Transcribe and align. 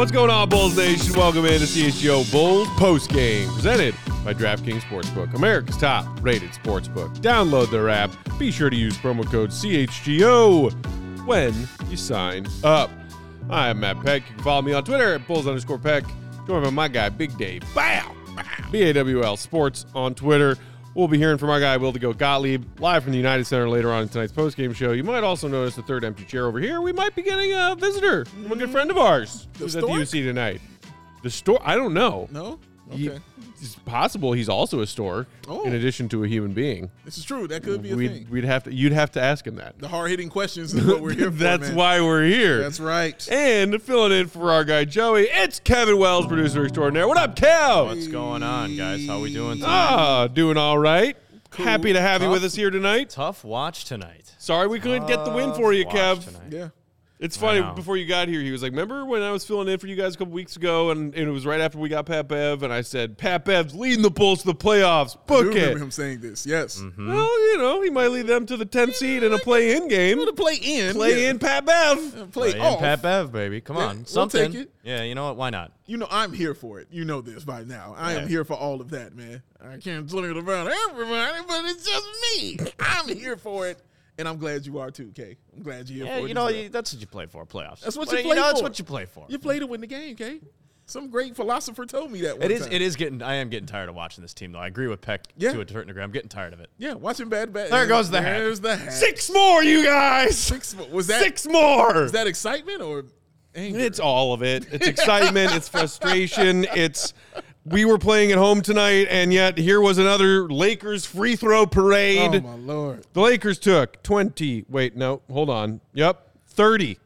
What's 0.00 0.12
going 0.12 0.30
on, 0.30 0.48
Bulls 0.48 0.78
Nation? 0.78 1.12
Welcome 1.12 1.44
in 1.44 1.60
to 1.60 1.66
CHGO 1.66 2.32
Bulls 2.32 2.66
post 2.78 3.10
game, 3.10 3.52
presented 3.52 3.94
by 4.24 4.32
DraftKings 4.32 4.80
Sportsbook, 4.80 5.34
America's 5.34 5.76
top 5.76 6.06
rated 6.22 6.52
sportsbook. 6.52 7.14
Download 7.18 7.70
their 7.70 7.90
app. 7.90 8.10
Be 8.38 8.50
sure 8.50 8.70
to 8.70 8.76
use 8.76 8.96
promo 8.96 9.30
code 9.30 9.50
CHGO 9.50 10.72
when 11.26 11.52
you 11.90 11.98
sign 11.98 12.46
up. 12.64 12.88
I 13.50 13.68
am 13.68 13.80
Matt 13.80 14.02
Peck. 14.02 14.26
You 14.26 14.36
can 14.36 14.42
follow 14.42 14.62
me 14.62 14.72
on 14.72 14.84
Twitter 14.84 15.16
at 15.16 15.28
Bulls 15.28 15.46
underscore 15.46 15.78
Peck. 15.78 16.04
Join 16.46 16.64
by 16.64 16.70
my 16.70 16.88
guy, 16.88 17.10
Big 17.10 17.36
Dave. 17.36 17.62
Bow! 17.74 18.16
BAWL 18.72 19.36
Sports 19.36 19.84
on 19.94 20.14
Twitter. 20.14 20.56
We'll 20.94 21.08
be 21.08 21.18
hearing 21.18 21.38
from 21.38 21.50
our 21.50 21.60
guy, 21.60 21.76
Will 21.76 21.92
to 21.92 21.98
Go 22.00 22.12
Gottlieb, 22.12 22.80
live 22.80 23.04
from 23.04 23.12
the 23.12 23.18
United 23.18 23.44
Center 23.44 23.68
later 23.68 23.92
on 23.92 24.02
in 24.02 24.08
tonight's 24.08 24.32
postgame 24.32 24.74
show. 24.74 24.90
You 24.90 25.04
might 25.04 25.22
also 25.22 25.46
notice 25.46 25.76
the 25.76 25.82
third 25.82 26.04
empty 26.04 26.24
chair 26.24 26.46
over 26.46 26.58
here. 26.58 26.80
We 26.80 26.92
might 26.92 27.14
be 27.14 27.22
getting 27.22 27.52
a 27.52 27.76
visitor 27.78 28.24
from 28.24 28.50
a 28.50 28.56
good 28.56 28.70
friend 28.70 28.90
of 28.90 28.98
ours 28.98 29.46
who's 29.58 29.76
at 29.76 29.82
the? 29.82 29.86
UC 29.86 30.24
tonight. 30.24 30.60
The 31.22 31.30
store? 31.30 31.60
I 31.62 31.76
don't 31.76 31.94
know. 31.94 32.28
No? 32.32 32.58
Okay. 32.92 33.20
It's 33.62 33.74
possible 33.76 34.32
he's 34.32 34.48
also 34.48 34.80
a 34.80 34.86
store 34.86 35.26
Oh. 35.48 35.64
in 35.64 35.72
addition 35.74 36.08
to 36.10 36.24
a 36.24 36.28
human 36.28 36.52
being. 36.52 36.90
this 37.04 37.18
is 37.18 37.24
true. 37.24 37.46
That 37.48 37.62
could 37.62 37.82
be 37.82 37.90
a 37.90 37.96
We'd, 37.96 38.10
thing. 38.12 38.26
we'd 38.30 38.44
have 38.44 38.64
to. 38.64 38.74
You'd 38.74 38.92
have 38.92 39.10
to 39.12 39.20
ask 39.22 39.46
him 39.46 39.56
that. 39.56 39.78
The 39.78 39.88
hard 39.88 40.10
hitting 40.10 40.28
questions 40.28 40.72
is 40.74 40.84
what 40.86 41.00
we're 41.00 41.12
here 41.14 41.30
for. 41.30 41.36
That's 41.38 41.68
man. 41.68 41.74
why 41.76 42.00
we're 42.00 42.24
here. 42.26 42.58
That's 42.62 42.80
right. 42.80 43.28
And 43.30 43.80
filling 43.82 44.12
in 44.12 44.26
for 44.28 44.50
our 44.52 44.64
guy 44.64 44.84
Joey, 44.84 45.24
it's 45.30 45.60
Kevin 45.60 45.98
Wells, 45.98 46.26
producer 46.26 46.62
extraordinaire. 46.64 47.06
What 47.08 47.16
up, 47.18 47.36
Kev? 47.36 47.86
What's 47.86 48.08
going 48.08 48.42
on, 48.42 48.76
guys? 48.76 49.06
How 49.06 49.20
we 49.20 49.32
doing 49.32 49.56
tonight? 49.58 49.68
Ah, 49.68 50.26
doing 50.26 50.56
all 50.56 50.78
right. 50.78 51.16
Cool. 51.50 51.64
Happy 51.66 51.92
to 51.92 52.00
have 52.00 52.22
you 52.22 52.30
with 52.30 52.44
us 52.44 52.54
here 52.54 52.70
tonight. 52.70 53.10
Tough 53.10 53.42
watch 53.44 53.84
tonight. 53.84 54.32
Sorry 54.38 54.68
we 54.68 54.78
couldn't 54.78 55.06
get 55.08 55.24
the 55.24 55.32
win 55.32 55.52
for 55.54 55.72
you, 55.72 55.84
Kev. 55.84 56.24
tonight. 56.24 56.42
Yeah. 56.50 56.68
It's 57.20 57.36
funny. 57.36 57.60
know. 57.60 57.74
Before 57.74 57.98
you 57.98 58.06
got 58.06 58.28
here, 58.28 58.40
he 58.40 58.50
was 58.50 58.62
like, 58.62 58.72
"Remember 58.72 59.04
when 59.04 59.20
I 59.20 59.30
was 59.30 59.44
filling 59.44 59.68
in 59.68 59.78
for 59.78 59.86
you 59.86 59.94
guys 59.94 60.14
a 60.14 60.18
couple 60.18 60.32
weeks 60.32 60.56
ago, 60.56 60.90
and, 60.90 61.14
and 61.14 61.28
it 61.28 61.30
was 61.30 61.44
right 61.44 61.60
after 61.60 61.78
we 61.78 61.90
got 61.90 62.06
Pat 62.06 62.28
Bev, 62.28 62.62
and 62.62 62.72
I 62.72 62.80
said 62.80 63.18
Pat 63.18 63.44
Bev's 63.44 63.74
leading 63.74 64.00
the 64.00 64.10
Bulls 64.10 64.40
to 64.40 64.46
the 64.46 64.54
playoffs. 64.54 65.16
I 65.16 65.20
do 65.20 65.20
Book 65.26 65.54
remember 65.54 65.78
him 65.80 65.90
saying 65.90 66.20
this. 66.20 66.46
Yes. 66.46 66.78
Mm-hmm. 66.80 67.08
Well, 67.12 67.50
you 67.52 67.58
know, 67.58 67.82
he 67.82 67.90
might 67.90 68.08
lead 68.08 68.26
them 68.26 68.46
to 68.46 68.56
the 68.56 68.64
10th 68.64 68.94
seed 68.94 69.22
in 69.22 69.34
a 69.34 69.38
play-in 69.38 69.88
game. 69.88 70.18
To 70.24 70.32
play 70.32 70.56
in. 70.56 70.94
Play 70.94 71.24
yeah. 71.24 71.30
in 71.30 71.38
Pat 71.38 71.66
Bev. 71.66 72.32
Play, 72.32 72.52
Play 72.54 72.72
in. 72.72 72.78
Pat 72.78 73.02
Bev, 73.02 73.30
baby. 73.30 73.60
Come 73.60 73.76
Yeah, 73.76 73.82
on, 73.84 73.96
we'll 73.98 74.06
something. 74.06 74.52
take 74.52 74.62
it. 74.62 74.72
Yeah, 74.82 75.02
you 75.02 75.14
know 75.14 75.26
what? 75.26 75.36
Why 75.36 75.50
not? 75.50 75.72
You 75.84 75.98
know, 75.98 76.08
I'm 76.10 76.32
here 76.32 76.54
for 76.54 76.80
it. 76.80 76.88
You 76.90 77.04
know 77.04 77.20
this 77.20 77.44
by 77.44 77.64
now. 77.64 77.94
I 77.98 78.14
am 78.14 78.28
here 78.28 78.44
for 78.44 78.54
all 78.54 78.80
of 78.80 78.90
that, 78.90 79.14
man. 79.14 79.42
I 79.62 79.76
can't 79.76 80.08
tell 80.08 80.24
it 80.24 80.36
about 80.36 80.72
everybody, 80.88 81.38
but 81.46 81.64
it's 81.66 81.84
just 81.84 82.06
me. 82.38 82.58
I'm 82.78 83.08
here 83.14 83.36
for 83.36 83.66
it. 83.68 83.78
And 84.20 84.28
I'm 84.28 84.36
glad 84.36 84.66
you 84.66 84.78
are 84.78 84.90
too, 84.90 85.10
Kay. 85.14 85.36
I'm 85.56 85.62
glad 85.62 85.88
you're 85.88 86.04
here 86.04 86.14
Yeah, 86.14 86.20
for 86.20 86.26
it. 86.26 86.28
you 86.28 86.34
know 86.34 86.44
well. 86.44 86.54
you, 86.54 86.68
that's 86.68 86.92
what 86.92 87.00
you 87.00 87.06
play 87.06 87.26
for. 87.26 87.46
Playoffs. 87.46 87.80
That's 87.80 87.96
what 87.96 88.06
Well, 88.08 88.18
you 88.18 88.24
play 88.26 88.36
know, 88.36 88.42
That's 88.42 88.60
what 88.62 88.78
you 88.78 88.84
play 88.84 89.06
for. 89.06 89.24
You 89.28 89.38
play 89.38 89.58
to 89.58 89.66
win 89.66 89.80
the 89.80 89.86
game, 89.86 90.14
Kay. 90.14 90.40
Some 90.84 91.08
great 91.08 91.36
philosopher 91.36 91.86
told 91.86 92.10
me 92.10 92.20
that 92.22 92.34
one 92.38 92.42
It 92.42 92.50
is. 92.50 92.62
time. 92.62 92.72
It 92.72 92.82
is 92.82 92.96
getting. 92.96 93.22
I 93.22 93.36
am 93.36 93.48
getting 93.48 93.66
tired 93.66 93.88
of 93.88 93.94
watching 93.94 94.22
this 94.22 94.34
team, 94.34 94.52
though. 94.52 94.58
I 94.58 94.66
agree 94.66 94.88
with 94.88 95.00
Peck 95.00 95.22
Yeah. 95.36 95.52
to 95.52 95.60
a 95.60 95.68
certain 95.68 95.86
degree. 95.86 96.02
I'm 96.02 96.10
getting 96.10 96.28
tired 96.28 96.52
of 96.52 96.60
it. 96.60 96.68
Yeah, 96.78 96.94
watching 96.94 97.28
Bad 97.28 97.52
Bad. 97.52 97.70
There 97.70 97.86
goes 97.86 98.10
the 98.10 98.20
hat. 98.20 98.38
There's 98.38 98.60
the 98.60 98.76
hat. 98.76 98.92
Six 98.92 99.30
more, 99.32 99.62
you 99.62 99.84
guys. 99.84 100.36
Six. 100.36 100.74
Was 100.90 101.06
that 101.06 101.22
Six 101.22 101.46
more. 101.46 102.02
Is 102.04 102.12
that 102.12 102.26
excitement 102.26 102.82
or 102.82 103.04
anger? 103.54 103.78
It's 103.78 104.00
all 104.00 104.32
of 104.34 104.42
it. 104.42 104.66
It's 104.72 104.86
excitement. 104.88 105.54
it's 105.54 105.68
frustration. 105.68 106.66
It's 106.74 107.14
we 107.64 107.84
were 107.84 107.98
playing 107.98 108.32
at 108.32 108.38
home 108.38 108.62
tonight, 108.62 109.06
and 109.10 109.32
yet 109.32 109.58
here 109.58 109.80
was 109.80 109.98
another 109.98 110.48
Lakers 110.48 111.04
free 111.06 111.36
throw 111.36 111.66
parade. 111.66 112.36
Oh 112.36 112.40
my 112.40 112.54
lord! 112.54 113.06
The 113.12 113.20
Lakers 113.20 113.58
took 113.58 114.02
20. 114.02 114.66
Wait, 114.68 114.96
no, 114.96 115.22
hold 115.30 115.50
on. 115.50 115.80
Yep, 115.92 116.36
30. 116.48 116.98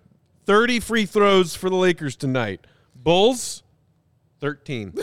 30 0.46 0.80
free 0.80 1.06
throws 1.06 1.55
for 1.55 1.70
the 1.70 1.77
Lakers 1.77 2.16
tonight. 2.16 2.66
Bulls, 2.94 3.62
13. 4.40 4.92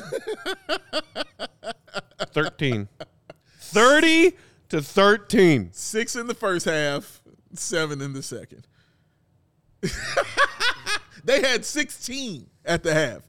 13. 2.34 2.88
30 3.60 4.34
to 4.70 4.82
13. 4.82 5.70
Six 5.74 6.16
in 6.16 6.28
the 6.28 6.34
first 6.34 6.66
half, 6.66 7.22
seven 7.54 8.02
in 8.02 8.14
the 8.14 8.24
second. 8.24 8.68
they 11.24 11.42
had 11.42 11.66
sixteen 11.66 12.48
at 12.64 12.84
the 12.84 12.94
half. 12.94 13.24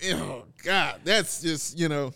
Oh 0.12 0.44
God, 0.62 1.00
that's 1.04 1.42
just 1.42 1.78
you 1.78 1.88
know. 1.88 2.12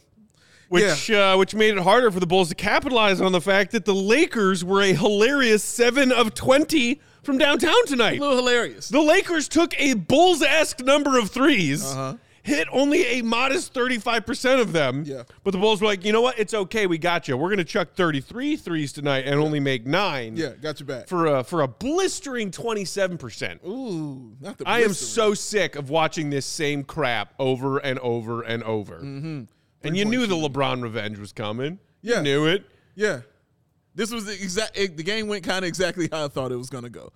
Which 0.68 1.10
uh, 1.10 1.36
which 1.36 1.54
made 1.54 1.76
it 1.76 1.82
harder 1.82 2.10
for 2.10 2.18
the 2.18 2.26
Bulls 2.26 2.48
to 2.48 2.54
capitalize 2.54 3.20
on 3.20 3.32
the 3.32 3.40
fact 3.42 3.72
that 3.72 3.84
the 3.84 3.94
Lakers 3.94 4.64
were 4.64 4.80
a 4.80 4.94
hilarious 4.94 5.62
7 5.62 6.10
of 6.10 6.32
20 6.34 6.98
from 7.22 7.36
downtown 7.36 7.86
tonight. 7.86 8.16
A 8.18 8.20
little 8.22 8.36
hilarious. 8.38 8.88
The 8.88 9.02
Lakers 9.02 9.48
took 9.48 9.78
a 9.78 9.92
Bulls-esque 9.94 10.80
number 10.80 11.18
of 11.18 11.30
3s 11.30 11.84
Uh-huh. 11.84 12.14
Hit 12.42 12.66
only 12.72 13.04
a 13.04 13.22
modest 13.22 13.72
35% 13.74 14.60
of 14.60 14.72
them. 14.72 15.04
Yeah. 15.06 15.22
But 15.44 15.52
the 15.52 15.58
Bulls 15.58 15.80
were 15.80 15.86
like, 15.86 16.04
you 16.04 16.12
know 16.12 16.20
what? 16.20 16.38
It's 16.38 16.54
okay. 16.54 16.86
We 16.86 16.98
got 16.98 17.28
you. 17.28 17.36
We're 17.36 17.48
going 17.48 17.58
to 17.58 17.64
chuck 17.64 17.94
33 17.94 18.56
threes 18.56 18.92
tonight 18.92 19.24
and 19.26 19.38
only 19.40 19.60
make 19.60 19.86
nine. 19.86 20.36
yeah, 20.36 20.50
got 20.60 20.80
you 20.80 20.86
back. 20.86 21.08
For 21.08 21.26
a, 21.26 21.44
for 21.44 21.62
a 21.62 21.68
blistering 21.68 22.50
27%. 22.50 23.64
Ooh, 23.66 24.32
not 24.40 24.58
the. 24.58 24.68
I 24.68 24.80
am 24.80 24.92
so 24.92 25.34
sick 25.34 25.76
of 25.76 25.90
watching 25.90 26.30
this 26.30 26.46
same 26.46 26.82
crap 26.84 27.32
over 27.38 27.78
and 27.78 27.98
over 28.00 28.42
and 28.42 28.62
over. 28.64 28.96
Mm-hmm. 28.96 29.42
And 29.84 29.96
you 29.96 30.04
knew 30.04 30.26
the 30.26 30.36
LeBron 30.36 30.82
revenge 30.82 31.18
was 31.18 31.32
coming. 31.32 31.78
Yeah. 32.02 32.16
You 32.18 32.22
knew 32.22 32.46
it. 32.46 32.64
Yeah, 32.94 33.20
this 33.94 34.10
was 34.12 34.26
the 34.26 34.32
exact. 34.32 34.76
it- 34.76 34.96
The 34.96 35.02
game 35.02 35.28
went 35.28 35.44
kind 35.44 35.64
of 35.64 35.68
exactly 35.68 36.08
how 36.12 36.24
I 36.26 36.28
thought 36.28 36.52
it 36.52 36.56
was 36.56 36.68
going 36.70 36.84
to 36.84 36.90
go. 36.90 37.12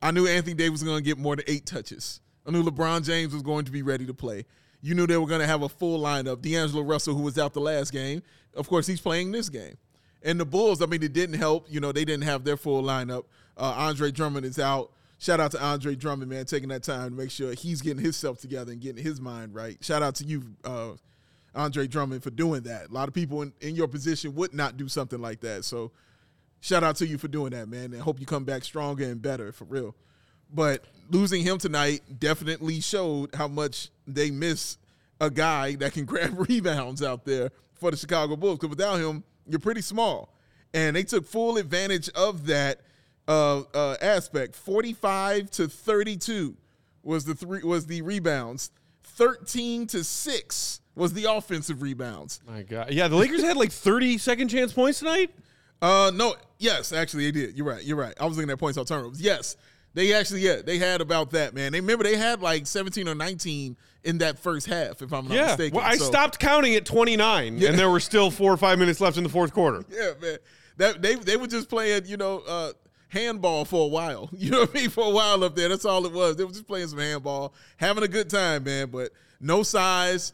I 0.00 0.10
knew 0.12 0.26
Anthony 0.26 0.54
Davis 0.54 0.72
was 0.72 0.82
going 0.84 0.98
to 0.98 1.02
get 1.04 1.18
more 1.18 1.34
than 1.36 1.44
eight 1.48 1.66
touches. 1.66 2.20
I 2.46 2.50
knew 2.52 2.62
LeBron 2.62 3.04
James 3.04 3.32
was 3.32 3.42
going 3.42 3.64
to 3.64 3.72
be 3.72 3.82
ready 3.82 4.06
to 4.06 4.14
play. 4.14 4.44
You 4.86 4.94
knew 4.94 5.04
they 5.04 5.16
were 5.16 5.26
going 5.26 5.40
to 5.40 5.48
have 5.48 5.62
a 5.62 5.68
full 5.68 6.00
lineup. 6.00 6.42
D'Angelo 6.42 6.84
Russell, 6.84 7.14
who 7.16 7.22
was 7.22 7.36
out 7.38 7.52
the 7.54 7.60
last 7.60 7.90
game, 7.90 8.22
of 8.54 8.68
course, 8.68 8.86
he's 8.86 9.00
playing 9.00 9.32
this 9.32 9.48
game. 9.48 9.76
And 10.22 10.38
the 10.38 10.44
Bulls, 10.44 10.80
I 10.80 10.86
mean, 10.86 11.02
it 11.02 11.12
didn't 11.12 11.40
help. 11.40 11.66
You 11.68 11.80
know, 11.80 11.90
they 11.90 12.04
didn't 12.04 12.22
have 12.22 12.44
their 12.44 12.56
full 12.56 12.84
lineup. 12.84 13.24
Uh, 13.56 13.74
Andre 13.76 14.12
Drummond 14.12 14.46
is 14.46 14.60
out. 14.60 14.92
Shout 15.18 15.40
out 15.40 15.50
to 15.50 15.60
Andre 15.60 15.96
Drummond, 15.96 16.30
man, 16.30 16.44
taking 16.44 16.68
that 16.68 16.84
time 16.84 17.10
to 17.10 17.16
make 17.16 17.32
sure 17.32 17.52
he's 17.54 17.82
getting 17.82 18.00
himself 18.00 18.38
together 18.38 18.70
and 18.70 18.80
getting 18.80 19.02
his 19.02 19.20
mind 19.20 19.56
right. 19.56 19.76
Shout 19.80 20.04
out 20.04 20.14
to 20.16 20.24
you, 20.24 20.44
uh, 20.62 20.92
Andre 21.52 21.88
Drummond, 21.88 22.22
for 22.22 22.30
doing 22.30 22.62
that. 22.62 22.90
A 22.90 22.92
lot 22.92 23.08
of 23.08 23.14
people 23.14 23.42
in, 23.42 23.52
in 23.60 23.74
your 23.74 23.88
position 23.88 24.36
would 24.36 24.54
not 24.54 24.76
do 24.76 24.86
something 24.86 25.20
like 25.20 25.40
that. 25.40 25.64
So 25.64 25.90
shout 26.60 26.84
out 26.84 26.94
to 26.96 27.08
you 27.08 27.18
for 27.18 27.26
doing 27.26 27.50
that, 27.50 27.66
man. 27.66 27.92
And 27.92 28.00
hope 28.00 28.20
you 28.20 28.26
come 28.26 28.44
back 28.44 28.62
stronger 28.62 29.02
and 29.02 29.20
better 29.20 29.50
for 29.50 29.64
real. 29.64 29.96
But 30.54 30.84
losing 31.10 31.42
him 31.42 31.58
tonight 31.58 32.02
definitely 32.20 32.80
showed 32.80 33.34
how 33.34 33.48
much 33.48 33.90
they 34.06 34.30
miss 34.30 34.78
a 35.20 35.30
guy 35.30 35.74
that 35.76 35.92
can 35.92 36.04
grab 36.06 36.34
rebounds 36.48 37.02
out 37.02 37.24
there 37.24 37.50
for 37.74 37.90
the 37.90 37.96
Chicago 37.96 38.36
Bulls. 38.36 38.58
Because 38.58 38.70
without 38.70 38.96
him, 38.96 39.24
you're 39.46 39.60
pretty 39.60 39.82
small. 39.82 40.34
And 40.74 40.96
they 40.96 41.04
took 41.04 41.26
full 41.26 41.56
advantage 41.56 42.08
of 42.10 42.46
that 42.46 42.80
uh, 43.28 43.62
uh, 43.74 43.96
aspect. 44.00 44.54
45 44.54 45.50
to 45.52 45.68
32 45.68 46.56
was 47.02 47.24
the 47.24 47.34
three 47.34 47.62
was 47.62 47.86
the 47.86 48.02
rebounds. 48.02 48.70
13 49.04 49.86
to 49.86 50.04
6 50.04 50.80
was 50.94 51.12
the 51.12 51.24
offensive 51.30 51.80
rebounds. 51.80 52.40
My 52.46 52.62
God. 52.62 52.90
Yeah, 52.90 53.08
the 53.08 53.16
Lakers 53.16 53.42
had 53.42 53.56
like 53.56 53.72
30 53.72 54.18
second 54.18 54.48
chance 54.48 54.72
points 54.72 54.98
tonight. 54.98 55.30
Uh, 55.80 56.10
no, 56.14 56.34
yes, 56.58 56.92
actually 56.92 57.30
they 57.30 57.32
did. 57.32 57.56
You're 57.56 57.66
right. 57.66 57.82
You're 57.84 57.96
right. 57.96 58.14
I 58.20 58.26
was 58.26 58.36
looking 58.36 58.50
at 58.50 58.58
points 58.58 58.78
on 58.78 58.84
turnovers. 58.84 59.20
Yes, 59.20 59.56
they 59.94 60.12
actually, 60.12 60.40
yeah, 60.40 60.62
they 60.64 60.78
had 60.78 61.00
about 61.00 61.30
that, 61.30 61.54
man. 61.54 61.72
They 61.72 61.80
remember 61.80 62.04
they 62.04 62.16
had 62.16 62.42
like 62.42 62.66
17 62.66 63.08
or 63.08 63.14
19 63.14 63.76
in 64.06 64.18
that 64.18 64.38
first 64.38 64.66
half, 64.66 65.02
if 65.02 65.12
I'm 65.12 65.26
not 65.28 65.34
yeah. 65.34 65.46
mistaken. 65.48 65.76
Well, 65.76 65.84
I 65.86 65.96
So, 65.96 66.04
stopped 66.04 66.38
counting 66.38 66.74
at 66.76 66.84
29, 66.86 67.62
and 67.62 67.78
there 67.78 67.90
were 67.90 68.00
still 68.00 68.30
four 68.30 68.52
or 68.52 68.56
five 68.56 68.78
minutes 68.78 69.00
left 69.00 69.16
in 69.18 69.24
the 69.24 69.28
fourth 69.28 69.52
quarter. 69.52 69.84
Yeah, 69.90 70.12
man. 70.20 70.38
That 70.78 71.02
they 71.02 71.14
they 71.16 71.36
were 71.36 71.46
just 71.46 71.68
playing, 71.68 72.04
you 72.06 72.16
know, 72.16 72.42
uh, 72.46 72.72
handball 73.08 73.64
for 73.64 73.84
a 73.84 73.88
while. 73.88 74.28
You 74.36 74.50
know 74.50 74.60
what 74.60 74.70
I 74.70 74.80
mean? 74.80 74.90
For 74.90 75.04
a 75.04 75.10
while 75.10 75.42
up 75.42 75.56
there, 75.56 75.68
that's 75.68 75.84
all 75.84 76.04
it 76.06 76.12
was. 76.12 76.36
They 76.36 76.44
were 76.44 76.50
just 76.52 76.66
playing 76.66 76.88
some 76.88 76.98
handball, 76.98 77.54
having 77.78 78.04
a 78.04 78.08
good 78.08 78.30
time, 78.30 78.64
man. 78.64 78.90
But 78.90 79.10
no 79.40 79.62
size, 79.62 80.32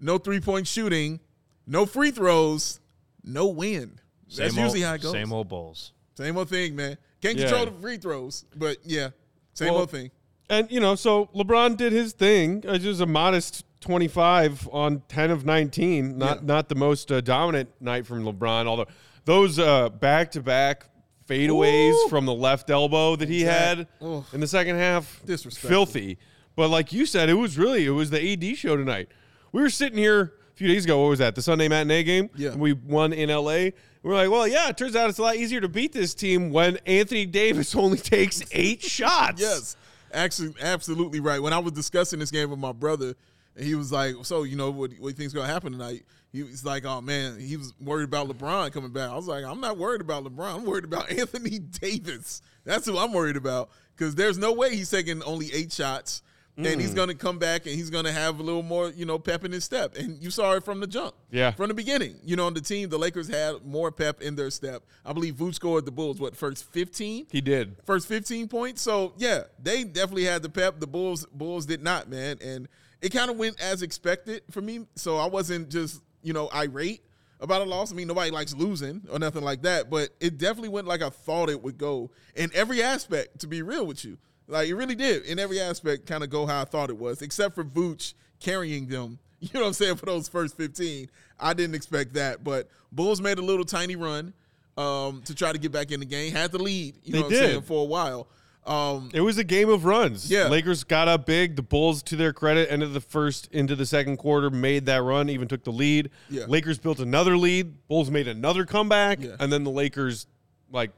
no 0.00 0.18
three 0.18 0.40
point 0.40 0.66
shooting, 0.66 1.20
no 1.66 1.86
free 1.86 2.10
throws, 2.10 2.80
no 3.22 3.46
win. 3.46 3.98
That's 4.36 4.54
Same 4.54 4.64
usually 4.64 4.80
how 4.82 4.94
it 4.94 5.02
goes. 5.02 5.12
Same 5.12 5.32
old 5.32 5.48
Bulls. 5.48 5.92
Same 6.16 6.36
old 6.36 6.48
thing, 6.50 6.74
man. 6.76 6.98
Can't 7.22 7.38
Yeah. 7.38 7.46
control 7.46 7.66
the 7.66 7.80
free 7.80 7.96
throws, 7.96 8.44
but 8.56 8.78
yeah, 8.84 9.10
same 9.54 9.70
Well, 9.70 9.80
old 9.82 9.90
thing. 9.90 10.10
And, 10.50 10.70
you 10.70 10.80
know, 10.80 10.94
so 10.94 11.26
LeBron 11.34 11.76
did 11.76 11.92
his 11.92 12.12
thing. 12.12 12.62
It 12.64 12.82
was 12.82 13.00
a 13.00 13.06
modest 13.06 13.64
25 13.80 14.68
on 14.72 15.02
10 15.08 15.30
of 15.30 15.44
19. 15.44 16.18
Not 16.18 16.36
Yeah. 16.38 16.42
not 16.44 16.68
the 16.68 16.74
most 16.74 17.10
uh, 17.10 17.20
dominant 17.20 17.70
night 17.80 18.06
from 18.06 18.24
LeBron, 18.24 18.66
although 18.66 18.86
those 19.24 19.58
uh, 19.58 19.88
back-to-back 19.88 20.86
fadeaways 21.28 21.92
Ooh. 21.92 22.08
from 22.08 22.26
the 22.26 22.34
left 22.34 22.68
elbow 22.68 23.16
that 23.16 23.28
he 23.28 23.42
had 23.42 23.86
Ugh. 24.02 24.24
in 24.32 24.40
the 24.40 24.46
second 24.46 24.76
half, 24.76 25.22
filthy. 25.56 26.18
But 26.56 26.68
like 26.68 26.92
you 26.92 27.06
said, 27.06 27.28
it 27.30 27.34
was 27.34 27.56
really, 27.58 27.86
it 27.86 27.90
was 27.90 28.10
the 28.10 28.32
AD 28.32 28.56
show 28.58 28.76
tonight. 28.76 29.08
We 29.52 29.62
were 29.62 29.70
sitting 29.70 29.98
here 29.98 30.34
a 30.52 30.56
few 30.56 30.68
days 30.68 30.84
ago. 30.84 31.00
What 31.02 31.08
was 31.08 31.18
that? 31.20 31.34
The 31.34 31.42
Sunday 31.42 31.68
matinee 31.68 32.02
game? 32.04 32.28
Yeah. 32.36 32.54
We 32.54 32.74
won 32.74 33.12
in 33.12 33.30
LA. 33.30 33.70
We're 34.02 34.14
like, 34.14 34.30
well, 34.30 34.46
yeah, 34.46 34.68
it 34.68 34.76
turns 34.76 34.94
out 34.94 35.08
it's 35.08 35.18
a 35.18 35.22
lot 35.22 35.36
easier 35.36 35.60
to 35.62 35.68
beat 35.68 35.92
this 35.92 36.14
team 36.14 36.50
when 36.50 36.76
Anthony 36.86 37.24
Davis 37.24 37.74
only 37.74 37.96
takes 37.98 38.42
eight 38.52 38.82
shots. 38.82 39.40
Yes, 39.40 39.76
actually, 40.14 40.54
absolutely 40.60 41.20
right. 41.20 41.42
When 41.42 41.52
I 41.52 41.58
was 41.58 41.72
discussing 41.72 42.18
this 42.18 42.30
game 42.30 42.50
with 42.50 42.58
my 42.58 42.72
brother, 42.72 43.14
and 43.56 43.64
he 43.64 43.74
was 43.74 43.92
like, 43.92 44.14
"So, 44.22 44.42
you 44.42 44.56
know, 44.56 44.70
what, 44.70 44.92
what 44.98 45.08
you 45.08 45.12
think's 45.12 45.32
gonna 45.32 45.46
happen 45.46 45.72
tonight?" 45.72 46.04
He 46.32 46.42
was 46.42 46.64
like, 46.64 46.84
"Oh 46.84 47.00
man," 47.00 47.38
he 47.38 47.56
was 47.56 47.72
worried 47.80 48.04
about 48.04 48.28
LeBron 48.28 48.72
coming 48.72 48.90
back. 48.90 49.10
I 49.10 49.14
was 49.14 49.28
like, 49.28 49.44
"I'm 49.44 49.60
not 49.60 49.78
worried 49.78 50.00
about 50.00 50.24
LeBron. 50.24 50.56
I'm 50.56 50.64
worried 50.64 50.84
about 50.84 51.10
Anthony 51.18 51.58
Davis. 51.58 52.42
That's 52.64 52.86
who 52.86 52.98
I'm 52.98 53.12
worried 53.12 53.36
about 53.36 53.70
because 53.96 54.14
there's 54.14 54.38
no 54.38 54.52
way 54.52 54.74
he's 54.74 54.90
taking 54.90 55.22
only 55.22 55.52
eight 55.52 55.72
shots." 55.72 56.22
And 56.56 56.66
Mm. 56.66 56.80
he's 56.80 56.94
going 56.94 57.08
to 57.08 57.14
come 57.16 57.38
back 57.38 57.66
and 57.66 57.74
he's 57.74 57.90
going 57.90 58.04
to 58.04 58.12
have 58.12 58.38
a 58.38 58.42
little 58.42 58.62
more, 58.62 58.90
you 58.90 59.04
know, 59.04 59.18
pep 59.18 59.44
in 59.44 59.50
his 59.50 59.64
step. 59.64 59.96
And 59.96 60.22
you 60.22 60.30
saw 60.30 60.52
it 60.52 60.64
from 60.64 60.78
the 60.78 60.86
jump. 60.86 61.14
Yeah. 61.32 61.50
From 61.50 61.66
the 61.66 61.74
beginning. 61.74 62.16
You 62.24 62.36
know, 62.36 62.46
on 62.46 62.54
the 62.54 62.60
team, 62.60 62.88
the 62.90 62.98
Lakers 62.98 63.26
had 63.26 63.64
more 63.66 63.90
pep 63.90 64.22
in 64.22 64.36
their 64.36 64.50
step. 64.50 64.84
I 65.04 65.12
believe 65.12 65.34
Vooch 65.34 65.54
scored 65.54 65.84
the 65.84 65.90
Bulls, 65.90 66.20
what, 66.20 66.36
first 66.36 66.64
15? 66.72 67.26
He 67.32 67.40
did. 67.40 67.76
first 67.84 68.06
15 68.06 68.46
points. 68.46 68.82
So 68.82 69.14
yeah, 69.16 69.44
they 69.60 69.82
definitely 69.82 70.24
had 70.26 70.42
the 70.42 70.48
pep. 70.48 70.78
The 70.78 70.86
Bulls 70.86 71.26
Bulls 71.32 71.66
did 71.66 71.82
not, 71.82 72.08
man. 72.08 72.38
And 72.40 72.68
it 73.02 73.10
kind 73.10 73.32
of 73.32 73.36
went 73.36 73.60
as 73.60 73.82
expected 73.82 74.42
for 74.52 74.60
me. 74.60 74.86
So 74.94 75.16
I 75.16 75.26
wasn't 75.26 75.70
just, 75.70 76.02
you 76.22 76.32
know, 76.32 76.48
irate 76.54 77.02
about 77.40 77.62
a 77.62 77.64
loss. 77.64 77.90
I 77.92 77.96
mean, 77.96 78.06
nobody 78.06 78.30
likes 78.30 78.54
losing 78.54 79.02
or 79.10 79.18
nothing 79.18 79.42
like 79.42 79.62
that, 79.62 79.90
but 79.90 80.10
it 80.20 80.38
definitely 80.38 80.68
went 80.70 80.86
like 80.86 81.02
I 81.02 81.10
thought 81.10 81.50
it 81.50 81.60
would 81.62 81.78
go 81.78 82.12
in 82.36 82.50
every 82.54 82.80
aspect, 82.80 83.40
to 83.40 83.48
be 83.48 83.60
real 83.60 83.84
with 83.86 84.04
you. 84.04 84.18
Like 84.46 84.68
it 84.68 84.74
really 84.74 84.94
did 84.94 85.24
in 85.24 85.38
every 85.38 85.60
aspect 85.60 86.06
kind 86.06 86.22
of 86.22 86.30
go 86.30 86.46
how 86.46 86.60
I 86.60 86.64
thought 86.64 86.90
it 86.90 86.98
was, 86.98 87.22
except 87.22 87.54
for 87.54 87.64
Vooch 87.64 88.14
carrying 88.40 88.86
them. 88.86 89.18
You 89.40 89.50
know 89.52 89.60
what 89.60 89.66
I'm 89.66 89.72
saying 89.74 89.96
for 89.96 90.06
those 90.06 90.26
first 90.26 90.56
15. 90.56 91.10
I 91.38 91.52
didn't 91.52 91.74
expect 91.74 92.14
that, 92.14 92.42
but 92.42 92.66
Bulls 92.90 93.20
made 93.20 93.36
a 93.36 93.42
little 93.42 93.66
tiny 93.66 93.94
run 93.94 94.32
um, 94.78 95.20
to 95.26 95.34
try 95.34 95.52
to 95.52 95.58
get 95.58 95.70
back 95.70 95.90
in 95.92 96.00
the 96.00 96.06
game. 96.06 96.32
Had 96.32 96.50
the 96.50 96.56
lead, 96.62 96.94
you 97.04 97.12
They 97.12 97.18
know 97.18 97.24
what 97.26 97.32
I'm 97.34 97.38
saying, 97.38 97.60
did. 97.60 97.64
for 97.66 97.82
a 97.82 97.84
while. 97.84 98.26
Um, 98.66 99.10
It 99.12 99.20
was 99.20 99.36
a 99.36 99.44
game 99.44 99.68
of 99.68 99.84
runs. 99.84 100.30
Yeah. 100.30 100.48
Lakers 100.48 100.82
got 100.82 101.08
up 101.08 101.26
big. 101.26 101.56
The 101.56 101.62
Bulls, 101.62 102.02
to 102.04 102.16
their 102.16 102.32
credit, 102.32 102.72
ended 102.72 102.94
the 102.94 103.02
first 103.02 103.48
into 103.52 103.76
the 103.76 103.84
second 103.84 104.16
quarter, 104.16 104.48
made 104.48 104.86
that 104.86 105.02
run, 105.02 105.28
even 105.28 105.46
took 105.46 105.62
the 105.62 105.72
lead. 105.72 106.08
Yeah. 106.30 106.46
Lakers 106.48 106.78
built 106.78 106.98
another 107.00 107.36
lead. 107.36 107.86
Bulls 107.86 108.10
made 108.10 108.26
another 108.28 108.64
comeback. 108.64 109.20
Yeah. 109.20 109.36
And 109.40 109.52
then 109.52 109.62
the 109.64 109.70
Lakers, 109.70 110.26
like, 110.72 110.90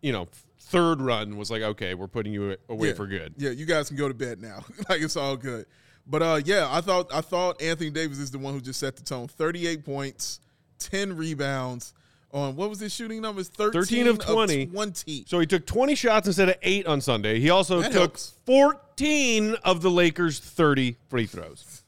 you 0.00 0.10
know, 0.10 0.26
third 0.72 1.02
run 1.02 1.36
was 1.36 1.50
like, 1.50 1.62
okay, 1.62 1.94
we're 1.94 2.08
putting 2.08 2.32
you 2.32 2.56
away 2.68 2.88
yeah, 2.88 2.94
for 2.94 3.06
good. 3.06 3.34
Yeah, 3.36 3.50
you 3.50 3.66
guys 3.66 3.88
can 3.88 3.96
go 3.98 4.08
to 4.08 4.14
bed 4.14 4.40
now. 4.40 4.64
like 4.88 5.02
it's 5.02 5.16
all 5.16 5.36
good. 5.36 5.66
But 6.06 6.22
uh, 6.22 6.40
yeah, 6.44 6.66
I 6.70 6.80
thought 6.80 7.12
I 7.14 7.20
thought 7.20 7.62
Anthony 7.62 7.90
Davis 7.90 8.18
is 8.18 8.30
the 8.30 8.38
one 8.38 8.54
who 8.54 8.60
just 8.60 8.80
set 8.80 8.96
the 8.96 9.02
tone. 9.02 9.28
38 9.28 9.84
points, 9.84 10.40
10 10.78 11.16
rebounds. 11.16 11.94
On 12.32 12.56
what 12.56 12.70
was 12.70 12.80
his 12.80 12.94
shooting 12.94 13.20
numbers? 13.20 13.50
13, 13.50 13.82
13 13.82 14.06
of 14.06 14.18
20. 14.18 14.66
20. 14.66 15.24
So 15.26 15.38
he 15.38 15.44
took 15.44 15.66
20 15.66 15.94
shots 15.94 16.26
instead 16.26 16.48
of 16.48 16.54
eight 16.62 16.86
on 16.86 17.02
Sunday. 17.02 17.38
He 17.38 17.50
also 17.50 17.82
That 17.82 17.92
took 17.92 18.00
helps. 18.00 18.32
14 18.46 19.56
of 19.64 19.82
the 19.82 19.90
Lakers' 19.90 20.40
30 20.40 20.96
free 21.10 21.26
throws. 21.26 21.81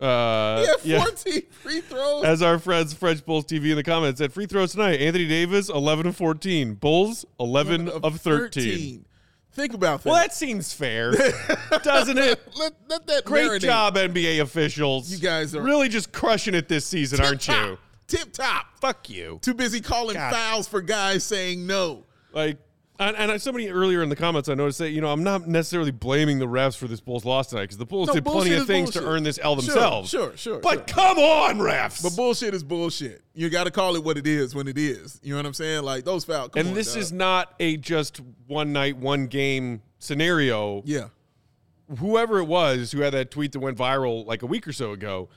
Uh, 0.00 0.64
had 0.66 0.80
14 1.02 1.42
free 1.50 1.80
throws. 1.82 2.24
As 2.24 2.42
our 2.42 2.58
friends 2.58 2.94
French 2.94 3.24
Bulls 3.24 3.44
TV 3.44 3.70
in 3.70 3.76
the 3.76 3.82
comments 3.82 4.18
said, 4.18 4.32
free 4.32 4.46
throws 4.46 4.72
tonight. 4.72 5.00
Anthony 5.00 5.28
Davis, 5.28 5.68
11 5.68 6.06
of 6.06 6.16
14. 6.16 6.74
Bulls, 6.74 7.24
11 7.38 7.88
of 7.88 8.20
13. 8.20 9.04
Think 9.52 9.74
about 9.74 10.02
that. 10.02 10.08
Well, 10.08 10.14
that 10.22 10.32
seems 10.32 10.72
fair, 10.72 11.12
doesn't 11.82 12.16
it? 12.18 12.40
let, 12.56 12.72
let 12.88 13.06
that 13.08 13.24
Great 13.24 13.50
marinate. 13.50 13.60
job, 13.60 13.96
NBA 13.96 14.40
officials. 14.40 15.10
You 15.10 15.18
guys 15.18 15.54
are- 15.54 15.62
really 15.62 15.88
just 15.88 16.12
crushing 16.12 16.54
it 16.54 16.68
this 16.68 16.86
season, 16.86 17.18
Tip 17.18 17.26
aren't 17.26 17.40
top. 17.42 17.66
you? 17.68 17.78
Tip 18.06 18.32
top. 18.32 18.66
Fuck 18.80 19.10
you. 19.10 19.38
Too 19.42 19.54
busy 19.54 19.80
calling 19.80 20.14
God. 20.16 20.32
fouls 20.32 20.66
for 20.68 20.80
guys 20.80 21.24
saying 21.24 21.66
no. 21.66 22.04
Like, 22.32 22.58
and, 23.00 23.16
and 23.16 23.42
somebody 23.42 23.68
earlier 23.70 24.02
in 24.02 24.08
the 24.10 24.14
comments, 24.16 24.48
I 24.48 24.54
noticed 24.54 24.78
that 24.78 24.90
you 24.90 25.00
know 25.00 25.08
I'm 25.10 25.24
not 25.24 25.48
necessarily 25.48 25.90
blaming 25.90 26.38
the 26.38 26.46
refs 26.46 26.76
for 26.76 26.86
this 26.86 27.00
Bulls 27.00 27.24
loss 27.24 27.48
tonight 27.48 27.62
because 27.62 27.78
the 27.78 27.86
Bulls 27.86 28.08
No, 28.08 28.14
did 28.14 28.24
plenty 28.24 28.36
bullshit 28.50 28.56
of 28.56 28.60
is 28.62 28.66
things 28.66 28.90
to 28.90 28.98
bullshit. 29.00 29.14
earn 29.16 29.22
this 29.24 29.38
L 29.42 29.54
Sure, 29.56 29.62
themselves. 29.74 30.10
sure, 30.10 30.36
sure, 30.36 30.58
But 30.60 30.86
come 30.86 31.18
on, 31.18 31.58
refs. 31.58 32.02
But 32.02 32.14
bullshit 32.14 32.54
is 32.54 32.62
bullshit. 32.62 33.22
You 33.34 33.50
got 33.50 33.64
to 33.64 33.70
call 33.70 33.96
it 33.96 34.04
what 34.04 34.16
it 34.18 34.26
is 34.26 34.54
when 34.54 34.68
it 34.68 34.78
is. 34.78 35.18
You 35.22 35.30
know 35.32 35.38
what 35.38 35.46
I'm 35.46 35.54
saying? 35.54 35.82
Like 35.82 36.04
those 36.04 36.24
fouls. 36.24 36.50
come 36.52 36.60
and 36.60 36.68
on, 36.68 36.74
this 36.74 36.92
dog. 36.94 37.02
is 37.02 37.10
not 37.12 37.54
a 37.58 37.76
just 37.78 38.20
one 38.46 38.72
night, 38.72 38.96
one 38.96 39.26
game 39.26 39.82
scenario. 39.98 40.82
yeah. 40.84 41.08
whoever 41.98 42.38
it 42.38 42.44
was 42.44 42.92
who 42.92 43.00
had 43.00 43.12
that 43.14 43.30
tweet 43.30 43.52
that 43.52 43.60
went 43.60 43.76
viral 43.76 44.26
like 44.26 44.42
a 44.42 44.46
week 44.46 44.66
or 44.68 44.72
so 44.72 44.92
ago, 44.92 45.28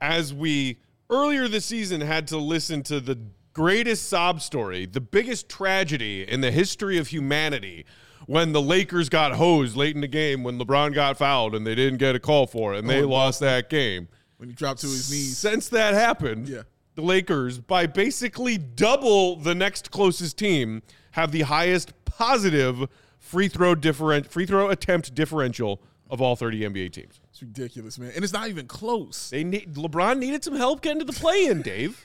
as 0.00 0.32
we 0.32 0.78
earlier 1.10 1.48
this 1.48 1.64
season 1.64 2.00
had 2.00 2.26
to 2.28 2.36
listen 2.36 2.82
to 2.84 3.00
the 3.00 3.18
greatest 3.58 4.08
sob 4.08 4.40
story, 4.40 4.86
the 4.86 5.00
biggest 5.00 5.48
tragedy 5.48 6.22
in 6.22 6.40
the 6.40 6.50
history 6.52 6.96
of 6.96 7.08
humanity. 7.08 7.84
When 8.26 8.52
the 8.52 8.62
Lakers 8.62 9.08
got 9.08 9.32
hosed 9.32 9.74
late 9.74 9.96
in 9.96 10.00
the 10.00 10.06
game, 10.06 10.44
when 10.44 10.60
LeBron 10.60 10.94
got 10.94 11.18
fouled 11.18 11.56
and 11.56 11.66
they 11.66 11.74
didn't 11.74 11.98
get 11.98 12.14
a 12.14 12.20
call 12.20 12.46
for 12.46 12.74
it, 12.74 12.78
and 12.78 12.88
they 12.88 13.00
oh, 13.00 13.04
in 13.04 13.10
lost 13.10 13.40
that 13.40 13.68
game. 13.68 14.06
When 14.36 14.48
he 14.48 14.54
dropped 14.54 14.82
to 14.82 14.86
his 14.86 15.10
knees. 15.10 15.38
Since 15.38 15.70
that 15.70 15.94
happened, 15.94 16.48
Yeah. 16.48 16.62
the 16.94 17.02
Lakers, 17.02 17.58
by 17.58 17.86
basically 17.86 18.58
double 18.58 19.34
the 19.34 19.56
next 19.56 19.90
closest 19.90 20.38
team, 20.38 20.82
have 21.12 21.32
the 21.32 21.42
highest 21.42 21.92
positive 22.04 22.88
free 23.18 23.48
throw 23.48 23.74
different 23.74 24.30
free 24.30 24.46
throw 24.46 24.68
attempt 24.70 25.16
differential 25.16 25.82
of 26.08 26.22
all 26.22 26.36
30 26.36 26.60
NBA 26.60 26.92
teams. 26.92 27.20
It's 27.40 27.42
ridiculous, 27.44 28.00
man. 28.00 28.10
And 28.16 28.24
it's 28.24 28.32
not 28.32 28.48
even 28.48 28.66
close. 28.66 29.30
They 29.30 29.44
need 29.44 29.74
LeBron 29.74 30.18
needed 30.18 30.42
some 30.42 30.56
help 30.56 30.80
getting 30.82 30.98
to 30.98 31.04
the 31.04 31.12
play-in, 31.12 31.62
Dave. 31.62 32.04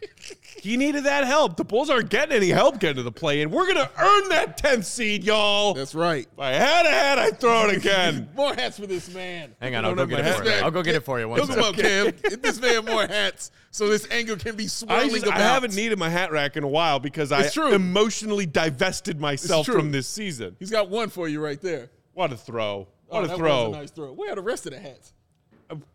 he 0.62 0.78
needed 0.78 1.06
that 1.06 1.26
help. 1.26 1.58
The 1.58 1.64
Bulls 1.64 1.90
aren't 1.90 2.10
getting 2.12 2.36
any 2.38 2.50
help 2.50 2.80
getting 2.80 2.98
to 2.98 3.02
the 3.04 3.12
play-in. 3.12 3.50
We're 3.50 3.66
gonna 3.66 3.90
earn 3.98 4.30
that 4.30 4.62
10th 4.62 4.86
seed, 4.86 5.24
y'all. 5.24 5.74
That's 5.74 5.96
right. 5.96 6.28
if 6.32 6.40
I 6.40 6.52
had 6.52 6.86
a 6.86 6.90
hat, 6.92 7.18
I'd 7.18 7.40
throw 7.40 7.68
it 7.68 7.78
again. 7.78 8.30
More 8.36 8.54
hats 8.54 8.78
for 8.80 8.86
this 8.86 9.12
man. 9.12 9.56
Hang 9.60 9.76
on, 9.76 9.86
I 9.86 9.90
I'll 9.90 9.96
don't 9.96 10.08
go 10.08 10.16
get 10.18 10.24
it 10.28 10.36
for 10.36 10.44
hat. 10.44 10.60
you. 10.60 10.64
I'll 10.66 10.70
go 10.72 10.84
get 10.84 10.94
it 10.94 11.04
for 11.04 11.20
you. 11.20 11.28
One 11.28 11.40
Hook 11.40 11.50
him 11.50 11.56
second. 11.64 11.80
up, 11.80 11.82
Cam. 11.84 12.06
Get 12.30 12.44
this 12.44 12.62
man 12.62 12.86
more 12.86 13.08
hats 13.08 13.50
so 13.72 13.88
this 13.88 14.08
anger 14.12 14.36
can 14.36 14.56
be 14.56 14.66
I, 14.66 14.68
just, 14.68 14.84
about. 15.24 15.34
I 15.34 15.40
haven't 15.40 15.74
needed 15.76 15.98
my 15.98 16.10
hat 16.10 16.32
rack 16.32 16.58
in 16.58 16.64
a 16.64 16.68
while 16.68 17.00
because 17.00 17.32
I 17.32 17.42
It's 17.46 17.56
true. 17.56 17.74
emotionally 17.74 18.46
divested 18.46 19.20
myself 19.20 19.66
from 19.66 19.92
this 19.92 20.06
season. 20.08 20.58
He's 20.60 20.70
got 20.70 20.90
one 20.92 21.10
for 21.10 21.28
you 21.28 21.44
right 21.44 21.60
there. 21.60 21.90
What 22.14 22.32
a 22.32 22.38
throw! 22.38 22.88
Oh, 23.10 23.16
What 23.16 23.24
a 23.26 23.28
that 23.30 23.38
throw! 23.38 23.70
Was 23.70 23.76
a 23.76 23.80
nice 23.80 23.92
throw. 23.92 24.14
Where 24.14 24.32
are 24.32 24.36
the 24.36 24.42
rest 24.44 24.68
of 24.68 24.74
the 24.74 24.80
hats? 24.80 25.14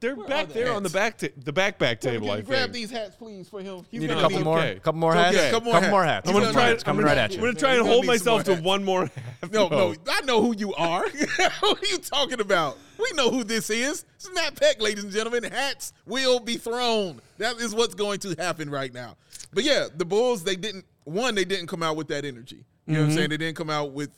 They're 0.01 0.15
Where 0.15 0.27
are 0.27 0.29
back 0.29 0.49
the 0.49 0.55
there 0.55 0.73
on 0.73 0.83
the 0.83 0.89
back 0.91 1.19
ta- 1.19 1.29
the 1.37 1.53
backpack 1.53 2.01
Can 2.01 2.13
table. 2.13 2.27
you 2.29 2.33
I 2.33 2.41
grab 2.41 2.61
think. 2.63 2.73
these 2.75 2.91
hats, 2.91 3.17
please, 3.17 3.49
for 3.49 3.61
him? 3.61 3.85
He's 3.91 4.01
Need 4.01 4.07
a 4.11 4.15
gonna 4.15 4.21
couple 4.23 4.39
need- 4.39 4.45
more. 4.45 4.59
okay. 4.59 4.75
Couple 4.81 5.01
more 5.01 5.11
Okay, 5.17 5.21
hats. 5.37 5.51
couple 5.51 5.61
more 5.67 5.75
couple 5.75 5.91
more 5.91 6.05
hats. 6.05 6.27
hats. 6.27 6.29
I'm 6.29 6.35
He's 6.35 6.41
gonna 6.43 6.53
gonna 6.53 6.65
try. 6.67 6.73
need- 6.75 6.85
coming 6.85 7.01
I'm 7.01 7.07
right 7.07 7.13
gonna- 7.13 7.21
at 7.23 7.31
you. 7.33 7.37
I'm 7.39 7.45
gonna 7.45 7.55
try 7.59 7.71
and 7.71 7.79
gonna 7.81 7.91
hold 7.91 8.05
need 8.07 8.07
some 8.07 8.15
myself 8.15 8.37
more 8.37 8.45
to 8.45 8.55
hats. 8.55 8.65
one 8.65 8.85
more. 8.85 9.11
half 9.43 9.53
No, 9.53 9.69
row. 9.71 9.93
no, 9.93 9.95
I 10.13 10.21
know 10.23 10.43
who 10.43 10.55
you 10.57 10.75
are. 10.75 11.09
who 11.61 11.69
are 11.69 11.87
you 11.91 11.99
talking 11.99 12.41
about? 12.41 12.79
We 12.99 13.13
know 13.15 13.31
who 13.31 13.45
this 13.45 13.71
is. 13.71 14.05
It's 14.17 14.29
Matt 14.35 14.57
Peck, 14.57 14.81
ladies 14.83 15.05
and 15.05 15.13
gentlemen. 15.13 15.45
Hats 15.45 15.93
will 16.07 16.41
be 16.41 16.57
thrown. 16.57 17.21
That 17.39 17.57
is 17.59 17.75
what's 17.75 17.95
going 17.95 18.19
to 18.21 18.35
happen 18.39 18.69
right 18.71 18.93
now. 18.93 19.17
But 19.53 19.65
yeah, 19.65 19.87
the 19.97 20.05
Bulls, 20.05 20.43
they 20.45 20.57
didn't 20.57 20.85
one, 21.05 21.35
they 21.35 21.45
didn't 21.45 21.69
come 21.69 21.83
out 21.83 21.97
with 21.97 22.09
that 22.09 22.25
energy. 22.25 22.65
You 22.87 22.95
know 22.95 23.01
what 23.01 23.05
I'm 23.05 23.09
mm-hmm. 23.11 23.17
saying? 23.19 23.31
They 23.31 23.37
didn't 23.37 23.57
come 23.57 23.71
out 23.71 23.93
with 23.93 24.11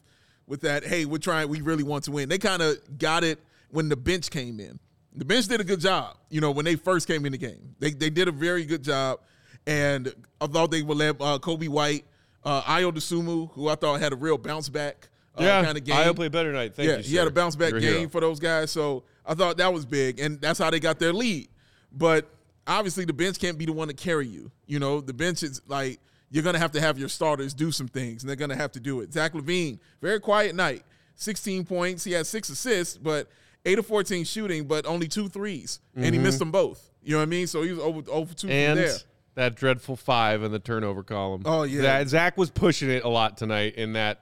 with 0.47 0.63
that, 0.63 0.85
hey, 0.85 1.05
we're 1.05 1.19
trying, 1.19 1.49
we 1.49 1.61
really 1.61 1.85
want 1.85 2.03
to 2.05 2.11
win. 2.11 2.29
They 2.29 2.39
kind 2.39 2.61
of 2.61 2.77
got 2.99 3.23
it 3.23 3.39
when 3.71 3.89
the 3.89 3.97
bench 3.97 4.31
came 4.31 4.59
in. 4.59 4.81
The 5.15 5.25
bench 5.25 5.49
did 5.49 5.61
a 5.61 5.65
good 5.65 5.81
job, 5.81 6.17
you 6.29 6.41
know, 6.41 6.53
when 6.53 6.65
they 6.65 6.77
first 6.77 7.07
came 7.07 7.27
in 7.27 7.33
the 7.33 7.39
game. 7.39 7.75
They 7.79 7.91
they 7.91 8.11
did 8.11 8.29
a 8.29 8.33
very 8.33 8.65
good 8.65 8.85
job. 8.85 9.21
And 9.67 10.13
I 10.41 10.47
thought 10.47 10.71
they 10.71 10.83
would 10.83 10.97
let 10.97 11.17
uh, 11.21 11.39
Coby 11.39 11.69
White, 11.69 12.05
uh, 12.45 12.63
Ayo 12.63 12.93
Dosunmu, 12.93 13.53
who 13.53 13.69
I 13.69 13.75
thought 13.75 14.01
had 14.01 14.13
a 14.13 14.17
real 14.17 14.39
bounce 14.39 14.69
back 14.69 15.11
uh, 15.39 15.45
yeah, 15.45 15.65
kind 15.65 15.77
of 15.77 15.85
game. 15.85 15.97
I'll 15.97 16.15
play 16.15 16.29
better 16.29 16.51
tonight. 16.51 16.75
Thank 16.75 16.89
yeah, 16.89 16.97
you. 16.99 17.03
he 17.03 17.17
had 17.17 17.27
a 17.27 17.31
bounce 17.31 17.57
back 17.57 17.73
You're 17.73 17.81
game 17.81 18.09
for 18.09 18.21
those 18.21 18.41
guys. 18.41 18.71
So 18.71 19.05
I 19.25 19.35
thought 19.35 19.57
that 19.59 19.73
was 19.73 19.87
big, 19.87 20.21
and 20.21 20.41
that's 20.41 20.59
how 20.59 20.71
they 20.71 20.81
got 20.81 20.99
their 20.99 21.13
lead. 21.13 21.49
But 21.93 22.29
obviously, 22.67 23.05
the 23.05 23.13
bench 23.13 23.39
can't 23.39 23.59
be 23.59 23.67
the 23.67 23.73
one 23.73 23.89
to 23.89 23.95
carry 23.95 24.27
you. 24.27 24.51
You 24.67 24.79
know, 24.79 25.01
the 25.01 25.15
bench 25.15 25.43
is 25.43 25.61
like 25.67 26.01
you're 26.31 26.45
gonna 26.45 26.59
have 26.59 26.73
to 26.73 26.81
have 26.81 26.99
your 26.99 27.09
starters 27.09 27.55
do 27.55 27.71
some 27.71 27.89
things, 27.89 28.23
and 28.23 28.29
they're 28.29 28.37
gonna 28.37 28.57
have 28.57 28.73
to 28.73 28.81
do 28.81 29.01
it. 29.01 29.13
Zach 29.13 29.33
LaVine, 29.33 29.79
very 30.01 30.21
quiet 30.21 30.55
night, 30.55 30.85
16 31.17 31.65
points. 31.65 32.05
He 32.05 32.13
had 32.13 32.27
six 32.27 32.49
assists, 32.49 32.97
but 32.97 33.29
eight 33.65 33.79
of 33.79 33.87
14 33.87 34.25
shooting, 34.25 34.65
but 34.67 34.87
only 34.87 35.09
two 35.09 35.29
threes, 35.29 35.81
and 35.95 36.15
he 36.15 36.21
missed 36.21 36.39
them 36.39 36.51
both. 36.51 36.91
You 37.03 37.13
know 37.13 37.19
what 37.19 37.23
I 37.23 37.27
mean? 37.27 37.47
So 37.47 37.63
he 37.63 37.71
was 37.71 37.79
over 37.81 38.03
over 38.11 38.35
two 38.35 38.49
and 38.49 38.79
there. 38.79 38.95
that 39.35 39.55
dreadful 39.57 39.97
five 39.97 40.43
in 40.43 40.53
the 40.53 40.59
turnover 40.59 41.03
column. 41.03 41.43
Oh, 41.45 41.63
yeah. 41.63 41.83
that, 41.83 42.09
Zach 42.09 42.37
was 42.37 42.51
pushing 42.51 42.91
it 42.91 43.05
a 43.05 43.09
lot 43.09 43.37
tonight 43.39 43.77
in 43.77 43.95
that, 43.95 44.21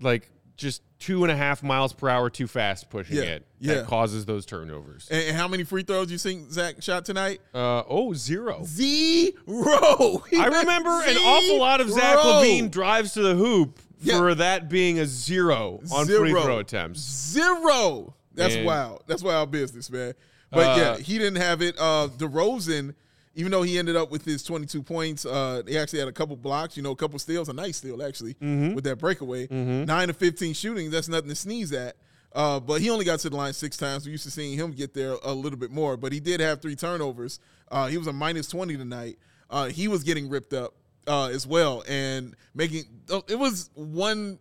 like 0.00 0.28
just 0.56 0.82
two 0.98 1.24
and 1.24 1.32
a 1.32 1.36
half 1.36 1.62
miles 1.62 1.92
per 1.94 2.08
hour 2.08 2.28
too 2.30 2.46
fast 2.46 2.88
pushing 2.90 3.16
Yeah, 3.16 3.22
it. 3.22 3.46
yeah. 3.58 3.74
that 3.76 3.86
causes 3.86 4.24
those 4.26 4.44
turnovers. 4.46 5.08
And, 5.10 5.28
and 5.28 5.36
how 5.36 5.48
many 5.48 5.64
free 5.64 5.82
throws 5.82 6.12
you 6.12 6.18
think 6.18 6.52
Zach 6.52 6.82
shot 6.82 7.04
tonight? 7.06 7.40
Uh, 7.54 7.82
oh, 7.88 8.12
zero. 8.14 8.62
Zero. 8.64 9.32
I 10.38 10.46
remember 10.60 10.90
an 10.90 11.16
awful 11.16 11.58
lot 11.58 11.80
of 11.80 11.90
Zach. 11.90 12.18
LaVine 12.18 12.70
drives 12.70 13.14
to 13.14 13.22
the 13.22 13.34
hoop 13.34 13.80
Yeah. 14.00 14.18
for 14.18 14.34
that 14.36 14.68
being 14.68 14.98
a 15.00 15.06
zero 15.06 15.80
on 15.92 16.06
free 16.06 16.30
throw 16.30 16.58
attempts. 16.58 17.00
Zero. 17.00 18.14
That's 18.34 18.54
Man. 18.56 18.64
wild. 18.64 19.02
That's 19.06 19.22
wild 19.22 19.50
business, 19.50 19.90
man. 19.90 20.14
But 20.50 20.76
yeah, 20.78 20.82
Uh, 20.90 20.96
he 20.98 21.18
didn't 21.18 21.40
have 21.40 21.62
it. 21.62 21.76
Uh 21.78 22.08
DeRozan, 22.16 22.94
even 23.34 23.50
though 23.52 23.62
he 23.62 23.78
ended 23.78 23.96
up 23.96 24.10
with 24.10 24.24
his 24.24 24.42
22 24.42 24.82
points, 24.82 25.24
uh, 25.24 25.62
he 25.66 25.78
actually 25.78 26.00
had 26.00 26.08
a 26.08 26.12
couple 26.12 26.36
blocks, 26.36 26.76
you 26.76 26.82
know, 26.82 26.90
a 26.90 26.96
couple 26.96 27.18
steals, 27.18 27.48
a 27.48 27.52
nice 27.52 27.78
steal 27.78 28.02
actually, 28.02 28.34
Mm-hmm. 28.34 28.74
with 28.74 28.84
that 28.84 28.96
breakaway. 28.96 29.46
Nine 29.50 30.08
to 30.08 30.14
15 30.14 30.52
shooting, 30.54 30.90
that's 30.90 31.08
nothing 31.08 31.28
to 31.30 31.34
sneeze 31.34 31.72
at. 31.72 31.96
Uh, 32.34 32.58
but 32.60 32.80
he 32.80 32.88
only 32.90 33.04
got 33.04 33.18
to 33.20 33.28
the 33.30 33.36
line 33.36 33.52
six 33.52 33.76
times. 33.76 34.06
We 34.06 34.12
used 34.12 34.24
to 34.24 34.30
seeing 34.30 34.58
him 34.58 34.70
get 34.72 34.94
there 34.94 35.16
a 35.22 35.32
little 35.34 35.58
bit 35.58 35.70
more, 35.70 35.96
but 35.98 36.12
he 36.12 36.20
did 36.20 36.40
have 36.40 36.62
three 36.62 36.74
turnovers. 36.76 37.38
Uh, 37.70 37.88
he 37.88 37.98
was 37.98 38.06
a 38.06 38.12
minus 38.12 38.46
20 38.48 38.76
tonight. 38.76 39.18
Uh, 39.50 39.66
he 39.68 39.86
was 39.88 40.02
getting 40.02 40.30
ripped 40.30 40.54
up 40.54 40.72
uh, 41.06 41.26
as 41.26 41.46
well 41.46 41.84
and 41.88 42.34
making 42.54 42.84
oh, 43.10 43.22
it 43.28 43.38
was 43.38 43.68
one 43.74 44.38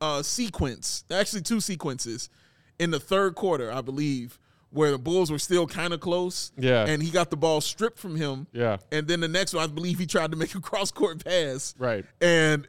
uh, 0.00 0.22
sequence, 0.22 1.04
actually 1.12 1.42
two 1.42 1.60
sequences 1.60 2.28
in 2.78 2.90
the 2.90 3.00
third 3.00 3.34
quarter, 3.34 3.72
I 3.72 3.80
believe, 3.80 4.38
where 4.72 4.90
the 4.90 4.98
Bulls 4.98 5.30
were 5.30 5.38
still 5.38 5.66
kind 5.66 5.92
of 5.92 6.00
close. 6.00 6.50
Yeah. 6.56 6.86
And 6.86 7.02
he 7.02 7.10
got 7.10 7.30
the 7.30 7.36
ball 7.36 7.60
stripped 7.60 7.98
from 7.98 8.16
him. 8.16 8.46
Yeah. 8.52 8.78
And 8.90 9.06
then 9.06 9.20
the 9.20 9.28
next 9.28 9.54
one, 9.54 9.62
I 9.62 9.66
believe 9.66 9.98
he 9.98 10.06
tried 10.06 10.30
to 10.32 10.36
make 10.36 10.54
a 10.54 10.60
cross 10.62 10.90
court 10.90 11.24
pass. 11.24 11.74
Right. 11.78 12.04
And 12.20 12.66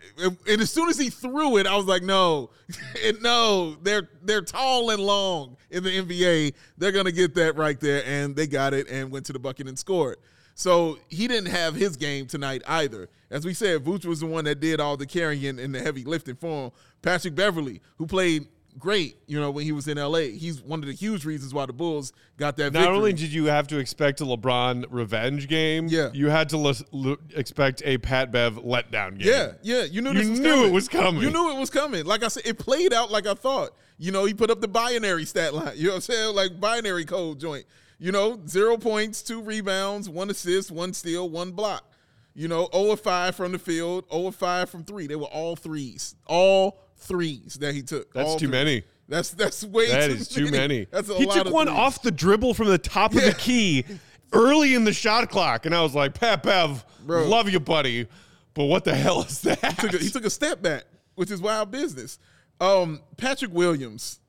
and 0.47 0.61
as 0.61 0.69
soon 0.69 0.89
as 0.89 0.97
he 0.97 1.09
threw 1.09 1.57
it, 1.57 1.65
I 1.65 1.75
was 1.75 1.85
like, 1.85 2.03
no, 2.03 2.49
no, 3.21 3.75
they're 3.81 4.09
they're 4.21 4.41
tall 4.41 4.89
and 4.89 5.01
long 5.01 5.57
in 5.71 5.83
the 5.83 5.89
NBA. 5.89 6.53
They're 6.77 6.91
gonna 6.91 7.11
get 7.11 7.35
that 7.35 7.55
right 7.55 7.79
there, 7.79 8.03
and 8.05 8.35
they 8.35 8.47
got 8.47 8.73
it 8.73 8.89
and 8.89 9.09
went 9.09 9.25
to 9.27 9.33
the 9.33 9.39
bucket 9.39 9.67
and 9.67 9.79
scored. 9.79 10.17
So 10.55 10.99
he 11.09 11.27
didn't 11.27 11.49
have 11.49 11.73
his 11.73 11.97
game 11.97 12.27
tonight 12.27 12.61
either. 12.67 13.09
As 13.31 13.45
we 13.45 13.55
said, 13.55 13.83
Vooch 13.83 14.05
was 14.05 14.19
the 14.19 14.27
one 14.27 14.45
that 14.45 14.59
did 14.59 14.79
all 14.79 14.97
the 14.97 15.07
carrying 15.07 15.59
and 15.59 15.73
the 15.73 15.79
heavy 15.79 16.03
lifting 16.03 16.35
for 16.35 16.65
him. 16.65 16.71
Patrick 17.01 17.33
Beverley, 17.33 17.81
who 17.97 18.05
played 18.05 18.45
great, 18.79 19.17
you 19.27 19.39
know, 19.39 19.51
when 19.51 19.65
he 19.65 19.71
was 19.71 19.87
in 19.87 19.97
LA. 19.97 20.19
He's 20.37 20.61
one 20.61 20.79
of 20.79 20.85
the 20.87 20.93
huge 20.93 21.25
reasons 21.25 21.53
why 21.53 21.65
the 21.65 21.73
Bulls 21.73 22.11
got 22.37 22.57
that 22.57 22.73
Not 22.73 22.79
victory. 22.81 22.95
only 22.97 23.13
did 23.13 23.31
you 23.31 23.45
have 23.45 23.67
to 23.67 23.77
expect 23.77 24.21
a 24.21 24.25
LeBron 24.25 24.85
revenge 24.89 25.47
game, 25.47 25.87
Yeah. 25.87 26.09
you 26.13 26.29
had 26.29 26.49
to 26.49 26.57
lis- 26.57 26.83
l- 26.93 27.17
expect 27.35 27.81
a 27.85 27.97
Pat 27.99 28.31
Bev 28.31 28.55
letdown 28.63 29.17
game. 29.19 29.27
Yeah, 29.27 29.51
yeah. 29.61 29.83
You 29.83 30.01
knew 30.01 30.11
You 30.11 30.29
was 30.31 30.39
knew 30.39 30.49
coming. 30.49 30.69
it 30.69 30.71
was 30.73 30.87
coming. 30.89 31.21
You 31.21 31.29
knew 31.29 31.51
it 31.55 31.59
was 31.59 31.69
coming. 31.69 32.05
Like 32.05 32.23
I 32.23 32.27
said, 32.27 32.43
it 32.45 32.57
played 32.59 32.93
out 32.93 33.11
like 33.11 33.27
I 33.27 33.33
thought. 33.33 33.71
You 33.97 34.11
know, 34.11 34.25
he 34.25 34.33
put 34.33 34.49
up 34.49 34.59
the 34.61 34.67
binary 34.67 35.25
stat 35.25 35.53
line. 35.53 35.73
You 35.75 35.83
know 35.85 35.89
what 35.91 35.95
I'm 35.95 36.01
saying? 36.01 36.35
Like 36.35 36.59
binary 36.59 37.05
code 37.05 37.39
joint. 37.39 37.65
You 37.99 38.11
know, 38.11 38.41
zero 38.47 38.75
points, 38.77 39.21
two 39.21 39.41
rebounds, 39.41 40.09
one 40.09 40.29
assist, 40.29 40.71
one 40.71 40.93
steal, 40.93 41.29
one 41.29 41.51
block. 41.51 41.89
You 42.35 42.47
know, 42.47 42.67
0 42.73 42.93
of 42.93 42.99
5 42.99 43.35
from 43.35 43.51
the 43.51 43.59
field, 43.59 44.05
0 44.11 44.25
of 44.27 44.35
5 44.35 44.67
from 44.67 44.83
three. 44.83 45.05
They 45.05 45.15
were 45.15 45.27
all 45.27 45.55
threes. 45.55 46.15
All 46.25 46.79
threes 47.03 47.55
that 47.61 47.73
he 47.73 47.81
took. 47.81 48.13
That's 48.13 48.33
too 48.33 48.39
threes. 48.47 48.51
many. 48.51 48.83
That's 49.09 49.31
that's 49.31 49.63
way 49.63 49.89
That 49.89 50.07
too 50.07 50.13
is 50.15 50.27
too 50.29 50.49
many. 50.49 50.85
That's 50.89 51.09
a 51.09 51.15
he 51.15 51.25
lot 51.25 51.35
took 51.37 51.47
of 51.47 51.53
one 51.53 51.67
threes. 51.67 51.77
off 51.79 52.01
the 52.01 52.11
dribble 52.11 52.53
from 52.53 52.67
the 52.67 52.77
top 52.77 53.13
of 53.13 53.21
the 53.21 53.33
key 53.37 53.85
early 54.31 54.73
in 54.75 54.83
the 54.85 54.93
shot 54.93 55.29
clock, 55.29 55.65
and 55.65 55.75
I 55.75 55.81
was 55.83 55.93
like, 55.93 56.13
Pat 56.15 56.41
Bev, 56.43 56.83
Bro. 57.05 57.27
love 57.27 57.49
you, 57.49 57.59
buddy, 57.59 58.07
but 58.53 58.65
what 58.65 58.83
the 58.85 58.95
hell 58.95 59.21
is 59.23 59.41
that? 59.41 59.59
took 59.79 59.93
a, 59.93 59.97
he 59.97 60.09
took 60.09 60.25
a 60.25 60.29
step 60.29 60.61
back, 60.61 60.85
which 61.15 61.29
is 61.31 61.41
wild 61.41 61.69
business. 61.69 62.17
Um, 62.59 63.01
Patrick 63.17 63.53
Williams. 63.53 64.19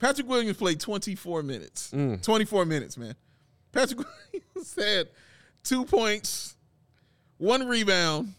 Patrick 0.00 0.28
Williams 0.28 0.56
played 0.56 0.80
24 0.80 1.42
minutes. 1.42 1.90
Mm. 1.92 2.22
24 2.22 2.64
minutes, 2.66 2.96
man. 2.98 3.14
Patrick 3.72 4.00
Williams 4.32 4.74
had 4.76 5.08
two 5.62 5.84
points, 5.84 6.56
one 7.38 7.66
rebound, 7.66 8.34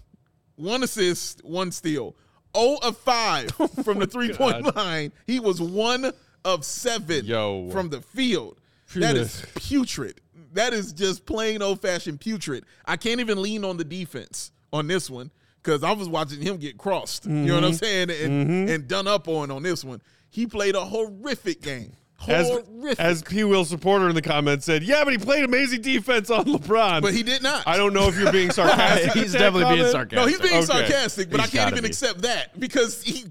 one 0.56 0.84
assist, 0.84 1.44
one 1.46 1.72
steal. 1.72 2.16
0 2.56 2.78
of 2.82 2.98
5 2.98 3.52
from 3.84 4.00
the 4.00 4.08
three 4.08 4.34
point 4.34 4.76
line. 4.76 5.12
He 5.28 5.40
was 5.40 5.62
one 5.62 6.12
of 6.44 6.64
seven 6.66 7.26
Yo. 7.26 7.70
from 7.72 7.90
the 7.90 8.02
field. 8.02 8.60
That 8.96 9.18
is 9.18 9.46
putrid. 9.56 10.22
That 10.54 10.74
is 10.74 10.94
just 10.94 11.26
plain 11.26 11.62
old 11.62 11.82
fashioned 11.82 12.22
putrid. 12.22 12.64
I 12.86 12.98
can't 12.98 13.20
even 13.20 13.42
lean 13.42 13.66
on 13.66 13.78
the 13.78 13.84
defense 13.84 14.52
on 14.72 14.88
this 14.88 15.10
one 15.10 15.32
because 15.62 15.84
I 15.84 15.92
was 15.92 16.08
watching 16.08 16.42
him 16.42 16.58
get 16.58 16.78
crossed. 16.78 17.26
You 17.26 17.32
know 17.32 17.56
what 17.56 17.64
I'm 17.66 17.74
saying? 17.74 18.10
And, 18.12 18.70
and 18.70 18.88
done 18.88 19.08
up 19.08 19.28
on 19.28 19.52
on 19.52 19.64
this 19.64 19.84
one. 19.84 20.02
He 20.30 20.48
played 20.48 20.76
a 20.76 20.86
horrific 20.86 21.62
game. 21.62 21.94
As, 22.28 22.48
Horrific. 22.50 23.00
as 23.00 23.22
P. 23.24 23.44
Will 23.44 23.66
supporter 23.66 24.10
in 24.10 24.16
the 24.16 24.22
comments 24.22 24.66
said, 24.66 24.84
yeah, 24.84 25.04
but 25.04 25.12
he 25.14 25.18
played 25.18 25.44
amazing 25.44 25.82
defense 25.82 26.30
on 26.30 26.46
LeBron. 26.46 27.02
but 27.02 27.14
he 27.14 27.24
did 27.24 27.42
not. 27.44 27.64
I 27.68 27.78
don't 27.78 27.94
know 27.94 28.08
if 28.08 28.18
you're 28.20 28.32
being 28.32 28.52
sarcastic. 28.52 29.12
He's 29.14 29.34
definitely 29.34 29.76
being 29.76 29.92
sarcastic. 29.92 30.16
no, 30.18 30.26
he's 30.28 30.40
being 30.40 30.56
Okay. 30.58 30.66
sarcastic, 30.66 31.30
but 31.30 31.42
He's 31.42 31.50
I 31.54 31.58
can't 31.58 31.72
even 31.72 31.84
be. 31.84 31.90
accept 31.90 32.22
that 32.24 32.60
because 32.60 33.02
he 33.04 33.26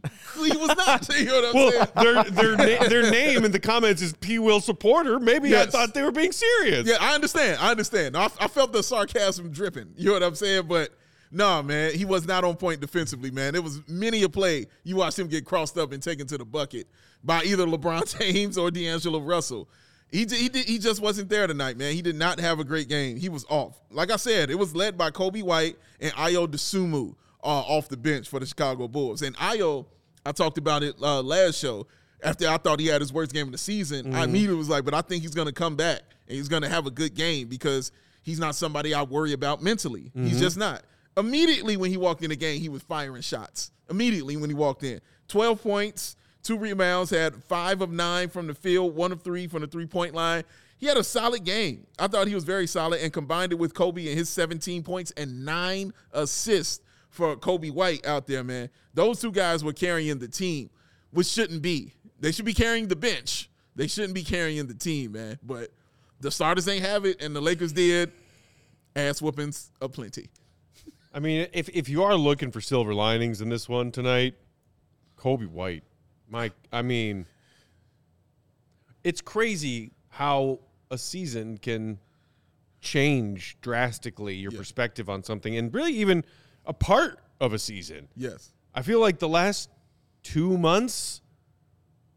he 0.45 0.57
was 0.57 0.77
not. 0.77 1.09
You 1.19 1.25
know 1.27 1.41
what 1.41 1.45
I'm 1.57 1.71
saying? 1.73 1.87
Well, 1.97 2.25
their 2.25 2.55
their 2.55 2.57
na- 2.81 2.89
their 2.89 3.11
name 3.11 3.45
in 3.45 3.53
the 3.53 3.61
comments 3.61 4.03
is 4.03 4.13
P. 4.15 4.39
Will 4.39 4.61
supporter. 4.61 5.19
Maybe 5.21 5.57
I 5.57 5.67
thought 5.67 5.95
they 5.95 6.03
were 6.03 6.13
being 6.13 6.33
serious. 6.33 6.87
Yeah, 6.89 6.97
I 7.01 7.15
understand. 7.15 7.59
I 7.61 7.71
understand. 7.71 8.17
I, 8.17 8.29
I 8.41 8.49
felt 8.49 8.73
the 8.73 8.83
sarcasm 8.83 9.51
dripping. 9.51 9.95
You 9.97 10.07
know 10.07 10.13
what 10.15 10.23
I'm 10.23 10.35
saying? 10.35 10.67
But 10.67 10.91
no, 11.31 11.63
man, 11.63 11.95
he 11.95 12.05
was 12.05 12.27
not 12.27 12.45
on 12.45 12.57
point 12.57 12.81
defensively, 12.81 13.31
man. 13.31 13.55
It 13.55 13.63
was 13.65 13.81
many 13.89 14.23
a 14.23 14.29
play 14.29 14.67
you 14.85 14.97
watched 14.97 15.19
him 15.19 15.27
get 15.29 15.45
crossed 15.45 15.77
up 15.79 15.93
and 15.93 16.03
taken 16.03 16.27
to 16.29 16.39
the 16.39 16.45
bucket 16.45 16.87
by 17.25 17.43
either 17.45 17.67
LeBron 17.67 18.19
James 18.19 18.59
or 18.59 18.71
D'Angelo 18.71 19.21
Russell. 19.21 19.69
He 20.11 20.21
he 20.21 20.49
did, 20.49 20.67
he 20.67 20.79
just 20.79 21.01
wasn't 21.01 21.29
there 21.29 21.47
tonight, 21.47 21.77
man. 21.77 21.93
He 21.93 22.03
did 22.03 22.15
not 22.15 22.39
have 22.39 22.61
a 22.61 22.65
great 22.65 22.89
game. 22.89 23.17
He 23.17 23.29
was 23.29 23.45
off. 23.49 23.81
Like 23.91 24.13
I 24.13 24.17
said, 24.17 24.51
it 24.51 24.55
was 24.57 24.75
led 24.75 24.97
by 24.97 25.11
Coby 25.11 25.43
White 25.43 25.77
and 26.01 26.13
Ayo 26.13 26.47
Dosunmu 26.47 27.15
uh, 27.43 27.47
off 27.47 27.89
the 27.89 27.97
bench 27.97 28.29
for 28.29 28.39
the 28.39 28.47
Chicago 28.47 28.87
Bulls. 28.87 29.23
And 29.23 29.37
Ayo, 29.37 29.87
I 30.25 30.31
talked 30.33 30.59
about 30.59 30.83
it 30.83 30.95
uh, 31.03 31.21
last 31.23 31.59
show. 31.59 31.87
After 32.23 32.49
I 32.49 32.57
thought 32.57 32.81
he 32.81 32.87
had 32.87 33.03
his 33.03 33.13
worst 33.13 33.35
game 33.35 33.47
of 33.47 33.53
the 33.53 33.59
season, 33.59 34.15
I 34.15 34.25
immediately 34.25 34.57
was 34.57 34.71
like, 34.71 34.85
but 34.85 34.95
I 34.95 35.03
think 35.03 35.23
he's 35.23 35.35
going 35.35 35.49
to 35.49 35.53
come 35.53 35.77
back 35.77 36.01
and 36.27 36.37
he's 36.37 36.49
going 36.49 36.63
to 36.63 36.71
have 36.71 36.87
a 36.87 36.91
good 36.91 37.15
game 37.15 37.49
because 37.49 37.93
he's 38.23 38.39
not 38.39 38.55
somebody 38.55 38.95
I 38.95 39.03
worry 39.03 39.35
about 39.35 39.63
mentally. 39.63 40.11
He's 40.15 40.41
just 40.41 40.57
not. 40.57 40.85
Immediately 41.19 41.77
when 41.77 41.91
he 41.91 41.99
walked 41.99 42.23
in 42.23 42.31
the 42.31 42.37
game, 42.37 42.61
he 42.63 42.71
was 42.71 42.83
firing 42.83 43.21
shots. 43.21 43.73
Immediately 43.91 44.39
when 44.39 44.49
he 44.49 44.55
walked 44.55 44.85
in, 44.85 45.01
12 45.29 45.63
points, 45.63 46.17
two 46.45 46.57
rebounds, 46.57 47.11
had 47.11 47.43
five 47.43 47.81
of 47.81 47.91
nine 47.91 48.29
from 48.29 48.47
the 48.47 48.55
field, 48.55 48.95
one 48.95 49.11
of 49.11 49.23
three 49.23 49.49
from 49.49 49.63
the 49.63 49.67
three 49.67 49.87
point 49.87 50.15
line. 50.15 50.45
He 50.79 50.87
had 50.87 50.97
a 50.97 51.05
solid 51.05 51.45
game. 51.45 51.87
I 51.99 52.07
thought 52.07 52.29
he 52.29 52.35
was 52.35 52.45
very 52.45 52.67
solid 52.67 53.01
and 53.01 53.13
combined 53.13 53.53
it 53.53 53.57
with 53.57 53.75
Coby 53.75 54.09
and 54.09 54.19
his 54.19 54.29
17 54.29 54.83
points 54.83 55.13
and 55.17 55.45
nine 55.45 55.93
assists 56.13 56.85
for 57.11 57.37
Coby 57.37 57.73
White 57.73 58.07
out 58.07 58.27
there, 58.27 58.45
man. 58.45 58.69
Those 58.93 59.21
two 59.21 59.33
guys 59.33 59.65
were 59.65 59.73
carrying 59.73 60.19
the 60.19 60.29
team, 60.29 60.71
which 61.11 61.27
shouldn't 61.27 61.63
be. 61.63 61.95
They 62.21 62.33
should 62.33 62.45
be 62.45 62.55
carrying 62.55 62.89
the 62.89 62.97
bench. 62.97 63.49
They 63.77 63.87
shouldn't 63.87 64.15
be 64.15 64.25
carrying 64.25 64.67
the 64.67 64.75
team, 64.75 65.13
man. 65.13 65.39
But 65.43 65.71
the 66.21 66.31
starters 66.31 66.69
ain't 66.69 66.85
have 66.85 67.05
it, 67.05 67.23
and 67.23 67.35
the 67.35 67.41
Lakers 67.41 67.73
did. 67.73 68.13
Ass 68.97 69.21
whoopings 69.21 69.71
aplenty. 69.81 70.29
I 71.13 71.21
mean, 71.21 71.49
if 71.53 71.69
if 71.71 71.89
you 71.89 72.03
are 72.03 72.17
looking 72.17 72.51
for 72.51 72.61
silver 72.61 72.95
linings 72.95 73.41
in 73.41 73.49
this 73.49 73.69
one 73.69 73.91
tonight, 73.91 74.35
Coby 75.17 75.49
White, 75.49 75.85
Mike. 76.35 76.53
I 76.73 76.83
mean, 76.83 77.27
it's 79.05 79.21
crazy 79.21 79.93
how 80.09 80.59
a 80.91 80.99
season 80.99 81.59
can 81.59 81.99
change 82.81 83.57
drastically 83.61 84.35
your 84.35 84.51
perspective 84.51 85.09
on 85.09 85.23
something, 85.23 85.57
and 85.57 85.73
really 85.73 85.93
even 85.93 86.25
a 86.67 86.73
part 86.73 87.21
of 87.41 87.53
a 87.53 87.59
season. 87.59 88.09
Yes. 88.17 88.53
I 88.75 88.83
feel 88.83 89.01
like 89.01 89.21
the 89.21 89.29
last 89.29 89.71
two 90.25 90.59
months, 90.59 91.21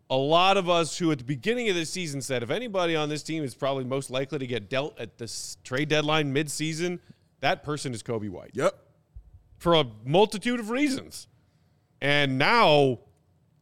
a 0.09 0.15
lot 0.17 0.57
of 0.57 0.67
us 0.67 0.97
who 0.97 1.11
at 1.11 1.19
the 1.19 1.23
beginning 1.23 1.69
of 1.69 1.75
the 1.75 1.85
season 1.85 2.21
said 2.21 2.41
if 2.41 2.49
anybody 2.49 2.95
on 2.95 3.09
this 3.09 3.21
team 3.21 3.43
is 3.43 3.53
probably 3.53 3.83
most 3.83 4.09
likely 4.09 4.39
to 4.39 4.47
get 4.47 4.67
dealt 4.67 4.99
at 4.99 5.17
this 5.19 5.57
trade 5.63 5.89
deadline 5.89 6.33
mid-season, 6.33 6.99
that 7.41 7.63
person 7.63 7.93
is 7.93 8.01
Coby 8.01 8.29
White 8.29 8.51
Yep. 8.53 8.73
for 9.57 9.75
a 9.75 9.85
multitude 10.05 10.59
of 10.59 10.69
reasons. 10.71 11.27
And 12.01 12.37
now 12.37 12.99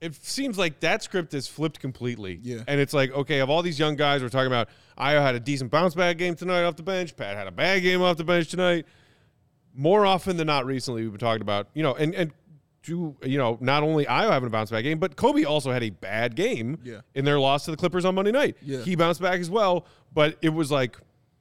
it 0.06 0.16
seems 0.24 0.58
like 0.58 0.80
that 0.82 1.04
script 1.04 1.34
is 1.34 1.48
flipped 1.48 1.80
completely. 1.80 2.40
Yeah. 2.42 2.60
And 2.68 2.80
it's 2.80 2.94
like, 2.94 3.12
okay, 3.12 3.40
of 3.40 3.50
all 3.50 3.62
these 3.62 3.80
young 3.80 3.96
guys, 3.96 4.22
we're 4.22 4.30
talking 4.30 4.48
about 4.48 4.70
Ayo 4.98 5.22
had 5.22 5.36
a 5.36 5.40
decent 5.40 5.72
bounce 5.72 5.96
back 5.96 6.18
game 6.18 6.36
tonight 6.36 6.64
off 6.64 6.76
the 6.76 6.84
bench. 6.84 7.16
Pat 7.16 7.36
had 7.36 7.48
a 7.48 7.52
bad 7.52 7.82
game 7.82 8.02
off 8.02 8.18
the 8.18 8.24
bench 8.24 8.50
tonight. 8.50 8.86
More 9.74 10.06
often 10.06 10.38
than 10.38 10.48
not 10.48 10.66
recently, 10.66 11.02
we've 11.02 11.12
been 11.12 11.20
talking 11.20 11.42
about, 11.42 11.68
you 11.74 11.84
know, 11.84 11.94
and 11.96 12.16
and 12.16 12.32
do 12.84 13.16
you 13.24 13.38
know, 13.38 13.58
not 13.60 13.84
only 13.84 14.06
Ayo 14.06 14.30
having 14.30 14.48
a 14.48 14.50
bounce 14.52 14.70
back 14.72 14.84
game, 14.84 15.00
but 15.00 15.16
Coby 15.18 15.46
also 15.46 15.72
had 15.72 15.84
a 15.84 15.90
bad 15.90 16.36
game 16.36 16.78
Yeah. 16.84 17.02
in 17.16 17.26
their 17.26 17.40
loss 17.40 17.66
to 17.66 17.72
the 17.72 17.78
Clippers 17.78 18.06
on 18.06 18.16
Monday 18.16 18.32
night. 18.32 18.56
Yeah. 18.62 18.80
He 18.82 18.96
bounced 18.96 19.22
back 19.22 19.40
as 19.40 19.50
well, 19.50 19.86
but 20.14 20.38
it 20.42 20.50
was 20.50 20.72
like 20.72 20.98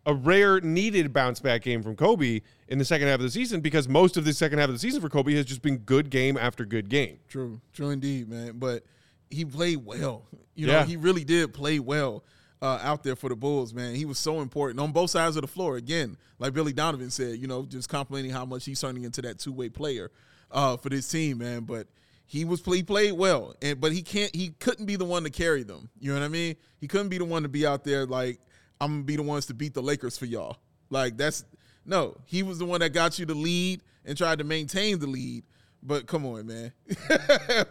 a 0.07 0.15
rare 0.15 0.61
needed 0.61 1.13
bounce 1.13 1.41
back 1.41 1.63
game 1.63 1.83
from 1.83 1.97
Coby 1.97 2.43
in 2.69 2.79
the 2.79 2.85
second 2.85 3.09
half 3.09 3.17
of 3.17 3.23
the 3.23 3.31
season 3.31 3.61
because 3.61 3.89
most 3.89 4.17
of 4.17 4.25
the 4.25 4.33
second 4.33 4.59
half 4.59 4.69
of 4.69 4.75
the 4.75 4.79
season 4.79 5.01
for 5.01 5.09
Coby 5.09 5.35
has 5.37 5.45
just 5.47 5.63
been 5.63 5.79
good 5.79 6.11
game 6.11 6.37
after 6.37 6.65
good 6.65 6.89
game. 6.89 7.19
True, 7.29 7.61
true 7.73 7.91
indeed, 7.91 8.29
man. 8.29 8.59
But 8.59 8.85
he 9.31 9.45
played 9.45 9.85
well. 9.85 10.27
You 10.55 10.67
know, 10.69 10.73
Yeah. 10.75 10.85
he 10.87 10.97
really 10.97 11.25
did 11.25 11.53
play 11.53 11.79
well 11.79 12.25
uh, 12.63 12.79
out 12.83 13.03
there 13.03 13.17
for 13.17 13.29
the 13.29 13.37
Bulls, 13.37 13.75
man. 13.75 13.95
He 13.95 14.05
was 14.05 14.19
so 14.19 14.41
important 14.41 14.81
on 14.81 14.93
both 14.93 15.11
sides 15.11 15.37
of 15.37 15.43
the 15.43 15.49
floor. 15.49 15.77
Again, 15.77 16.17
like 16.39 16.55
Billy 16.55 16.73
Donovan 16.73 17.11
said, 17.11 17.39
you 17.39 17.47
know, 17.47 17.65
just 17.67 17.89
complimenting 17.89 18.31
how 18.33 18.45
much 18.45 18.65
he's 18.65 18.81
turning 18.81 19.05
into 19.05 19.21
that 19.23 19.39
two 19.39 19.53
way 19.53 19.69
player 19.69 20.11
uh, 20.51 20.77
for 20.77 20.89
this 20.89 21.09
team, 21.09 21.39
man. 21.39 21.65
But 21.65 21.89
he 22.27 22.45
was 22.47 22.63
he 22.65 22.83
played 22.83 23.13
well, 23.13 23.55
and 23.61 23.79
but 23.81 23.93
he 23.93 24.01
can't 24.03 24.35
he 24.35 24.51
couldn't 24.61 24.87
be 24.87 24.97
the 24.97 25.05
one 25.05 25.25
to 25.25 25.31
carry 25.31 25.63
them. 25.65 25.91
You 26.01 26.15
know 26.15 26.21
what 26.21 26.25
I 26.25 26.29
mean? 26.29 26.57
He 26.81 26.87
couldn't 26.89 27.11
be 27.11 27.19
the 27.19 27.25
one 27.27 27.43
to 27.43 27.49
be 27.51 27.67
out 27.67 27.85
there 27.85 28.07
like 28.07 28.39
I'm 28.81 28.93
gonna 28.93 29.03
be 29.05 29.17
the 29.17 29.23
ones 29.23 29.47
to 29.47 29.55
beat 29.55 29.75
the 29.75 29.83
Lakers 29.83 30.17
for 30.17 30.25
y'all. 30.25 30.57
Like 30.89 31.19
that's 31.19 31.45
no, 31.85 32.17
he 32.27 32.43
was 32.43 32.59
the 32.59 32.65
one 32.65 32.81
that 32.81 32.91
got 32.91 33.19
you 33.19 33.27
the 33.27 33.35
lead 33.35 33.81
and 34.05 34.17
tried 34.17 34.39
to 34.39 34.45
maintain 34.45 34.99
the 34.99 35.07
lead. 35.07 35.45
But 35.83 36.07
come 36.07 36.25
on, 36.25 36.47
man. 36.47 36.73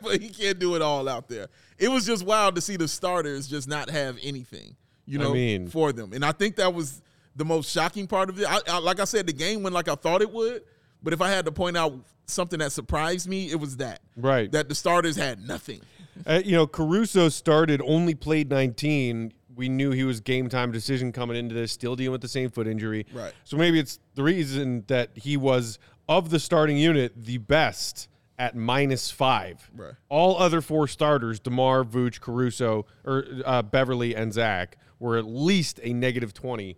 but 0.01 0.21
he 0.21 0.29
can't 0.29 0.59
do 0.59 0.75
it 0.75 0.81
all 0.81 1.09
out 1.09 1.27
there. 1.27 1.47
It 1.79 1.87
was 1.89 2.05
just 2.05 2.23
wild 2.25 2.55
to 2.55 2.61
see 2.61 2.77
the 2.77 2.87
starters 2.87 3.47
just 3.47 3.67
not 3.67 3.89
have 3.89 4.17
anything, 4.21 4.75
you 5.05 5.19
I 5.19 5.23
know, 5.23 5.33
mean- 5.33 5.67
for 5.67 5.91
them. 5.91 6.13
And 6.13 6.23
I 6.23 6.31
think 6.31 6.57
that 6.57 6.73
was 6.73 7.01
the 7.35 7.45
most 7.45 7.71
shocking 7.71 8.05
part 8.05 8.29
of 8.29 8.39
it. 8.39 8.45
I, 8.47 8.59
I, 8.67 8.77
like 8.79 8.99
I 8.99 9.05
said, 9.05 9.25
the 9.25 9.33
game 9.33 9.63
went 9.63 9.73
like 9.73 9.87
I 9.87 9.95
thought 9.95 10.21
it 10.21 10.31
would. 10.31 10.61
But 11.01 11.13
if 11.13 11.21
I 11.21 11.29
had 11.29 11.45
to 11.45 11.51
point 11.51 11.75
out 11.75 11.93
something 12.27 12.59
that 12.59 12.71
surprised 12.71 13.27
me, 13.27 13.49
it 13.51 13.59
was 13.59 13.77
that. 13.77 14.01
Right. 14.15 14.49
That 14.51 14.69
the 14.69 14.75
starters 14.75 15.15
had 15.15 15.45
nothing. 15.45 15.81
Uh, 16.25 16.41
you 16.45 16.53
know, 16.53 16.67
Caruso 16.67 17.27
started, 17.29 17.81
only 17.83 18.13
played 18.15 18.49
19. 18.49 19.33
We 19.55 19.69
knew 19.69 19.91
he 19.91 20.03
was 20.03 20.19
game 20.19 20.49
time 20.49 20.71
decision 20.71 21.11
coming 21.11 21.37
into 21.37 21.53
this, 21.55 21.71
still 21.71 21.95
dealing 21.95 22.11
with 22.13 22.21
the 22.21 22.27
same 22.27 22.49
foot 22.49 22.67
injury. 22.67 23.05
Right. 23.13 23.33
So 23.43 23.57
maybe 23.57 23.79
it's 23.79 23.99
the 24.15 24.23
reason 24.23 24.83
that 24.87 25.09
he 25.15 25.37
was, 25.37 25.79
of 26.09 26.29
the 26.29 26.39
starting 26.39 26.77
unit, 26.77 27.13
the 27.15 27.37
best 27.37 28.07
at 28.39 28.55
minus 28.55 29.11
five. 29.11 29.69
Right. 29.75 29.93
All 30.09 30.37
other 30.37 30.59
four 30.61 30.87
starters, 30.87 31.39
DeMar, 31.39 31.83
Vooch, 31.83 32.19
Caruso, 32.19 32.85
or 33.05 33.25
uh, 33.45 33.61
Beverley, 33.61 34.15
and 34.15 34.33
Zach, 34.33 34.77
were 34.99 35.17
at 35.17 35.25
least 35.25 35.79
a 35.83 35.93
negative 35.93 36.33
20 36.33 36.75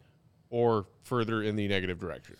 or 0.49 0.85
further 1.03 1.41
in 1.43 1.55
the 1.55 1.67
negative 1.67 1.99
direction. 1.99 2.35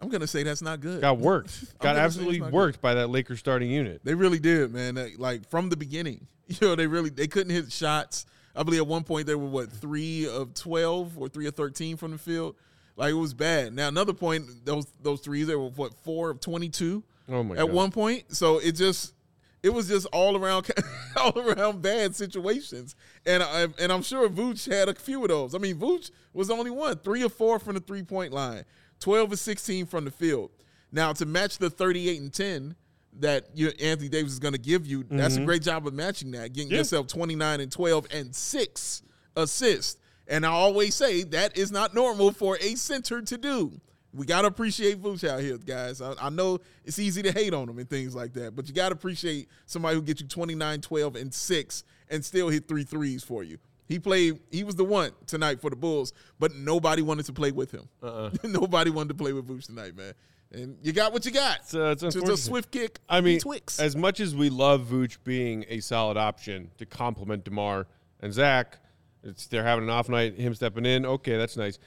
I'm 0.00 0.08
gonna 0.08 0.26
say 0.26 0.42
that's 0.42 0.62
not 0.62 0.80
good. 0.80 1.00
Got 1.00 1.18
worked. 1.18 1.78
Got 1.78 1.96
absolutely 1.96 2.40
not 2.40 2.46
good. 2.46 2.52
worked 2.54 2.80
by 2.80 2.94
that 2.94 3.08
Lakers 3.10 3.38
starting 3.38 3.70
unit. 3.70 4.00
They 4.02 4.14
really 4.14 4.40
did, 4.40 4.72
man. 4.72 4.96
They- 4.96 5.14
Like 5.16 5.48
from 5.48 5.68
the 5.68 5.76
beginning, 5.76 6.26
you 6.48 6.56
know, 6.60 6.74
they 6.74 6.88
really 6.88 7.10
they 7.10 7.28
couldn't 7.28 7.52
hit 7.54 7.70
shots. 7.70 8.26
I 8.54 8.62
believe 8.62 8.80
at 8.80 8.86
one 8.86 9.04
point 9.04 9.26
they 9.26 9.34
were 9.34 9.46
what 9.48 9.70
three 9.72 10.28
of 10.28 10.54
twelve 10.54 11.16
or 11.18 11.28
three 11.28 11.46
of 11.46 11.54
thirteen 11.54 11.96
from 11.96 12.10
the 12.12 12.18
field. 12.18 12.56
Like 12.96 13.10
it 13.10 13.14
was 13.14 13.32
bad. 13.34 13.72
Now 13.74 13.88
another 13.88 14.12
point, 14.12 14.64
those 14.64 14.86
those 15.02 15.20
threes 15.20 15.46
they 15.46 15.56
were 15.56 15.70
what 15.70 15.94
four 16.04 16.30
of 16.30 16.40
twenty 16.40 16.68
two 16.68 17.02
Oh 17.30 17.42
my 17.42 17.54
at 17.54 17.66
God. 17.66 17.72
one 17.72 17.90
point. 17.90 18.34
So 18.34 18.58
it 18.58 18.72
just 18.72 19.14
it 19.62 19.70
was 19.72 19.88
just 19.88 20.06
all 20.12 20.36
around 20.36 20.68
all 21.16 21.38
around 21.38 21.80
bad 21.82 22.14
situations. 22.14 22.94
And 23.24 23.42
I, 23.42 23.68
and 23.78 23.92
I'm 23.92 24.02
sure 24.02 24.28
Vooch 24.28 24.70
had 24.70 24.88
a 24.88 24.94
few 24.94 25.22
of 25.22 25.28
those. 25.28 25.54
I 25.54 25.58
mean, 25.58 25.76
Vooch 25.76 26.10
was 26.32 26.50
only 26.50 26.70
one, 26.70 26.98
three 26.98 27.22
or 27.24 27.28
four 27.30 27.58
from 27.58 27.74
the 27.74 27.80
three 27.80 28.02
point 28.02 28.32
line, 28.32 28.64
twelve 29.00 29.32
or 29.32 29.36
sixteen 29.36 29.86
from 29.86 30.04
the 30.04 30.10
field. 30.10 30.50
Now 30.94 31.14
to 31.14 31.24
match 31.24 31.56
the 31.56 31.70
38 31.70 32.20
and 32.20 32.30
10 32.34 32.76
that 33.20 33.46
you, 33.54 33.68
Anthony 33.80 34.08
Davis 34.08 34.32
is 34.32 34.38
going 34.38 34.54
to 34.54 34.60
give 34.60 34.86
you, 34.86 35.04
that's 35.10 35.36
a 35.36 35.44
great 35.44 35.62
job 35.62 35.86
of 35.86 35.92
matching 35.94 36.30
that, 36.32 36.52
getting 36.52 36.68
Mm-hmm. 36.68 36.72
Yeah. 36.74 36.78
yourself 36.80 37.06
29 37.08 37.60
and 37.60 37.70
12 37.70 38.06
and 38.12 38.34
six 38.34 39.02
assists. 39.36 40.00
And 40.28 40.46
I 40.46 40.50
always 40.50 40.94
say 40.94 41.22
that 41.24 41.56
is 41.58 41.70
not 41.72 41.94
normal 41.94 42.32
for 42.32 42.56
a 42.60 42.74
center 42.74 43.20
to 43.22 43.36
do. 43.38 43.72
We 44.14 44.26
got 44.26 44.42
to 44.42 44.48
appreciate 44.48 45.00
Vooch 45.02 45.26
out 45.26 45.40
here, 45.40 45.56
guys. 45.58 46.00
I, 46.02 46.14
I 46.20 46.28
know 46.30 46.58
it's 46.84 46.98
easy 46.98 47.22
to 47.22 47.32
hate 47.32 47.54
on 47.54 47.68
him 47.68 47.78
and 47.78 47.88
things 47.88 48.14
like 48.14 48.32
that, 48.34 48.54
but 48.54 48.68
you 48.68 48.74
got 48.74 48.90
to 48.90 48.94
appreciate 48.94 49.48
somebody 49.66 49.96
who 49.96 50.02
gets 50.02 50.20
you 50.20 50.28
29, 50.28 50.80
12, 50.82 51.16
and 51.16 51.32
6 51.32 51.84
and 52.10 52.24
still 52.24 52.48
hit 52.50 52.68
three 52.68 52.84
threes 52.84 53.22
for 53.24 53.42
you. 53.42 53.58
He 53.88 53.98
played, 53.98 54.38
he 54.50 54.64
was 54.64 54.74
the 54.74 54.84
one 54.84 55.12
tonight 55.26 55.60
for 55.60 55.70
the 55.70 55.76
Bulls, 55.76 56.12
but 56.38 56.54
nobody 56.54 57.02
wanted 57.02 57.26
to 57.26 57.32
play 57.32 57.52
with 57.52 57.72
him. 57.72 57.88
Uh-uh. 58.02 58.30
nobody 58.44 58.90
wanted 58.90 59.08
to 59.08 59.14
play 59.14 59.32
with 59.32 59.46
Vooch 59.48 59.66
tonight, 59.66 59.96
man. 59.96 60.12
And 60.52 60.76
you 60.82 60.92
got 60.92 61.12
what 61.12 61.24
you 61.24 61.30
got. 61.30 61.58
It's, 61.60 61.74
uh, 61.74 61.90
it's 61.92 62.02
Just 62.02 62.28
a 62.28 62.36
swift 62.36 62.70
kick. 62.70 62.98
I 63.08 63.20
mean, 63.20 63.40
Twix. 63.40 63.80
as 63.80 63.96
much 63.96 64.20
as 64.20 64.34
we 64.34 64.50
love 64.50 64.82
Vooch 64.90 65.16
being 65.24 65.64
a 65.68 65.80
solid 65.80 66.16
option 66.16 66.70
to 66.78 66.84
complement 66.86 67.44
DeMar 67.44 67.86
and 68.20 68.32
Zach, 68.32 68.78
it's 69.22 69.46
they're 69.46 69.64
having 69.64 69.84
an 69.84 69.90
off 69.90 70.08
night, 70.08 70.36
him 70.38 70.54
stepping 70.54 70.84
in. 70.84 71.06
Okay, 71.06 71.36
that's 71.36 71.56
nice. 71.56 71.78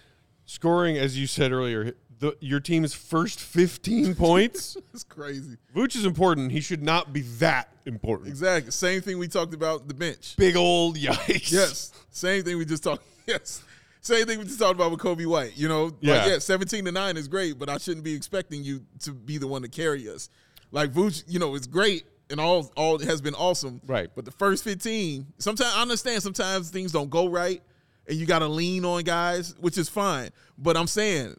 Scoring, 0.45 0.97
as 0.97 1.17
you 1.19 1.27
said 1.27 1.51
earlier, 1.51 1.93
the, 2.19 2.35
your 2.39 2.59
team's 2.59 2.93
first 2.93 3.39
15 3.39 4.15
points. 4.17 4.77
it's 4.93 5.03
crazy. 5.03 5.57
Vooch 5.75 5.95
is 5.95 6.05
important. 6.05 6.51
He 6.51 6.61
should 6.61 6.81
not 6.81 7.13
be 7.13 7.21
that 7.39 7.69
important. 7.85 8.29
Exactly. 8.29 8.71
Same 8.71 9.01
thing 9.01 9.19
we 9.19 9.27
talked 9.27 9.53
about 9.53 9.87
the 9.87 9.93
bench. 9.93 10.35
Big 10.37 10.55
old 10.55 10.97
yikes. 10.97 11.51
Yes. 11.51 11.91
Same 12.09 12.43
thing 12.43 12.57
we 12.57 12.65
just 12.65 12.83
talked. 12.83 13.03
Yes. 13.27 13.63
Same 14.05 14.27
thing 14.27 14.37
we 14.37 14.45
just 14.45 14.59
talked 14.59 14.75
about 14.75 14.91
with 14.91 14.99
Coby 14.99 15.25
White. 15.25 15.57
You 15.57 15.67
know, 15.67 15.91
Yeah. 15.99 16.17
like, 16.17 16.27
yeah, 16.27 16.37
17 16.37 16.85
to 16.85 16.91
9 16.91 17.17
is 17.17 17.27
great, 17.27 17.57
but 17.57 17.69
I 17.69 17.79
shouldn't 17.79 18.03
be 18.03 18.13
expecting 18.13 18.63
you 18.63 18.85
to 18.99 19.11
be 19.11 19.39
the 19.39 19.47
one 19.47 19.63
to 19.63 19.67
carry 19.67 20.07
us. 20.07 20.29
Like 20.71 20.93
Vooch, 20.93 21.23
you 21.27 21.39
know, 21.39 21.55
it's 21.55 21.65
great 21.65 22.05
and 22.29 22.39
all 22.39 22.71
all 22.75 22.99
has 22.99 23.19
been 23.19 23.33
awesome. 23.33 23.81
Right. 23.87 24.09
But 24.13 24.25
the 24.25 24.31
first 24.31 24.63
15, 24.63 25.25
sometimes 25.39 25.73
I 25.75 25.81
understand 25.81 26.21
sometimes 26.21 26.69
things 26.69 26.91
don't 26.91 27.09
go 27.09 27.27
right 27.27 27.63
and 28.07 28.15
you 28.15 28.27
gotta 28.27 28.47
lean 28.47 28.85
on 28.85 29.01
guys, 29.03 29.55
which 29.59 29.77
is 29.79 29.89
fine. 29.89 30.29
But 30.55 30.77
I'm 30.77 30.85
saying 30.87 31.35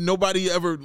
nobody 0.00 0.50
ever 0.50 0.78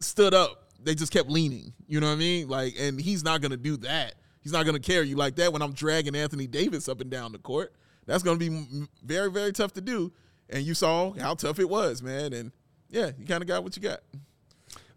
stood 0.00 0.34
up. 0.34 0.72
They 0.82 0.96
just 0.96 1.12
kept 1.12 1.30
leaning. 1.30 1.72
You 1.86 2.00
know 2.00 2.08
what 2.08 2.14
I 2.14 2.16
mean? 2.16 2.48
Like, 2.48 2.74
and 2.76 3.00
he's 3.00 3.22
not 3.22 3.40
gonna 3.40 3.56
do 3.56 3.76
that. 3.78 4.16
He's 4.40 4.50
not 4.52 4.66
gonna 4.66 4.80
carry 4.80 5.06
you 5.06 5.14
like 5.14 5.36
that 5.36 5.52
when 5.52 5.62
I'm 5.62 5.74
dragging 5.74 6.16
Anthony 6.16 6.48
Davis 6.48 6.88
up 6.88 7.00
and 7.00 7.08
down 7.08 7.30
the 7.30 7.38
court. 7.38 7.72
That's 8.06 8.24
gonna 8.24 8.36
be 8.38 8.88
very, 9.04 9.30
very 9.30 9.52
tough 9.52 9.74
to 9.74 9.80
do. 9.80 10.12
And 10.48 10.64
you 10.64 10.74
saw 10.74 11.12
how 11.12 11.34
tough 11.34 11.58
it 11.58 11.68
was, 11.68 12.02
man. 12.02 12.32
And 12.32 12.52
yeah, 12.90 13.10
you 13.18 13.26
kind 13.26 13.42
of 13.42 13.48
got 13.48 13.64
what 13.64 13.76
you 13.76 13.82
got. 13.82 14.00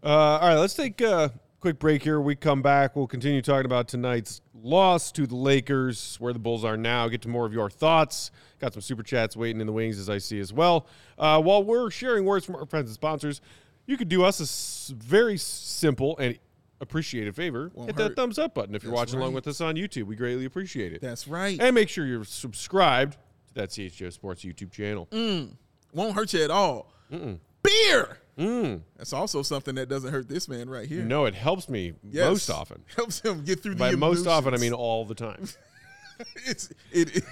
Uh, 0.02 0.08
all 0.40 0.48
right, 0.48 0.58
let's 0.58 0.74
take 0.74 1.00
a 1.00 1.32
quick 1.60 1.78
break 1.78 2.02
here. 2.02 2.20
We 2.20 2.36
come 2.36 2.62
back. 2.62 2.94
We'll 2.94 3.06
continue 3.06 3.42
talking 3.42 3.64
about 3.64 3.88
tonight's 3.88 4.40
loss 4.54 5.10
to 5.12 5.26
the 5.26 5.36
Lakers, 5.36 6.16
where 6.20 6.32
the 6.32 6.38
Bulls 6.38 6.64
are 6.64 6.76
now. 6.76 7.08
Get 7.08 7.22
to 7.22 7.28
more 7.28 7.46
of 7.46 7.52
your 7.52 7.70
thoughts. 7.70 8.30
Got 8.60 8.72
some 8.74 8.82
super 8.82 9.02
chats 9.02 9.36
waiting 9.36 9.60
in 9.60 9.66
the 9.66 9.72
wings 9.72 9.98
as 9.98 10.10
I 10.10 10.18
see 10.18 10.38
as 10.40 10.52
well. 10.52 10.86
Uh, 11.18 11.40
while 11.40 11.64
we're 11.64 11.90
sharing 11.90 12.24
words 12.24 12.44
from 12.44 12.56
our 12.56 12.66
friends 12.66 12.88
and 12.88 12.94
sponsors, 12.94 13.40
you 13.86 13.96
could 13.96 14.08
do 14.08 14.24
us 14.24 14.90
a 14.90 14.94
very 14.94 15.38
simple 15.38 16.16
and 16.18 16.38
appreciated 16.80 17.34
favor. 17.34 17.70
Won't 17.74 17.88
Hit 17.88 17.96
that 17.96 18.16
thumbs 18.16 18.38
up 18.38 18.54
button 18.54 18.74
if 18.74 18.82
you're 18.82 18.92
watching 18.92 19.18
along 19.18 19.32
with 19.32 19.46
us 19.46 19.60
on 19.60 19.76
YouTube. 19.76 20.04
We 20.04 20.16
greatly 20.16 20.44
appreciate 20.44 20.92
it. 20.92 21.00
That's 21.00 21.26
right. 21.26 21.58
and 21.60 21.74
make 21.74 21.88
sure 21.88 22.04
you're 22.04 22.24
subscribed 22.24 23.16
that 23.56 23.70
CHGO 23.70 24.12
Sports 24.12 24.44
YouTube 24.44 24.70
channel. 24.70 25.08
Mm. 25.10 25.50
Won't 25.92 26.14
hurt 26.14 26.32
you 26.32 26.42
at 26.44 26.50
all. 26.50 26.92
Beer. 27.10 28.18
Mm. 28.38 28.82
That's 28.96 29.12
also 29.12 29.42
something 29.42 29.74
that 29.76 29.88
doesn't 29.88 30.12
hurt 30.12 30.28
this 30.28 30.48
man 30.48 30.68
right 30.70 30.86
here. 30.88 31.02
No, 31.02 31.24
it 31.24 31.34
helps 31.34 31.68
me 31.68 31.94
Yes. 32.04 32.28
most 32.28 32.50
often. 32.50 32.82
helps 32.96 33.20
him 33.20 33.44
get 33.44 33.62
through 33.62 33.76
By 33.76 33.90
the 33.90 33.96
By 33.96 34.00
most 34.08 34.26
often, 34.26 34.54
I 34.54 34.58
mean 34.58 34.72
all 34.72 35.04
the 35.04 35.14
time. 35.14 35.46
it's 36.46 36.70
it. 36.92 37.24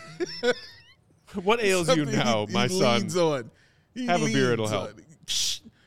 What 1.43 1.61
ails 1.63 1.89
you 1.97 2.05
he- 2.05 2.13
now, 2.17 2.47
he 2.47 2.53
my 2.53 2.69
son? 2.69 3.01
leans 3.01 3.17
on. 3.17 3.51
He 3.93 4.07
Have 4.07 4.23
a 4.23 4.27
beer, 4.27 4.53
it'll 4.53 4.69
help. 4.69 4.91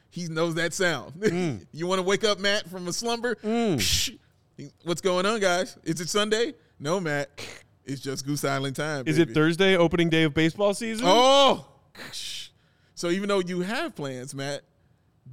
He 0.10 0.28
knows 0.28 0.56
that 0.56 0.74
sound. 0.74 1.14
Mm. 1.22 1.66
you 1.72 1.88
want 1.88 2.00
to 2.00 2.04
wake 2.04 2.24
up 2.26 2.38
Matt 2.40 2.70
from 2.70 2.88
a 2.88 2.94
slumber? 2.94 3.36
Mm. 3.36 4.18
What's 4.84 5.00
going 5.02 5.26
on, 5.26 5.40
guys? 5.40 5.78
Is 5.84 6.02
it 6.02 6.10
Sunday? 6.10 6.54
No, 6.80 7.00
Matt. 7.00 7.30
It's 7.88 8.02
just 8.02 8.26
Goose 8.26 8.44
Island 8.44 8.76
time. 8.76 9.08
Is 9.08 9.18
baby. 9.18 9.32
it 9.32 9.34
Thursday, 9.34 9.78
opening 9.78 10.10
day 10.10 10.24
of 10.24 10.34
baseball 10.34 10.74
season? 10.74 11.06
Oh, 11.08 11.66
so 12.94 13.10
even 13.10 13.30
though 13.30 13.40
you 13.40 13.62
have 13.62 13.96
plans, 13.96 14.36
Matt, 14.36 14.62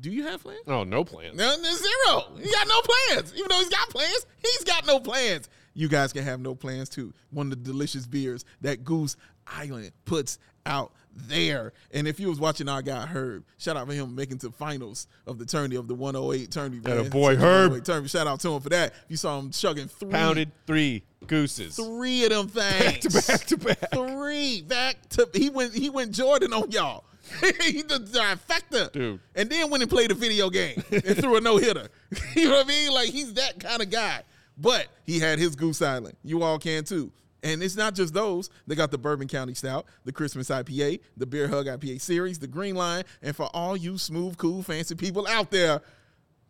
do 0.00 0.10
you 0.10 0.22
have 0.24 0.42
plans? 0.42 0.60
Oh, 0.66 0.84
no 0.84 1.04
plans. 1.04 1.36
No, 1.36 1.56
no, 1.56 1.62
zero. 1.62 2.24
He 2.38 2.50
got 2.50 2.68
no 2.68 2.80
plans. 2.82 3.32
Even 3.34 3.46
though 3.48 3.58
he's 3.58 3.68
got 3.68 3.90
plans, 3.90 4.26
he's 4.40 4.64
got 4.64 4.86
no 4.86 5.00
plans. 5.00 5.48
You 5.74 5.88
guys 5.88 6.12
can 6.12 6.22
have 6.22 6.40
no 6.40 6.54
plans 6.54 6.88
too. 6.88 7.12
One 7.30 7.50
of 7.50 7.50
the 7.50 7.70
delicious 7.70 8.06
beers 8.06 8.44
that 8.60 8.84
Goose 8.84 9.16
Island 9.46 9.90
puts 10.04 10.38
out 10.66 10.92
there. 11.14 11.72
And 11.92 12.07
if 12.07 12.18
you 12.20 12.29
was 12.29 12.40
watching 12.40 12.68
our 12.68 12.83
guy 12.83 13.07
Herb, 13.07 13.44
shout 13.59 13.77
out 13.77 13.87
for 13.87 13.94
him 13.94 14.14
making 14.14 14.38
to 14.38 14.50
finals 14.50 15.07
of 15.27 15.38
the 15.38 15.46
tourney 15.46 15.77
of 15.77 15.88
the 15.88 15.94
108 15.94 16.50
tourney. 16.50 16.81
Man. 16.81 17.09
boy, 17.11 17.37
Herb. 17.37 17.72
Oh 17.72 17.81
tourney. 17.81 18.09
Shout 18.09 18.27
out 18.27 18.40
to 18.40 18.50
him 18.50 18.61
for 18.61 18.68
that. 18.70 18.94
You 19.09 19.16
saw 19.16 19.38
him 19.38 19.50
chugging 19.50 19.88
three, 19.88 20.11
Pounded 20.11 20.53
three 20.66 21.05
gooses. 21.27 21.77
three 21.77 22.24
of 22.24 22.31
them 22.31 22.48
things. 22.48 22.85
Back 22.85 23.00
to 23.00 23.11
back 23.11 23.46
to 23.46 23.57
back. 23.57 23.90
Three 23.92 24.62
back 24.62 25.09
to 25.11 25.29
he 25.35 25.50
went 25.50 25.74
he 25.74 25.90
went 25.90 26.12
Jordan 26.12 26.53
on 26.53 26.70
y'all. 26.70 27.05
he 27.40 27.83
the 27.83 27.98
trifecta. 28.00 28.92
Dude. 28.92 29.20
And 29.35 29.48
then 29.48 29.70
went 29.70 29.83
and 29.83 29.90
played 29.90 30.11
a 30.11 30.14
video 30.14 30.50
game 30.50 30.83
and 30.90 31.16
threw 31.16 31.37
a 31.37 31.40
no 31.40 31.57
hitter. 31.57 31.88
you 32.35 32.44
know 32.44 32.57
what 32.57 32.66
I 32.66 32.68
mean? 32.68 32.92
Like 32.92 33.11
he's 33.11 33.35
that 33.35 33.61
kind 33.61 33.81
of 33.83 33.90
guy. 33.90 34.22
But 34.57 34.87
he 35.05 35.18
had 35.18 35.38
his 35.38 35.57
Goose 35.57 35.83
Island. 35.83 36.16
You 36.22 36.42
all 36.42 36.59
can 36.59 36.85
too. 36.85 37.11
And 37.44 37.62
it's 37.62 37.76
not 37.76 37.94
just 37.94 38.14
those. 38.14 38.48
They 38.66 38.74
got 38.74 38.90
the 38.90 38.96
Bourbon 38.96 39.28
County 39.28 39.52
Stout, 39.52 39.85
the 40.04 40.12
Christmas 40.12 40.48
IPA, 40.48 41.00
the 41.18 41.26
Beer 41.26 41.46
Hug 41.46 41.66
IPA 41.66 42.00
series, 42.00 42.38
the 42.38 42.46
Green 42.46 42.74
Line, 42.74 43.04
and 43.22 43.37
for 43.37 43.50
all 43.52 43.76
you 43.76 43.98
smooth, 43.98 44.38
cool, 44.38 44.62
fancy 44.62 44.94
people 44.94 45.26
out 45.28 45.50
there, 45.50 45.83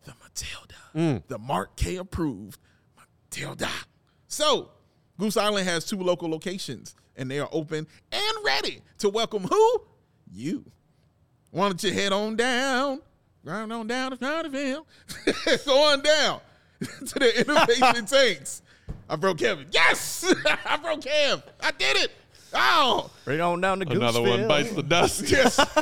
the 0.05 0.13
Matilda, 0.23 0.75
mm. 0.95 1.27
the 1.27 1.37
Mark 1.37 1.75
K 1.75 1.97
approved 1.97 2.59
Matilda. 2.97 3.69
So, 4.29 4.69
Goose 5.19 5.35
Island 5.35 5.67
has 5.67 5.83
two 5.83 5.97
local 5.97 6.29
locations, 6.29 6.95
and 7.17 7.29
they 7.29 7.39
are 7.39 7.49
open 7.51 7.85
and 8.13 8.37
ready 8.45 8.81
to 8.99 9.09
welcome 9.09 9.43
who? 9.43 9.81
You. 10.31 10.63
Why 11.51 11.67
don't 11.67 11.83
you 11.83 11.91
head 11.91 12.13
on 12.13 12.37
down, 12.37 13.01
grind 13.43 13.73
on 13.73 13.87
down 13.87 14.11
to 14.11 14.17
Powderville, 14.17 14.85
go 15.65 15.91
on 15.91 16.01
down 16.01 16.39
to 16.79 17.19
the 17.19 17.41
Innovation 17.41 18.05
Tanks. 18.05 18.61
I 19.09 19.15
broke 19.15 19.37
Kevin. 19.39 19.67
Yes, 19.71 20.25
I 20.65 20.77
broke 20.77 21.01
Kev. 21.01 21.43
I 21.61 21.71
did 21.71 21.97
it. 21.97 22.11
Oh, 22.53 23.11
Right 23.25 23.39
on 23.39 23.59
down 23.61 23.79
to 23.81 23.89
Another 23.91 24.21
one 24.21 24.39
Gooseville. 24.41 24.47
bites 24.47 24.71
the 24.73 24.83
dust. 24.83 25.21
yes. 25.29 25.59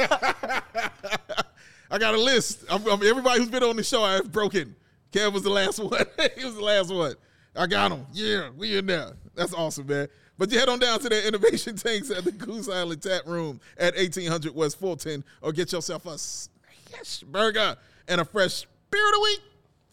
I 1.92 1.98
got 2.00 2.16
a 2.16 2.20
list. 2.20 2.64
I'm, 2.70 2.88
I'm- 2.88 3.02
everybody 3.06 3.40
who's 3.40 3.50
been 3.50 3.64
on 3.64 3.76
the 3.76 3.84
show, 3.84 4.04
I've 4.04 4.32
broken. 4.32 4.76
Kev 5.12 5.32
was 5.34 5.44
the 5.44 5.50
last 5.52 5.80
one. 5.80 6.04
he 6.36 6.44
was 6.44 6.56
the 6.56 6.64
last 6.64 6.92
one. 6.94 7.14
I 7.56 7.68
got 7.68 7.92
him. 7.92 8.06
Yeah, 8.14 8.50
we 8.58 8.76
in 8.78 8.88
there. 8.88 9.12
That's 9.36 9.54
awesome, 9.54 9.86
man. 9.86 10.08
But 10.40 10.52
you 10.52 10.58
head 10.58 10.70
on 10.70 10.80
down 10.80 11.00
to 11.02 11.10
their 11.10 11.28
innovation 11.28 11.76
tanks 11.76 12.10
at 12.10 12.24
the 12.24 12.32
Goose 12.32 12.68
Island 12.68 13.04
Tap 13.04 13.28
Room 13.28 13.62
at 13.78 13.96
1800 13.96 14.56
West 14.56 14.80
Fulton, 14.80 15.24
or 15.42 15.52
get 15.52 15.72
yourself 15.72 16.08
a 16.08 16.18
smash 16.18 17.20
burger 17.28 17.76
and 18.08 18.20
a 18.20 18.26
fresh 18.26 18.66
beer 18.90 19.06
of 19.06 19.14
the 19.14 19.20
week 19.22 19.42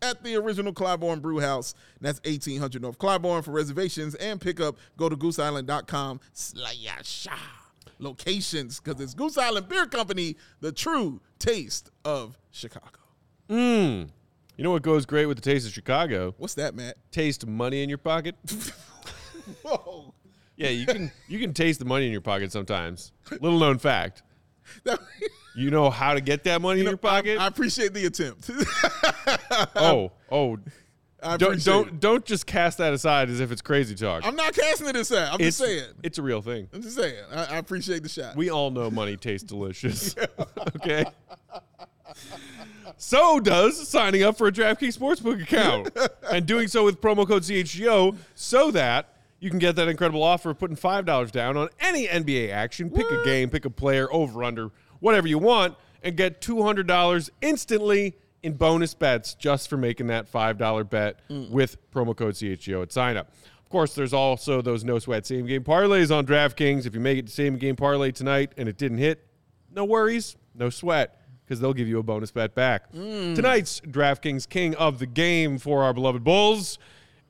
at 0.03 0.23
the 0.23 0.37
original 0.37 0.73
Clybourn 0.73 1.21
Brew 1.21 1.41
House. 1.41 1.75
That's 2.01 2.21
1800 2.25 2.83
North 2.83 2.99
Clybourn. 2.99 3.45
For 3.45 3.53
reservations 3.53 4.15
and 4.17 4.41
pickup, 4.41 4.77
go 4.97 5.09
to 5.09 5.17
gooseisland.com 5.17 6.21
slash 6.33 7.27
locations 7.99 8.81
because 8.81 9.01
it's 9.01 9.15
Goose 9.15 9.39
Island 9.39 9.69
Beer 9.69 9.87
Company, 9.87 10.37
the 10.61 10.73
true 10.73 11.21
taste 11.39 11.91
of 12.05 12.39
Chicago. 12.51 12.99
Mmm. 13.49 14.09
You 14.57 14.65
know 14.65 14.73
what 14.73 14.83
goes 14.83 15.07
great 15.07 15.27
with 15.27 15.39
the 15.39 15.43
taste 15.43 15.67
of 15.67 15.73
Chicago? 15.73 16.35
What's 16.39 16.55
that, 16.55 16.75
Matt? 16.75 16.97
Taste 17.11 17.47
money 17.47 17.83
in 17.83 17.89
your 17.89 17.99
pocket. 17.99 18.35
Whoa. 19.63 20.15
Yeah, 20.57 20.69
you 20.69 20.85
can 20.85 21.11
you 21.29 21.39
can 21.39 21.55
taste 21.55 21.79
the 21.79 21.87
money 21.87 22.05
in 22.05 22.13
your 22.13 22.21
pocket 22.21 22.53
sometimes. 22.53 23.13
Little 23.41 23.59
known 23.59 23.79
fact. 23.79 24.23
You 25.55 25.71
know 25.71 25.91
how 25.91 26.15
to 26.15 26.21
get 26.21 26.45
that 26.45 26.61
money 26.63 26.81
in 26.81 26.87
your 26.87 26.97
pocket? 26.97 27.39
I 27.39 27.47
appreciate 27.47 27.93
the 27.93 28.07
attempt. 28.07 28.51
oh, 29.77 30.13
oh. 30.31 30.59
I 31.23 31.37
Don't 31.37 31.63
don't 31.63 31.89
it. 31.89 32.01
don't 32.01 32.25
just 32.25 32.47
cast 32.47 32.79
that 32.79 32.95
aside 32.95 33.29
as 33.29 33.41
if 33.41 33.53
it's 33.53 33.61
crazy 33.61 33.95
talk. 33.95 34.27
I'm 34.27 34.37
not 34.37 34.55
casting 34.55 34.89
it 34.89 34.97
aside. 34.97 35.29
I'm 35.29 35.35
it's, 35.41 35.59
just 35.59 35.59
saying. 35.59 35.85
It's 36.03 36.17
a 36.17 36.23
real 36.23 36.41
thing. 36.41 36.67
I'm 36.73 36.81
just 36.81 36.97
saying. 36.97 37.23
I, 37.31 37.45
I 37.45 37.57
appreciate 37.59 38.03
the 38.03 38.09
shot. 38.09 38.37
We 38.37 38.49
all 38.49 38.71
know 38.71 38.91
money 38.91 39.19
tastes 39.19 39.47
delicious. 39.47 40.15
okay. 40.77 41.05
So 42.97 43.39
does 43.41 43.87
signing 43.87 44.23
up 44.23 44.39
for 44.39 44.47
a 44.47 44.53
DraftKings 44.53 44.99
Sportsbook 44.99 45.43
account 45.43 45.91
and 46.31 46.47
doing 46.47 46.69
so 46.69 46.85
with 46.85 47.01
promo 47.03 47.27
code 47.27 47.43
CHGO 47.43 48.17
so 48.35 48.71
that 48.71 49.20
you 49.41 49.49
can 49.49 49.59
get 49.59 49.75
that 49.77 49.89
incredible 49.89 50.23
offer 50.23 50.51
of 50.51 50.59
putting 50.59 50.77
$5 50.77 51.31
down 51.31 51.57
on 51.57 51.71
any 51.81 52.07
NBA 52.07 52.51
action. 52.51 52.91
Pick 52.91 53.11
a 53.11 53.25
game, 53.25 53.49
pick 53.49 53.65
a 53.65 53.71
player, 53.71 54.07
over, 54.13 54.45
under, 54.45 54.71
whatever 55.01 55.27
you 55.27 55.39
want, 55.39 55.77
and 56.03 56.17
get 56.17 56.41
$200 56.43 57.31
instantly 57.41 58.17
in 58.43 58.53
bonus 58.55 58.95
bets 58.95 59.35
just 59.35 59.69
for 59.69 59.77
making 59.77 60.07
that 60.09 60.31
$5 60.31 60.89
bet 60.89 61.21
hmm. 61.29 61.51
with 61.51 61.77
promo 61.91 62.15
code 62.15 62.35
CHGO 62.35 62.83
at 62.83 62.93
sign 62.93 63.17
up. 63.17 63.33
Of 63.59 63.71
course, 63.71 63.95
there's 63.95 64.13
also 64.13 64.61
those 64.61 64.85
no 64.85 64.99
sweat 64.99 65.27
same 65.27 65.47
game 65.47 65.65
parlays 65.65 66.15
on 66.15 66.27
DraftKings. 66.27 66.87
If 66.87 66.95
you 66.95 67.01
make 67.01 67.19
it 67.19 67.27
to 67.27 67.33
same 67.33 67.57
game 67.57 67.77
parlay 67.77 68.11
tonight 68.11 68.53
and 68.57 68.69
it 68.69 68.77
didn't 68.77 68.99
hit, 68.99 69.27
no 69.73 69.85
worries, 69.85 70.37
no 70.55 70.71
sweat, 70.71 71.21
because 71.45 71.61
they'll 71.61 71.73
give 71.73 71.89
you 71.89 71.99
a 71.99 72.03
bonus 72.03 72.31
bet 72.31 72.55
back. 72.55 72.91
Hmm. 72.91 73.35
Tonight's 73.35 73.81
DraftKings 73.81 74.49
king 74.49 74.75
of 74.75 74.99
the 74.99 75.07
game 75.07 75.59
for 75.59 75.83
our 75.83 75.95
beloved 75.95 76.25
Bulls. 76.25 76.79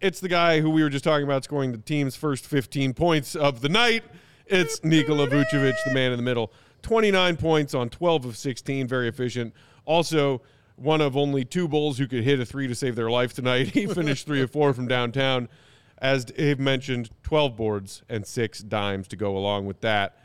It's 0.01 0.19
the 0.19 0.29
guy 0.29 0.61
who 0.61 0.71
we 0.71 0.83
were 0.83 0.89
just 0.89 1.05
talking 1.05 1.25
about 1.25 1.45
scoring 1.45 1.73
the 1.73 1.79
team's 1.79 2.17
first 2.17 2.47
15 2.47 2.95
points 2.95 3.37
of 3.37 3.61
the 3.61 3.69
night. 3.69 4.03
It's 4.47 4.83
Nikola 4.83 5.29
Vucevic, 5.29 5.75
the 5.85 5.93
man 5.93 6.11
in 6.11 6.17
the 6.17 6.23
middle. 6.23 6.51
29 6.81 7.37
points 7.37 7.75
on 7.75 7.91
12 7.91 8.25
of 8.25 8.37
16, 8.39 8.89
very 8.89 9.09
efficient. 9.09 9.53
Also, 9.85 10.41
one 10.77 11.03
of 11.03 11.19
only 11.19 11.45
two 11.45 11.69
Bulls 11.69 11.99
who 11.99 12.07
could 12.07 12.25
hit 12.25 12.41
a 12.41 12.47
three 12.47 12.67
to 12.67 12.75
save 12.75 12.97
their 12.97 13.11
life 13.11 13.35
tonight. 13.35 13.69
He 13.75 13.87
finished 13.87 14.27
three 14.27 14.41
of 14.41 14.51
four 14.51 14.73
from 14.73 14.89
downtown. 14.89 15.51
As 15.99 16.25
Dave 16.25 16.59
mentioned, 16.59 17.11
12 17.23 17.55
boards 17.55 18.03
and 18.09 18.27
six 18.27 18.61
dimes 18.61 19.07
to 19.09 19.17
go 19.17 19.37
along 19.37 19.67
with 19.67 19.83
that. 19.83 20.17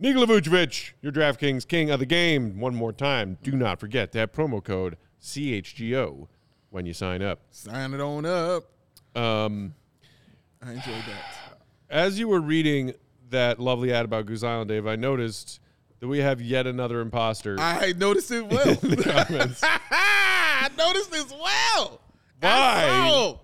Nikola 0.00 0.26
Vucevic, 0.26 0.90
your 1.02 1.12
DraftKings 1.12 1.68
king 1.68 1.88
of 1.92 2.00
the 2.00 2.06
game. 2.06 2.58
One 2.58 2.74
more 2.74 2.92
time, 2.92 3.38
do 3.44 3.52
not 3.52 3.78
forget 3.78 4.10
that 4.12 4.32
promo 4.32 4.62
code 4.62 4.96
CHGO 5.22 6.26
when 6.70 6.84
you 6.84 6.92
sign 6.92 7.22
up. 7.22 7.42
Sign 7.52 7.94
it 7.94 8.00
on 8.00 8.26
up. 8.26 8.72
Um, 9.18 9.74
I 10.62 10.72
enjoyed 10.72 11.02
that. 11.06 11.58
as 11.90 12.18
you 12.18 12.28
were 12.28 12.40
reading 12.40 12.94
that 13.30 13.58
lovely 13.58 13.92
ad 13.92 14.04
about 14.04 14.26
Goose 14.26 14.42
Island, 14.42 14.68
Dave, 14.68 14.86
I 14.86 14.96
noticed 14.96 15.60
that 16.00 16.08
we 16.08 16.18
have 16.18 16.40
yet 16.40 16.66
another 16.66 17.00
imposter. 17.00 17.56
I 17.58 17.92
noticed 17.96 18.30
it 18.30 18.46
well. 18.46 18.76
comments. 19.02 19.60
I 19.64 20.70
noticed 20.76 21.10
this 21.10 21.30
well. 21.32 22.00
Why? 22.40 23.36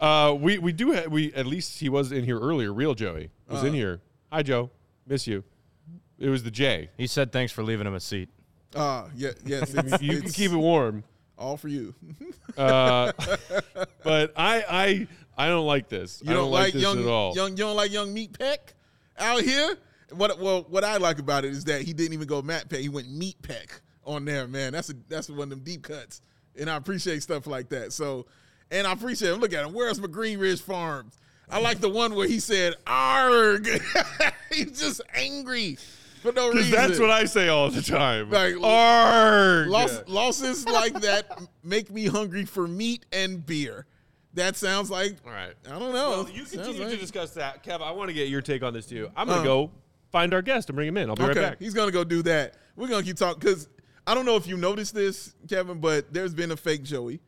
Uh, 0.00 0.34
we 0.34 0.58
we 0.58 0.72
do 0.72 0.94
ha- 0.94 1.08
we 1.10 1.32
at 1.34 1.44
least 1.46 1.80
he 1.80 1.88
was 1.88 2.12
in 2.12 2.24
here 2.24 2.38
earlier. 2.38 2.72
Real 2.72 2.94
Joey 2.94 3.30
was 3.48 3.64
in 3.64 3.74
here. 3.74 4.00
Hi 4.32 4.42
Joe, 4.42 4.70
miss 5.06 5.26
you. 5.26 5.42
It 6.18 6.28
was 6.28 6.42
the 6.44 6.50
J. 6.50 6.90
He 6.96 7.06
said 7.06 7.32
thanks 7.32 7.52
for 7.52 7.62
leaving 7.62 7.86
him 7.86 7.94
a 7.94 8.00
seat. 8.00 8.28
Uh, 8.74 9.08
yeah, 9.14 9.30
yes. 9.44 9.74
It's, 9.76 10.02
You 10.02 10.20
can 10.20 10.30
keep 10.30 10.52
it 10.52 10.56
warm. 10.56 11.04
All 11.38 11.56
for 11.56 11.68
you. 11.68 11.94
Uh, 12.56 13.12
but 14.02 14.32
I 14.36 14.64
I 14.68 15.08
I 15.36 15.48
don't 15.48 15.66
like 15.66 15.88
this. 15.88 16.20
You 16.24 16.32
I 16.32 16.34
don't, 16.34 16.50
like, 16.50 16.72
this 16.72 16.82
young, 16.82 16.98
at 16.98 17.06
all. 17.06 17.32
young, 17.36 17.50
you 17.50 17.58
don't 17.58 17.76
like 17.76 17.92
young 17.92 18.12
Meat 18.12 18.36
Peck 18.36 18.74
out 19.16 19.42
here. 19.42 19.76
What 20.10 20.40
well, 20.40 20.66
what 20.68 20.82
I 20.82 20.96
like 20.96 21.20
about 21.20 21.44
it 21.44 21.52
is 21.52 21.64
that 21.64 21.82
he 21.82 21.92
didn't 21.92 22.14
even 22.14 22.26
go 22.26 22.42
Matt 22.42 22.68
Peck. 22.68 22.80
He 22.80 22.88
went 22.88 23.08
Meat 23.12 23.40
Peck 23.42 23.80
on 24.04 24.24
there, 24.24 24.48
man. 24.48 24.72
That's 24.72 24.90
a 24.90 24.94
that's 25.08 25.28
one 25.28 25.42
of 25.42 25.50
them 25.50 25.60
deep 25.60 25.82
cuts, 25.82 26.20
and 26.58 26.68
I 26.68 26.74
appreciate 26.76 27.22
stuff 27.22 27.46
like 27.46 27.68
that. 27.68 27.92
So, 27.92 28.26
and 28.72 28.84
I 28.84 28.92
appreciate 28.92 29.30
him. 29.30 29.38
Look 29.38 29.52
at 29.52 29.64
him. 29.64 29.72
Where's 29.72 30.00
my 30.00 30.08
Green 30.08 30.40
Ridge 30.40 30.60
Farms? 30.60 31.16
I 31.48 31.60
like 31.60 31.78
the 31.78 31.88
one 31.88 32.16
where 32.16 32.26
he 32.26 32.40
said 32.40 32.74
"arg." 32.88 33.68
He's 34.50 34.80
just 34.80 35.00
angry 35.14 35.78
for 36.18 36.32
no 36.32 36.50
Because 36.52 36.66
reason. 36.70 36.70
that's 36.88 36.98
what 37.00 37.10
I 37.10 37.24
say 37.24 37.48
all 37.48 37.70
the 37.70 37.82
time. 37.82 38.30
Like, 38.30 38.54
Arg! 38.62 39.68
Loss, 39.68 40.02
losses 40.06 40.66
like 40.66 41.00
that 41.00 41.40
make 41.62 41.90
me 41.90 42.06
hungry 42.06 42.44
for 42.44 42.66
meat 42.68 43.06
and 43.12 43.44
beer. 43.44 43.86
That 44.34 44.56
sounds 44.56 44.90
like 44.90 45.16
All 45.26 45.32
right. 45.32 45.54
I 45.66 45.70
don't 45.78 45.92
know. 45.92 46.10
Well, 46.10 46.28
you 46.30 46.44
Sounds 46.44 46.50
continue 46.66 46.84
to 46.84 46.90
like- 46.90 47.00
discuss 47.00 47.30
that, 47.32 47.64
Kev. 47.64 47.80
I 47.80 47.90
want 47.92 48.08
to 48.08 48.14
get 48.14 48.28
your 48.28 48.42
take 48.42 48.62
on 48.62 48.72
this 48.72 48.86
too. 48.86 49.10
I'm 49.16 49.26
gonna 49.26 49.40
Uh. 49.40 49.44
go 49.44 49.70
find 50.12 50.32
our 50.34 50.42
guest 50.42 50.68
and 50.68 50.76
bring 50.76 50.88
him 50.88 50.96
in. 50.96 51.08
I'll 51.08 51.16
be 51.16 51.22
okay, 51.24 51.40
right 51.40 51.50
back. 51.50 51.58
he's 51.58 51.74
gonna 51.74 51.90
go 51.92 52.04
do 52.04 52.22
that. 52.22 52.54
We're 52.76 52.88
gonna 52.88 53.02
keep 53.02 53.16
talking 53.16 53.40
because 53.40 53.68
I 54.06 54.14
don't 54.14 54.24
know 54.26 54.36
if 54.36 54.46
you 54.46 54.56
noticed 54.56 54.94
this, 54.94 55.34
Kevin, 55.48 55.80
but 55.80 56.12
there's 56.12 56.34
been 56.34 56.50
a 56.52 56.56
fake 56.56 56.82
Joey 56.84 57.20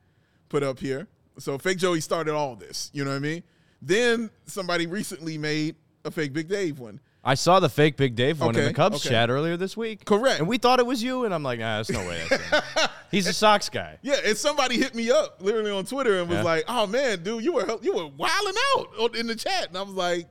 put 0.48 0.62
up 0.62 0.78
here. 0.78 1.08
So 1.38 1.58
fake 1.58 1.78
Joey 1.78 2.00
started 2.00 2.34
all 2.34 2.54
this. 2.56 2.90
You 2.92 3.04
know 3.04 3.10
what 3.10 3.16
I 3.16 3.20
mean? 3.20 3.42
Then 3.82 4.30
somebody 4.46 4.86
recently 4.86 5.36
made 5.38 5.76
a 6.04 6.10
fake 6.10 6.32
Big 6.32 6.48
Dave 6.48 6.78
one. 6.78 7.00
I 7.22 7.34
saw 7.34 7.60
the 7.60 7.68
fake 7.68 7.96
Big 7.98 8.14
Dave 8.14 8.40
one 8.40 8.50
in 8.54 8.56
Okay, 8.56 8.68
the 8.68 8.72
Cubs 8.74 9.04
okay. 9.04 9.10
chat 9.10 9.28
earlier 9.28 9.56
this 9.58 9.76
week. 9.76 10.04
Correct. 10.06 10.38
And 10.40 10.48
we 10.48 10.56
thought 10.56 10.78
it 10.80 10.86
was 10.86 11.02
you, 11.02 11.24
and 11.26 11.34
I'm 11.34 11.42
like, 11.42 11.58
nah, 11.58 11.76
there's 11.76 11.90
no 11.90 12.00
way 12.08 12.22
that's 12.30 12.42
him. 12.42 12.88
He's 13.10 13.26
a 13.26 13.32
Sox 13.34 13.68
guy. 13.68 13.98
Yeah, 14.00 14.16
and 14.24 14.36
somebody 14.38 14.78
hit 14.78 14.94
me 14.94 15.10
up 15.10 15.42
literally 15.42 15.70
on 15.70 15.84
Twitter 15.84 16.20
and 16.20 16.28
was 16.30 16.38
Yeah. 16.38 16.44
like, 16.44 16.64
"Oh 16.68 16.86
man, 16.86 17.22
dude, 17.22 17.44
you 17.44 17.52
were 17.52 17.66
you 17.82 17.94
were 17.94 18.06
wilding 18.06 18.54
out 18.76 18.88
on- 19.00 19.14
in 19.16 19.26
the 19.26 19.34
chat," 19.34 19.68
and 19.68 19.76
I 19.76 19.82
was 19.82 19.92
like, 19.94 20.28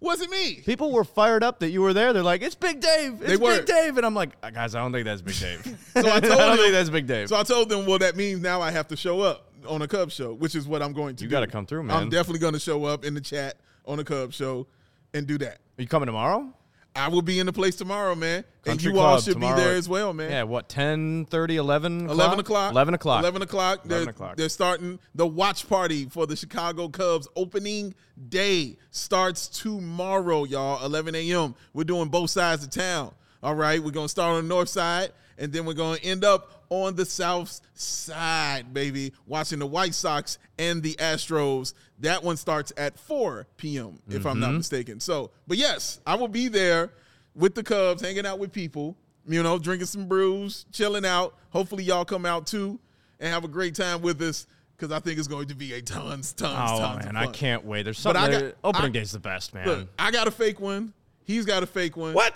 "Wasn't 0.00 0.30
me." 0.30 0.56
People 0.66 0.92
were 0.92 1.04
fired 1.04 1.42
up 1.42 1.60
that 1.60 1.70
you 1.70 1.80
were 1.80 1.94
there. 1.94 2.12
They're 2.12 2.22
like, 2.22 2.42
it's 2.42 2.54
Big 2.56 2.80
Dave. 2.80 3.14
It's 3.22 3.30
They 3.30 3.36
were. 3.36 3.56
Big 3.58 3.66
Dave. 3.66 3.96
And 3.96 4.04
I'm 4.04 4.14
like, 4.14 4.30
"Uh, 4.42 4.50
guys, 4.50 4.74
I 4.74 4.80
don't 4.80 4.92
think 4.92 5.04
that's 5.06 5.22
Big 5.22 5.38
Dave. 5.38 5.78
So 5.94 6.00
I 6.00 6.02
told 6.20 6.22
don't 6.38 6.50
him- 6.52 6.56
think 6.58 6.72
that's 6.72 6.90
Big 6.90 7.06
Dave. 7.06 7.28
So 7.30 7.36
I 7.38 7.44
told 7.44 7.68
them, 7.70 7.86
well, 7.86 7.98
that 8.00 8.14
means 8.16 8.42
now 8.42 8.60
I 8.60 8.72
have 8.72 8.88
to 8.88 8.96
show 8.96 9.20
up 9.20 9.50
on 9.66 9.80
a 9.82 9.88
Cubs 9.88 10.12
show, 10.14 10.34
which 10.34 10.54
is 10.54 10.66
what 10.68 10.82
I'm 10.82 10.92
going 10.92 11.16
to 11.16 11.24
You 11.24 11.28
do. 11.28 11.32
gotta 11.32 11.46
come 11.46 11.64
through, 11.64 11.84
man. 11.84 11.96
I'm 11.96 12.10
definitely 12.10 12.40
going 12.40 12.52
to 12.54 12.60
show 12.60 12.84
up 12.84 13.04
in 13.06 13.14
the 13.14 13.20
chat 13.22 13.56
on 13.86 13.98
a 14.00 14.04
Cubs 14.04 14.34
show 14.36 14.66
and 15.14 15.26
do 15.26 15.38
that. 15.38 15.58
Are 15.78 15.82
you 15.82 15.88
coming 15.88 16.06
tomorrow? 16.06 16.52
I 16.94 17.08
will 17.08 17.20
be 17.20 17.38
in 17.38 17.44
the 17.44 17.52
place 17.52 17.76
tomorrow, 17.76 18.14
man. 18.14 18.42
Country 18.64 18.88
and 18.88 18.94
you 18.96 19.00
all 19.00 19.12
Club 19.16 19.24
should 19.24 19.32
tomorrow. 19.34 19.56
be 19.56 19.62
there 19.62 19.74
as 19.74 19.86
well, 19.86 20.14
man. 20.14 20.30
Yeah, 20.30 20.44
what, 20.44 20.70
10, 20.70 21.26
30, 21.26 21.56
11 21.56 22.08
11 22.08 22.40
o'clock. 22.40 22.72
11 22.72 22.94
o'clock. 22.94 23.20
11 23.20 23.42
o'clock. 23.42 23.80
11 23.84 23.88
They're, 23.88 24.10
o'clock. 24.10 24.36
they're 24.36 24.48
starting 24.48 24.98
the 25.14 25.26
watch 25.26 25.68
party 25.68 26.06
for 26.06 26.26
the 26.26 26.34
Chicago 26.34 26.88
Cubs 26.88 27.28
opening 27.36 27.94
day 28.30 28.78
starts 28.90 29.48
tomorrow, 29.48 30.44
y'all, 30.44 30.82
11 30.86 31.14
a.m. 31.14 31.54
We're 31.74 31.84
doing 31.84 32.08
both 32.08 32.30
sides 32.30 32.64
of 32.64 32.70
town. 32.70 33.12
All 33.42 33.54
right. 33.54 33.82
We're 33.82 33.90
going 33.90 34.06
to 34.06 34.10
start 34.10 34.36
on 34.36 34.44
the 34.44 34.48
north 34.48 34.70
side 34.70 35.12
and 35.38 35.52
then 35.52 35.66
we're 35.66 35.74
going 35.74 35.98
to 35.98 36.04
end 36.04 36.24
up 36.24 36.64
on 36.70 36.96
the 36.96 37.04
south 37.04 37.60
side, 37.74 38.72
baby, 38.72 39.12
watching 39.26 39.58
the 39.58 39.66
White 39.66 39.94
Sox 39.94 40.38
and 40.58 40.82
the 40.82 40.94
Astros. 40.94 41.74
That 42.00 42.22
one 42.22 42.36
starts 42.36 42.72
at 42.76 42.98
4 42.98 43.46
p.m., 43.56 43.98
if 44.08 44.26
I'm 44.26 44.38
not 44.38 44.48
mm-hmm. 44.48 44.58
mistaken. 44.58 45.00
So, 45.00 45.30
but 45.46 45.56
yes, 45.56 46.00
I 46.06 46.14
will 46.16 46.28
be 46.28 46.48
there 46.48 46.90
with 47.34 47.54
the 47.54 47.62
Cubs, 47.62 48.02
hanging 48.02 48.26
out 48.26 48.38
with 48.38 48.52
people, 48.52 48.96
you 49.26 49.42
know, 49.42 49.58
drinking 49.58 49.86
some 49.86 50.06
brews, 50.06 50.66
chilling 50.72 51.06
out. 51.06 51.34
Hopefully, 51.50 51.84
y'all 51.84 52.04
come 52.04 52.26
out 52.26 52.46
too 52.46 52.78
and 53.18 53.32
have 53.32 53.44
a 53.44 53.48
great 53.48 53.74
time 53.74 54.02
with 54.02 54.20
us 54.20 54.46
because 54.76 54.92
I 54.92 55.00
think 55.00 55.18
it's 55.18 55.28
going 55.28 55.48
to 55.48 55.54
be 55.54 55.72
a 55.72 55.80
tons, 55.80 56.32
tons, 56.34 56.70
Oh, 56.70 56.78
tons 56.78 57.04
man, 57.06 57.16
of 57.16 57.28
I 57.28 57.32
can't 57.32 57.64
wait. 57.64 57.84
There's 57.84 58.02
But 58.02 58.14
something 58.16 58.34
I 58.34 58.40
got- 58.48 58.54
Opening 58.62 58.90
I- 58.90 58.92
day's 58.92 59.12
the 59.12 59.18
best, 59.18 59.54
man. 59.54 59.66
Look, 59.66 59.88
I 59.98 60.10
got 60.10 60.28
a 60.28 60.30
fake 60.30 60.60
one. 60.60 60.92
He's 61.24 61.46
got 61.46 61.62
a 61.62 61.66
fake 61.66 61.96
one. 61.96 62.12
What? 62.12 62.34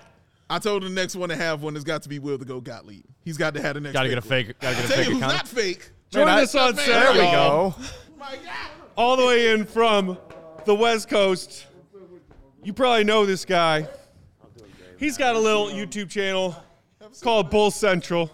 I 0.48 0.58
told 0.58 0.82
him 0.82 0.94
the 0.94 1.00
next 1.00 1.14
one 1.14 1.28
to 1.28 1.36
have 1.36 1.62
one 1.62 1.74
has 1.74 1.84
got 1.84 2.02
to 2.02 2.08
be 2.08 2.18
Will 2.18 2.38
to 2.38 2.44
go 2.44 2.60
Gottlieb. 2.60 3.04
He's 3.24 3.36
got 3.36 3.54
to 3.54 3.62
have 3.62 3.74
the 3.74 3.80
next. 3.80 3.92
Gotta 3.92 4.08
get 4.08 4.18
a 4.18 4.20
one. 4.20 4.28
fake- 4.28 4.58
gotta 4.58 4.74
get 4.76 4.84
a 4.84 4.88
Tell 4.88 4.98
you 4.98 5.04
fake 5.04 5.12
who's 5.12 5.20
not 5.20 5.46
fake. 5.48 5.90
Join 6.10 6.28
us 6.28 6.54
on 6.56 6.74
Saturday. 6.74 6.92
there 6.92 7.12
we 7.12 7.18
y'all. 7.30 7.70
go. 7.70 7.76
My 8.18 8.34
God. 8.34 8.79
All 9.00 9.16
the 9.16 9.24
way 9.24 9.52
in 9.52 9.64
from 9.64 10.18
the 10.66 10.74
West 10.74 11.08
Coast. 11.08 11.64
You 12.62 12.74
probably 12.74 13.02
know 13.02 13.24
this 13.24 13.46
guy. 13.46 13.88
He's 14.98 15.16
got 15.16 15.36
a 15.36 15.38
little 15.38 15.68
YouTube 15.68 16.10
channel 16.10 16.54
called 17.22 17.48
Bulls 17.48 17.74
Central. 17.74 18.30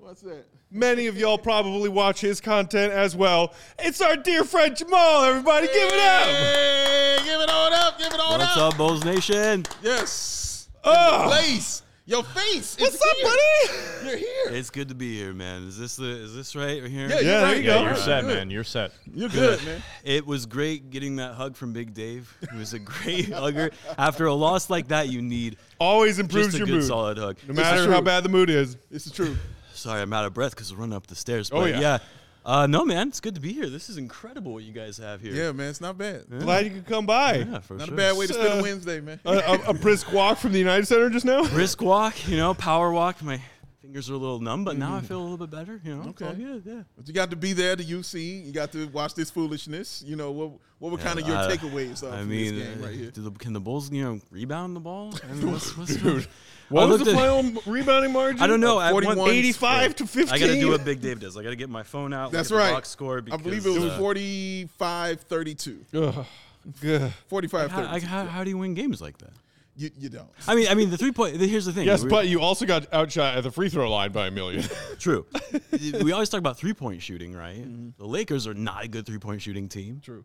What's 0.00 0.22
that? 0.22 0.46
Many 0.70 1.08
of 1.08 1.18
y'all 1.18 1.36
probably 1.36 1.90
watch 1.90 2.22
his 2.22 2.40
content 2.40 2.94
as 2.94 3.14
well. 3.14 3.52
It's 3.78 4.00
our 4.00 4.16
dear 4.16 4.44
friend 4.44 4.74
Jamaal. 4.74 5.28
Everybody, 5.28 5.66
give 5.66 5.92
it 5.92 6.00
up. 6.00 6.26
Hey, 6.28 7.18
give 7.22 7.38
it 7.38 7.50
on 7.50 7.74
up. 7.74 7.98
Give 7.98 8.06
it 8.06 8.18
on 8.18 8.38
What's 8.38 8.56
up. 8.56 8.72
up, 8.72 8.76
Bulls 8.78 9.04
Nation? 9.04 9.66
Yes. 9.82 10.70
Ah. 10.82 11.26
Oh. 11.26 11.30
Lace. 11.30 11.82
Your 12.08 12.22
face. 12.22 12.76
What's 12.78 12.94
is 12.94 13.00
up, 13.02 13.16
here. 13.16 13.24
buddy? 13.26 14.08
You're 14.08 14.16
here. 14.18 14.56
It's 14.56 14.70
good 14.70 14.88
to 14.90 14.94
be 14.94 15.16
here, 15.18 15.32
man. 15.32 15.66
Is 15.66 15.76
this 15.76 15.96
the 15.96 16.04
is 16.06 16.36
this 16.36 16.54
right 16.54 16.80
right 16.80 16.88
here? 16.90 17.08
Yeah, 17.08 17.18
Yeah, 17.18 17.20
you're 17.20 17.22
there 17.24 17.42
right. 17.42 17.56
you 17.56 17.62
You're 17.64 17.74
go. 17.74 17.80
You're 17.82 17.90
right. 17.90 17.98
set, 17.98 18.20
Good. 18.24 18.34
man. 18.36 18.50
You're 18.50 18.64
set. 18.64 18.92
You're 19.12 19.28
good, 19.28 19.64
man. 19.64 19.82
It 20.04 20.24
was 20.24 20.46
great 20.46 20.90
getting 20.90 21.16
that 21.16 21.34
hug 21.34 21.56
from 21.56 21.72
Big 21.72 21.94
Dave. 21.94 22.32
It 22.42 22.52
was 22.54 22.74
a 22.74 22.78
great 22.78 23.28
hugger. 23.32 23.70
After 23.98 24.26
a 24.26 24.34
loss 24.34 24.70
like 24.70 24.88
that, 24.88 25.08
you 25.08 25.20
need 25.20 25.56
Always 25.80 26.20
improves 26.20 26.46
just 26.48 26.56
a 26.56 26.58
your 26.58 26.66
good 26.68 26.74
mood. 26.74 26.84
solid 26.84 27.18
hug. 27.18 27.38
No 27.48 27.54
matter 27.54 27.90
how 27.90 28.00
bad 28.00 28.22
the 28.22 28.28
mood 28.28 28.50
is. 28.50 28.76
This 28.88 29.06
is 29.06 29.12
true. 29.12 29.36
Sorry, 29.74 30.00
I'm 30.00 30.12
out 30.12 30.24
of 30.26 30.32
breath 30.32 30.52
because 30.52 30.72
we're 30.72 30.78
running 30.80 30.94
up 30.96 31.08
the 31.08 31.16
stairs. 31.16 31.50
Oh, 31.52 31.56
but 31.56 31.62
Oh, 31.62 31.66
yeah. 31.66 31.80
yeah. 31.80 31.98
Uh, 32.46 32.64
no, 32.64 32.84
man, 32.84 33.08
it's 33.08 33.18
good 33.18 33.34
to 33.34 33.40
be 33.40 33.52
here. 33.52 33.68
This 33.68 33.90
is 33.90 33.96
incredible 33.98 34.52
what 34.54 34.62
you 34.62 34.72
guys 34.72 34.98
have 34.98 35.20
here. 35.20 35.34
Yeah, 35.34 35.50
man. 35.50 35.68
It's 35.68 35.80
not 35.80 35.98
bad. 35.98 36.26
Glad 36.30 36.64
you 36.64 36.70
could 36.70 36.86
come 36.86 37.04
by. 37.04 37.38
Yeah, 37.38 37.58
for 37.58 37.74
Not 37.74 37.86
sure. 37.86 37.94
a 37.94 37.96
bad 37.96 38.16
way 38.16 38.28
to 38.28 38.32
spend 38.34 38.48
Uh, 38.48 38.56
a 38.58 38.62
Wednesday, 38.62 39.00
man. 39.00 39.18
A, 39.24 39.32
a, 39.32 39.54
a 39.70 39.74
brisk 39.74 40.12
walk 40.12 40.38
from 40.38 40.52
the 40.52 40.58
United 40.60 40.86
Center 40.86 41.10
just 41.10 41.24
now. 41.26 41.42
Brisk 41.48 41.82
walk, 41.82 42.28
you 42.28 42.36
know, 42.36 42.54
power 42.54 42.92
walk. 42.92 43.20
My 43.20 43.40
fingers 43.82 44.08
are 44.08 44.14
a 44.14 44.16
little 44.16 44.38
numb, 44.38 44.62
but 44.64 44.76
now 44.78 44.94
I 44.94 45.00
feel 45.00 45.18
a 45.20 45.26
little 45.28 45.44
bit 45.44 45.50
better. 45.50 45.80
You 45.84 45.96
know, 45.96 46.10
Okay. 46.10 46.32
good. 46.34 46.62
Yeah. 46.64 46.82
But 46.96 47.08
you 47.08 47.14
got 47.14 47.30
to 47.30 47.36
be 47.36 47.52
there 47.52 47.74
to 47.74 47.82
UC. 47.82 48.46
You 48.46 48.52
got 48.52 48.70
to 48.72 48.86
watch 48.90 49.14
this 49.14 49.28
foolishness. 49.28 50.04
You 50.06 50.14
know 50.14 50.30
what? 50.30 50.52
What 50.78 50.92
were 50.92 50.98
kind 50.98 51.18
of 51.18 51.26
your 51.26 51.36
Uh, 51.38 51.48
takeaways 51.50 52.04
uh, 52.04 52.10
I 52.10 52.18
from 52.18 52.28
mean, 52.28 52.54
this 52.54 52.64
game 52.68 52.82
uh, 52.82 52.86
right 52.86 52.94
here? 52.94 53.10
do 53.10 53.22
the, 53.22 53.30
can 53.32 53.54
the 53.54 53.60
Bulls, 53.60 53.90
you 53.90 54.04
know, 54.04 54.20
rebound 54.30 54.76
the 54.76 54.80
ball? 54.80 55.14
I 55.28 55.32
mean, 55.32 55.50
what's, 55.52 55.76
what's 55.76 55.96
Dude, 55.96 56.24
I 56.24 56.26
What 56.68 56.88
was 56.88 57.00
looked 57.00 57.10
the 57.10 57.16
final 57.16 57.62
rebounding 57.66 58.12
margin? 58.12 58.42
I 58.42 58.46
don't 58.46 58.60
know. 58.60 58.78
Uh, 58.78 58.86
at 58.86 58.92
41 58.92 59.30
85 59.30 59.96
to 59.96 60.06
15. 60.06 60.34
I 60.34 60.38
got 60.38 60.46
to 60.46 60.60
do 60.60 60.70
what 60.70 60.84
Big 60.84 61.00
Dave 61.00 61.20
does. 61.20 61.36
I 61.36 61.42
got 61.42 61.50
to 61.50 61.56
get 61.56 61.70
my 61.70 61.82
phone 61.82 62.12
out. 62.12 62.32
That's 62.32 62.50
look 62.50 62.60
at 62.60 62.64
the 62.64 62.68
right. 62.70 62.76
Box 62.76 62.88
score. 62.88 63.18
I 63.30 63.36
believe 63.36 63.66
it 63.66 63.70
was 63.70 63.84
uh, 63.84 63.98
45 63.98 65.20
32. 65.20 65.84
Ugh. 65.94 66.26
Ugh. 66.84 67.12
45 67.28 67.70
how, 67.70 67.86
32. 67.86 68.06
how, 68.06 68.24
how 68.24 68.44
do 68.44 68.50
you 68.50 68.58
win 68.58 68.74
games 68.74 69.00
like 69.00 69.18
that? 69.18 69.30
You, 69.78 69.90
you 69.98 70.08
don't. 70.08 70.28
I 70.48 70.54
mean, 70.54 70.68
I 70.68 70.74
mean, 70.74 70.88
the 70.88 70.96
three 70.96 71.12
point. 71.12 71.36
Here's 71.36 71.66
the 71.66 71.72
thing. 71.72 71.86
Yes, 71.86 72.02
We- 72.02 72.08
but 72.08 72.28
you 72.28 72.40
also 72.40 72.64
got 72.64 72.92
outshot 72.92 73.36
at 73.36 73.42
the 73.42 73.50
free 73.50 73.68
throw 73.68 73.90
line 73.90 74.10
by 74.10 74.28
a 74.28 74.30
million. 74.30 74.64
true. 74.98 75.26
we 76.02 76.12
always 76.12 76.30
talk 76.30 76.38
about 76.38 76.56
three 76.56 76.72
point 76.72 77.02
shooting, 77.02 77.34
right? 77.34 77.62
The 77.98 78.06
Lakers 78.06 78.46
are 78.46 78.54
not 78.54 78.84
a 78.84 78.88
good 78.88 79.04
three 79.04 79.18
point 79.18 79.42
shooting 79.42 79.68
team. 79.68 80.00
True. 80.02 80.24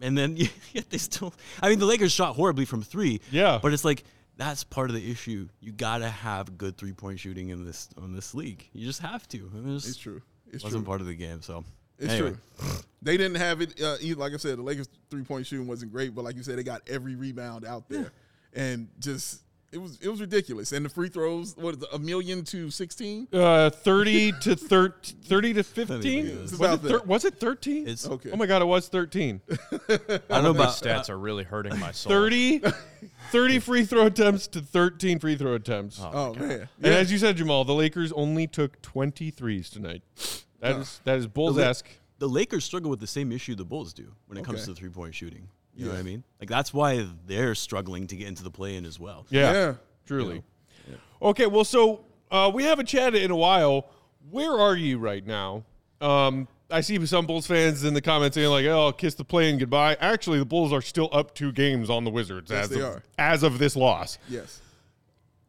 And 0.00 0.16
then 0.16 0.36
yet 0.72 0.88
they 0.88 0.96
still. 0.96 1.34
I 1.60 1.68
mean, 1.68 1.78
the 1.78 1.84
Lakers 1.84 2.10
shot 2.10 2.36
horribly 2.36 2.64
from 2.64 2.82
three. 2.82 3.20
Yeah. 3.30 3.58
But 3.62 3.74
it's 3.74 3.84
like 3.84 4.02
that's 4.40 4.64
part 4.64 4.88
of 4.88 4.96
the 4.96 5.10
issue. 5.10 5.48
You 5.60 5.70
gotta 5.72 6.08
have 6.08 6.56
good 6.56 6.76
three 6.78 6.92
point 6.94 7.20
shooting 7.20 7.50
in 7.50 7.64
this 7.64 7.88
on 8.00 8.12
this 8.14 8.34
league. 8.34 8.66
You 8.72 8.86
just 8.86 9.00
have 9.02 9.28
to. 9.28 9.50
I 9.54 9.58
mean, 9.58 9.76
It's 9.76 9.96
true. 9.96 10.22
It's 10.50 10.64
wasn't 10.64 10.84
true. 10.84 10.88
part 10.88 11.00
of 11.02 11.06
the 11.06 11.14
game. 11.14 11.42
So 11.42 11.62
It's 11.98 12.12
anyway. 12.14 12.30
true. 12.58 12.68
They 13.02 13.16
didn't 13.16 13.36
have 13.36 13.60
it. 13.60 13.80
Uh, 13.80 13.96
like 14.16 14.32
I 14.32 14.36
said, 14.38 14.58
the 14.58 14.62
Lakers 14.62 14.88
three 15.10 15.22
point 15.24 15.46
shooting 15.46 15.66
wasn't 15.66 15.92
great, 15.92 16.14
but 16.14 16.24
like 16.24 16.36
you 16.36 16.42
said, 16.42 16.58
they 16.58 16.62
got 16.62 16.80
every 16.88 17.14
rebound 17.16 17.64
out 17.66 17.88
there, 17.88 18.12
and 18.54 18.88
just 18.98 19.42
it 19.72 19.78
was 19.78 19.98
it 20.00 20.08
was 20.08 20.20
ridiculous. 20.20 20.72
And 20.72 20.84
the 20.84 20.88
free 20.88 21.08
throws, 21.08 21.56
what 21.56 21.76
is 21.76 21.82
it, 21.82 21.88
a 21.92 21.98
million 21.98 22.44
to 22.46 22.70
sixteen? 22.70 23.28
Uh, 23.32 23.70
30 23.70 24.32
to 24.40 24.56
13, 24.56 25.16
30 25.22 25.54
to 25.54 25.62
15? 25.62 26.40
Was, 26.42 26.52
it 26.60 26.78
thir- 26.80 27.02
was 27.04 27.24
it 27.24 27.34
13? 27.38 27.88
It's 27.88 28.06
Okay. 28.06 28.30
Oh 28.32 28.36
my 28.36 28.46
God, 28.46 28.62
it 28.62 28.66
was 28.66 28.88
13. 28.88 29.40
I 29.50 29.56
don't 29.88 30.44
know 30.44 30.50
about 30.50 30.74
These 30.80 30.82
stats 30.82 31.08
are 31.10 31.18
really 31.18 31.44
hurting 31.44 31.78
my 31.78 31.92
soul. 31.92 32.10
30, 32.10 32.62
30 33.30 33.58
free 33.60 33.84
throw 33.84 34.06
attempts 34.06 34.46
to 34.48 34.60
13 34.60 35.18
free 35.18 35.36
throw 35.36 35.54
attempts. 35.54 36.00
Oh, 36.02 36.34
man, 36.34 36.68
And 36.82 36.94
as 36.94 37.12
you 37.12 37.18
said, 37.18 37.36
Jamaal, 37.36 37.66
the 37.66 37.74
Lakers 37.74 38.12
only 38.12 38.46
took 38.46 38.80
23s 38.82 39.70
tonight. 39.70 40.02
That 40.60 40.76
is 40.76 41.00
that 41.04 41.16
is 41.18 41.26
Bulls 41.26 41.58
esque. 41.58 41.88
the 42.18 42.28
Lakers 42.28 42.64
struggle 42.64 42.90
with 42.90 43.00
the 43.00 43.06
same 43.06 43.32
issue 43.32 43.54
the 43.54 43.64
Bulls 43.64 43.92
do 43.94 44.12
when 44.26 44.36
it 44.36 44.44
comes 44.44 44.60
Okay. 44.62 44.72
to 44.72 44.74
three 44.74 44.90
point 44.90 45.14
shooting. 45.14 45.48
You 45.80 45.86
know 45.86 45.92
what 45.92 46.00
I 46.00 46.02
mean? 46.04 46.22
Like 46.40 46.48
that's 46.48 46.72
why 46.74 47.06
they're 47.26 47.54
struggling 47.54 48.06
to 48.08 48.16
get 48.16 48.28
into 48.28 48.42
the 48.42 48.50
play 48.50 48.76
in 48.76 48.84
as 48.84 48.98
well. 49.00 49.26
Yeah, 49.30 49.52
Yeah. 49.52 49.74
truly. 50.06 50.42
Okay, 51.22 51.46
well, 51.46 51.64
so 51.64 52.04
uh, 52.30 52.50
we 52.54 52.64
haven't 52.64 52.86
chatted 52.86 53.22
in 53.22 53.30
a 53.30 53.36
while. 53.36 53.86
Where 54.30 54.52
are 54.58 54.74
you 54.76 54.98
right 54.98 55.26
now? 55.26 55.64
Um, 56.00 56.48
I 56.70 56.80
see 56.82 57.04
some 57.04 57.26
Bulls 57.26 57.46
fans 57.46 57.84
in 57.84 57.92
the 57.94 58.00
comments 58.00 58.36
saying 58.36 58.48
like, 58.48 58.64
"Oh, 58.66 58.92
kiss 58.92 59.14
the 59.14 59.24
play 59.24 59.50
and 59.50 59.58
goodbye." 59.58 59.96
Actually, 60.00 60.38
the 60.38 60.44
Bulls 60.46 60.72
are 60.72 60.80
still 60.80 61.08
up 61.12 61.34
two 61.34 61.52
games 61.52 61.90
on 61.90 62.04
the 62.04 62.10
Wizards 62.10 62.50
Yes, 62.50 62.64
as 62.64 62.70
they 62.70 62.80
of, 62.80 62.86
are. 62.86 63.02
as 63.18 63.42
of 63.42 63.58
this 63.58 63.76
loss. 63.76 64.18
yes, 64.28 64.60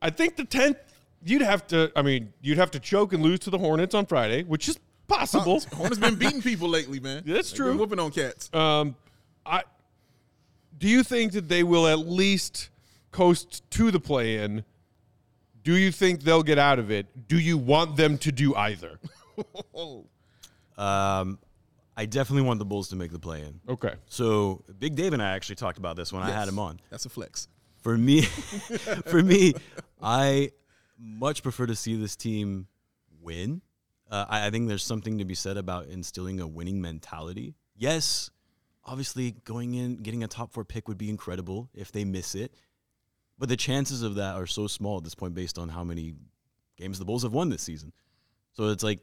I 0.02 0.10
think 0.10 0.36
the 0.36 0.44
tenth, 0.46 0.78
you'd 1.24 1.42
have 1.44 1.68
to. 1.68 1.92
I 1.96 2.02
mean, 2.02 2.34
you'd 2.42 2.58
have 2.58 2.72
to 2.72 2.80
choke 2.80 3.14
and 3.14 3.22
lose 3.24 3.40
to 3.42 3.50
the 3.50 3.58
Hornets 3.60 3.94
on 3.96 4.06
Friday, 4.08 4.44
which 4.44 4.68
is 4.68 4.78
possible. 5.08 5.62
Hornets 5.74 6.00
been 6.00 6.16
beating 6.16 6.42
people 6.42 6.68
lately, 6.70 7.00
man. 7.00 7.24
That's 7.26 7.52
They've 7.52 7.58
true. 7.58 7.70
Been 7.70 7.78
whooping 7.78 8.00
on 8.00 8.12
cats. 8.12 8.50
Um, 8.54 8.96
I 9.46 9.64
do 10.82 10.90
you 10.90 11.04
think 11.04 11.34
that 11.34 11.48
they 11.48 11.64
will 11.64 11.88
at 11.88 12.00
least 12.00 12.70
coast 13.12 13.64
to 13.70 13.92
the 13.92 14.00
play-in? 14.00 14.66
Do 15.64 15.78
you 15.78 15.92
think 15.92 16.24
they'll 16.24 16.42
get 16.42 16.58
out 16.58 16.80
of 16.80 16.90
it? 16.90 17.28
Do 17.28 17.40
you 17.40 17.56
want 17.58 17.96
them 17.96 18.18
to 18.18 18.32
do 18.32 18.54
either? 18.56 19.00
Um, 20.78 21.38
I 21.96 22.06
definitely 22.06 22.42
want 22.44 22.58
the 22.58 22.66
Bulls 22.66 22.90
to 22.90 22.96
make 22.96 23.12
the 23.12 23.20
play 23.20 23.42
in. 23.42 23.60
Okay. 23.70 23.94
So 24.08 24.64
Big 24.80 24.96
Dave 24.96 25.14
and 25.14 25.22
I 25.22 25.32
actually 25.32 25.58
talked 25.58 25.78
about 25.78 25.96
this 25.96 26.12
when 26.12 26.24
I 26.24 26.32
had 26.32 26.48
him 26.48 26.58
on. 26.58 26.80
That's 26.90 27.06
a 27.06 27.10
flex. 27.10 27.48
For 27.84 27.96
me, 27.96 28.22
for 29.06 29.22
me, 29.22 29.54
I 30.02 30.52
much 30.98 31.44
prefer 31.44 31.68
to 31.68 31.76
see 31.76 31.96
this 31.98 32.16
team 32.16 32.68
win. 33.22 33.62
Uh, 34.10 34.26
I, 34.28 34.48
I 34.48 34.50
think 34.50 34.70
there's 34.70 34.84
something 34.84 35.20
to 35.20 35.26
be 35.26 35.36
said 35.36 35.58
about 35.58 35.86
instilling 35.86 36.40
a 36.40 36.48
winning 36.48 36.82
mentality. 36.82 37.54
Yes, 37.76 38.32
obviously 38.86 39.32
going 39.46 39.76
in, 39.76 39.98
getting 39.98 40.24
a 40.24 40.28
top 40.28 40.52
four 40.52 40.66
pick 40.66 40.88
would 40.88 40.98
be 40.98 41.10
incredible 41.10 41.70
if 41.74 41.92
they 41.92 42.06
miss 42.06 42.36
it, 42.36 42.54
but 43.38 43.50
the 43.50 43.58
chances 43.58 44.02
of 44.02 44.16
that 44.16 44.36
are 44.36 44.48
so 44.48 44.68
small 44.68 44.98
at 44.98 45.04
this 45.04 45.16
point 45.16 45.34
based 45.34 45.58
on 45.58 45.70
how 45.70 45.84
many 45.84 46.14
games 46.78 47.00
the 47.00 47.06
Bulls 47.06 47.24
have 47.24 47.34
won 47.34 47.50
this 47.50 47.62
season. 47.62 47.92
So 48.54 48.70
it's 48.70 48.84
like 48.84 49.00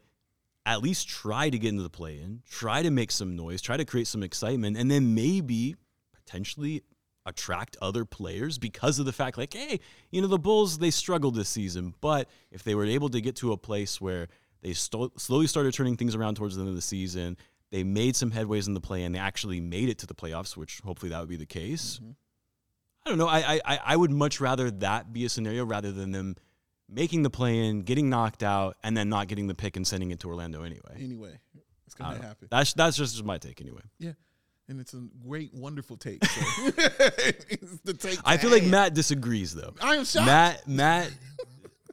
at 0.65 0.81
least 0.81 1.07
try 1.07 1.49
to 1.49 1.57
get 1.57 1.69
into 1.69 1.83
the 1.83 1.89
play 1.89 2.19
in, 2.19 2.41
try 2.49 2.81
to 2.81 2.91
make 2.91 3.11
some 3.11 3.35
noise, 3.35 3.61
try 3.61 3.77
to 3.77 3.85
create 3.85 4.07
some 4.07 4.23
excitement, 4.23 4.77
and 4.77 4.89
then 4.89 5.15
maybe 5.15 5.75
potentially 6.13 6.83
attract 7.25 7.77
other 7.81 8.05
players 8.05 8.57
because 8.57 8.97
of 8.97 9.05
the 9.05 9.11
fact 9.11 9.37
like 9.37 9.53
hey 9.53 9.79
you 10.09 10.21
know 10.21 10.27
the 10.27 10.39
bulls 10.39 10.77
they 10.79 10.89
struggled 10.89 11.35
this 11.35 11.49
season 11.49 11.93
but 12.01 12.27
if 12.49 12.63
they 12.63 12.73
were 12.73 12.85
able 12.85 13.09
to 13.09 13.21
get 13.21 13.35
to 13.35 13.51
a 13.51 13.57
place 13.57 13.99
where 14.01 14.27
they 14.61 14.73
sto- 14.73 15.11
slowly 15.17 15.45
started 15.45 15.73
turning 15.73 15.95
things 15.95 16.15
around 16.15 16.35
towards 16.35 16.55
the 16.55 16.61
end 16.61 16.69
of 16.69 16.75
the 16.75 16.81
season 16.81 17.37
they 17.71 17.83
made 17.83 18.15
some 18.15 18.31
headways 18.31 18.67
in 18.67 18.73
the 18.73 18.81
play 18.81 19.03
and 19.03 19.13
they 19.13 19.19
actually 19.19 19.59
made 19.59 19.89
it 19.89 19.97
to 19.99 20.07
the 20.07 20.13
playoffs 20.15 20.57
which 20.57 20.79
hopefully 20.83 21.09
that 21.11 21.19
would 21.19 21.29
be 21.29 21.35
the 21.35 21.45
case 21.45 21.99
mm-hmm. 22.01 22.11
i 23.05 23.09
don't 23.09 23.17
know 23.17 23.27
I, 23.27 23.59
I- 23.65 23.79
I 23.85 23.95
would 23.95 24.11
much 24.11 24.39
rather 24.41 24.69
that 24.71 25.13
be 25.13 25.25
a 25.25 25.29
scenario 25.29 25.65
rather 25.65 25.91
than 25.91 26.11
them 26.11 26.35
making 26.89 27.21
the 27.23 27.29
play 27.29 27.57
in 27.67 27.81
getting 27.83 28.09
knocked 28.09 28.41
out 28.43 28.75
and 28.83 28.97
then 28.97 29.09
not 29.09 29.27
getting 29.27 29.47
the 29.47 29.53
pick 29.55 29.75
and 29.77 29.85
sending 29.85 30.11
it 30.11 30.19
to 30.21 30.27
orlando 30.27 30.63
anyway 30.63 30.97
Anyway, 30.99 31.39
it's 31.85 31.93
gonna 31.95 32.21
happen. 32.21 32.47
that's 32.49 32.73
that's 32.73 32.97
just 32.97 33.23
my 33.23 33.37
take 33.37 33.61
anyway 33.61 33.81
Yeah, 33.99 34.13
and 34.67 34.79
it's 34.79 34.93
a 34.93 35.03
great, 35.27 35.53
wonderful 35.53 35.97
take. 35.97 36.23
So. 36.25 36.71
take. 37.93 38.17
i 38.25 38.37
feel 38.37 38.49
like 38.51 38.63
matt 38.63 38.93
disagrees 38.95 39.53
though 39.53 39.73
I 39.81 39.95
am 39.95 40.05
shocked. 40.05 40.25
Matt, 40.25 40.67
Matt, 40.67 41.11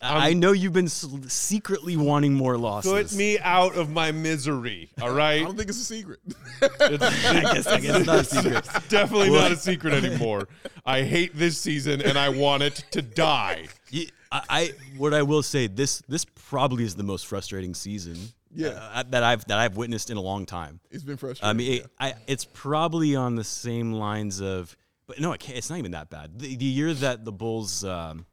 I 0.02 0.34
know 0.34 0.52
you've 0.52 0.72
been 0.74 0.86
s- 0.86 1.06
secretly 1.28 1.96
wanting 1.96 2.34
more 2.34 2.58
losses. 2.58 2.92
Put 2.92 3.12
me 3.14 3.38
out 3.38 3.76
of 3.76 3.90
my 3.90 4.12
misery. 4.12 4.90
all 5.00 5.10
right? 5.10 5.40
I 5.40 5.44
don't 5.44 5.56
think 5.56 5.68
it's 5.70 5.80
a 5.80 5.84
secret. 5.84 6.20
It's, 6.60 6.80
I 6.82 7.40
guess, 7.54 7.66
I 7.66 7.80
guess 7.80 7.96
it's 7.96 8.06
not 8.06 8.18
a 8.20 8.24
secret. 8.24 8.68
definitely 8.88 9.30
not 9.30 9.52
a 9.52 9.56
secret 9.56 9.94
anymore. 10.04 10.48
I 10.84 11.02
hate 11.02 11.36
this 11.36 11.58
season 11.58 12.02
and 12.02 12.18
I 12.18 12.28
want 12.28 12.62
it 12.62 12.84
to 12.90 13.02
die. 13.02 13.68
Ye- 13.90 14.10
I, 14.30 14.42
I 14.50 14.72
what 14.98 15.14
I 15.14 15.22
will 15.22 15.42
say 15.42 15.66
this 15.68 16.02
this 16.08 16.24
probably 16.24 16.84
is 16.84 16.94
the 16.96 17.04
most 17.04 17.26
frustrating 17.26 17.74
season. 17.74 18.16
Yeah. 18.54 18.68
uh, 18.92 19.04
that 19.10 19.22
I've 19.22 19.44
that 19.46 19.58
I've 19.58 19.76
witnessed 19.76 20.10
in 20.10 20.16
a 20.16 20.20
long 20.20 20.46
time. 20.46 20.80
It's 20.90 21.04
been 21.04 21.16
frustrating. 21.16 21.48
I 21.48 21.52
mean, 21.52 21.72
it, 21.82 21.86
I, 22.00 22.14
it's 22.26 22.44
probably 22.44 23.14
on 23.14 23.36
the 23.36 23.44
same 23.44 23.92
lines 23.92 24.40
of, 24.40 24.76
but 25.06 25.20
no, 25.20 25.32
it 25.32 25.40
can't, 25.40 25.56
it's 25.58 25.68
not 25.70 25.78
even 25.78 25.92
that 25.92 26.10
bad. 26.10 26.38
The, 26.38 26.56
the 26.56 26.64
year 26.64 26.92
that 26.94 27.24
the 27.24 27.32
Bulls, 27.32 27.84
um, 27.84 28.24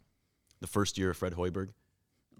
the 0.64 0.68
first 0.68 0.98
year 0.98 1.10
of 1.10 1.18
Fred 1.18 1.34
Hoiberg, 1.34 1.70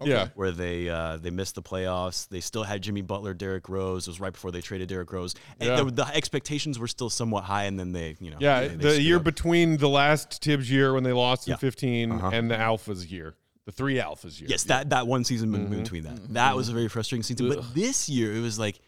Yeah. 0.02 0.28
where 0.34 0.50
they 0.50 0.88
uh, 0.88 1.18
they 1.18 1.28
missed 1.30 1.54
the 1.56 1.62
playoffs. 1.62 2.26
They 2.26 2.40
still 2.40 2.62
had 2.64 2.80
Jimmy 2.82 3.02
Butler, 3.02 3.34
Derrick 3.34 3.68
Rose. 3.68 4.08
It 4.08 4.10
was 4.10 4.18
right 4.18 4.32
before 4.32 4.50
they 4.50 4.62
traded 4.62 4.88
Derrick 4.88 5.12
Rose. 5.12 5.34
And 5.60 5.68
Yeah. 5.68 5.76
the, 5.82 5.90
the 5.90 6.06
expectations 6.06 6.78
were 6.78 6.88
still 6.88 7.10
somewhat 7.10 7.44
high, 7.44 7.64
and 7.64 7.78
then 7.78 7.92
they, 7.92 8.16
you 8.20 8.30
know, 8.30 8.38
Yeah, 8.40 8.60
they- 8.62 8.68
they 8.76 8.96
the 8.96 9.02
year 9.02 9.18
up. 9.18 9.24
between 9.24 9.76
the 9.76 9.90
last 9.90 10.42
Thibs 10.42 10.70
year 10.70 10.94
when 10.94 11.02
they 11.04 11.12
lost 11.12 11.46
in 11.48 11.56
15 11.58 12.12
Uh-huh. 12.12 12.30
and 12.32 12.50
the 12.50 12.56
Alphas 12.56 13.10
year, 13.10 13.36
the 13.66 13.72
three 13.72 13.96
Alphas 13.96 14.40
year. 14.40 14.48
Yes, 14.50 14.64
that 14.64 14.88
that 14.88 15.06
one 15.06 15.22
season 15.22 15.50
Mm-hmm. 15.52 15.82
between 15.82 16.04
that. 16.04 16.32
That 16.32 16.56
was 16.56 16.70
a 16.70 16.72
very 16.72 16.88
frustrating 16.88 17.22
season. 17.22 17.48
But 17.50 17.74
this 17.74 18.08
year 18.08 18.34
it 18.34 18.40
was 18.40 18.58
like 18.58 18.80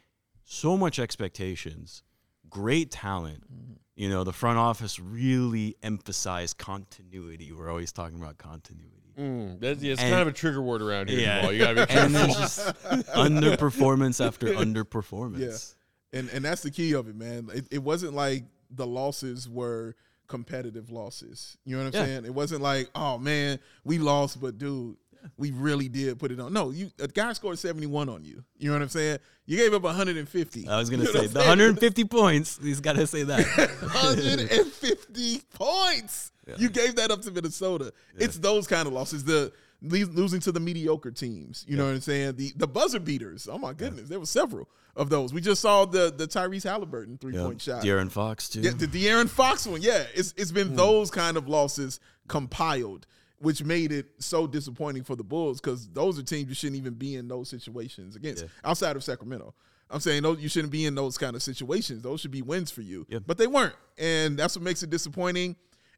so 0.44 0.78
much 0.78 0.98
expectations, 0.98 2.02
great 2.48 2.90
talent. 2.90 3.42
Mm-hmm. 3.52 3.72
You 3.96 4.08
know, 4.10 4.24
the 4.24 4.32
front 4.32 4.58
office 4.58 4.98
really 4.98 5.76
emphasized 5.82 6.58
continuity. 6.58 7.50
We're 7.52 7.70
always 7.70 7.92
talking 7.92 8.18
about 8.18 8.36
continuity. 8.38 8.95
Mm, 9.18 9.60
that's, 9.60 9.82
yeah, 9.82 9.92
it's 9.92 10.02
And- 10.02 10.10
kind 10.10 10.22
of 10.22 10.28
a 10.28 10.32
trigger 10.32 10.60
word 10.62 10.82
around 10.82 11.08
here. 11.08 11.20
Yeah. 11.20 11.48
You 11.50 11.58
gotta 11.58 11.86
be 11.86 11.92
and 11.98 12.14
then 12.14 12.28
just 12.28 12.58
underperformance 13.14 14.24
after 14.24 14.48
underperformance. 14.48 15.74
Yeah. 16.12 16.18
and 16.18 16.28
and 16.30 16.44
that's 16.44 16.62
the 16.62 16.70
key 16.70 16.92
of 16.94 17.08
it, 17.08 17.16
man. 17.16 17.48
It, 17.54 17.66
it 17.70 17.82
wasn't 17.82 18.14
like 18.14 18.44
the 18.70 18.86
losses 18.86 19.48
were 19.48 19.94
competitive 20.28 20.90
losses. 20.90 21.56
You 21.64 21.76
know 21.76 21.84
what 21.84 21.94
I'm 21.94 22.00
Yeah. 22.00 22.06
saying? 22.06 22.24
It 22.26 22.34
wasn't 22.34 22.60
like, 22.62 22.90
oh 22.94 23.18
man, 23.18 23.58
we 23.84 23.98
lost, 23.98 24.40
but 24.40 24.58
dude, 24.58 24.96
we 25.36 25.50
really 25.50 25.88
did 25.88 26.18
put 26.18 26.30
it 26.30 26.40
on. 26.40 26.52
No, 26.52 26.70
you 26.70 26.90
a 26.98 27.08
guy 27.08 27.32
scored 27.32 27.58
71 27.58 28.08
on 28.08 28.24
you. 28.24 28.44
You 28.58 28.68
know 28.68 28.74
what 28.74 28.82
I'm 28.82 28.88
saying? 28.88 29.18
You 29.46 29.56
gave 29.56 29.74
up 29.74 29.82
150. 29.82 30.68
I 30.68 30.78
was 30.78 30.90
gonna 30.90 31.04
You 31.04 31.12
know 31.12 31.20
say 31.20 31.26
the 31.26 31.38
150 31.38 32.04
points. 32.04 32.58
He's 32.62 32.80
got 32.80 32.96
to 32.96 33.06
say 33.06 33.22
that. 33.24 33.46
150 33.80 35.42
points. 35.54 36.32
You 36.58 36.68
gave 36.68 36.96
that 36.96 37.10
up 37.10 37.22
to 37.22 37.30
Minnesota. 37.30 37.92
It's 38.16 38.38
those 38.38 38.66
kind 38.66 38.86
of 38.86 38.92
losses. 38.92 39.24
The 39.24 39.52
losing 39.82 40.40
to 40.40 40.52
the 40.52 40.60
mediocre 40.60 41.10
teams. 41.10 41.64
You 41.68 41.76
know 41.76 41.84
what 41.84 41.94
I'm 41.94 42.00
saying? 42.00 42.36
The 42.36 42.52
the 42.56 42.66
buzzer 42.66 43.00
beaters. 43.00 43.48
Oh 43.50 43.58
my 43.58 43.72
goodness, 43.72 44.08
there 44.08 44.18
were 44.18 44.26
several 44.26 44.68
of 44.96 45.10
those. 45.10 45.32
We 45.32 45.40
just 45.40 45.60
saw 45.60 45.84
the 45.84 46.12
the 46.14 46.26
Tyrese 46.26 46.64
Halliburton 46.64 47.18
three 47.18 47.34
point 47.34 47.60
shot. 47.60 47.82
De'Aaron 47.82 48.10
Fox 48.10 48.48
too. 48.48 48.60
Yeah, 48.60 48.72
the 48.72 48.86
De'Aaron 48.86 49.28
Fox 49.28 49.66
one. 49.66 49.82
Yeah, 49.82 50.04
it's 50.14 50.34
it's 50.36 50.52
been 50.52 50.68
hmm. 50.68 50.76
those 50.76 51.10
kind 51.10 51.36
of 51.36 51.48
losses 51.48 52.00
compiled, 52.28 53.06
which 53.38 53.62
made 53.64 53.92
it 53.92 54.06
so 54.18 54.46
disappointing 54.46 55.04
for 55.04 55.14
the 55.16 55.24
Bulls 55.24 55.60
because 55.60 55.88
those 55.88 56.18
are 56.18 56.22
teams 56.22 56.48
you 56.48 56.54
shouldn't 56.54 56.78
even 56.78 56.94
be 56.94 57.16
in 57.16 57.28
those 57.28 57.48
situations 57.48 58.16
against 58.16 58.42
Yeah. 58.44 58.48
outside 58.64 58.96
of 58.96 59.04
Sacramento. 59.04 59.54
I'm 59.90 60.00
saying 60.00 60.22
those 60.22 60.40
you 60.40 60.48
shouldn't 60.48 60.72
be 60.72 60.84
in 60.86 60.94
those 60.94 61.16
kind 61.18 61.36
of 61.36 61.42
situations. 61.42 62.02
Those 62.02 62.20
should 62.20 62.30
be 62.32 62.42
wins 62.42 62.70
for 62.70 62.82
you, 62.82 63.06
Yep. 63.08 63.22
but 63.26 63.38
they 63.38 63.46
weren't, 63.46 63.74
and 63.98 64.38
that's 64.38 64.56
what 64.56 64.62
makes 64.64 64.82
it 64.82 64.90
disappointing. 64.90 65.54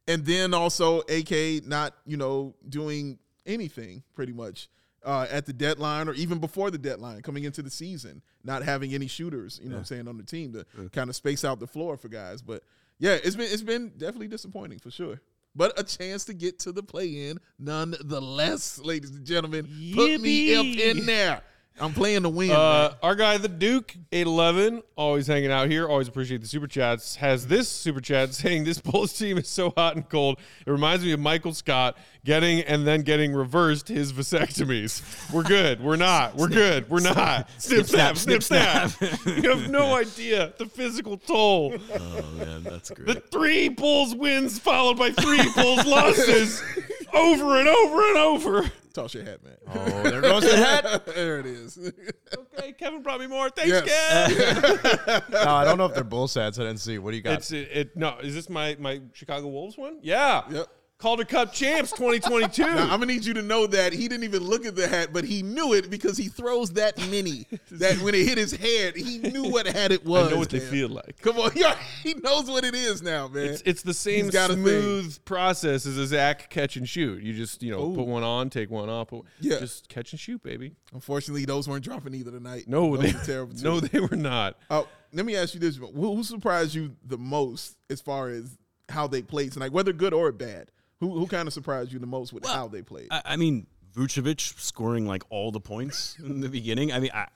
And 0.06 0.24
then 0.24 0.52
also 0.54 1.00
AK 1.08 1.62
not 1.66 1.94
you 2.06 2.16
know 2.16 2.54
doing 2.68 3.18
anything 3.46 4.02
pretty 4.14 4.32
much. 4.32 4.68
Uh, 5.04 5.26
at 5.30 5.46
the 5.46 5.52
deadline 5.52 6.08
or 6.08 6.12
even 6.14 6.38
before 6.40 6.72
the 6.72 6.76
deadline 6.76 7.22
coming 7.22 7.44
into 7.44 7.62
the 7.62 7.70
season, 7.70 8.20
not 8.42 8.64
having 8.64 8.92
any 8.92 9.06
shooters, 9.06 9.60
you 9.62 9.68
know 9.68 9.76
what 9.76 9.78
I'm 9.78 9.84
saying, 9.84 10.08
on 10.08 10.16
the 10.18 10.24
team 10.24 10.52
to 10.54 10.66
kind 10.90 11.08
of 11.08 11.14
space 11.14 11.44
out 11.44 11.60
the 11.60 11.68
floor 11.68 11.96
for 11.96 12.08
guys. 12.08 12.42
But 12.42 12.64
yeah, 12.98 13.12
it's 13.22 13.36
been 13.36 13.46
it's 13.50 13.62
been 13.62 13.90
definitely 13.96 14.26
disappointing 14.26 14.80
for 14.80 14.90
sure. 14.90 15.20
But 15.58 15.76
a 15.76 15.82
chance 15.82 16.24
to 16.26 16.34
get 16.34 16.60
to 16.60 16.72
the 16.72 16.84
play 16.84 17.28
in 17.28 17.40
nonetheless, 17.58 18.78
ladies 18.78 19.10
and 19.10 19.26
gentlemen. 19.26 19.64
Put 19.92 20.20
me 20.20 20.54
up 20.54 20.64
in 20.64 21.04
there. 21.04 21.42
I'm 21.80 21.92
playing 21.92 22.22
to 22.22 22.28
win. 22.28 22.52
Uh, 22.52 22.94
our 23.02 23.16
guy, 23.16 23.38
the 23.38 23.48
Duke, 23.48 23.92
811, 24.12 24.82
always 24.94 25.26
hanging 25.26 25.50
out 25.50 25.68
here. 25.68 25.88
Always 25.88 26.06
appreciate 26.06 26.42
the 26.42 26.46
super 26.46 26.68
chats. 26.68 27.16
Has 27.16 27.48
this 27.48 27.68
super 27.68 28.00
chat 28.00 28.34
saying 28.34 28.64
this 28.64 28.80
Bulls 28.80 29.12
team 29.12 29.36
is 29.36 29.48
so 29.48 29.72
hot 29.76 29.96
and 29.96 30.08
cold. 30.08 30.38
It 30.64 30.70
reminds 30.70 31.04
me 31.04 31.10
of 31.10 31.18
Michael 31.18 31.54
Scott 31.54 31.98
getting 32.28 32.60
and 32.60 32.86
then 32.86 33.00
getting 33.00 33.32
reversed 33.32 33.88
his 33.88 34.12
vasectomies. 34.12 35.02
We're 35.32 35.42
good. 35.44 35.82
We're 35.82 35.96
not. 35.96 36.36
We're 36.36 36.48
good. 36.48 36.88
We're 36.90 37.00
not. 37.00 37.48
Snip, 37.56 37.86
snap, 37.86 38.18
snip, 38.18 38.42
snap. 38.42 38.92
you 39.00 39.48
have 39.48 39.70
no 39.70 39.94
idea 39.96 40.52
the 40.58 40.66
physical 40.66 41.16
toll. 41.16 41.74
Oh 41.98 42.22
man, 42.32 42.64
that's 42.64 42.90
great. 42.90 43.06
The 43.06 43.14
three 43.14 43.70
Bulls 43.70 44.14
wins 44.14 44.58
followed 44.58 44.98
by 44.98 45.10
three 45.10 45.42
Bulls 45.56 45.86
losses 45.86 46.62
over 47.14 47.58
and 47.58 47.66
over 47.68 48.08
and 48.08 48.16
over. 48.18 48.70
Toss 48.92 49.14
your 49.14 49.24
hat, 49.24 49.42
man. 49.42 49.56
Oh, 49.66 50.10
there 50.10 50.20
goes 50.20 50.42
the 50.42 50.56
hat. 50.56 51.06
there 51.14 51.38
it 51.40 51.46
is. 51.46 51.78
Okay, 52.58 52.72
Kevin 52.72 53.02
brought 53.02 53.20
me 53.20 53.26
more. 53.26 53.48
Thanks, 53.48 53.70
Yes. 53.70 54.32
Kev. 54.32 55.30
no, 55.30 55.50
I 55.50 55.64
don't 55.64 55.78
know 55.78 55.86
if 55.86 55.94
they're 55.94 56.04
bull 56.04 56.26
sats. 56.26 56.58
I 56.60 56.64
didn't 56.64 56.80
see. 56.80 56.98
What 56.98 57.12
do 57.12 57.16
you 57.16 57.22
got? 57.22 57.34
It's 57.38 57.52
it, 57.52 57.68
it. 57.72 57.96
No, 57.96 58.18
is 58.18 58.34
this 58.34 58.50
my 58.50 58.76
my 58.78 59.00
Chicago 59.14 59.46
Wolves 59.46 59.78
one? 59.78 59.98
Yeah. 60.02 60.42
Yep. 60.50 60.66
Calder 60.98 61.24
Cup 61.24 61.52
champs 61.52 61.92
2022. 61.92 62.60
Now, 62.60 62.82
I'm 62.82 62.88
gonna 62.98 63.06
need 63.06 63.24
you 63.24 63.32
to 63.34 63.42
know 63.42 63.68
that 63.68 63.92
he 63.92 64.08
didn't 64.08 64.24
even 64.24 64.42
look 64.42 64.66
at 64.66 64.74
the 64.74 64.88
hat, 64.88 65.10
but 65.12 65.22
he 65.22 65.44
knew 65.44 65.72
it 65.72 65.90
because 65.90 66.16
he 66.16 66.26
throws 66.26 66.72
that 66.72 66.98
mini. 67.08 67.46
that 67.70 67.98
when 67.98 68.16
it 68.16 68.26
hit 68.26 68.36
his 68.36 68.50
head, 68.50 68.96
he 68.96 69.18
knew 69.18 69.44
what 69.44 69.68
hat 69.68 69.92
it 69.92 70.04
was. 70.04 70.26
I 70.26 70.30
know 70.32 70.38
what 70.38 70.50
they 70.50 70.58
feel 70.58 70.88
like. 70.88 71.22
Come 71.22 71.38
on, 71.38 71.52
he 72.02 72.14
knows 72.14 72.50
what 72.50 72.64
it 72.64 72.74
is 72.74 73.00
now, 73.00 73.28
man. 73.28 73.44
It's 73.44 73.62
it's 73.64 73.82
the 73.82 73.94
same 73.94 74.28
got 74.28 74.50
a 74.50 74.54
smooth 74.54 75.24
process 75.24 75.86
as 75.86 75.96
a 75.98 76.04
Zach 76.04 76.50
catch 76.50 76.76
and 76.76 76.88
shoot. 76.88 77.22
You 77.22 77.32
just 77.32 77.62
you 77.62 77.70
know 77.70 77.92
Ooh. 77.92 77.94
put 77.94 78.08
one 78.08 78.24
on, 78.24 78.50
take 78.50 78.68
one 78.68 78.88
off. 78.88 79.12
Yeah. 79.38 79.60
Just 79.60 79.88
catch 79.88 80.10
and 80.12 80.18
shoot, 80.18 80.42
baby. 80.42 80.74
Unfortunately, 80.92 81.44
those 81.44 81.68
weren't 81.68 81.84
dropping 81.84 82.14
either 82.14 82.32
tonight. 82.32 82.64
No, 82.66 82.96
those 82.96 83.06
they 83.06 83.16
were 83.16 83.24
terrible. 83.24 83.54
Too. 83.54 83.62
no, 83.62 83.78
they 83.78 84.00
were 84.00 84.16
not. 84.16 84.56
Oh, 84.68 84.88
let 85.12 85.24
me 85.24 85.36
ask 85.36 85.54
you 85.54 85.60
this: 85.60 85.76
Who, 85.76 86.16
who 86.16 86.24
surprised 86.24 86.74
you 86.74 86.96
the 87.06 87.18
most 87.18 87.76
as 87.88 88.00
far 88.00 88.30
as 88.30 88.58
how 88.88 89.06
they 89.06 89.22
played 89.22 89.52
tonight, 89.52 89.70
whether 89.70 89.92
good 89.92 90.12
or 90.12 90.32
bad? 90.32 90.72
Who 91.00 91.18
who 91.18 91.26
kind 91.26 91.46
of 91.46 91.54
surprised 91.54 91.92
you 91.92 91.98
the 91.98 92.06
most 92.06 92.32
with 92.32 92.44
how 92.46 92.68
they 92.68 92.82
played? 92.82 93.08
I, 93.10 93.22
I 93.24 93.36
mean, 93.36 93.66
Vucevic 93.94 94.58
scoring 94.60 95.06
like 95.06 95.22
all 95.30 95.50
the 95.52 95.60
points 95.60 96.16
in 96.22 96.40
the 96.40 96.48
beginning. 96.48 96.92
I 96.92 96.98
mean, 97.00 97.10
I, 97.14 97.26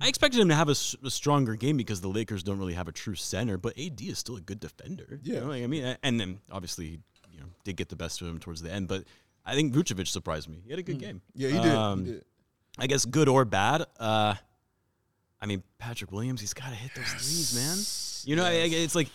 I 0.00 0.08
expected 0.08 0.40
him 0.40 0.48
to 0.48 0.54
have 0.54 0.68
a 0.68 0.74
stronger 0.74 1.54
game 1.56 1.76
because 1.76 2.00
the 2.00 2.08
Lakers 2.08 2.42
don't 2.42 2.58
really 2.58 2.74
have 2.74 2.88
a 2.88 2.92
true 2.92 3.14
center, 3.14 3.56
but 3.58 3.78
AD 3.78 4.00
is 4.02 4.18
still 4.18 4.36
a 4.36 4.40
good 4.40 4.60
defender. 4.60 5.20
you 5.22 5.34
Yeah. 5.34 5.40
know, 5.40 5.46
like, 5.48 5.62
I 5.62 5.66
mean, 5.66 5.96
and 6.02 6.18
then 6.20 6.40
obviously 6.50 6.86
he 6.86 6.98
you 7.32 7.40
know 7.40 7.46
did 7.64 7.76
get 7.76 7.88
the 7.88 7.96
best 7.96 8.20
of 8.20 8.28
him 8.28 8.38
towards 8.38 8.62
the 8.62 8.70
end, 8.72 8.88
but 8.88 9.04
I 9.44 9.54
think 9.54 9.72
Vucevic 9.74 10.06
surprised 10.08 10.48
me. 10.48 10.60
He 10.64 10.70
had 10.70 10.78
a 10.78 10.82
good 10.84 10.98
game. 10.98 11.20
yeah, 11.34 11.48
he 11.48 11.58
did. 11.58 11.72
Um, 11.72 12.04
he 12.04 12.12
did. 12.12 12.24
I 12.78 12.86
guess 12.86 13.04
good 13.04 13.28
or 13.28 13.44
bad. 13.44 13.84
Uh, 14.00 14.34
I 15.40 15.46
mean, 15.46 15.62
Patrick 15.78 16.10
Williams, 16.12 16.40
he's 16.40 16.54
got 16.54 16.68
to 16.70 16.74
hit 16.76 16.92
those 16.94 17.04
threes, 17.08 17.54
man. 17.54 18.30
You 18.30 18.36
know, 18.36 18.44
I- 18.44 18.62
I- 18.62 18.82
it's 18.84 18.94
like 18.94 19.08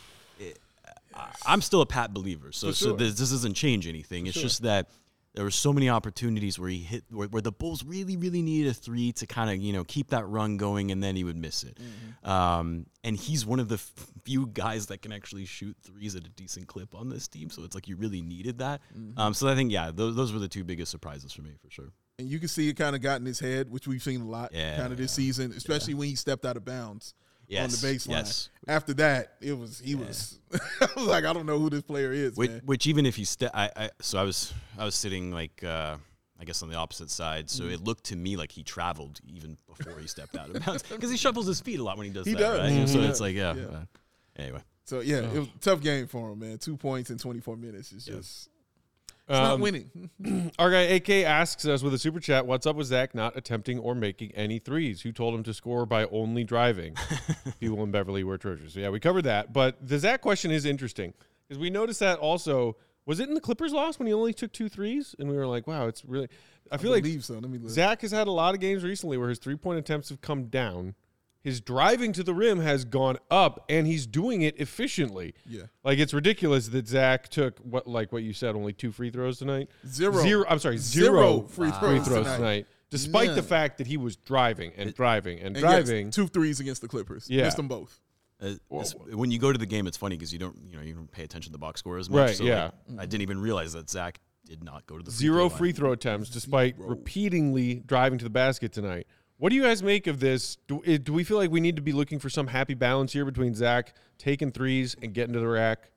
I'm 1.46 1.62
still 1.62 1.82
a 1.82 1.86
Pat 1.86 2.14
believer, 2.14 2.52
so 2.52 2.68
For 2.68 2.74
so 2.74 2.94
this, 2.94 3.16
this 3.16 3.32
doesn't 3.32 3.54
change 3.54 3.88
anything. 3.88 4.28
It's 4.28 4.40
just 4.40 4.64
that 4.64 4.90
there 5.34 5.44
were 5.44 5.52
so 5.52 5.72
many 5.72 5.88
opportunities 5.88 6.58
where 6.58 6.70
he 6.70 6.80
hit 6.80 7.04
where, 7.12 7.28
where 7.28 7.44
the 7.44 7.52
Bulls 7.52 7.84
really, 7.84 8.18
really 8.18 8.42
needed 8.42 8.72
a 8.72 8.74
three 8.74 9.12
to 9.14 9.28
kind 9.28 9.52
of 9.52 9.58
you 9.58 9.72
know 9.72 9.84
keep 9.84 10.10
that 10.10 10.26
run 10.28 10.58
going, 10.58 10.92
and 10.92 11.02
then 11.04 11.16
he 11.16 11.24
would 11.24 11.38
miss 11.38 11.64
it. 11.64 11.78
Mm-hmm. 11.78 12.30
Um, 12.30 12.86
and 13.04 13.16
he's 13.16 13.46
one 13.46 13.60
of 13.60 13.70
the 13.70 13.76
f- 13.76 13.94
few 14.24 14.48
guys 14.48 14.88
that 14.88 15.02
can 15.04 15.12
actually 15.14 15.46
shoot 15.46 15.78
threes 15.84 16.16
at 16.16 16.26
a 16.26 16.30
decent 16.30 16.68
clip 16.68 16.96
on 16.96 17.10
this 17.10 17.28
team. 17.28 17.50
So 17.52 17.64
it's 17.64 17.76
like 17.76 17.88
you 17.88 17.96
really 17.98 18.22
needed 18.22 18.58
that. 18.60 18.82
Mm-hmm. 18.98 19.20
Um, 19.20 19.34
so 19.34 19.48
I 19.48 19.54
think 19.54 19.72
yeah, 19.72 19.92
those 19.94 20.16
those 20.16 20.34
were 20.34 20.40
the 20.40 20.48
two 20.48 20.64
biggest 20.64 20.90
surprises 20.92 21.32
for 21.34 21.44
me 21.44 21.52
for 21.64 21.70
sure. 21.70 21.92
and 22.18 22.28
you 22.28 22.40
can 22.40 22.48
see 22.48 22.68
it 22.68 22.74
kind 22.74 22.96
of 22.96 23.02
got 23.02 23.20
in 23.20 23.26
his 23.28 23.40
head, 23.40 23.70
which 23.70 23.88
we've 23.88 24.02
seen 24.02 24.22
a 24.22 24.28
lot 24.28 24.52
Yeah, 24.54 24.78
kind 24.78 24.92
of 24.92 24.98
this 24.98 25.12
season, 25.12 25.52
especially 25.56 25.94
when 25.94 26.08
he 26.10 26.16
stepped 26.16 26.46
out 26.46 26.58
of 26.58 26.66
bounds 26.66 27.14
Yes, 27.48 27.82
on 27.84 27.90
the 27.90 27.96
baseline. 27.96 28.10
yes. 28.10 28.50
After 28.68 28.94
that, 28.96 29.34
it 29.42 29.58
was 29.58 29.80
he 29.80 29.96
was. 29.96 30.40
I 30.82 30.88
was 30.96 31.06
like, 31.06 31.24
I 31.24 31.32
don't 31.34 31.46
know 31.46 31.58
who 31.60 31.70
this 31.70 31.82
player 31.82 32.12
is, 32.12 32.36
Which, 32.36 32.50
man. 32.52 32.62
which 32.66 32.88
even 32.88 33.06
if 33.06 33.16
he 33.16 33.24
ste- 33.24 33.44
I, 33.54 33.70
I 33.76 33.90
so 34.02 34.18
I 34.20 34.24
was 34.24 34.54
I 34.78 34.84
was 34.84 34.96
sitting 34.96 35.32
like 35.32 35.64
uh, 35.64 35.96
I 36.40 36.44
guess 36.44 36.62
on 36.62 36.70
the 36.70 36.76
opposite 36.76 37.10
side, 37.10 37.50
so 37.50 37.64
it 37.66 37.82
looked 37.82 38.04
to 38.06 38.16
me 38.18 38.36
like 38.36 38.52
he 38.52 38.64
traveled 38.64 39.20
even 39.26 39.58
before 39.66 39.98
he 40.00 40.08
stepped 40.08 40.36
out 40.36 40.50
of 40.50 40.66
bounds 40.66 40.84
because 40.90 41.10
he 41.10 41.16
shuffles 41.18 41.48
his 41.48 41.62
feet 41.62 41.80
a 41.80 41.84
lot 41.84 41.98
when 41.98 42.08
he 42.08 42.12
does 42.14 42.26
He 42.26 42.34
that. 42.34 42.40
does. 42.40 42.60
Right? 42.72 42.90
So 42.90 43.00
Mhm. 43.00 43.10
it's 43.10 43.22
like 43.22 43.36
yeah. 43.36 43.54
Yeah. 43.56 43.64
uh, 43.66 43.84
anyway, 44.36 44.62
So 44.84 45.00
yeah, 45.00 45.20
it 45.20 45.40
was 45.40 45.48
a 45.48 45.60
tough 45.62 45.82
game 45.82 46.08
for 46.08 46.30
him, 46.32 46.40
man. 46.40 46.58
Two 46.58 46.76
points 46.76 47.10
in 47.12 47.18
24 47.18 47.56
minutes 47.56 47.92
is 47.94 48.04
just 48.06 48.50
it's 49.30 49.38
not 49.38 49.54
Um, 49.56 49.62
winning. 49.62 50.52
Our 50.60 50.72
guy 50.72 50.82
AK 50.82 51.10
asks 51.26 51.66
us 51.66 51.84
with 51.84 51.94
a 51.94 51.98
super 52.00 52.20
chat, 52.20 52.46
"What's 52.46 52.66
up 52.66 52.76
with 52.76 52.88
Zach 52.88 53.14
not 53.14 53.36
attempting 53.38 53.80
or 53.80 53.94
making 53.96 54.32
any 54.34 54.60
threes? 54.60 55.02
Who 55.02 55.12
told 55.12 55.36
him 55.36 55.44
to 55.44 55.54
score 55.54 55.86
by 55.86 56.06
only 56.06 56.44
driving?" 56.44 56.96
People 57.60 57.84
in 57.84 57.92
Beverly 57.92 58.24
were 58.24 58.38
treasures. 58.38 58.74
So 58.74 58.80
yeah, 58.80 58.90
we 58.90 59.00
covered 59.00 59.24
that. 59.24 59.54
But 59.54 59.86
the 59.86 60.00
Zach 60.00 60.22
question 60.22 60.52
is 60.52 60.66
interesting 60.66 61.14
because 61.48 61.60
we 61.60 61.70
noticed 61.70 62.00
that 62.00 62.20
also. 62.20 62.78
Was 63.06 63.22
it 63.22 63.30
in 63.30 63.36
the 63.36 63.40
Clippers 63.42 63.72
loss 63.72 63.98
when 64.00 64.08
he 64.08 64.14
only 64.14 64.34
took 64.34 64.52
two 64.52 64.68
threes? 64.68 65.16
And 65.18 65.30
we 65.30 65.38
were 65.38 65.48
like, 65.48 65.66
"Wow, 65.66 65.88
it's 65.88 66.04
really." 66.04 66.28
I 66.70 66.76
feel 66.76 66.92
I 66.92 66.96
like 67.00 67.06
so. 67.22 67.36
Let 67.36 67.50
me. 67.50 67.58
Zach 67.70 68.02
has 68.02 68.12
had 68.12 68.28
a 68.28 68.32
lot 68.32 68.54
of 68.54 68.60
games 68.60 68.84
recently 68.84 69.18
where 69.18 69.30
his 69.30 69.40
three 69.40 69.56
point 69.56 69.80
attempts 69.80 70.10
have 70.10 70.20
come 70.20 70.48
down. 70.48 70.94
His 71.44 71.62
driving 71.62 72.12
to 72.14 72.24
the 72.24 72.34
rim 72.34 72.60
has 72.60 72.84
gone 72.84 73.18
up, 73.32 73.64
and 73.70 73.88
he's 73.88 74.06
doing 74.06 74.42
it 74.42 74.60
efficiently. 74.60 75.34
Yeah. 75.46 75.64
like 75.84 75.98
it's 76.00 76.14
ridiculous 76.14 76.68
that 76.70 76.88
Zach 76.88 77.30
took 77.30 77.58
what, 77.60 77.88
like 77.88 78.12
what 78.12 78.24
you 78.24 78.34
said, 78.34 78.56
only 78.56 78.74
two 78.74 78.92
free 78.92 79.10
throws 79.12 79.38
tonight. 79.40 79.70
Zero. 79.88 80.22
zero. 80.22 80.46
I'm 80.50 80.60
sorry, 80.60 80.78
Zero 80.78 81.06
zero, 81.08 81.42
free 81.48 81.72
free 81.72 81.80
throws 81.80 82.08
throws, 82.08 82.26
tonight. 82.26 82.36
tonight. 82.38 82.68
despite 82.90 83.36
the 83.36 83.44
fact 83.44 83.78
that 83.78 83.88
he 83.88 83.96
was 83.98 84.16
driving 84.18 84.74
and 84.76 84.94
driving 84.94 85.38
and, 85.40 85.56
And 85.56 85.64
yes, 85.64 85.86
driving. 85.86 86.12
two 86.12 86.28
threes 86.28 86.60
against 86.60 86.82
the 86.82 86.88
Clippers. 86.88 87.30
Yeah. 87.30 87.44
Missed 87.44 87.58
them 87.58 87.68
both. 87.70 88.00
uh, 88.42 88.52
when 89.14 89.32
you 89.32 89.40
go 89.40 89.52
to 89.54 89.58
the 89.58 89.66
game, 89.66 89.88
it's 89.88 89.98
funny 89.98 90.16
because 90.18 90.34
you 90.34 90.40
don't 90.40 90.58
you 90.70 90.76
know 90.76 90.84
you 90.84 90.94
don't 90.94 91.10
pay 91.12 91.24
attention 91.24 91.52
to 91.52 91.54
the 91.54 91.58
box 91.60 91.80
score 91.80 91.98
as 91.98 92.10
much. 92.10 92.18
Right, 92.28 92.36
so, 92.36 92.44
yeah. 92.44 92.72
like, 92.90 93.00
I 93.04 93.06
didn't 93.06 93.22
even 93.24 93.40
realize 93.40 93.74
that 93.74 93.90
Zach 93.90 94.20
did 94.46 94.64
not 94.64 94.86
go 94.86 94.98
to 94.98 95.04
the 95.04 95.12
free 95.12 95.18
zero 95.18 95.50
throw 95.50 95.58
free 95.58 95.72
throw 95.72 95.92
attempts 95.92 96.30
despite 96.30 96.76
repeatedly 96.78 97.76
driving 97.86 98.18
to 98.20 98.24
the 98.24 98.30
basket 98.30 98.72
tonight. 98.74 99.08
What 99.38 99.50
do 99.50 99.56
you 99.56 99.64
guys 99.64 99.84
make 99.84 100.08
of 100.08 100.20
this? 100.20 100.58
Do, 100.68 100.82
eh, 100.86 100.98
do 101.02 101.14
we 101.14 101.24
feel 101.24 101.38
like 101.38 101.52
we 101.52 101.60
need 101.60 101.76
to 101.76 101.82
be 101.82 101.92
looking 101.92 102.20
for 102.20 102.30
some 102.30 102.48
happy 102.48 102.74
balance 102.74 103.14
here 103.14 103.24
between 103.26 103.54
Zach 103.54 103.94
taking 104.18 104.52
threes 104.52 104.96
and 105.02 105.14
getting 105.14 105.34
to 105.34 105.40
the 105.40 105.48
rack? 105.48 105.92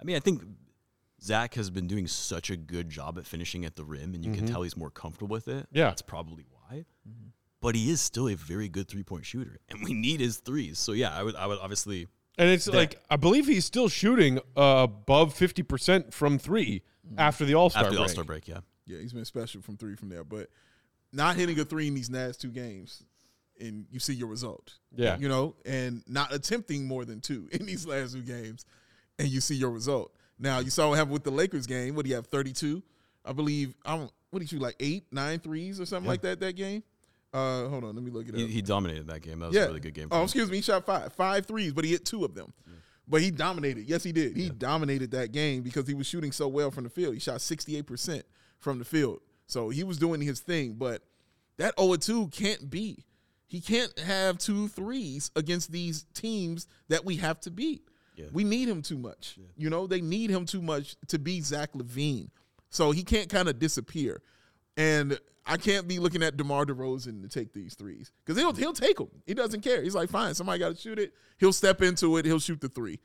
I 0.00 0.04
mean, 0.04 0.14
I 0.14 0.20
think 0.20 0.42
Zach 1.20 1.54
has 1.54 1.70
been 1.70 1.88
doing 1.88 2.06
such 2.06 2.50
a 2.50 2.56
good 2.56 2.88
job 2.88 3.18
at 3.18 3.26
finishing 3.26 3.64
at 3.64 3.74
the 3.74 3.84
rim, 3.84 4.14
and 4.14 4.24
you 4.24 4.32
can 4.32 4.46
tell 4.46 4.62
he's 4.62 4.76
more 4.76 4.90
comfortable 4.90 5.34
with 5.34 5.48
it. 5.48 5.64
Mm-hmm. 5.66 5.76
Yeah. 5.76 5.88
that's 5.88 6.02
probably 6.02 6.44
why. 6.50 6.84
But 7.60 7.74
he 7.74 7.90
is 7.90 8.00
still 8.00 8.28
a 8.28 8.36
very 8.36 8.68
good 8.68 8.86
three 8.86 9.02
point 9.02 9.26
shooter, 9.26 9.58
and 9.68 9.82
we 9.82 9.92
need 9.92 10.20
his 10.20 10.36
threes. 10.36 10.78
So 10.78 10.92
yeah, 10.92 11.12
I 11.12 11.24
would 11.24 11.34
I 11.34 11.48
would 11.48 11.58
obviously 11.58 12.06
And 12.38 12.48
it's 12.48 12.68
like 12.68 13.00
I 13.10 13.16
believe 13.16 13.48
he's 13.48 13.64
still 13.64 13.88
shooting 13.88 14.38
uh, 14.56 14.86
above 14.86 15.34
fifty 15.34 15.64
percent 15.64 16.14
from 16.14 16.38
three 16.38 16.82
after 17.16 17.44
the 17.44 17.54
All 17.54 17.70
Star 17.70 17.80
after 17.82 17.90
break. 17.90 17.96
the 17.96 18.02
All 18.02 18.08
Star 18.08 18.22
break, 18.24 18.46
yeah. 18.46 18.60
Yeah, 18.86 19.00
he's 19.00 19.12
been 19.12 19.24
special 19.24 19.60
from 19.60 19.76
three 19.76 19.96
from 19.96 20.08
there. 20.08 20.22
But 20.22 20.50
not 21.12 21.36
hitting 21.36 21.58
a 21.58 21.64
three 21.64 21.88
in 21.88 21.94
these 21.94 22.10
last 22.10 22.40
two 22.40 22.50
games, 22.50 23.02
and 23.60 23.86
you 23.90 23.98
see 23.98 24.14
your 24.14 24.28
result. 24.28 24.74
Yeah. 24.94 25.18
You 25.18 25.28
know, 25.28 25.54
and 25.64 26.02
not 26.06 26.32
attempting 26.32 26.86
more 26.86 27.04
than 27.04 27.20
two 27.20 27.48
in 27.52 27.66
these 27.66 27.86
last 27.86 28.14
two 28.14 28.22
games, 28.22 28.64
and 29.18 29.28
you 29.28 29.40
see 29.40 29.54
your 29.54 29.70
result. 29.70 30.12
Now 30.38 30.60
you 30.60 30.70
saw 30.70 30.90
what 30.90 30.96
happened 30.96 31.14
with 31.14 31.24
the 31.24 31.30
Lakers 31.30 31.66
game. 31.66 31.94
What 31.94 32.04
do 32.04 32.10
you 32.10 32.16
have? 32.16 32.26
Thirty 32.26 32.52
two, 32.52 32.82
I 33.24 33.32
believe. 33.32 33.74
I 33.84 33.96
don't. 33.96 34.12
What 34.30 34.40
did 34.40 34.52
you 34.52 34.58
like? 34.58 34.76
Eight, 34.78 35.06
nine 35.10 35.38
threes 35.40 35.80
or 35.80 35.86
something 35.86 36.08
like 36.08 36.22
that 36.22 36.40
that 36.40 36.54
game. 36.54 36.82
Uh, 37.32 37.68
hold 37.68 37.84
on, 37.84 37.94
let 37.94 38.02
me 38.02 38.10
look 38.10 38.26
it 38.26 38.34
up. 38.34 38.40
He, 38.40 38.46
he 38.46 38.62
dominated 38.62 39.06
that 39.08 39.20
game. 39.20 39.40
That 39.40 39.48
was 39.48 39.54
yeah. 39.54 39.64
a 39.64 39.66
really 39.66 39.80
good 39.80 39.92
game. 39.92 40.08
Oh, 40.10 40.18
him. 40.18 40.24
excuse 40.24 40.50
me. 40.50 40.56
He 40.56 40.62
shot 40.62 40.86
five, 40.86 41.12
five 41.12 41.44
threes, 41.44 41.74
but 41.74 41.84
he 41.84 41.90
hit 41.90 42.06
two 42.06 42.24
of 42.24 42.34
them. 42.34 42.52
But 43.08 43.22
he 43.22 43.30
dominated. 43.30 43.88
Yes, 43.88 44.02
he 44.02 44.12
did. 44.12 44.36
He 44.36 44.50
dominated 44.50 45.12
that 45.12 45.32
game 45.32 45.62
because 45.62 45.88
he 45.88 45.94
was 45.94 46.06
shooting 46.06 46.30
so 46.30 46.46
well 46.46 46.70
from 46.70 46.84
the 46.84 46.90
field. 46.90 47.14
He 47.14 47.20
shot 47.20 47.38
68% 47.38 48.22
from 48.58 48.78
the 48.78 48.84
field. 48.84 49.20
So 49.48 49.70
he 49.70 49.82
was 49.82 49.98
doing 49.98 50.20
his 50.20 50.40
thing. 50.40 50.74
But 50.74 51.02
that 51.56 51.74
0 51.78 51.96
2 51.96 52.28
can't 52.28 52.70
be. 52.70 53.04
He 53.48 53.60
can't 53.60 53.98
have 53.98 54.38
two 54.38 54.68
threes 54.68 55.30
against 55.34 55.72
these 55.72 56.04
teams 56.14 56.66
that 56.88 57.04
we 57.04 57.16
have 57.16 57.40
to 57.40 57.50
beat. 57.50 57.82
Yeah. 58.14 58.26
We 58.32 58.44
need 58.44 58.68
him 58.68 58.82
too 58.82 58.98
much. 58.98 59.38
You 59.56 59.70
know, 59.70 59.86
they 59.86 60.00
need 60.00 60.30
him 60.30 60.44
too 60.44 60.60
much 60.60 60.96
to 61.08 61.18
be 61.18 61.40
Zach 61.40 61.72
LaVine. 61.72 62.28
So 62.70 62.90
he 62.90 63.02
can't 63.02 63.28
kind 63.28 63.48
of 63.48 63.58
disappear. 63.58 64.20
And 64.76 65.18
I 65.46 65.56
can't 65.56 65.88
be 65.88 65.98
looking 65.98 66.22
at 66.22 66.36
DeMar 66.36 66.66
DeRozan 66.66 67.22
to 67.22 67.28
take 67.28 67.54
these 67.54 67.74
threes 67.74 68.12
because 68.24 68.38
he'll 68.38 68.52
he'll 68.52 68.74
take 68.74 68.98
them. 68.98 69.08
He 69.26 69.32
doesn't 69.32 69.62
care. 69.62 69.82
He's 69.82 69.94
like, 69.94 70.10
fine, 70.10 70.34
somebody 70.34 70.58
got 70.58 70.74
to 70.74 70.80
shoot 70.80 70.98
it. 70.98 71.14
He'll 71.38 71.54
step 71.54 71.80
into 71.80 72.18
it. 72.18 72.26
He'll 72.26 72.38
shoot 72.38 72.60
the 72.60 72.68
three. 72.68 73.00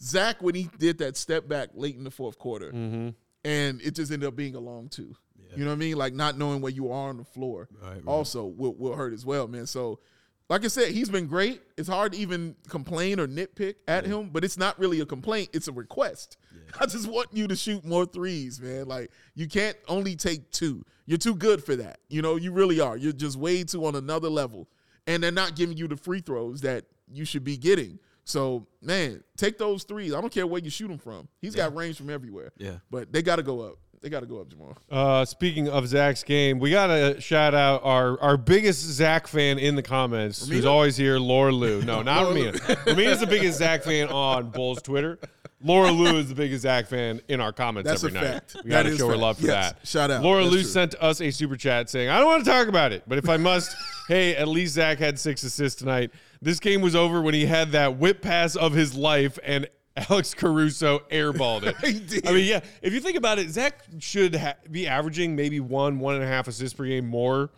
Zach, 0.00 0.42
when 0.42 0.54
he 0.54 0.70
did 0.78 0.98
that 0.98 1.18
step 1.18 1.46
back 1.48 1.68
late 1.74 1.96
in 1.96 2.04
the 2.04 2.10
fourth 2.10 2.38
quarter, 2.38 2.72
mm-hmm. 2.72 3.10
and 3.44 3.80
it 3.82 3.94
just 3.94 4.10
ended 4.10 4.26
up 4.26 4.36
being 4.36 4.54
a 4.54 4.60
long 4.60 4.88
two. 4.88 5.14
You 5.56 5.64
know 5.64 5.70
what 5.70 5.76
I 5.76 5.78
mean? 5.78 5.96
Like 5.96 6.14
not 6.14 6.38
knowing 6.38 6.60
where 6.60 6.72
you 6.72 6.90
are 6.90 7.08
on 7.08 7.18
the 7.18 7.24
floor. 7.24 7.68
Right, 7.80 7.94
right. 7.94 8.02
Also, 8.06 8.44
will 8.44 8.74
will 8.74 8.94
hurt 8.94 9.12
as 9.12 9.24
well, 9.26 9.48
man. 9.48 9.66
So. 9.66 10.00
Like 10.48 10.66
I 10.66 10.68
said, 10.68 10.90
he's 10.90 11.08
been 11.08 11.28
great. 11.28 11.62
It's 11.78 11.88
hard 11.88 12.12
to 12.12 12.18
even 12.18 12.56
complain 12.68 13.18
or 13.18 13.26
nitpick 13.26 13.76
at 13.88 14.04
him, 14.04 14.28
but 14.28 14.44
it's 14.44 14.58
not 14.58 14.78
really 14.78 15.00
a 15.00 15.06
complaint. 15.06 15.48
It's 15.54 15.66
a 15.66 15.72
request. 15.72 16.36
I 16.80 16.84
just 16.84 17.08
want 17.08 17.28
you 17.32 17.48
to 17.48 17.56
shoot 17.56 17.86
more 17.86 18.04
threes, 18.04 18.60
man. 18.60 18.86
Like 18.86 19.10
you 19.34 19.48
can't 19.48 19.78
only 19.88 20.14
take 20.14 20.50
two. 20.50 20.84
You're 21.06 21.16
too 21.16 21.34
good 21.36 21.64
for 21.64 21.76
that. 21.76 22.00
You 22.08 22.20
know, 22.20 22.36
you 22.36 22.52
really 22.52 22.80
are. 22.80 22.98
You're 22.98 23.12
just 23.12 23.38
way 23.38 23.64
too 23.64 23.86
on 23.86 23.94
another 23.94 24.28
level. 24.28 24.68
And 25.06 25.22
they're 25.22 25.32
not 25.32 25.56
giving 25.56 25.76
you 25.76 25.88
the 25.88 25.96
free 25.96 26.20
throws 26.20 26.60
that 26.60 26.84
you 27.10 27.24
should 27.24 27.44
be 27.44 27.56
getting. 27.56 27.98
So, 28.24 28.66
man, 28.80 29.22
take 29.36 29.58
those 29.58 29.82
threes. 29.84 30.14
I 30.14 30.20
don't 30.20 30.32
care 30.32 30.46
where 30.46 30.60
you 30.60 30.70
shoot 30.70 30.88
them 30.88 30.98
from. 30.98 31.28
He's 31.40 31.56
got 31.56 31.74
range 31.74 31.96
from 31.96 32.08
everywhere. 32.08 32.52
Yeah. 32.56 32.76
But 32.90 33.12
they 33.12 33.22
got 33.22 33.36
to 33.36 33.42
go 33.42 33.60
up. 33.60 33.78
They 34.02 34.08
got 34.10 34.20
to 34.20 34.26
go 34.26 34.40
up, 34.40 34.48
Jamaal. 34.48 34.76
Uh, 34.90 35.24
speaking 35.24 35.68
of 35.68 35.86
Zach's 35.86 36.24
game, 36.24 36.58
we 36.58 36.70
got 36.72 36.88
to 36.88 37.20
shout 37.20 37.54
out 37.54 37.82
our, 37.84 38.20
our 38.20 38.36
biggest 38.36 38.80
Zach 38.80 39.28
fan 39.28 39.60
in 39.60 39.76
the 39.76 39.82
comments, 39.82 40.48
who's 40.48 40.64
always 40.64 40.96
here, 40.96 41.18
Laura 41.18 41.52
Lou. 41.52 41.82
No, 41.84 42.02
not. 42.02 42.26
Ramina. 42.26 42.52
Ramina's 42.86 43.20
the 43.20 43.26
biggest 43.28 43.58
Zach 43.58 43.84
fan 43.84 44.08
on 44.08 44.50
Bulls 44.50 44.82
Twitter. 44.82 45.20
Laura 45.64 45.92
Lou 45.92 46.16
is 46.18 46.28
the 46.28 46.34
biggest 46.34 46.62
Zach 46.62 46.88
fan 46.88 47.20
in 47.28 47.40
our 47.40 47.52
comments 47.52 47.88
That's 47.88 48.02
every 48.02 48.18
a 48.18 48.20
night. 48.20 48.30
fact. 48.50 48.56
We 48.64 48.70
got 48.70 48.82
to 48.82 48.88
is 48.88 48.98
show 48.98 49.06
her 49.08 49.16
love 49.16 49.38
for 49.38 49.46
Yes. 49.46 49.72
that. 49.72 49.86
Shout 49.86 50.10
out. 50.10 50.20
Laura 50.24 50.42
That's 50.42 50.52
Lou 50.52 50.60
true. 50.62 50.68
sent 50.68 50.94
us 50.96 51.20
a 51.20 51.30
super 51.30 51.56
chat 51.56 51.88
saying, 51.88 52.08
I 52.08 52.18
don't 52.18 52.26
want 52.26 52.44
to 52.44 52.50
talk 52.50 52.66
about 52.66 52.90
it, 52.90 53.04
but 53.06 53.18
if 53.18 53.28
I 53.28 53.36
must, 53.48 53.76
hey, 54.08 54.34
at 54.34 54.48
least 54.48 54.74
Zach 54.74 54.98
had 54.98 55.16
six 55.20 55.44
assists 55.44 55.78
tonight. 55.78 56.10
This 56.40 56.58
game 56.58 56.80
was 56.80 56.96
over 56.96 57.22
when 57.22 57.34
he 57.34 57.46
had 57.46 57.70
that 57.72 57.98
whip 57.98 58.20
pass 58.22 58.56
of 58.56 58.72
his 58.72 58.96
life 58.96 59.38
and 59.44 59.68
Alex 59.96 60.34
Caruso 60.34 61.00
airballed 61.10 61.64
it. 61.64 62.24
I 62.26 62.32
mean, 62.32 62.46
yeah, 62.46 62.60
if 62.80 62.92
you 62.92 63.00
think 63.00 63.16
about 63.16 63.38
it, 63.38 63.50
Zach 63.50 63.82
should 63.98 64.34
ha- 64.34 64.54
be 64.70 64.86
averaging 64.86 65.36
maybe 65.36 65.60
one, 65.60 65.98
one 65.98 66.14
and 66.14 66.24
a 66.24 66.26
half 66.26 66.48
assists 66.48 66.74
per 66.76 66.84
game 66.86 67.06
more 67.06 67.50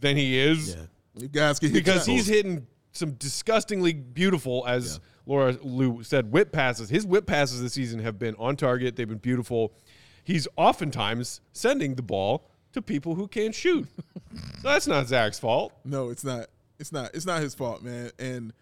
than 0.00 0.16
he 0.16 0.38
is 0.38 0.74
Yeah. 0.74 0.82
You 1.14 1.28
guys 1.28 1.58
can 1.58 1.72
because 1.72 2.06
he's 2.06 2.26
hitting 2.26 2.66
some 2.92 3.12
disgustingly 3.12 3.92
beautiful, 3.92 4.64
as 4.66 5.00
Laura 5.26 5.56
Lou 5.62 6.02
said, 6.02 6.32
whip 6.32 6.52
passes. 6.52 6.88
His 6.88 7.06
whip 7.06 7.26
passes 7.26 7.60
this 7.60 7.74
season 7.74 8.00
have 8.00 8.18
been 8.18 8.34
on 8.38 8.56
target. 8.56 8.96
They've 8.96 9.08
been 9.08 9.18
beautiful. 9.18 9.72
He's 10.24 10.48
oftentimes 10.56 11.40
sending 11.52 11.96
the 11.96 12.02
ball 12.02 12.48
to 12.72 12.80
people 12.80 13.14
who 13.14 13.28
can't 13.28 13.54
shoot. 13.54 13.88
so 14.34 14.40
that's 14.62 14.86
not 14.86 15.06
Zach's 15.06 15.38
fault. 15.38 15.72
No, 15.84 16.10
it's 16.10 16.24
not. 16.24 16.46
It's 16.78 16.92
not. 16.92 17.10
It's 17.14 17.26
not 17.26 17.42
his 17.42 17.54
fault, 17.54 17.82
man. 17.82 18.10
And 18.18 18.52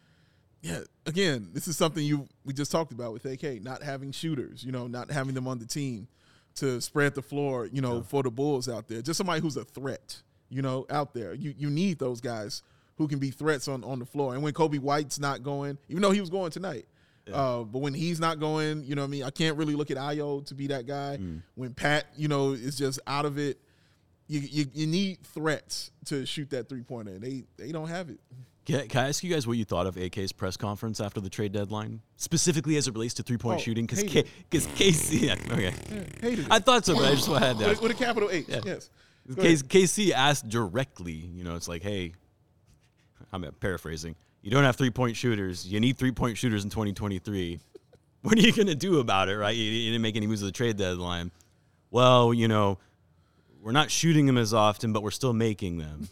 yeah, 0.63 0.81
again, 1.07 1.51
this 1.53 1.69
is 1.69 1.77
something 1.77 2.05
you 2.05 2.29
we 2.45 2.53
just 2.53 2.71
talked 2.71 2.93
about 2.93 3.13
with 3.13 3.25
AK, 3.25 3.63
not 3.63 3.83
having 3.83 4.13
shooters, 4.13 4.63
you 4.63 4.73
know, 4.73 4.87
not 4.87 5.11
having 5.11 5.35
them 5.35 5.49
on 5.49 5.59
the 5.59 5.67
team 5.67 6.07
to 6.57 6.81
spread 6.81 7.15
the 7.15 7.23
floor, 7.23 7.67
you 7.67 7.81
know, 7.81 8.03
for 8.03 8.23
the 8.23 8.31
Bulls 8.31 8.69
out 8.69 8.89
there. 8.89 9.01
Just 9.01 9.17
somebody 9.19 9.41
who's 9.41 9.57
a 9.57 9.65
threat, 9.65 10.21
you 10.51 10.61
know, 10.63 10.87
out 10.91 11.15
there. 11.15 11.33
You 11.33 11.55
you 11.57 11.71
need 11.71 11.99
those 11.99 12.21
guys 12.21 12.63
who 12.97 13.09
can 13.09 13.19
be 13.19 13.31
threats 13.31 13.69
on, 13.69 13.83
on 13.85 13.99
the 13.99 14.05
floor. 14.05 14.35
And 14.35 14.43
when 14.43 14.53
Coby 14.53 14.79
White's 14.79 15.19
not 15.19 15.43
going, 15.43 15.79
even 15.89 16.03
though 16.03 16.11
he 16.11 16.21
was 16.21 16.29
going 16.29 16.51
tonight, 16.51 16.87
uh, 17.33 17.63
but 17.63 17.79
when 17.79 17.95
he's 17.95 18.21
not 18.21 18.39
going, 18.41 18.85
you 18.85 18.95
know 18.95 19.03
what 19.03 19.09
I 19.09 19.11
mean? 19.11 19.23
I 19.23 19.31
can't 19.31 19.57
really 19.57 19.75
look 19.75 19.91
at 19.91 19.97
Ayo 19.97 20.45
to 20.47 20.55
be 20.55 20.67
that 20.67 20.87
guy. 20.87 21.19
When 21.55 21.73
Pat, 21.73 22.07
you 22.17 22.29
know, 22.29 22.53
is 22.53 22.77
just 22.77 23.01
out 23.07 23.25
of 23.25 23.39
it, 23.39 23.59
you, 24.27 24.41
you, 24.41 24.67
you 24.75 24.87
need 24.87 25.23
threats 25.23 25.91
to 26.07 26.27
shoot 26.27 26.51
that 26.51 26.69
three 26.69 26.83
pointer. 26.83 27.19
They 27.19 27.45
they 27.57 27.73
don't 27.73 27.89
have 27.89 28.11
it. 28.11 28.21
Can, 28.67 28.87
can 28.89 29.05
I 29.05 29.09
ask 29.09 29.25
you 29.25 29.33
guys 29.33 29.47
what 29.47 29.57
you 29.57 29.65
thought 29.65 29.87
of 29.87 29.97
AK's 29.97 30.33
press 30.33 30.57
conference 30.57 31.01
after 31.01 31.21
the 31.21 31.31
trade 31.31 31.53
deadline, 31.53 32.01
specifically 32.17 32.77
as 32.77 32.87
it 32.89 32.95
relates 32.95 33.15
to 33.15 33.23
three 33.23 33.39
point 33.39 33.61
Oh, 33.61 33.63
shooting? 33.63 33.87
Because 33.87 34.05
KC, 34.05 35.21
yeah, 35.23 35.35
okay. 35.53 36.45
I 36.51 36.59
thought 36.59 36.85
so, 36.85 36.95
but 36.95 37.05
I 37.07 37.15
just 37.15 37.29
had 37.29 37.59
that. 37.59 37.81
with 37.81 37.91
a 37.93 37.95
capital 37.95 38.29
H. 38.31 38.47
Yes. 38.49 38.91
Go 39.35 39.43
K- 39.43 39.55
KC 39.55 40.11
asked 40.13 40.49
directly, 40.49 41.13
you 41.13 41.45
know, 41.45 41.57
it's 41.57 41.69
like, 41.69 41.83
hey, 41.83 42.13
I'm 43.33 43.43
paraphrasing. 43.61 44.15
You 44.43 44.51
don't 44.51 44.65
have 44.65 44.77
three 44.77 44.91
point 44.91 45.17
shooters. 45.17 45.67
You 45.67 45.81
need 45.81 45.97
three 45.99 46.13
point 46.13 46.37
shooters 46.39 46.65
in 46.65 46.71
2023. 46.71 47.61
What 48.23 48.37
are 48.39 48.41
you 48.43 48.53
going 48.53 48.67
to 48.69 48.75
do 48.75 49.01
about 49.01 49.29
it, 49.31 49.37
right? 49.39 49.57
You, 49.57 49.65
you 49.65 49.91
didn't 49.93 50.03
make 50.03 50.17
any 50.17 50.27
moves 50.27 50.43
at 50.43 50.47
the 50.47 50.53
trade 50.53 50.77
deadline. 50.77 51.31
Well, 51.91 52.35
you 52.35 52.49
know, 52.49 52.79
we're 53.63 53.73
not 53.73 53.91
shooting 53.91 54.27
them 54.27 54.37
as 54.37 54.53
often, 54.53 54.93
but 54.93 55.03
we're 55.03 55.11
still 55.11 55.33
making 55.33 55.79
them. 55.79 56.09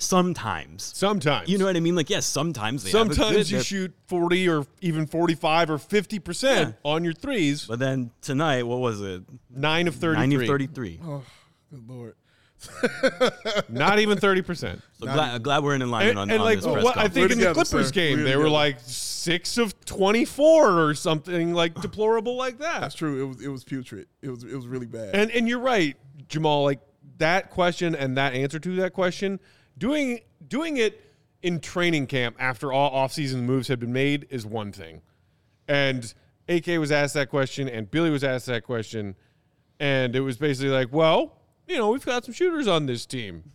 Sometimes. 0.00 0.82
Sometimes. 0.94 1.48
You 1.48 1.58
know 1.58 1.64
what 1.66 1.76
I 1.76 1.80
mean? 1.80 1.94
Like, 1.96 2.10
yes, 2.10 2.26
sometimes 2.26 2.82
they 2.84 2.90
have 2.96 3.10
a 3.10 3.14
Sometimes 3.14 3.36
good- 3.36 3.50
you 3.50 3.56
they're- 3.58 3.64
shoot 3.64 3.94
40 4.06 4.48
or 4.48 4.66
even 4.80 5.06
45 5.06 5.70
or 5.70 5.78
50% 5.78 6.74
on 6.84 7.04
your 7.04 7.12
threes. 7.12 7.66
But 7.66 7.78
then 7.78 8.10
tonight, 8.20 8.62
what 8.64 8.78
was 8.78 9.00
it? 9.00 9.22
9 9.50 9.88
of 9.88 9.94
33. 9.96 10.16
90 10.20 10.36
of 10.36 10.46
33. 10.46 11.00
Oh, 11.04 11.22
good 11.70 11.88
lord. 11.88 12.14
Not 13.68 13.98
even 14.00 14.18
30%. 14.18 14.80
So 14.98 15.06
glad, 15.06 15.42
glad 15.42 15.62
we're 15.62 15.74
in 15.76 15.82
alignment 15.82 16.10
And, 16.10 16.18
on, 16.18 16.30
and 16.30 16.40
on 16.40 16.44
like 16.44 16.58
this 16.58 16.66
press 16.66 16.82
what 16.84 16.96
I 16.96 17.02
conference. 17.08 17.14
think 17.14 17.16
We're 17.16 17.22
in 17.24 17.28
the 17.28 17.34
together, 17.46 17.54
Clippers 17.64 17.86
sir. 17.88 17.92
game, 17.92 18.18
We're 18.18 18.24
they 18.24 18.36
were 18.36 18.42
together. 18.44 18.50
like 18.50 18.76
six 18.82 19.58
of 19.58 19.78
twenty 19.84 20.24
four 20.24 20.80
or 20.80 20.94
something 20.94 21.54
like 21.54 21.74
deplorable 21.80 22.36
like 22.36 22.58
that. 22.58 22.80
That's 22.80 22.94
true. 22.96 23.22
It 23.22 23.26
was 23.28 23.40
it 23.42 23.48
was 23.48 23.62
putrid. 23.64 24.06
It 24.22 24.30
was 24.30 24.42
it 24.44 24.54
was 24.56 24.66
really 24.66 24.86
bad. 24.86 25.14
And 25.14 25.30
and 25.30 25.48
you're 25.48 25.60
right, 25.60 25.96
Jamaal. 26.28 26.64
Like 26.64 26.80
that 27.18 27.50
question 27.50 27.94
and 27.94 28.16
that 28.16 28.34
answer 28.34 28.58
to 28.58 28.76
that 28.76 28.92
question, 28.92 29.38
doing 29.78 30.20
doing 30.46 30.76
it 30.76 31.04
in 31.42 31.60
training 31.60 32.06
camp 32.06 32.36
after 32.38 32.72
all 32.72 32.90
offseason 32.92 33.42
moves 33.42 33.68
had 33.68 33.78
been 33.78 33.92
made 33.92 34.26
is 34.30 34.44
one 34.44 34.72
thing. 34.72 35.02
And 35.68 36.12
AK 36.48 36.66
was 36.78 36.90
asked 36.90 37.14
that 37.14 37.28
question, 37.28 37.68
and 37.68 37.90
Billy 37.90 38.10
was 38.10 38.24
asked 38.24 38.46
that 38.46 38.64
question, 38.64 39.14
and 39.78 40.16
it 40.16 40.20
was 40.20 40.36
basically 40.36 40.70
like, 40.70 40.92
well, 40.92 41.38
you 41.66 41.76
know, 41.76 41.90
we've 41.90 42.04
got 42.04 42.24
some 42.24 42.34
shooters 42.34 42.66
on 42.66 42.86
this 42.86 43.06
team. 43.06 43.52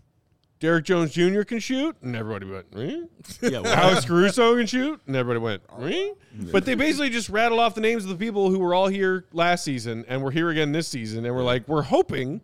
Derrick 0.60 0.86
Jones 0.86 1.12
Jr. 1.12 1.42
can 1.42 1.60
shoot, 1.60 1.98
and 2.02 2.16
everybody 2.16 2.50
went, 2.50 2.68
eh? 2.78 3.02
Yeah, 3.42 3.60
well, 3.60 3.74
Alex 3.74 4.06
Caruso 4.06 4.56
can 4.56 4.66
shoot, 4.66 5.02
and 5.08 5.16
everybody 5.16 5.44
went, 5.44 5.62
"Really?" 5.76 6.14
But 6.54 6.64
they 6.64 6.76
basically 6.76 7.10
just 7.10 7.28
rattled 7.28 7.60
off 7.60 7.76
the 7.76 7.82
names 7.82 8.06
of 8.06 8.10
the 8.12 8.16
people 8.16 8.50
who 8.50 8.60
were 8.60 8.74
all 8.74 8.88
here 8.88 9.26
last 9.34 9.66
season 9.66 10.06
and 10.08 10.24
were 10.24 10.32
here 10.32 10.50
again 10.52 10.72
this 10.72 10.88
season, 10.88 11.26
and 11.26 11.36
we're 11.36 11.44
like, 11.44 11.68
we're 11.68 11.82
hoping 11.82 12.40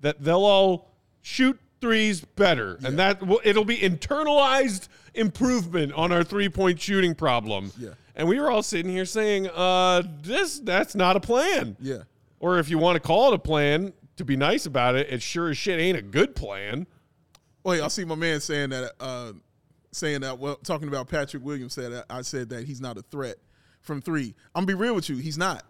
that 0.00 0.20
they'll 0.20 0.44
all 0.44 0.90
shoot 1.22 1.60
threes 1.80 2.20
better, 2.20 2.78
and 2.84 2.98
that 2.98 3.26
will, 3.26 3.40
it'll 3.44 3.64
be 3.64 3.78
internalized 3.78 4.88
improvement 5.14 5.92
on 5.94 6.12
our 6.12 6.22
three 6.24 6.48
point 6.48 6.80
shooting 6.80 7.14
problem. 7.14 7.72
Yeah. 7.78 7.90
And 8.14 8.28
we 8.28 8.38
were 8.38 8.50
all 8.50 8.62
sitting 8.62 8.90
here 8.90 9.04
saying, 9.04 9.48
uh, 9.48 10.02
this 10.22 10.58
that's 10.60 10.94
not 10.94 11.16
a 11.16 11.20
plan. 11.20 11.76
yeah. 11.80 12.02
Or 12.38 12.58
if 12.58 12.70
you 12.70 12.78
want 12.78 12.96
to 12.96 13.00
call 13.00 13.32
it 13.32 13.34
a 13.34 13.38
plan, 13.38 13.92
to 14.16 14.24
be 14.24 14.36
nice 14.36 14.66
about 14.66 14.94
it, 14.94 15.08
it 15.10 15.22
sure 15.22 15.50
as 15.50 15.58
shit 15.58 15.78
ain't 15.80 15.96
a 15.96 16.02
good 16.02 16.34
plan. 16.34 16.86
Wait, 17.64 17.80
I 17.80 17.88
see 17.88 18.04
my 18.04 18.14
man 18.14 18.40
saying 18.40 18.70
that. 18.70 18.92
Uh, 19.00 19.32
saying 19.92 20.20
that. 20.20 20.38
Well, 20.38 20.56
talking 20.56 20.88
about 20.88 21.08
Patrick 21.08 21.44
Williams 21.44 21.74
said 21.74 22.04
I 22.08 22.22
said 22.22 22.48
that 22.50 22.66
he's 22.66 22.80
not 22.80 22.96
a 22.96 23.02
threat 23.02 23.36
from 23.80 24.00
three. 24.00 24.34
I'm 24.54 24.64
gonna 24.64 24.66
be 24.66 24.74
real 24.74 24.94
with 24.94 25.08
you. 25.08 25.16
He's 25.16 25.38
not. 25.38 25.64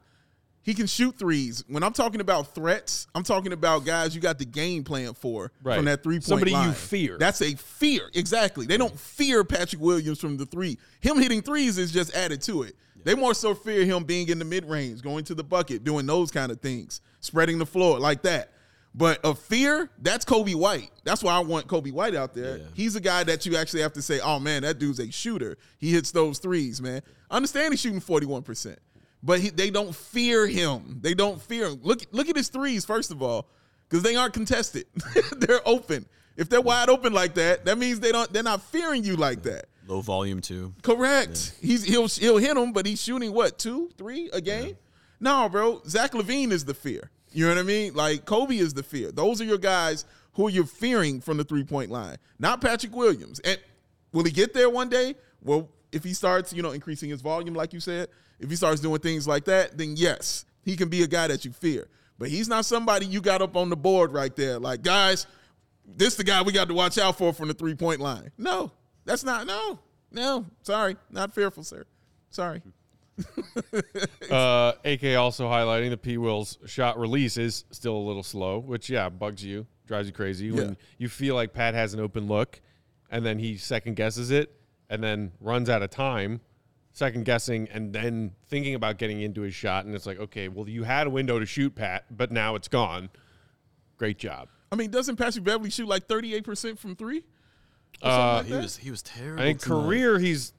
He 0.63 0.75
can 0.75 0.87
shoot 0.87 1.19
threes. 1.19 1.65
When 1.69 1.83
I'm 1.83 1.93
talking 1.95 2.21
about 2.21 2.55
threats, 2.55 3.07
I'm 3.15 3.23
talking 3.23 3.53
about 3.53 3.85
guys 3.87 4.15
you 4.15 4.21
got 4.21 4.39
the 4.39 4.45
game 4.45 4.85
plan 4.85 5.15
for 5.15 5.53
Right. 5.63 5.77
from 5.77 5.87
that 5.87 6.03
three 6.03 6.17
point 6.17 6.25
Somebody 6.25 6.53
you 6.53 6.73
fear. 6.73 7.17
That's 7.19 7.41
a 7.41 7.55
fear. 7.55 8.11
Exactly. 8.15 8.67
They 8.67 8.77
don't 8.77 8.99
fear 8.99 9.43
Patrick 9.43 9.81
Williams 9.81 10.21
from 10.21 10.37
the 10.37 10.45
three. 10.47 10.77
Him 11.01 11.19
hitting 11.19 11.41
threes 11.43 11.79
is 11.79 11.91
just 11.93 12.15
added 12.15 12.43
to 12.43 12.63
it. 12.65 12.77
They 13.03 13.15
more 13.15 13.33
so 13.33 13.55
fear 13.55 13.85
him 13.87 14.05
being 14.05 14.29
in 14.29 14.39
the 14.39 14.45
mid 14.45 14.67
range, 14.67 15.01
going 15.01 15.25
to 15.25 15.35
the 15.35 15.43
bucket, 15.45 15.83
doing 15.85 16.05
those 16.05 16.31
kind 16.31 16.53
of 16.53 16.61
things, 16.61 17.01
spreading 17.21 17.59
the 17.59 17.65
floor 17.67 17.99
like 17.99 18.23
that. 18.23 18.53
But 18.95 19.21
a 19.25 19.35
fear, 19.35 19.89
that's 20.03 20.25
Coby 20.25 20.55
White. 20.55 20.91
That's 21.05 21.23
why 21.23 21.33
I 21.35 21.39
want 21.39 21.69
Coby 21.69 21.93
White 21.93 22.15
out 22.15 22.35
there. 22.35 22.59
Yeah. 22.59 22.65
He's 22.75 22.97
a 22.97 23.01
guy 23.01 23.23
that 23.25 23.47
you 23.47 23.57
actually 23.57 23.83
have 23.83 23.93
to 23.95 24.03
say, 24.03 24.19
oh 24.21 24.41
man, 24.41 24.63
that 24.63 24.79
dude's 24.79 24.99
a 24.99 25.11
shooter. 25.11 25.57
He 25.79 25.93
hits 25.93 26.11
those 26.11 26.39
threes, 26.41 26.83
man. 26.83 27.01
I 27.31 27.37
understand 27.37 27.73
he's 27.73 27.81
shooting 27.81 28.01
41%, 28.01 28.77
but 29.23 29.41
he, 29.41 29.51
they 29.51 29.71
don't 29.71 29.95
fear 29.95 30.47
him. 30.47 30.99
They 31.01 31.15
don't 31.15 31.41
fear 31.41 31.67
him. 31.67 31.81
Look, 31.83 32.03
look 32.11 32.29
at 32.29 32.37
his 32.37 32.49
threes, 32.49 32.85
first 32.85 33.11
of 33.11 33.23
all, 33.23 33.49
because 33.89 34.03
they 34.03 34.17
aren't 34.17 34.35
contested. 34.35 34.87
they're 35.39 35.67
open. 35.67 36.07
If 36.37 36.49
they're 36.49 36.61
wide 36.61 36.89
open 36.89 37.13
like 37.13 37.35
that, 37.35 37.67
that 37.67 37.77
means 37.77 38.01
they 38.01 38.13
don't 38.13 38.33
they're 38.33 38.43
not 38.43 38.63
fearing 38.63 39.05
you 39.05 39.17
like 39.17 39.43
that. 39.43 39.67
Low 39.87 40.01
volume 40.01 40.41
too. 40.41 40.73
Correct. 40.83 41.55
He's 41.61 41.85
he'll 41.85 42.07
he'll 42.09 42.39
hit 42.39 42.57
him, 42.57 42.73
but 42.73 42.87
he's 42.87 43.03
shooting 43.03 43.33
what 43.33 43.59
two, 43.59 43.91
three 43.99 44.31
a 44.33 44.41
game? 44.41 44.77
No, 45.19 45.49
bro. 45.49 45.83
Zach 45.87 46.13
LaVine 46.13 46.51
is 46.51 46.65
the 46.65 46.73
fear. 46.73 47.11
You 47.33 47.47
know 47.47 47.55
what 47.55 47.61
I 47.61 47.65
mean? 47.65 47.95
Like 47.95 48.25
Coby 48.25 48.61
is 48.61 48.73
the 48.73 48.83
fear. 48.83 49.13
Those 49.13 49.41
are 49.41 49.45
your 49.45 49.59
guys 49.59 50.05
who 50.35 50.49
you're 50.49 50.65
fearing 50.65 51.21
from 51.21 51.37
the 51.37 51.45
three 51.45 51.65
point 51.65 51.91
line, 51.91 52.17
not 52.39 52.61
Patrick 52.61 52.95
Williams. 52.95 53.41
And 53.41 53.59
will 54.13 54.25
he 54.25 54.31
get 54.31 54.55
there 54.55 54.71
one 54.71 54.89
day? 54.89 55.17
Well, 55.43 55.69
if 55.93 56.05
he 56.05 56.15
starts, 56.15 56.53
you 56.53 56.63
know, 56.63 56.71
increasing 56.71 57.11
his 57.11 57.21
volume, 57.21 57.55
like 57.55 57.73
you 57.73 57.81
said, 57.81 58.09
if 58.41 58.51
he 58.51 58.57
starts 58.57 58.81
doing 58.81 59.01
things 59.01 59.29
like 59.29 59.45
that, 59.45 59.79
then 59.79 59.95
yes, 59.97 60.45
he 60.63 60.77
can 60.77 60.89
be 60.89 61.03
a 61.03 61.07
guy 61.07 61.29
that 61.29 61.45
you 61.45 61.53
fear. 61.53 61.89
But 62.19 62.29
he's 62.29 62.49
not 62.49 62.65
somebody 62.65 63.07
you 63.07 63.21
got 63.21 63.41
up 63.41 63.57
on 63.57 63.71
the 63.71 63.77
board 63.77 64.13
right 64.13 64.35
there. 64.35 64.59
Like, 64.59 64.83
guys, 64.83 65.27
this 65.87 66.17
the 66.17 66.25
guy 66.25 66.43
we 66.43 66.53
got 66.53 66.69
to 66.69 66.75
watch 66.75 66.99
out 66.99 67.17
for 67.17 67.33
from 67.33 67.49
the 67.49 67.55
three 67.55 67.75
point 67.75 68.01
line. 68.01 68.31
No, 68.37 68.73
that's 69.05 69.25
not. 69.25 69.47
No, 69.47 69.79
no. 70.11 70.47
Sorry, 70.63 70.97
not 71.11 71.33
fearful, 71.33 71.63
sir. 71.63 71.85
Sorry. 72.31 72.63
Uh, 74.31 74.75
AK 74.85 75.17
also 75.17 75.49
highlighting 75.49 75.91
the 75.91 75.97
P 75.97 76.17
Will's 76.17 76.59
shot 76.65 76.99
release 76.99 77.37
is 77.37 77.65
still 77.73 77.97
a 77.97 77.99
little 77.99 78.23
slow, 78.23 78.61
which 78.61 78.89
yeah 78.89 79.09
bugs 79.09 79.45
you, 79.45 79.67
drives 79.89 80.07
you 80.07 80.13
crazy 80.13 80.53
when 80.53 80.77
you 80.99 81.09
feel 81.09 81.35
like 81.35 81.53
Pat 81.53 81.75
has 81.75 81.95
an 81.95 82.01
open 82.01 82.29
look, 82.29 82.61
and 83.11 83.27
then 83.27 83.41
he 83.41 83.57
second 83.57 83.97
guesses 83.97 84.31
it, 84.31 84.55
and 84.89 85.03
then 85.03 85.33
runs 85.41 85.69
out 85.69 85.83
of 85.83 85.91
time, 85.91 86.41
second 86.93 87.25
guessing, 87.25 87.69
and 87.73 87.93
then 87.93 88.33
thinking 88.49 88.75
about 88.75 88.99
getting 88.99 89.21
into 89.21 89.43
his 89.43 89.55
shot, 89.55 89.85
and 89.85 89.95
it's 89.95 90.07
like 90.07 90.19
okay, 90.19 90.49
well 90.49 90.69
you 90.69 90.85
had 90.85 91.07
a 91.07 91.11
window 91.11 91.39
to 91.39 91.47
shoot 91.47 91.75
Pat, 91.75 92.05
but 92.11 92.31
now 92.31 92.55
it's 92.55 92.69
gone. 92.69 93.11
Great 93.97 94.19
job. 94.19 94.49
I 94.73 94.77
mean, 94.77 94.91
doesn't 94.91 95.17
Patrick 95.17 95.45
Beverley 95.45 95.71
shoot 95.71 95.89
like 95.89 96.07
thirty 96.07 96.35
eight 96.35 96.45
percent 96.45 96.79
from 96.79 96.97
three? 96.97 97.25
Uh, 98.03 98.43
He 98.45 98.53
was 98.55 98.77
he 98.79 98.91
was 98.91 99.03
terrible. 99.03 99.43
I 99.43 99.47
think 99.47 99.61
tonight. 99.61 99.83
career 99.83 100.19
he's 100.19 100.51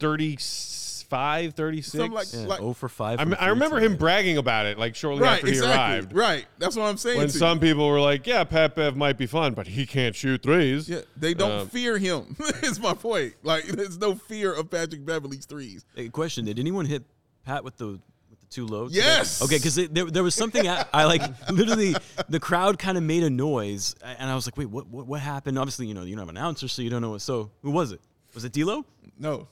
35, 1.11 1.53
36. 1.53 1.91
Something 1.91 2.11
like, 2.11 2.27
Yeah, 2.33 2.39
like 2.47 2.59
0 2.59 2.73
for 2.73 2.89
5. 2.89 3.19
I, 3.19 3.25
mean, 3.25 3.33
I 3.39 3.47
remember 3.49 3.79
him 3.79 3.95
bragging 3.97 4.37
about 4.37 4.65
it 4.65 4.77
like 4.77 4.95
shortly 4.95 5.21
right, 5.23 5.35
after 5.35 5.47
he 5.47 5.53
exactly, 5.53 5.75
arrived. 5.97 6.13
right. 6.13 6.45
That's 6.57 6.75
what 6.75 6.85
I'm 6.85 6.97
saying. 6.97 7.17
when 7.17 7.27
to 7.27 7.33
you. 7.33 7.39
some 7.39 7.59
people 7.59 7.87
were 7.87 7.99
like, 7.99 8.25
"Yeah, 8.25 8.43
Pat 8.43 8.75
Bev 8.75 8.95
might 8.95 9.17
be 9.17 9.25
fun, 9.25 9.53
but 9.53 9.67
he 9.67 9.85
can't 9.85 10.15
shoot 10.15 10.41
threes. 10.43 10.87
yeah, 10.89 11.01
they 11.17 11.33
don't 11.33 11.51
Um, 11.51 11.67
fear 11.67 11.97
him. 11.97 12.35
is 12.63 12.79
my 12.79 12.93
point. 12.93 13.33
Like, 13.43 13.65
there's 13.65 13.97
no 13.99 14.15
fear 14.15 14.53
of 14.53 14.69
Patrick 14.69 15.05
Beverley's 15.05 15.45
threes. 15.45 15.85
Hey, 15.95 16.09
question: 16.09 16.45
Did 16.45 16.59
anyone 16.59 16.85
hit 16.85 17.03
Pat 17.45 17.63
with 17.63 17.77
the 17.77 17.99
with 18.29 18.39
the 18.39 18.45
two 18.49 18.65
loads? 18.65 18.95
Yes. 18.95 19.41
Okay, 19.41 19.57
because 19.57 19.75
there, 19.75 20.05
there 20.05 20.23
was 20.23 20.35
something 20.35 20.67
I, 20.67 20.85
I 20.93 21.05
like. 21.05 21.21
Literally, 21.51 21.95
the 22.29 22.39
crowd 22.39 22.79
kind 22.79 22.97
of 22.97 23.03
made 23.03 23.23
a 23.23 23.29
noise, 23.29 23.95
and 24.03 24.29
I 24.29 24.35
was 24.35 24.47
like, 24.47 24.57
"Wait, 24.57 24.69
what? 24.69 24.87
What, 24.87 25.07
what 25.07 25.19
happened?" 25.19 25.59
Obviously, 25.59 25.87
you 25.87 25.93
know, 25.93 26.03
you 26.03 26.15
don't 26.15 26.21
have 26.21 26.29
an 26.29 26.37
announcer, 26.37 26.67
so 26.67 26.81
you 26.81 26.89
don't 26.89 27.01
know 27.01 27.11
what. 27.11 27.21
So, 27.21 27.51
who 27.61 27.71
was 27.71 27.91
it? 27.91 27.99
Was 28.33 28.45
it 28.45 28.53
D'Lo? 28.53 28.85
No, 29.19 29.47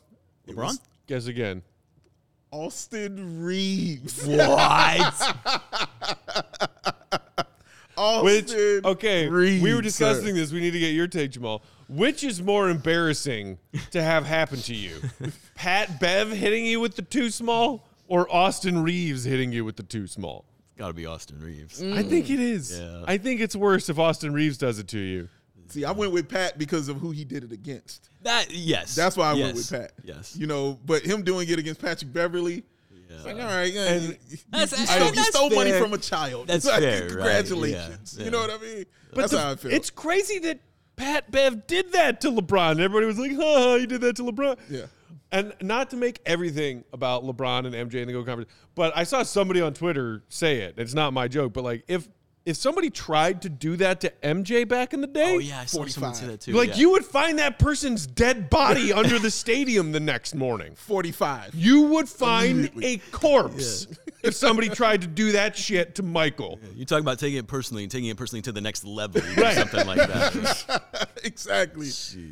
It 0.48 0.56
LeBron? 0.56 0.80
Was 1.10 1.26
Guess 1.26 1.30
again. 1.30 1.64
Austin 2.52 3.44
Reaves. 3.44 4.26
What? 4.28 5.36
Austin 7.98 8.24
Which 8.24 8.54
okay, 8.86 9.28
we 9.28 9.74
were 9.74 9.82
discussing 9.82 10.28
sir. 10.28 10.34
this. 10.34 10.54
We 10.54 10.62
need 10.62 10.72
to 10.72 10.80
get 10.80 10.94
your 10.94 11.08
take, 11.08 11.32
Jamaal. 11.32 11.62
Which 11.90 12.24
is 12.24 12.42
more 12.42 12.70
embarrassing 12.70 13.58
to 13.92 14.02
have 14.02 14.26
happen 14.26 14.60
to 14.62 14.74
you, 14.76 15.02
Pat 15.56 16.00
Bev 16.00 16.32
hitting 16.32 16.66
you 16.66 16.80
with 16.80 16.96
the 16.96 17.02
too 17.02 17.30
small, 17.30 17.86
or 18.08 18.34
Austin 18.34 18.84
Reaves 18.84 19.26
hitting 19.26 19.52
you 19.52 19.66
with 19.66 19.76
the 19.76 19.84
too 19.84 20.08
small? 20.08 20.46
It's 20.70 20.78
got 20.78 20.88
to 20.88 20.94
be 20.94 21.06
Austin 21.06 21.42
Reaves. 21.42 21.82
Mm. 21.82 21.98
I 21.98 22.04
think 22.04 22.30
it 22.30 22.40
is. 22.40 22.80
Yeah. 22.80 23.04
I 23.06 23.18
think 23.18 23.42
it's 23.42 23.56
worse 23.56 23.90
if 23.90 24.00
Austin 24.00 24.32
Reaves 24.32 24.58
does 24.58 24.80
it 24.80 24.88
to 24.90 25.00
you. 25.00 25.28
See, 25.70 25.86
I 25.86 25.92
went 25.92 26.12
with 26.12 26.28
Pat 26.28 26.58
because 26.58 26.90
of 26.90 26.98
who 26.98 27.12
he 27.12 27.24
did 27.24 27.44
it 27.44 27.52
against. 27.52 28.10
That 28.24 28.48
yes. 28.52 28.96
That's 28.96 29.16
why 29.16 29.30
I 29.32 29.34
yes. 29.34 29.44
went 29.46 29.56
with 29.58 29.72
Pat. 29.72 29.92
Yes. 30.04 30.36
You 30.36 30.48
know, 30.48 30.80
but 30.86 31.04
him 31.04 31.24
doing 31.24 31.48
it 31.50 31.60
against 31.60 31.82
Patrick 31.82 32.12
Beverley, 32.12 32.64
it's 33.12 33.26
like, 33.26 33.36
all 33.38 33.42
right, 33.42 33.74
yeah, 33.74 33.86
And 33.94 34.04
you, 34.04 34.16
you- 34.30 34.38
That's- 34.52 34.72
you 34.78 34.84
I 34.84 34.86
stole, 34.86 35.00
mean, 35.00 35.08
you 35.10 35.16
that's 35.16 35.28
stole 35.30 35.50
money 35.50 35.72
from 35.74 35.94
a 35.94 35.98
child. 35.98 36.48
That's 36.48 36.66
It's 36.66 36.66
like, 36.74 36.82
fair, 36.84 37.02
right, 37.02 37.10
Congratulations. 37.10 38.16
yeah, 38.18 38.26
You 38.26 38.32
know 38.32 38.40
what 38.40 38.52
I 38.52 38.58
mean? 38.58 38.86
But 39.12 39.16
That's 39.22 39.32
the- 39.32 39.40
how 39.42 39.52
I 39.52 39.56
feel. 39.56 39.72
it's 39.74 39.90
crazy 39.90 40.40
that 40.40 40.60
Pat 40.96 41.32
Bev 41.32 41.66
did 41.66 41.92
that 41.94 42.22
to 42.22 42.32
LeBron. 42.32 42.72
Everybody 42.80 43.06
was 43.06 43.18
like, 43.18 43.32
"Ha, 43.36 43.78
he 43.78 43.86
did 43.86 44.02
that 44.02 44.16
to 44.18 44.24
LeBron." 44.24 44.58
Yeah. 44.70 44.86
And 45.32 45.54
not 45.62 45.92
to 45.92 45.96
make 45.96 46.20
everything 46.26 46.84
about 46.92 47.24
LeBron 47.24 47.66
and 47.66 47.74
MJ 47.74 47.96
in 48.02 48.08
the 48.08 48.14
Go 48.14 48.24
conference, 48.24 48.52
but 48.76 48.92
I 48.98 49.04
saw 49.04 49.24
somebody 49.24 49.62
on 49.62 49.74
Twitter 49.74 50.24
say 50.30 50.58
it. 50.58 50.76
It's 50.78 50.94
not 50.94 51.14
my 51.14 51.28
joke, 51.28 51.54
but 51.54 51.64
like 51.64 51.84
if 51.88 52.08
if 52.46 52.56
somebody 52.58 52.90
tried 52.90 53.42
to 53.44 53.50
do 53.50 53.76
that 53.78 54.02
to 54.02 54.12
MJ 54.24 54.68
back 54.68 54.94
in 54.94 55.02
the 55.02 55.08
day, 55.08 55.36
Oh 55.36 55.40
yeah, 55.40 55.62
I 55.62 55.66
saw 55.66 55.86
someone 55.86 56.14
say 56.16 56.22
45. 56.26 56.28
that 56.32 56.42
too. 56.42 56.54
like 56.54 56.70
yeah. 56.70 56.76
you 56.76 56.92
would 56.92 57.06
find 57.06 57.38
that 57.40 57.60
person's 57.60 58.08
dead 58.08 58.50
body 58.50 58.92
under 59.02 59.20
the 59.20 59.30
stadium 59.30 59.92
the 59.92 60.00
next 60.00 60.34
morning. 60.36 60.74
45. 60.76 61.54
You 61.54 61.82
would 61.84 62.10
find 62.10 62.72
a 62.82 62.98
corpse 63.12 63.88
if 64.24 64.34
somebody 64.36 64.70
tried 64.70 65.02
to 65.02 65.08
do 65.08 65.34
that 65.34 65.56
shit 65.56 65.96
to 65.96 66.04
Michael. 66.04 66.60
You 66.76 66.86
talk 66.86 67.02
about 67.02 67.20
taking 67.20 67.38
it 67.38 67.48
personally 67.48 67.84
and 67.84 67.92
taking 67.92 68.10
it 68.10 68.18
personally 68.18 68.42
to 68.44 68.52
the 68.52 68.62
next 68.62 68.84
level, 68.86 69.22
Right. 69.38 69.56
something 69.56 69.86
like 69.86 69.98
that. 69.98 70.82
exactly. 71.24 71.88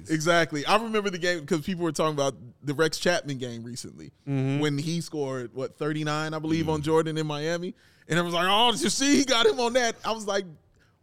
Exactly. 0.09 0.65
I 0.65 0.77
remember 0.77 1.09
the 1.09 1.17
game 1.19 1.41
because 1.41 1.61
people 1.61 1.83
were 1.83 1.91
talking 1.91 2.13
about 2.13 2.35
the 2.63 2.73
Rex 2.73 2.97
Chapman 2.97 3.37
game 3.37 3.63
recently 3.63 4.11
Mm-hmm. 4.27 4.59
when 4.59 4.77
he 4.77 4.99
scored, 5.01 5.53
what, 5.53 5.77
39, 5.77 6.33
I 6.33 6.39
believe, 6.39 6.69
on 6.69 6.81
Jordan 6.81 7.17
in 7.17 7.27
Miami. 7.27 7.75
And 8.09 8.17
it 8.17 8.21
was 8.21 8.33
like, 8.33 8.47
oh, 8.49 8.71
did 8.71 8.81
you 8.81 8.89
see 8.89 9.17
he 9.17 9.25
got 9.25 9.45
him 9.45 9.59
on 9.59 9.73
that? 9.73 9.95
I 10.05 10.11
was 10.11 10.25
like, 10.25 10.45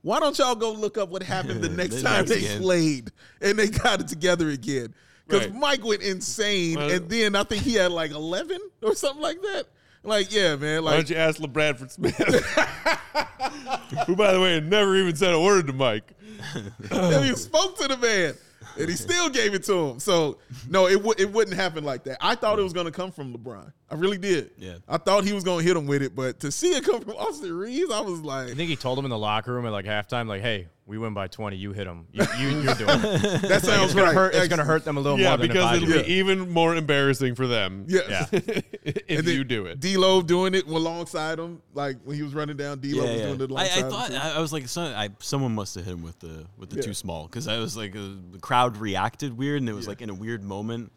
why 0.02 0.20
don't 0.20 0.38
y'all 0.38 0.55
go 0.55 0.72
look 0.72 0.96
up 0.98 1.09
what 1.11 1.22
happened 1.22 1.62
the 1.62 1.68
next 1.76 1.96
The 1.96 2.02
time 2.02 2.26
they 2.26 2.40
game. 2.40 2.61
played 2.62 3.11
and 3.40 3.59
they 3.59 3.68
got 3.68 4.00
it 4.00 4.09
together 4.09 4.48
again? 4.50 4.94
Because 5.26 5.46
Right. 5.48 5.55
Mike 5.59 5.84
went 5.84 6.02
insane, 6.02 6.76
Well- 6.76 6.90
and 6.90 7.09
then 7.09 7.36
I 7.36 7.44
think 7.44 7.62
he 7.62 7.74
had 7.74 7.92
like 7.92 8.11
11 8.11 8.59
or 8.82 8.94
something 8.94 9.22
like 9.22 9.40
that. 9.42 9.64
Like, 10.02 10.34
yeah, 10.34 10.57
man. 10.57 10.84
Why 10.84 10.96
don't 10.96 11.09
you 11.09 11.16
ask 11.16 11.40
LaBradford 11.40 11.90
Smith, 11.90 12.14
who, 14.07 14.16
by 14.16 14.32
the 14.34 14.40
way, 14.40 14.61
never 14.61 14.96
even 14.96 15.16
said 15.16 15.32
a 15.32 15.40
word 15.40 15.66
to 15.68 15.72
Mike? 15.72 16.12
and 16.90 17.24
he 17.24 17.34
spoke 17.36 17.78
to 17.78 17.88
the 17.88 17.96
man, 17.96 18.34
and 18.79 18.89
he 18.89 18.97
still 18.97 19.29
gave 19.29 19.55
it 19.55 19.64
to 19.64 19.89
him. 19.89 20.01
So 20.01 20.39
no, 20.68 20.89
it 20.89 21.03
would 21.03 21.20
it 21.20 21.31
wouldn't 21.31 21.57
happen 21.57 21.85
like 21.85 22.05
that. 22.05 22.18
I 22.20 22.35
thought 22.35 22.59
it 22.59 22.62
was 22.62 22.72
going 22.72 22.87
to 22.87 22.93
come 22.93 23.12
from 23.12 23.33
LeBron. 23.35 23.72
I 23.91 23.95
really 23.95 24.18
did. 24.18 24.51
Yeah. 24.57 24.77
I 24.89 24.99
thought 24.99 25.25
he 25.25 25.33
was 25.33 25.45
going 25.45 25.61
to 25.61 25.64
hit 25.66 25.77
him 25.77 25.87
with 25.87 26.03
it, 26.03 26.14
but 26.14 26.41
to 26.41 26.51
see 26.51 26.75
it 26.75 26.85
come 26.85 27.01
from 27.01 27.12
Austin 27.12 27.53
Reaves, 27.53 27.91
I 27.91 28.01
was 28.01 28.20
like, 28.20 28.51
I 28.51 28.55
think 28.55 28.70
he 28.70 28.77
told 28.77 28.99
him 28.99 29.05
in 29.05 29.11
the 29.11 29.18
locker 29.18 29.53
room 29.53 29.66
at 29.66 29.72
like 29.72 29.85
halftime, 29.85 30.27
like, 30.27 30.43
"Hey, 30.43 30.68
we 30.87 30.99
win 30.99 31.14
by 31.14 31.28
20. 31.28 31.57
You 31.57 31.72
hit 31.72 31.85
them. 31.87 32.07
You, 32.12 32.24
you, 32.39 32.49
you're 32.61 32.74
doing 32.74 32.91
it. 32.91 33.43
that 33.49 33.62
sounds 33.62 33.85
It's 33.85 33.95
gonna 33.95 34.07
right. 34.09 34.14
hurt. 34.14 34.35
It's 34.35 34.49
gonna 34.49 34.64
hurt 34.64 34.85
them 34.85 34.97
a 34.99 35.01
little 35.01 35.18
Yeah, 35.18 35.30
more 35.30 35.39
than 35.39 35.49
because 35.49 35.76
if 35.78 35.82
it'll 35.85 35.95
do. 36.01 36.05
be 36.05 36.12
even 36.14 36.51
more 36.51 36.76
embarrassing 36.76 37.35
for 37.37 37.47
them. 37.47 37.87
Yeah. 37.89 38.01
Yeah. 38.09 38.26
if 38.32 38.97
And 39.09 39.26
then 39.26 39.35
you 39.35 39.45
do 39.45 39.64
it. 39.66 39.80
D-Lo 39.80 40.20
doing 40.20 40.55
it 40.55 40.66
alongside 40.66 41.39
him, 41.39 41.62
like 41.72 41.97
when 42.05 42.16
he 42.16 42.22
was 42.22 42.35
running 42.35 42.57
down. 42.59 42.80
D-Lo 42.80 43.03
Yeah, 43.05 43.11
was 43.12 43.20
yeah. 43.20 43.26
doing 43.28 43.41
it 43.41 43.43
I, 43.43 43.47
alongside 43.47 43.85
I 43.85 43.89
thought 43.91 44.11
him. 44.11 44.20
too. 44.20 44.26
I, 44.28 44.30
I 44.37 44.41
was 44.41 44.53
like, 44.53 44.68
some, 44.68 44.95
I, 44.95 45.09
someone 45.20 45.55
must 45.55 45.74
have 45.76 45.85
hit 45.87 45.95
him 45.95 46.03
with 46.03 46.18
the 46.20 46.45
with 46.59 46.68
the 46.70 46.76
Yeah. 46.76 46.82
too 46.82 46.95
small 46.95 47.26
because 47.28 47.49
I 47.49 47.59
was 47.59 47.76
like, 47.76 47.97
uh, 47.97 48.01
the 48.32 48.39
crowd 48.41 48.76
reacted 48.76 49.37
weird, 49.39 49.61
and 49.61 49.68
it 49.68 49.72
was 49.74 49.87
Yeah. 49.87 49.91
like 49.91 50.03
in 50.03 50.11
a 50.11 50.14
weird 50.14 50.45
moment, 50.45 50.93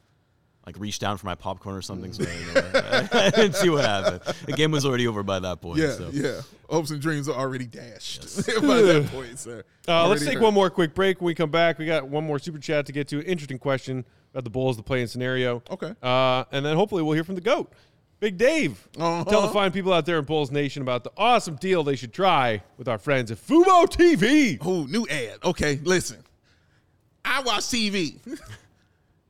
like 0.68 0.78
reach 0.80 1.00
down 1.00 1.18
for 1.18 1.26
my 1.26 1.34
popcorn 1.34 1.78
or 1.78 1.82
something. 1.82 2.12
So 2.12 2.24
I 2.24 2.62
didn't. 2.62 3.16
I 3.16 3.30
didn't 3.30 3.56
see 3.56 3.70
what 3.70 3.86
happened. 3.86 4.22
The 4.46 4.52
game 4.52 4.70
was 4.70 4.86
already 4.86 5.08
over 5.08 5.24
by 5.24 5.40
that 5.40 5.62
point. 5.62 5.80
Yeah, 5.80 5.92
so. 5.94 6.10
yeah. 6.12 6.42
Hopes 6.70 6.92
and 6.92 7.02
dreams 7.02 7.30
are 7.30 7.36
already 7.40 7.66
dashed 7.66 8.36
by 8.62 8.82
that 8.82 9.08
point, 9.12 9.40
sir. 9.40 9.64
Uh, 9.88 10.10
let's 10.10 10.26
take 10.26 10.34
hurt. 10.34 10.44
one 10.44 10.54
more 10.54 10.70
quick 10.70 10.94
break. 10.94 11.22
When 11.22 11.28
we 11.28 11.36
come 11.36 11.50
back, 11.50 11.80
we 11.80 11.86
got 11.86 12.10
one 12.10 12.26
more 12.26 12.38
super 12.38 12.60
chat 12.60 12.86
to 12.88 12.92
get 12.92 13.08
to. 13.08 13.24
Interesting 13.24 13.58
question 13.58 14.04
about 14.34 14.44
the 14.44 14.50
Bulls, 14.50 14.76
the 14.76 14.84
playing 14.84 15.08
scenario. 15.08 15.64
Okay. 15.72 15.94
Uh, 16.04 16.44
and 16.52 16.66
then 16.66 16.76
hopefully 16.76 17.02
we'll 17.02 17.14
hear 17.14 17.24
from 17.24 17.36
the 17.36 17.42
GOAT, 17.42 17.72
Big 18.20 18.38
Dave. 18.38 18.90
Uh-huh. 19.00 19.24
Tell 19.24 19.44
the 19.44 19.54
fine 19.54 19.72
people 19.72 19.94
out 19.94 20.06
there 20.06 20.20
in 20.20 20.26
Bulls 20.26 20.52
Nation 20.52 20.82
about 20.82 21.06
the 21.06 21.12
awesome 21.16 21.56
deal 21.56 21.82
they 21.86 21.96
should 21.96 22.12
try 22.12 22.62
with 22.78 22.90
our 22.90 22.98
friends 22.98 23.32
at 23.32 23.38
Fubo 23.38 23.86
TV. 23.86 24.58
Oh, 24.60 24.84
new 24.84 25.08
ad. 25.08 25.38
Okay, 25.46 25.80
listen. 25.82 26.22
I 27.24 27.42
watch 27.42 27.64
TV. 27.64 28.20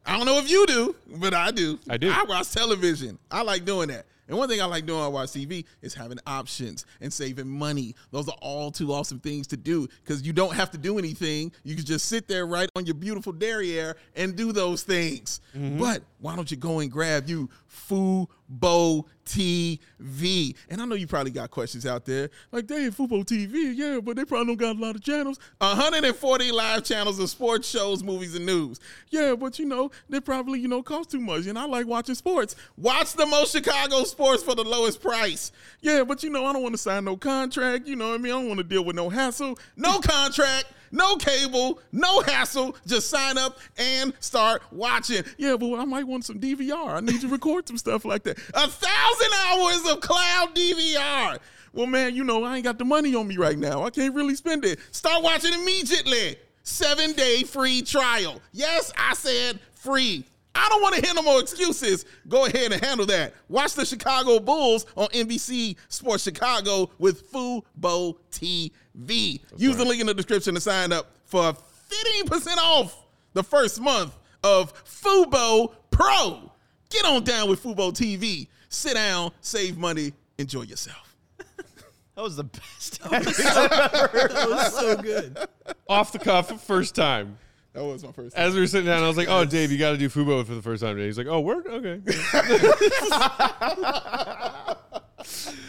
I 0.07 0.15
don't 0.15 0.25
know 0.25 0.39
if 0.39 0.49
you 0.49 0.65
do, 0.65 0.95
but 1.17 1.33
I 1.33 1.51
do. 1.51 1.77
I 1.89 1.97
do. 1.97 2.09
I 2.09 2.23
watch 2.23 2.51
television. 2.51 3.19
I 3.29 3.41
like 3.41 3.65
doing 3.65 3.89
that. 3.89 4.05
And 4.29 4.37
one 4.37 4.49
thing 4.49 4.61
I 4.61 4.65
like 4.65 4.85
doing 4.85 5.01
I 5.01 5.07
watch 5.07 5.29
TV 5.29 5.65
is 5.81 5.93
having 5.93 6.19
options 6.27 6.85
and 6.99 7.11
saving 7.11 7.47
money. 7.47 7.95
Those 8.11 8.27
are 8.27 8.35
all 8.41 8.71
too 8.71 8.91
awesome 8.91 9.19
things 9.19 9.47
to 9.47 9.57
do 9.57 9.87
because 10.03 10.25
you 10.25 10.33
don't 10.33 10.53
have 10.53 10.71
to 10.71 10.77
do 10.77 10.97
anything. 10.97 11.51
You 11.63 11.75
can 11.75 11.85
just 11.85 12.07
sit 12.07 12.27
there 12.27 12.45
right 12.45 12.69
on 12.75 12.85
your 12.85 12.95
beautiful 12.95 13.31
derriere 13.31 13.95
and 14.15 14.35
do 14.35 14.51
those 14.51 14.83
things. 14.83 15.39
Mm-hmm. 15.55 15.79
But 15.79 16.03
why 16.19 16.35
don't 16.35 16.49
you 16.51 16.57
go 16.57 16.79
and 16.79 16.91
grab 16.91 17.29
you 17.29 17.49
Fubo 17.69 18.27
Fubo 18.51 19.05
TV. 19.25 20.55
And 20.69 20.81
I 20.81 20.85
know 20.85 20.95
you 20.95 21.07
probably 21.07 21.31
got 21.31 21.51
questions 21.51 21.85
out 21.85 22.05
there 22.05 22.29
like, 22.51 22.67
they 22.67 22.87
Fubo 22.89 23.25
TV, 23.25 23.73
yeah, 23.75 23.99
but 24.01 24.15
they 24.15 24.25
probably 24.25 24.55
don't 24.55 24.57
got 24.57 24.75
a 24.75 24.79
lot 24.79 24.95
of 24.95 25.03
channels. 25.03 25.39
140 25.59 26.51
live 26.51 26.83
channels 26.83 27.19
of 27.19 27.29
sports 27.29 27.67
shows, 27.67 28.03
movies, 28.03 28.35
and 28.35 28.45
news. 28.45 28.79
Yeah, 29.09 29.35
but 29.35 29.59
you 29.59 29.65
know, 29.65 29.91
they 30.09 30.19
probably, 30.19 30.59
you 30.59 30.67
know, 30.67 30.81
cost 30.81 31.11
too 31.11 31.19
much. 31.19 31.45
And 31.47 31.57
I 31.57 31.65
like 31.65 31.87
watching 31.87 32.15
sports. 32.15 32.55
Watch 32.77 33.13
the 33.13 33.25
most 33.25 33.51
Chicago 33.51 34.03
sports 34.03 34.43
for 34.43 34.55
the 34.55 34.63
lowest 34.63 35.01
price. 35.01 35.51
Yeah, 35.81 36.03
but 36.03 36.23
you 36.23 36.29
know, 36.29 36.45
I 36.45 36.53
don't 36.53 36.63
want 36.63 36.73
to 36.73 36.79
sign 36.79 37.05
no 37.05 37.17
contract. 37.17 37.87
You 37.87 37.95
know 37.95 38.09
what 38.09 38.15
I 38.15 38.17
mean? 38.17 38.31
I 38.31 38.35
don't 38.35 38.47
want 38.47 38.59
to 38.59 38.63
deal 38.63 38.83
with 38.83 38.95
no 38.95 39.09
hassle. 39.09 39.57
No 39.75 39.99
contract. 39.99 40.65
No 40.91 41.15
cable, 41.17 41.79
no 41.91 42.21
hassle. 42.21 42.75
Just 42.85 43.09
sign 43.09 43.37
up 43.37 43.59
and 43.77 44.13
start 44.19 44.61
watching. 44.71 45.23
Yeah, 45.37 45.55
but 45.57 45.75
I 45.75 45.85
might 45.85 46.07
want 46.07 46.25
some 46.25 46.39
DVR. 46.39 46.89
I 46.89 46.99
need 46.99 47.21
to 47.21 47.27
record 47.27 47.67
some 47.67 47.77
stuff 47.77 48.05
like 48.05 48.23
that. 48.23 48.37
A 48.37 48.67
thousand 48.67 49.33
hours 49.47 49.91
of 49.91 50.01
cloud 50.01 50.55
DVR. 50.55 51.39
Well, 51.73 51.87
man, 51.87 52.15
you 52.15 52.23
know, 52.23 52.43
I 52.43 52.55
ain't 52.55 52.63
got 52.63 52.79
the 52.79 52.85
money 52.85 53.13
on 53.15 53.27
me 53.27 53.37
right 53.37 53.57
now. 53.57 53.83
I 53.83 53.89
can't 53.89 54.15
really 54.15 54.35
spend 54.35 54.65
it. 54.65 54.79
Start 54.91 55.23
watching 55.23 55.53
immediately. 55.53 56.37
Seven 56.63 57.13
day 57.13 57.43
free 57.43 57.81
trial. 57.81 58.41
Yes, 58.51 58.91
I 58.97 59.13
said 59.13 59.59
free. 59.75 60.25
I 60.57 60.67
don't 60.69 60.81
want 60.81 60.95
to 60.95 61.05
hear 61.05 61.13
no 61.13 61.21
more 61.21 61.39
excuses. 61.39 62.03
Go 62.27 62.45
ahead 62.45 62.71
and 62.71 62.83
handle 62.83 63.05
that. 63.05 63.35
Watch 63.47 63.75
the 63.75 63.85
Chicago 63.85 64.39
Bulls 64.39 64.87
on 64.95 65.07
NBC 65.09 65.75
Sports 65.87 66.23
Chicago 66.23 66.89
with 66.97 67.31
Fubo 67.31 68.17
TV. 68.31 68.71
Use 69.05 69.77
the 69.77 69.85
link 69.85 70.01
in 70.01 70.07
the 70.07 70.13
description 70.13 70.55
to 70.55 70.61
sign 70.61 70.91
up 70.91 71.11
for 71.25 71.55
15% 72.23 72.57
off 72.57 73.05
the 73.33 73.43
first 73.43 73.79
month 73.79 74.17
of 74.43 74.73
Fubo 74.85 75.73
Pro. 75.91 76.51
Get 76.89 77.05
on 77.05 77.23
down 77.23 77.49
with 77.49 77.61
Fubo 77.63 77.91
TV. 77.91 78.47
Sit 78.69 78.95
down, 78.95 79.31
save 79.41 79.77
money, 79.77 80.13
enjoy 80.37 80.63
yourself. 80.63 81.15
That 82.15 82.23
was 82.23 82.35
the 82.35 82.45
best. 82.45 82.99
That 83.11 84.47
was 84.49 84.73
so 84.73 84.97
good. 84.97 85.37
Off 85.87 86.11
the 86.11 86.17
cuff, 86.17 86.63
first 86.63 86.95
time. 86.95 87.37
That 87.73 87.83
was 87.83 88.03
my 88.03 88.11
first. 88.11 88.35
Time. 88.35 88.47
As 88.47 88.55
we 88.55 88.61
were 88.61 88.65
sitting 88.65 88.87
down, 88.87 89.03
I 89.03 89.07
was 89.07 89.17
like, 89.17 89.27
"Oh, 89.29 89.45
Dave, 89.45 89.71
you 89.71 89.77
got 89.77 89.91
to 89.91 89.97
do 89.97 90.09
Fubo 90.09 90.43
for 90.43 90.55
the 90.55 90.63
first 90.63 90.81
time 90.81 90.95
today." 90.95 91.05
He's 91.05 91.17
like, 91.19 91.27
"Oh, 91.27 91.41
word, 91.41 91.67
okay." 91.67 92.01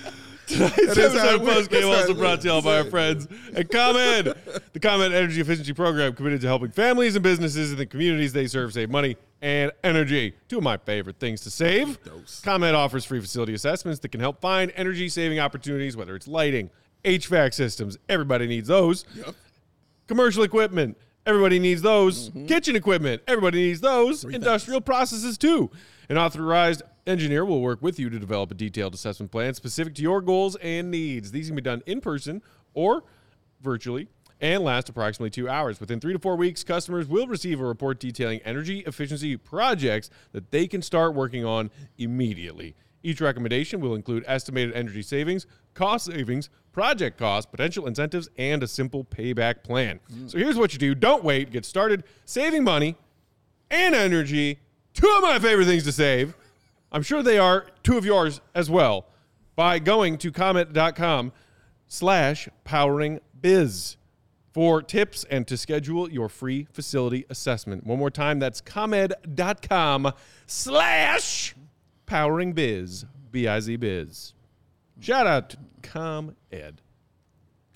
Tonight's 0.49 0.79
episode 0.79 1.41
of. 1.41 1.47
Post 1.47 1.71
Game 1.71 1.87
also 1.87 2.15
brought 2.15 2.41
to 2.41 2.49
y'all 2.49 2.63
by 2.63 2.79
our 2.79 2.85
friends 2.85 3.29
at 3.55 3.71
ComEd, 3.71 4.35
the 4.73 4.81
ComEd 4.81 5.13
Energy 5.13 5.41
Efficiency 5.41 5.73
Program, 5.73 6.15
committed 6.15 6.41
to 6.41 6.47
helping 6.47 6.71
families 6.71 7.15
and 7.17 7.23
businesses 7.23 7.73
in 7.73 7.79
the 7.79 7.87
communities 7.87 8.33
they 8.33 8.47
serve 8.47 8.73
save 8.73 8.91
money 8.91 9.17
and 9.43 9.71
energy. 9.85 10.35
Two 10.49 10.59
of 10.59 10.65
my 10.65 10.77
favorite 10.77 11.19
things 11.19 11.41
to 11.43 11.51
save. 11.51 12.03
Dose. 12.03 12.41
ComEd 12.41 12.75
offers 12.75 13.05
free 13.05 13.21
facility 13.21 13.55
assessments 13.55 14.01
that 14.01 14.09
can 14.09 14.21
help 14.21 14.41
find 14.41 14.73
energy 14.77 15.09
saving 15.09 15.39
opportunities, 15.39 15.97
whether 15.97 16.17
it's 16.17 16.29
lighting, 16.29 16.71
HVAC 17.05 17.55
systems. 17.55 17.99
Everybody 18.09 18.47
needs 18.47 18.69
those. 18.69 19.05
Yep. 19.15 19.35
Commercial 20.07 20.43
equipment. 20.43 20.97
Everybody 21.29 21.59
needs 21.59 21.83
those. 21.83 22.31
Mm-hmm. 22.31 22.47
Kitchen 22.47 22.75
equipment. 22.75 23.21
Everybody 23.29 23.61
needs 23.61 23.83
those. 23.83 24.23
Three 24.23 24.35
Industrial 24.35 24.81
processes 24.81 25.37
too. 25.37 25.71
An 26.09 26.17
authorized 26.17 26.81
engineer 27.07 27.45
will 27.45 27.61
work 27.61 27.83
with 27.83 27.99
you 27.99 28.09
to 28.09 28.19
develop 28.19 28.51
a 28.51 28.55
detailed 28.55 28.95
assessment 28.95 29.31
plan 29.31 29.53
specific 29.53 29.95
to 29.97 30.03
your 30.03 30.23
goals 30.23 30.57
and 30.57 30.91
needs. 30.91 31.31
These 31.31 31.49
can 31.49 31.57
be 31.57 31.61
done 31.61 31.83
in 31.85 32.01
person 32.01 32.41
or 32.73 33.05
virtually 33.61 34.09
and 34.41 34.65
last 34.65 34.89
approximately 34.89 35.29
two 35.29 35.51
hours. 35.51 35.81
Within 35.81 36.01
three 36.01 36.15
to 36.15 36.19
four 36.19 36.35
weeks, 36.35 36.65
customers 36.65 37.07
will 37.07 37.27
receive 37.27 37.61
a 37.61 37.65
report 37.65 38.01
detailing 38.01 38.41
energy 38.47 38.81
efficiency 38.87 39.37
projects 39.37 40.09
that 40.33 40.51
they 40.51 40.67
can 40.67 40.81
start 40.81 41.15
working 41.15 41.45
on 41.45 41.71
immediately. 41.99 42.75
Each 43.03 43.21
recommendation 43.21 43.81
will 43.81 43.95
include 43.95 44.25
estimated 44.27 44.75
energy 44.75 45.03
savings, 45.03 45.47
cost 45.75 46.07
savings, 46.07 46.51
project 46.73 47.19
costs, 47.19 47.51
potential 47.51 47.87
incentives, 47.87 48.29
and 48.37 48.63
a 48.63 48.67
simple 48.67 49.05
payback 49.05 49.63
plan. 49.63 50.01
So 50.27 50.39
here's 50.39 50.57
what 50.57 50.73
you 50.73 50.79
do 50.79 50.95
don't 50.95 51.23
wait, 51.25 51.51
get 51.51 51.65
started 51.65 52.05
saving 52.25 52.65
money 52.65 52.97
and 53.71 53.95
energy. 53.95 54.59
Two 54.95 55.13
of 55.17 55.23
my 55.23 55.39
favorite 55.39 55.67
things 55.67 55.85
to 55.85 55.93
save. 55.93 56.35
I'm 56.91 57.03
sure 57.03 57.23
they 57.23 57.39
are 57.39 57.67
two 57.83 57.99
of 57.99 58.05
yours 58.05 58.41
as 58.55 58.71
well 58.71 59.07
by 59.55 59.79
going 59.79 60.19
to 60.19 60.33
comed.com 60.33 61.33
slash 61.87 62.49
powering 62.65 63.21
biz 63.41 63.97
for 64.53 64.83
tips 64.83 65.25
and 65.31 65.47
to 65.47 65.57
schedule 65.57 66.11
your 66.11 66.29
free 66.29 66.67
facility 66.73 67.25
assessment. 67.31 67.87
One 67.87 67.99
more 67.99 68.11
time, 68.11 68.39
that's 68.39 68.61
comed.com 68.61 70.13
slash 70.47 71.55
powering 72.09 72.53
biz, 72.53 73.05
B-I-Z 73.31 73.77
biz. 73.77 74.35
Shout 75.01 75.27
out 75.27 75.51
to 75.51 75.59
ComEd 75.83 76.35
Gotta 76.51 76.73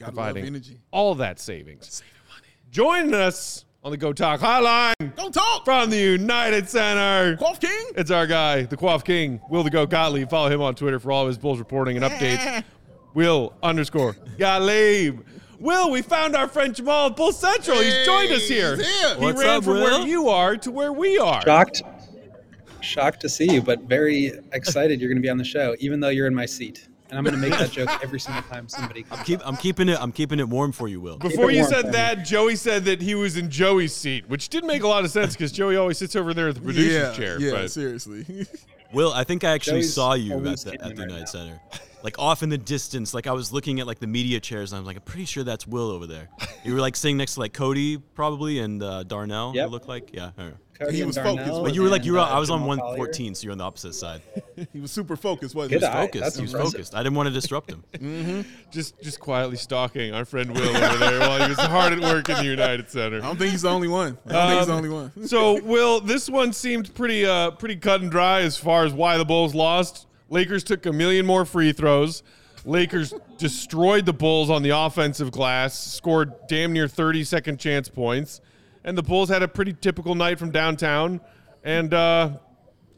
love 0.00 0.14
providing 0.14 0.46
energy. 0.46 0.80
all 0.90 1.14
that 1.16 1.38
savings. 1.38 1.86
Saving 1.92 2.12
money. 2.28 2.48
Joining 2.70 3.14
us 3.14 3.64
on 3.84 3.90
the 3.92 3.96
Go 3.96 4.12
Talk 4.12 4.40
hotline 4.40 4.94
Don't 5.16 5.32
talk. 5.32 5.64
from 5.64 5.90
the 5.90 5.98
United 5.98 6.68
Center. 6.68 7.36
Quaff 7.36 7.60
King. 7.60 7.86
It's 7.96 8.10
our 8.10 8.26
guy, 8.26 8.62
the 8.62 8.76
Quaff 8.76 9.04
King, 9.04 9.40
Will 9.50 9.62
the 9.62 9.70
Go 9.70 9.86
Gottlieb. 9.86 10.28
Follow 10.30 10.48
him 10.48 10.60
on 10.62 10.74
Twitter 10.74 10.98
for 10.98 11.12
all 11.12 11.22
of 11.22 11.28
his 11.28 11.38
Bulls 11.38 11.58
reporting 11.60 11.96
and 11.96 12.04
updates. 12.04 12.64
Will 13.14 13.52
underscore 13.62 14.16
Gottlieb. 14.38 15.20
Will, 15.60 15.92
we 15.92 16.02
found 16.02 16.34
our 16.34 16.48
friend 16.48 16.74
Jamaal 16.74 17.10
at 17.10 17.16
Bull 17.16 17.30
Central. 17.30 17.78
He's 17.78 18.04
joined 18.04 18.32
us 18.32 18.48
Hey, 18.48 18.54
here. 18.54 18.76
he's 18.76 19.00
here. 19.00 19.14
He 19.16 19.22
What's 19.22 19.38
ran 19.38 19.58
up, 19.58 19.64
from 19.64 19.74
where 19.74 20.00
you 20.04 20.28
are 20.28 20.56
to 20.56 20.72
where 20.72 20.92
we 20.92 21.18
are. 21.18 21.40
Shocked, 21.42 21.82
shocked 22.82 23.20
to 23.20 23.28
see 23.28 23.50
you, 23.52 23.62
but 23.62 23.82
very 23.82 24.32
excited 24.52 25.00
you're 25.00 25.08
going 25.08 25.16
to 25.16 25.22
be 25.22 25.30
on 25.30 25.38
the 25.38 25.44
show, 25.44 25.74
even 25.78 26.00
though 26.00 26.08
you're 26.08 26.26
in 26.26 26.34
my 26.34 26.46
seat. 26.46 26.88
And 27.12 27.18
I'm 27.18 27.24
going 27.24 27.34
to 27.34 27.40
make 27.40 27.58
that 27.58 27.70
joke 27.70 27.90
every 28.02 28.18
single 28.18 28.42
time 28.44 28.70
somebody 28.70 29.02
comes. 29.02 29.22
Keep, 29.24 29.46
I'm 29.46 29.58
keeping 29.58 29.90
it. 29.90 29.98
I'm 30.00 30.12
keeping 30.12 30.40
it 30.40 30.48
warm 30.48 30.72
for 30.72 30.88
you, 30.88 30.98
Will. 30.98 31.18
Before 31.18 31.50
it 31.50 31.56
you 31.56 31.60
warm 31.60 31.72
said 31.72 31.80
for 31.82 31.86
me. 31.88 31.92
that, 31.92 32.24
Joey 32.24 32.56
said 32.56 32.86
that 32.86 33.02
he 33.02 33.14
was 33.14 33.36
in 33.36 33.50
Joey's 33.50 33.94
seat, 33.94 34.26
which 34.30 34.48
didn't 34.48 34.66
make 34.66 34.82
a 34.82 34.88
lot 34.88 35.04
of 35.04 35.10
sense 35.10 35.34
because 35.34 35.52
Joey 35.52 35.76
always 35.76 35.98
sits 35.98 36.16
over 36.16 36.32
there 36.32 36.48
at 36.48 36.54
the 36.54 36.62
producer's 36.62 36.94
yeah, 36.94 37.12
chair. 37.12 37.38
Yeah, 37.38 37.52
but 37.52 37.70
seriously. 37.70 38.46
Will, 38.94 39.12
I 39.12 39.24
think 39.24 39.44
I 39.44 39.50
actually 39.52 39.82
Joey's 39.82 39.94
saw 39.94 40.14
you 40.14 40.36
at 40.36 40.42
the, 40.42 40.72
at 40.72 40.80
the 40.80 40.86
right 40.86 40.98
United 40.98 41.18
now. 41.18 41.24
Center, 41.26 41.60
like 42.02 42.18
off 42.18 42.42
in 42.42 42.48
the 42.48 42.56
distance. 42.56 43.12
Like 43.12 43.26
I 43.26 43.32
was 43.32 43.52
looking 43.52 43.80
at 43.80 43.86
like 43.86 43.98
the 43.98 44.06
media 44.06 44.40
chairs, 44.40 44.72
and 44.72 44.78
I 44.78 44.80
was 44.80 44.86
like, 44.86 44.96
I'm 44.96 45.02
pretty 45.02 45.26
sure 45.26 45.44
that's 45.44 45.66
Will 45.66 45.90
over 45.90 46.06
there. 46.06 46.30
You 46.64 46.74
were 46.74 46.80
like 46.80 46.96
sitting 46.96 47.18
next 47.18 47.34
to 47.34 47.40
like 47.40 47.52
Cody 47.52 47.98
probably 47.98 48.58
and 48.58 48.82
uh, 48.82 49.02
Darnell. 49.02 49.52
Yep. 49.54 49.66
It 49.66 49.70
looked 49.70 49.88
like 49.88 50.10
yeah. 50.14 50.30
I. 50.82 50.84
Cody 50.86 50.96
He 50.98 51.04
was 51.04 51.14
Darnell 51.16 51.36
focused, 51.38 51.62
But 51.64 51.74
you 51.74 51.82
were 51.82 51.88
like 51.88 52.04
you 52.04 52.12
were. 52.14 52.18
uh, 52.18 52.26
I 52.26 52.38
was 52.38 52.50
on 52.50 52.60
Jamal 52.60 52.76
Collier. 52.76 52.98
114, 52.98 53.34
so 53.34 53.44
you're 53.44 53.52
on 53.52 53.58
the 53.58 53.64
opposite 53.64 53.94
side. 53.94 54.22
he 54.72 54.80
was 54.80 54.90
super 54.90 55.16
focused, 55.16 55.54
wasn't 55.54 55.72
Good 55.72 55.80
he? 55.82 55.86
eye. 55.86 56.06
Focused. 56.06 56.22
That's 56.24 56.36
he 56.36 56.42
was 56.42 56.52
impressive. 56.52 56.72
focused. 56.74 56.94
I 56.94 57.02
didn't 57.02 57.16
want 57.16 57.28
to 57.28 57.32
disrupt 57.32 57.70
him. 57.70 58.44
just 58.70 59.00
just 59.02 59.20
quietly 59.20 59.56
stalking 59.56 60.14
our 60.14 60.24
friend 60.24 60.50
Will 60.52 60.76
over 60.76 60.96
there 60.98 61.20
while 61.20 61.42
he 61.42 61.48
was 61.48 61.58
hard 61.58 61.92
at 61.92 62.00
work 62.00 62.28
in 62.28 62.36
the 62.36 62.44
United 62.44 62.90
Center. 62.90 63.18
I 63.18 63.20
don't 63.22 63.38
think 63.38 63.52
he's 63.52 63.62
the 63.62 63.70
only 63.70 63.88
one. 63.88 64.18
I 64.26 64.32
don't 64.32 64.46
think 64.48 64.58
he's 64.58 64.66
the 64.66 64.72
Um, 64.72 64.78
only 64.78 64.88
one. 64.90 65.26
so, 65.28 65.62
Will, 65.62 66.00
this 66.00 66.28
one 66.28 66.52
seemed 66.52 66.94
pretty 66.94 67.24
uh 67.26 67.50
pretty 67.52 67.76
cut 67.76 68.00
and 68.00 68.10
dry 68.10 68.40
as 68.42 68.56
far 68.56 68.84
as 68.84 68.92
why 68.92 69.16
the 69.18 69.24
Bulls 69.24 69.54
lost. 69.54 70.06
Lakers 70.30 70.64
took 70.64 70.86
a 70.86 70.92
million 70.92 71.26
more 71.26 71.44
free 71.44 71.72
throws. 71.72 72.22
Lakers 72.64 73.12
destroyed 73.38 74.06
the 74.06 74.12
Bulls 74.12 74.48
on 74.48 74.62
the 74.62 74.70
offensive 74.70 75.30
glass, 75.32 75.78
scored 75.78 76.32
damn 76.48 76.72
near 76.72 76.86
30 76.88 77.24
second 77.24 77.58
chance 77.58 77.88
points, 77.88 78.40
and 78.84 78.96
the 78.96 79.02
Bulls 79.02 79.28
had 79.28 79.42
a 79.42 79.48
pretty 79.48 79.72
typical 79.72 80.14
night 80.14 80.38
from 80.38 80.50
downtown. 80.50 81.20
And 81.64 81.92
uh 81.94 82.38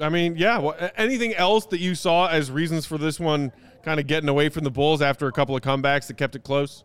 I 0.01 0.09
mean, 0.09 0.37
yeah, 0.37 0.59
wha- 0.59 0.91
anything 0.97 1.35
else 1.35 1.67
that 1.67 1.79
you 1.79 1.95
saw 1.95 2.27
as 2.27 2.51
reasons 2.51 2.85
for 2.85 2.99
this 2.99 3.21
one 3.21 3.53
kind 3.83 4.01
of 4.01 4.07
getting 4.07 4.29
away 4.29 4.49
from 4.49 4.65
the 4.65 4.71
Bulls 4.71 5.01
after 5.01 5.29
a 5.29 5.33
couple 5.33 5.55
of 5.55 5.63
comebacks 5.63 6.09
that 6.09 6.17
kept 6.17 6.35
it 6.35 6.43
close? 6.43 6.85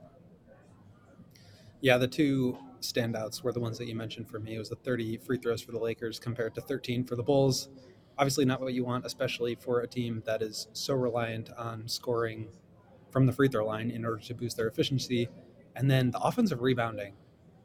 Yeah, 1.81 1.97
the 1.97 2.07
two 2.07 2.57
standouts 2.81 3.41
were 3.41 3.51
the 3.51 3.59
ones 3.59 3.77
that 3.77 3.87
you 3.87 3.95
mentioned 3.95 4.29
for 4.29 4.39
me. 4.39 4.55
It 4.55 4.59
was 4.59 4.69
the 4.69 4.75
30 4.75 5.17
free 5.17 5.37
throws 5.37 5.61
for 5.61 5.71
the 5.71 5.79
Lakers 5.79 6.19
compared 6.19 6.53
to 6.55 6.61
13 6.61 7.03
for 7.03 7.15
the 7.15 7.23
Bulls. 7.23 7.69
Obviously, 8.17 8.45
not 8.45 8.59
what 8.61 8.73
you 8.73 8.83
want, 8.83 9.05
especially 9.05 9.55
for 9.55 9.79
a 9.79 9.87
team 9.87 10.21
that 10.25 10.41
is 10.41 10.67
so 10.73 10.93
reliant 10.93 11.49
on 11.57 11.87
scoring 11.87 12.49
from 13.11 13.25
the 13.25 13.31
free 13.31 13.47
throw 13.47 13.65
line 13.65 13.89
in 13.89 14.05
order 14.05 14.21
to 14.21 14.33
boost 14.33 14.57
their 14.57 14.67
efficiency. 14.67 15.29
And 15.75 15.89
then 15.89 16.11
the 16.11 16.19
offensive 16.19 16.61
rebounding 16.61 17.13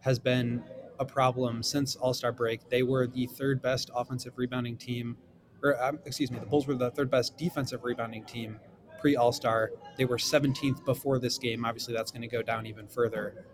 has 0.01 0.19
been 0.19 0.63
a 0.99 1.05
problem 1.05 1.63
since 1.63 1.97
All 1.97 2.15
Star 2.15 2.33
break. 2.33 2.69
They 2.69 2.83
were 2.83 3.07
the 3.07 3.27
third 3.27 3.63
best 3.63 3.91
offensive 3.95 4.35
rebounding 4.37 4.77
team, 4.77 5.17
or 5.63 5.83
um, 5.83 5.99
excuse 6.05 6.31
me, 6.31 6.39
the 6.39 6.47
Bulls 6.47 6.67
were 6.67 6.75
the 6.75 6.91
third 6.91 7.11
best 7.11 7.37
defensive 7.37 7.85
rebounding 7.85 8.25
team 8.25 8.59
pre 9.01 9.17
All 9.17 9.33
Star. 9.33 9.73
They 9.97 10.05
were 10.05 10.17
17th 10.17 10.85
before 10.85 11.19
this 11.19 11.39
game. 11.39 11.65
Obviously, 11.65 11.95
that's 11.95 12.11
going 12.11 12.23
to 12.23 12.29
go 12.29 12.43
down 12.43 12.67
even 12.67 12.89
further. 12.89 13.47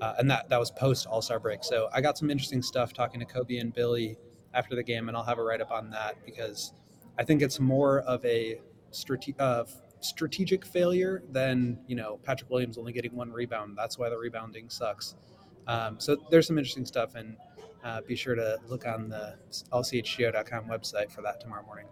Uh, 0.00 0.14
and 0.18 0.30
that, 0.30 0.48
that 0.48 0.58
was 0.58 0.70
post 0.70 1.06
All 1.06 1.22
Star 1.22 1.38
break. 1.38 1.62
So 1.64 1.88
I 1.92 2.00
got 2.00 2.18
some 2.18 2.30
interesting 2.30 2.62
stuff 2.62 2.92
talking 2.92 3.20
to 3.20 3.26
Coby 3.26 3.60
and 3.60 3.72
Billy 3.72 4.16
after 4.52 4.74
the 4.74 4.82
game, 4.82 5.08
and 5.08 5.16
I'll 5.16 5.24
have 5.24 5.38
a 5.38 5.42
write 5.42 5.60
up 5.60 5.70
on 5.70 5.90
that 5.90 6.16
because 6.24 6.72
I 7.18 7.24
think 7.24 7.42
it's 7.42 7.60
more 7.60 8.00
of 8.00 8.24
a 8.24 8.60
strate- 8.90 9.38
uh, 9.38 9.64
strategic 10.00 10.64
failure 10.64 11.22
than 11.30 11.78
you 11.86 11.96
know 11.96 12.18
Patrick 12.22 12.50
Williams 12.50 12.78
only 12.78 12.92
getting 12.92 13.14
one 13.14 13.30
rebound. 13.30 13.76
That's 13.76 13.98
why 13.98 14.08
the 14.08 14.18
rebounding 14.18 14.68
sucks. 14.68 15.14
Um, 15.66 15.96
so 15.98 16.16
there's 16.30 16.46
some 16.46 16.58
interesting 16.58 16.86
stuff, 16.86 17.14
and 17.14 17.36
uh, 17.84 18.00
be 18.02 18.16
sure 18.16 18.34
to 18.34 18.58
look 18.68 18.86
on 18.86 19.08
the 19.08 19.34
allchgo.com 19.72 20.64
website 20.64 21.10
for 21.10 21.22
that 21.22 21.40
tomorrow 21.40 21.64
morning. 21.64 21.86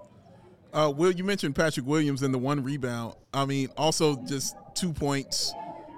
Uh, 0.72 0.92
Will, 0.94 1.10
you 1.10 1.22
mentioned 1.22 1.54
Patrick 1.54 1.86
Williams 1.86 2.22
and 2.22 2.32
the 2.32 2.38
one 2.38 2.62
rebound. 2.62 3.14
I 3.34 3.44
mean, 3.44 3.68
also 3.76 4.16
just 4.24 4.56
two 4.74 4.92
points 4.92 5.52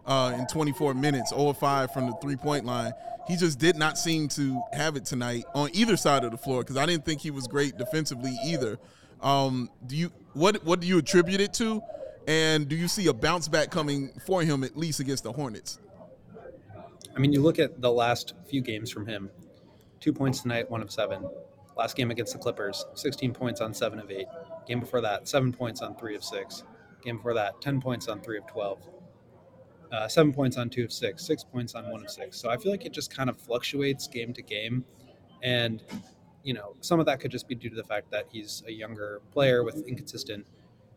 uh, 0.05 0.35
in 0.37 0.47
24 0.47 0.95
minutes, 0.95 1.31
0 1.31 1.51
of 1.51 1.59
5 1.59 1.93
from 1.93 2.07
the 2.07 2.17
three 2.21 2.37
point 2.37 2.65
line. 2.65 2.93
He 3.29 3.37
just 3.37 3.59
did 3.59 3.77
not 3.77 3.97
seem 3.97 4.29
to 4.31 4.63
have 4.73 4.97
it 4.97 5.05
tonight 5.05 5.45
on 5.55 5.71
either 5.73 5.97
side 5.97 6.25
of 6.25 6.31
the 6.31 6.37
floor 6.37 6.63
because 6.63 6.77
I 6.77 6.87
didn't 6.87 7.05
think 7.05 7.21
he 7.21 7.31
was 7.31 7.47
great 7.47 7.79
defensively 7.79 8.37
either. 8.45 8.79
Um, 9.23 9.71
do 9.87 9.97
you 9.97 10.13
what 10.35 10.63
what 10.65 10.81
do 10.81 10.87
you 10.87 10.99
attribute 10.99 11.41
it 11.41 11.55
to? 11.55 11.81
And 12.27 12.69
do 12.69 12.77
you 12.77 12.89
see 12.89 13.07
a 13.07 13.15
bounce 13.15 13.49
back 13.49 13.71
coming 13.71 14.11
for 14.27 14.43
him 14.43 14.65
at 14.65 14.77
least 14.77 15.01
against 15.01 15.25
the 15.25 15.33
Hornets? 15.33 15.79
I 17.17 17.21
mean, 17.21 17.33
you 17.33 17.41
look 17.41 17.59
at 17.59 17.81
the 17.81 17.93
last 17.93 18.35
few 18.49 18.61
games 18.61 18.91
from 18.91 19.07
him 19.07 19.31
two 20.05 20.13
points 20.13 20.43
tonight, 20.43 20.71
one 20.71 20.83
of 20.83 20.91
seven. 20.91 21.27
Last 21.79 21.97
game 21.97 22.11
against 22.11 22.35
the 22.35 22.39
Clippers, 22.39 22.85
16 22.95 23.33
points 23.33 23.63
on 23.63 23.73
seven 23.73 23.99
of 23.99 24.11
eight. 24.11 24.27
Game 24.67 24.81
before 24.81 25.01
that, 25.01 25.27
seven 25.27 25.51
points 25.51 25.81
on 25.81 25.97
three 25.97 26.15
of 26.15 26.23
six. 26.23 26.63
Game 27.03 27.17
before 27.17 27.33
that, 27.33 27.61
10 27.63 27.81
points 27.81 28.07
on 28.07 28.21
three 28.21 28.37
of 28.37 28.47
12. 28.47 28.87
Uh, 29.91 30.07
seven 30.07 30.31
points 30.33 30.59
on 30.59 30.69
two 30.69 30.85
of 30.85 30.93
six, 30.93 31.25
six 31.25 31.43
points 31.43 31.75
on 31.75 31.91
one 31.91 32.03
of 32.03 32.11
six. 32.11 32.39
So 32.39 32.51
I 32.51 32.59
feel 32.59 32.71
like 32.71 32.85
it 32.85 32.93
just 32.93 33.15
kind 33.15 33.31
of 33.31 33.39
fluctuates 33.39 34.09
game 34.09 34.35
to 34.35 34.43
game. 34.43 34.85
And, 35.43 35.83
you 36.43 36.53
know, 36.53 36.77
some 36.81 37.01
of 37.01 37.07
that 37.07 37.19
could 37.21 37.31
just 37.31 37.49
be 37.49 37.55
due 37.55 37.71
to 37.71 37.77
the 37.77 37.85
fact 37.85 38.11
that 38.11 38.27
he's 38.31 38.63
a 38.67 38.73
younger 38.73 39.23
player 39.33 39.65
with 39.65 39.87
inconsistent 39.89 40.47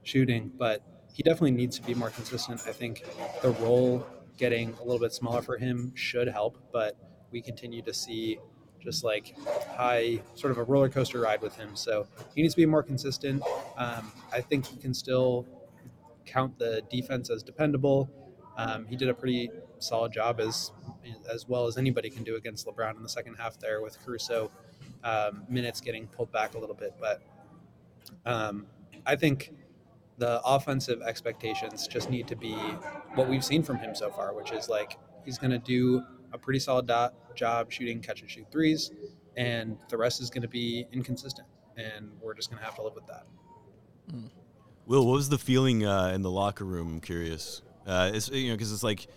shooting, 0.03 0.51
but 0.57 0.81
he 1.13 1.23
definitely 1.23 1.51
needs 1.51 1.79
to 1.79 1.85
be 1.85 1.93
more 1.93 2.09
consistent. 2.09 2.61
I 2.67 2.73
think 2.73 3.05
the 3.41 3.51
role 3.51 4.05
getting 4.37 4.73
a 4.79 4.83
little 4.83 4.99
bit 4.99 5.13
smaller 5.13 5.41
for 5.41 5.57
him 5.57 5.91
should 5.95 6.27
help, 6.27 6.57
but 6.71 6.95
we 7.31 7.41
continue 7.41 7.81
to 7.81 7.93
see 7.93 8.39
just 8.79 9.03
like 9.03 9.35
high, 9.75 10.21
sort 10.35 10.51
of 10.51 10.57
a 10.57 10.63
roller 10.63 10.89
coaster 10.89 11.19
ride 11.19 11.41
with 11.41 11.55
him. 11.55 11.75
So 11.75 12.07
he 12.33 12.41
needs 12.41 12.53
to 12.53 12.61
be 12.61 12.65
more 12.65 12.83
consistent. 12.83 13.43
Um, 13.77 14.11
I 14.31 14.41
think 14.41 14.65
he 14.65 14.77
can 14.77 14.93
still 14.93 15.45
count 16.25 16.57
the 16.59 16.81
defense 16.89 17.29
as 17.29 17.43
dependable. 17.43 18.09
Um, 18.57 18.85
he 18.85 18.95
did 18.95 19.09
a 19.09 19.13
pretty 19.13 19.51
solid 19.79 20.11
job 20.11 20.39
as 20.39 20.71
as 21.31 21.47
well 21.47 21.67
as 21.67 21.77
anybody 21.77 22.09
can 22.09 22.23
do 22.23 22.35
against 22.35 22.67
LeBron 22.67 22.97
in 22.97 23.03
the 23.03 23.09
second 23.09 23.35
half 23.35 23.57
there 23.59 23.81
with 23.81 23.97
Caruso 24.03 24.51
um, 25.03 25.43
minutes 25.47 25.79
getting 25.79 26.07
pulled 26.07 26.31
back 26.31 26.55
a 26.55 26.57
little 26.57 26.75
bit. 26.75 26.93
But 26.99 27.21
um, 28.25 28.65
I 29.05 29.15
think 29.15 29.53
the 30.17 30.41
offensive 30.43 31.01
expectations 31.01 31.87
just 31.87 32.09
need 32.09 32.27
to 32.27 32.35
be 32.35 32.53
what 33.15 33.29
we've 33.29 33.45
seen 33.45 33.63
from 33.63 33.77
him 33.77 33.93
so 33.93 34.09
far, 34.09 34.33
which 34.33 34.51
is 34.51 34.67
like 34.67 34.97
he's 35.23 35.37
going 35.37 35.51
to 35.51 35.59
do 35.59 36.01
a 36.33 36.37
pretty 36.37 36.59
solid 36.59 36.87
dot 36.87 37.13
job 37.35 37.71
shooting 37.71 38.01
catch 38.01 38.21
and 38.21 38.29
shoot 38.29 38.45
threes, 38.51 38.91
and 39.35 39.77
the 39.89 39.97
rest 39.97 40.21
is 40.21 40.29
going 40.29 40.41
to 40.41 40.47
be 40.47 40.85
inconsistent, 40.91 41.47
and 41.77 42.09
we're 42.21 42.33
just 42.33 42.49
going 42.49 42.59
to 42.59 42.65
have 42.65 42.75
to 42.75 42.81
live 42.81 42.95
with 42.95 43.05
that. 43.07 43.23
Will, 44.85 45.05
what 45.05 45.13
was 45.13 45.29
the 45.29 45.37
feeling 45.37 45.85
uh, 45.85 46.11
in 46.15 46.21
the 46.21 46.31
locker 46.31 46.65
room? 46.65 46.87
I'm 46.95 47.01
curious. 47.01 47.61
Uh, 47.85 48.11
it's 48.13 48.29
you 48.29 48.49
know 48.49 48.55
because 48.55 48.71
it's 48.71 48.83
like 48.83 49.07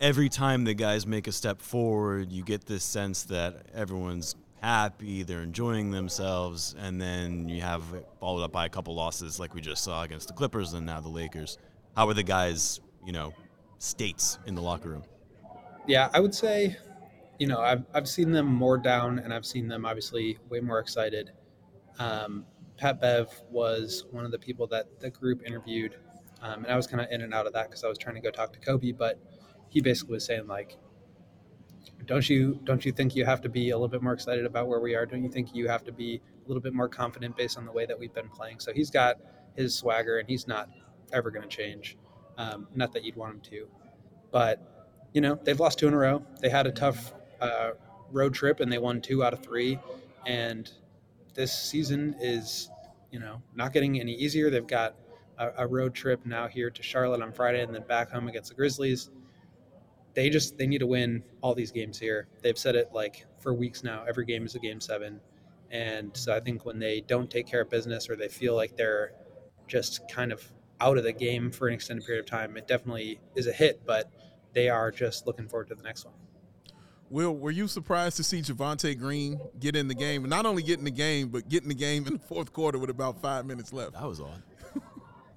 every 0.00 0.28
time 0.28 0.64
the 0.64 0.74
guys 0.74 1.06
make 1.06 1.26
a 1.26 1.32
step 1.32 1.60
forward, 1.60 2.30
you 2.30 2.44
get 2.44 2.66
this 2.66 2.84
sense 2.84 3.24
that 3.24 3.66
everyone's 3.74 4.36
happy, 4.64 5.22
they're 5.22 5.42
enjoying 5.42 5.90
themselves, 5.90 6.74
and 6.78 7.00
then 7.00 7.48
you 7.48 7.60
have 7.60 7.84
followed 8.18 8.42
up 8.42 8.52
by 8.52 8.64
a 8.64 8.68
couple 8.68 8.94
losses 8.94 9.38
like 9.38 9.54
we 9.54 9.60
just 9.60 9.84
saw 9.84 10.02
against 10.02 10.28
the 10.28 10.34
Clippers 10.34 10.72
and 10.72 10.86
now 10.86 11.00
the 11.00 11.08
Lakers. 11.08 11.58
How 11.94 12.08
are 12.08 12.14
the 12.14 12.22
guys, 12.22 12.80
you 13.04 13.12
know, 13.12 13.34
states 13.78 14.38
in 14.46 14.54
the 14.54 14.62
locker 14.62 14.88
room? 14.88 15.02
Yeah, 15.86 16.08
I 16.14 16.20
would 16.20 16.34
say, 16.34 16.76
you 17.38 17.46
know, 17.46 17.60
I've, 17.60 17.84
I've 17.92 18.08
seen 18.08 18.32
them 18.32 18.46
more 18.46 18.78
down 18.78 19.18
and 19.18 19.34
I've 19.34 19.44
seen 19.44 19.68
them 19.68 19.84
obviously 19.84 20.38
way 20.48 20.60
more 20.60 20.78
excited. 20.78 21.32
Um, 21.98 22.46
Pat 22.78 23.00
Bev 23.00 23.28
was 23.50 24.06
one 24.10 24.24
of 24.24 24.30
the 24.30 24.38
people 24.38 24.66
that 24.68 24.98
the 24.98 25.10
group 25.10 25.42
interviewed. 25.44 25.96
Um, 26.40 26.64
and 26.64 26.72
I 26.72 26.76
was 26.76 26.86
kind 26.86 27.02
of 27.02 27.08
in 27.10 27.20
and 27.20 27.34
out 27.34 27.46
of 27.46 27.52
that 27.52 27.68
because 27.68 27.84
I 27.84 27.88
was 27.88 27.98
trying 27.98 28.14
to 28.14 28.22
go 28.22 28.30
talk 28.30 28.52
to 28.54 28.58
Coby, 28.60 28.96
but 28.96 29.18
he 29.68 29.82
basically 29.82 30.14
was 30.14 30.24
saying 30.24 30.46
like, 30.46 30.78
don't 32.06 32.28
you 32.28 32.58
don't 32.64 32.84
you 32.84 32.92
think 32.92 33.14
you 33.14 33.24
have 33.24 33.40
to 33.42 33.48
be 33.48 33.70
a 33.70 33.76
little 33.76 33.88
bit 33.88 34.02
more 34.02 34.12
excited 34.12 34.46
about 34.46 34.68
where 34.68 34.80
we 34.80 34.94
are? 34.94 35.06
Don't 35.06 35.22
you 35.22 35.30
think 35.30 35.54
you 35.54 35.68
have 35.68 35.84
to 35.84 35.92
be 35.92 36.20
a 36.44 36.48
little 36.48 36.62
bit 36.62 36.74
more 36.74 36.88
confident 36.88 37.36
based 37.36 37.58
on 37.58 37.64
the 37.64 37.72
way 37.72 37.86
that 37.86 37.98
we've 37.98 38.14
been 38.14 38.28
playing? 38.28 38.60
So 38.60 38.72
he's 38.72 38.90
got 38.90 39.16
his 39.56 39.74
swagger 39.74 40.18
and 40.18 40.28
he's 40.28 40.46
not 40.46 40.68
ever 41.12 41.30
going 41.30 41.48
to 41.48 41.56
change. 41.56 41.96
Um, 42.36 42.66
not 42.74 42.92
that 42.92 43.04
you'd 43.04 43.16
want 43.16 43.34
him 43.34 43.40
to, 43.42 43.68
but 44.32 45.06
you 45.12 45.20
know 45.20 45.38
they've 45.44 45.58
lost 45.58 45.78
two 45.78 45.88
in 45.88 45.94
a 45.94 45.98
row. 45.98 46.24
They 46.40 46.48
had 46.48 46.66
a 46.66 46.72
tough 46.72 47.14
uh, 47.40 47.70
road 48.10 48.34
trip 48.34 48.60
and 48.60 48.72
they 48.72 48.78
won 48.78 49.00
two 49.00 49.22
out 49.24 49.32
of 49.32 49.42
three, 49.42 49.78
and 50.26 50.70
this 51.34 51.52
season 51.52 52.16
is 52.20 52.70
you 53.10 53.20
know 53.20 53.42
not 53.54 53.72
getting 53.72 54.00
any 54.00 54.14
easier. 54.14 54.50
They've 54.50 54.66
got 54.66 54.96
a, 55.38 55.50
a 55.58 55.66
road 55.66 55.94
trip 55.94 56.26
now 56.26 56.48
here 56.48 56.70
to 56.70 56.82
Charlotte 56.82 57.22
on 57.22 57.32
Friday 57.32 57.62
and 57.62 57.74
then 57.74 57.82
back 57.82 58.10
home 58.10 58.28
against 58.28 58.50
the 58.50 58.54
Grizzlies 58.54 59.10
they 60.14 60.30
just 60.30 60.56
they 60.56 60.66
need 60.66 60.78
to 60.78 60.86
win 60.86 61.22
all 61.40 61.54
these 61.54 61.72
games 61.72 61.98
here. 61.98 62.28
They've 62.42 62.58
said 62.58 62.76
it 62.76 62.90
like 62.92 63.26
for 63.40 63.52
weeks 63.52 63.82
now. 63.82 64.04
Every 64.08 64.24
game 64.24 64.46
is 64.46 64.54
a 64.54 64.58
game 64.58 64.80
seven, 64.80 65.20
and 65.70 66.16
so 66.16 66.34
I 66.34 66.40
think 66.40 66.64
when 66.64 66.78
they 66.78 67.00
don't 67.02 67.30
take 67.30 67.46
care 67.46 67.62
of 67.62 67.70
business 67.70 68.08
or 68.08 68.16
they 68.16 68.28
feel 68.28 68.54
like 68.54 68.76
they're 68.76 69.12
just 69.66 70.08
kind 70.08 70.32
of 70.32 70.42
out 70.80 70.98
of 70.98 71.04
the 71.04 71.12
game 71.12 71.50
for 71.50 71.68
an 71.68 71.74
extended 71.74 72.06
period 72.06 72.24
of 72.24 72.30
time, 72.30 72.56
it 72.56 72.66
definitely 72.66 73.20
is 73.34 73.46
a 73.46 73.52
hit. 73.52 73.84
But 73.86 74.10
they 74.52 74.68
are 74.68 74.90
just 74.90 75.26
looking 75.26 75.48
forward 75.48 75.68
to 75.68 75.74
the 75.74 75.82
next 75.82 76.04
one. 76.04 76.14
Will, 77.10 77.36
were 77.36 77.50
you 77.50 77.68
surprised 77.68 78.16
to 78.16 78.24
see 78.24 78.40
Javonte 78.40 78.98
Green 78.98 79.38
get 79.60 79.76
in 79.76 79.88
the 79.88 79.94
game, 79.94 80.24
and 80.24 80.30
not 80.30 80.46
only 80.46 80.62
get 80.62 80.78
in 80.78 80.84
the 80.84 80.90
game, 80.90 81.28
but 81.28 81.48
get 81.48 81.62
in 81.62 81.68
the 81.68 81.74
game 81.74 82.06
in 82.06 82.14
the 82.14 82.18
fourth 82.18 82.52
quarter 82.52 82.78
with 82.78 82.90
about 82.90 83.20
five 83.20 83.44
minutes 83.46 83.72
left? 83.72 83.92
That 83.92 84.04
was 84.04 84.20
odd. 84.20 84.42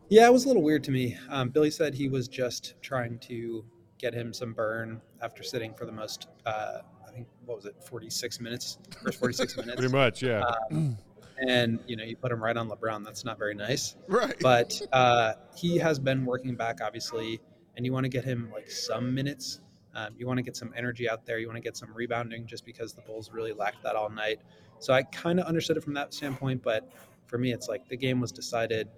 Yeah, 0.09 0.25
it 0.25 0.31
was 0.31 0.45
a 0.45 0.47
little 0.47 0.63
weird 0.63 0.85
to 0.85 0.91
me. 0.91 1.17
Um, 1.29 1.49
Billy 1.49 1.69
said 1.69 1.93
he 1.93 2.07
was 2.07 2.29
just 2.29 2.75
trying 2.81 3.19
to 3.19 3.65
get 3.97 4.13
him 4.13 4.33
some 4.33 4.53
burn 4.53 5.01
after 5.21 5.43
sitting 5.43 5.73
for 5.73 5.85
the 5.85 5.91
most, 5.91 6.27
uh, 6.45 6.79
I 7.07 7.11
think, 7.11 7.27
what 7.45 7.57
was 7.57 7.65
it, 7.65 7.75
46 7.83 8.39
minutes, 8.39 8.77
first 9.03 9.19
46 9.19 9.57
minutes. 9.57 9.75
Pretty 9.75 9.93
much, 9.93 10.21
yeah. 10.21 10.43
Um, 10.71 10.97
and, 11.47 11.79
you 11.87 11.95
know, 11.95 12.03
you 12.03 12.15
put 12.15 12.31
him 12.31 12.43
right 12.43 12.55
on 12.55 12.69
LeBron. 12.69 13.03
That's 13.03 13.25
not 13.25 13.37
very 13.37 13.55
nice. 13.55 13.95
Right. 14.07 14.35
But 14.41 14.79
uh, 14.91 15.33
he 15.55 15.77
has 15.77 15.99
been 15.99 16.25
working 16.25 16.55
back, 16.55 16.79
obviously, 16.81 17.39
and 17.75 17.85
you 17.85 17.93
want 17.93 18.05
to 18.05 18.09
get 18.09 18.23
him 18.23 18.49
like 18.53 18.69
some 18.69 19.13
minutes. 19.13 19.61
Um, 19.95 20.13
you 20.17 20.27
want 20.27 20.37
to 20.37 20.43
get 20.43 20.55
some 20.55 20.73
energy 20.75 21.09
out 21.09 21.25
there. 21.25 21.39
You 21.39 21.47
want 21.47 21.57
to 21.57 21.61
get 21.61 21.75
some 21.75 21.91
rebounding 21.93 22.45
just 22.45 22.65
because 22.65 22.93
the 22.93 23.01
Bulls 23.01 23.31
really 23.31 23.53
lacked 23.53 23.81
that 23.83 23.95
all 23.95 24.09
night. 24.09 24.41
So 24.79 24.93
I 24.93 25.03
kind 25.03 25.39
of 25.39 25.47
understood 25.47 25.77
it 25.77 25.83
from 25.83 25.95
that 25.95 26.13
standpoint. 26.13 26.61
But 26.61 26.91
for 27.25 27.39
me, 27.39 27.51
it's 27.51 27.67
like 27.67 27.87
the 27.89 27.97
game 27.97 28.19
was 28.19 28.31
decided. 28.31 28.89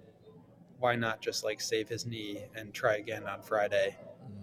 Why 0.78 0.96
not 0.96 1.20
just 1.20 1.44
like 1.44 1.60
save 1.60 1.88
his 1.88 2.06
knee 2.06 2.44
and 2.54 2.72
try 2.72 2.96
again 2.96 3.26
on 3.26 3.42
Friday? 3.42 3.96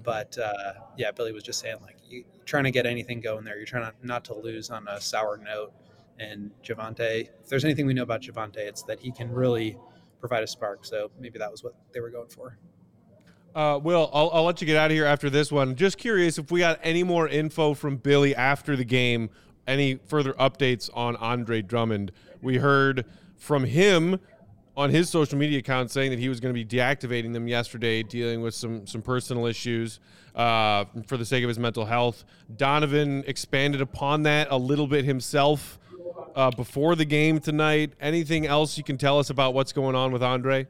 But 0.04 0.38
uh, 0.38 0.74
yeah, 0.98 1.12
Billy 1.12 1.34
was 1.34 1.44
just 1.44 1.60
saying 1.60 1.78
like 1.82 1.98
you 2.08 2.24
trying 2.46 2.64
to 2.64 2.72
get 2.72 2.86
anything 2.86 3.20
going 3.20 3.44
there. 3.44 3.58
You're 3.58 3.66
trying 3.66 3.84
not, 3.84 3.96
not 4.04 4.26
to 4.26 4.34
lose 4.34 4.70
on 4.70 4.88
a 4.88 5.00
sour 5.02 5.38
note. 5.38 5.74
And 6.20 6.52
Javonte, 6.64 7.30
if 7.42 7.48
there's 7.48 7.66
anything 7.66 7.86
we 7.86 7.94
know 7.94 8.04
about 8.04 8.22
Javonte, 8.22 8.58
it's 8.58 8.84
that 8.84 9.00
he 9.00 9.12
can 9.12 9.32
really 9.32 9.78
provide 10.20 10.44
a 10.44 10.48
spark. 10.48 10.86
So 10.86 11.12
maybe 11.20 11.38
that 11.40 11.52
was 11.52 11.64
what 11.64 11.76
they 11.94 12.00
were 12.00 12.10
going 12.10 12.30
for. 12.30 12.58
Uh, 13.54 13.80
Will, 13.80 14.10
I'll, 14.14 14.30
I'll 14.32 14.44
let 14.44 14.62
you 14.62 14.68
get 14.68 14.78
out 14.78 14.92
of 14.92 14.96
here 14.96 15.06
after 15.06 15.30
this 15.30 15.52
one. 15.52 15.76
Just 15.76 15.98
curious 15.98 16.38
if 16.38 16.52
we 16.52 16.60
got 16.60 16.80
any 16.84 17.04
more 17.04 17.28
info 17.28 17.74
from 17.74 17.98
Billy 17.98 18.36
after 18.36 18.76
the 18.76 18.86
game, 18.86 19.30
any 19.68 19.96
further 19.96 20.34
updates 20.34 20.90
on 20.94 21.16
Andre 21.18 21.62
Drummond. 21.62 22.12
We 22.42 22.58
heard 22.58 23.06
from 23.36 23.64
him 23.66 24.20
on 24.78 24.92
his 24.92 25.10
social 25.10 25.40
media 25.40 25.58
account 25.58 25.90
saying 25.90 26.12
that 26.12 26.20
he 26.20 26.30
was 26.30 26.40
going 26.40 26.54
to 26.54 26.66
be 26.66 26.78
deactivating 26.78 27.34
them 27.34 27.48
yesterday, 27.48 28.04
dealing 28.04 28.42
with 28.42 28.54
some 28.54 28.86
some 28.86 29.02
personal 29.02 29.48
issues 29.48 30.00
uh, 30.36 30.86
for 31.08 31.18
the 31.18 31.26
sake 31.26 31.44
of 31.44 31.48
his 31.48 31.58
mental 31.58 31.84
health. 31.84 32.24
Donovan 32.56 33.24
expanded 33.26 33.82
upon 33.82 34.24
that 34.24 34.48
a 34.52 34.58
little 34.58 34.88
bit 34.88 35.04
himself 35.04 35.80
uh, 36.36 36.52
before 36.52 36.96
the 36.96 37.06
game 37.06 37.40
tonight. 37.40 37.94
Anything 38.00 38.46
else 38.46 38.78
you 38.78 38.84
can 38.84 39.00
tell 39.00 39.18
us 39.18 39.32
about 39.32 39.56
what's 39.56 39.74
going 39.74 39.96
on 39.96 40.12
with 40.12 40.22
Andre? 40.22 40.68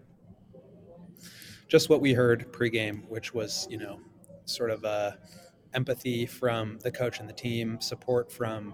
Just 1.68 1.90
what 1.90 2.00
we 2.00 2.14
heard 2.14 2.52
pregame, 2.54 3.06
which 3.10 3.34
was 3.34 3.68
you 3.70 3.78
know 3.78 4.00
sort 4.46 4.72
of 4.72 4.86
uh, 4.86 5.12
empathy 5.74 6.26
from 6.26 6.80
the 6.80 6.92
coach 6.92 7.20
and 7.20 7.28
the 7.28 7.34
team, 7.34 7.82
support 7.82 8.32
from 8.32 8.74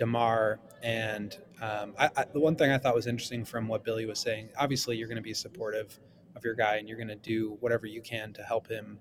DeMar, 0.00 0.58
and 0.82 1.36
um, 1.60 1.92
I, 1.98 2.08
I, 2.16 2.24
the 2.32 2.40
one 2.40 2.56
thing 2.56 2.72
I 2.72 2.78
thought 2.78 2.94
was 2.94 3.06
interesting 3.06 3.44
from 3.44 3.68
what 3.68 3.84
Billy 3.84 4.06
was 4.06 4.18
saying. 4.18 4.48
Obviously, 4.58 4.96
you're 4.96 5.08
going 5.08 5.16
to 5.16 5.22
be 5.22 5.34
supportive 5.34 6.00
of 6.34 6.42
your 6.42 6.54
guy, 6.54 6.76
and 6.76 6.88
you're 6.88 6.96
going 6.96 7.08
to 7.08 7.16
do 7.16 7.58
whatever 7.60 7.86
you 7.86 8.00
can 8.00 8.32
to 8.32 8.42
help 8.42 8.66
him. 8.66 8.98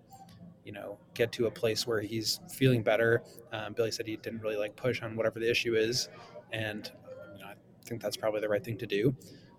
You 0.66 0.74
know, 0.74 1.00
get 1.14 1.32
to 1.32 1.48
a 1.48 1.52
place 1.52 1.88
where 1.88 2.02
he's 2.02 2.42
feeling 2.52 2.84
better. 2.84 3.24
Um, 3.54 3.74
Billy 3.74 3.92
said 3.92 4.06
he 4.06 4.18
didn't 4.18 4.42
really 4.42 4.58
like 4.58 4.76
push 4.76 5.02
on 5.02 5.16
whatever 5.16 5.40
the 5.40 5.50
issue 5.50 5.76
is, 5.76 6.10
and 6.52 6.92
you 7.34 7.40
know, 7.42 7.48
I 7.48 7.54
think 7.86 8.02
that's 8.02 8.18
probably 8.18 8.42
the 8.42 8.50
right 8.50 8.64
thing 8.64 8.78
to 8.78 8.86
do. 8.86 9.16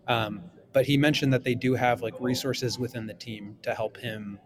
Um, 0.06 0.42
but 0.74 0.84
he 0.84 0.98
mentioned 0.98 1.32
that 1.32 1.42
they 1.42 1.54
do 1.54 1.74
have 1.74 2.02
like 2.02 2.14
resources 2.20 2.78
within 2.78 3.06
the 3.06 3.14
team 3.14 3.56
to 3.62 3.74
help 3.74 3.96
him 3.96 4.38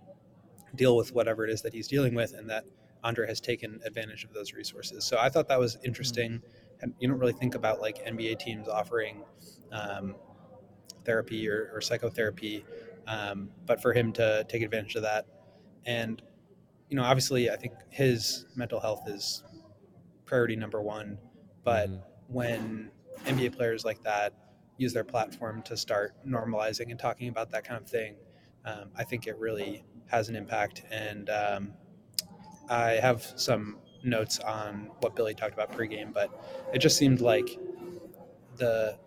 deal 0.76 0.96
with 0.96 1.12
whatever 1.12 1.44
it 1.44 1.50
is 1.50 1.60
that 1.62 1.74
he's 1.74 1.88
dealing 1.88 2.14
with, 2.14 2.32
and 2.34 2.48
that 2.48 2.64
Andre 3.02 3.26
has 3.26 3.40
taken 3.40 3.80
advantage 3.84 4.24
of 4.24 4.32
those 4.32 4.54
resources. 4.54 5.04
So 5.04 5.18
I 5.18 5.28
thought 5.28 5.48
that 5.48 5.58
was 5.58 5.76
interesting. 5.84 6.30
And 6.32 6.42
you 6.98 7.08
don't 7.08 7.18
really 7.18 7.32
think 7.32 7.54
about 7.54 7.80
like 7.80 8.00
NBA 8.06 8.34
teams 8.36 8.68
offering 8.68 9.22
um, 9.72 10.14
therapy 11.04 11.48
or, 11.48 11.70
or 11.74 11.80
psychotherapy, 11.80 12.64
um, 13.06 13.50
but 13.66 13.80
for 13.82 13.92
him 13.92 14.12
to 14.14 14.44
take 14.48 14.62
advantage 14.62 14.94
of 14.96 15.02
that, 15.02 15.26
and 15.86 16.22
you 16.90 16.96
know, 16.96 17.04
obviously, 17.04 17.50
I 17.50 17.56
think 17.56 17.74
his 17.90 18.46
mental 18.56 18.80
health 18.80 19.08
is 19.08 19.42
priority 20.26 20.56
number 20.56 20.80
one. 20.82 21.18
But 21.64 21.88
Mhm. 21.90 22.02
when 22.28 22.90
NBA 23.26 23.50
players 23.50 23.84
like 23.84 24.02
that 24.02 24.34
use 24.76 24.92
their 24.92 25.04
platform 25.04 25.62
to 25.62 25.76
start 25.76 26.14
normalizing 26.26 26.90
and 26.90 26.98
talking 26.98 27.28
about 27.28 27.50
that 27.50 27.64
kind 27.64 27.80
of 27.80 27.88
thing, 27.88 28.16
um, 28.64 28.90
I 28.96 29.04
think 29.04 29.26
it 29.26 29.38
really 29.38 29.84
has 30.06 30.28
an 30.28 30.36
impact. 30.36 30.82
And 30.90 31.30
um, 31.30 31.74
I 32.68 32.92
have 32.92 33.22
some 33.36 33.78
notes 34.04 34.38
on 34.38 34.90
what 35.00 35.16
Billy 35.16 35.34
talked 35.34 35.54
about 35.54 35.72
pregame, 35.72 36.12
but 36.12 36.30
it 36.72 36.78
just 36.78 36.96
seemed 36.96 37.20
like 37.20 37.58
the 38.56 38.98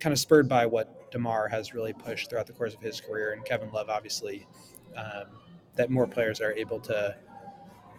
kind 0.00 0.12
of 0.12 0.18
spurred 0.18 0.48
by 0.48 0.66
what 0.66 1.10
DeMar 1.12 1.48
has 1.48 1.74
really 1.74 1.92
pushed 1.92 2.30
throughout 2.30 2.46
the 2.46 2.52
course 2.52 2.74
of 2.74 2.80
his 2.80 3.00
career, 3.00 3.32
and 3.32 3.44
Kevin 3.44 3.70
Love, 3.70 3.88
obviously, 3.88 4.46
um, 4.96 5.26
that 5.76 5.90
more 5.90 6.06
players 6.06 6.40
are 6.40 6.52
able 6.52 6.80
to 6.80 7.16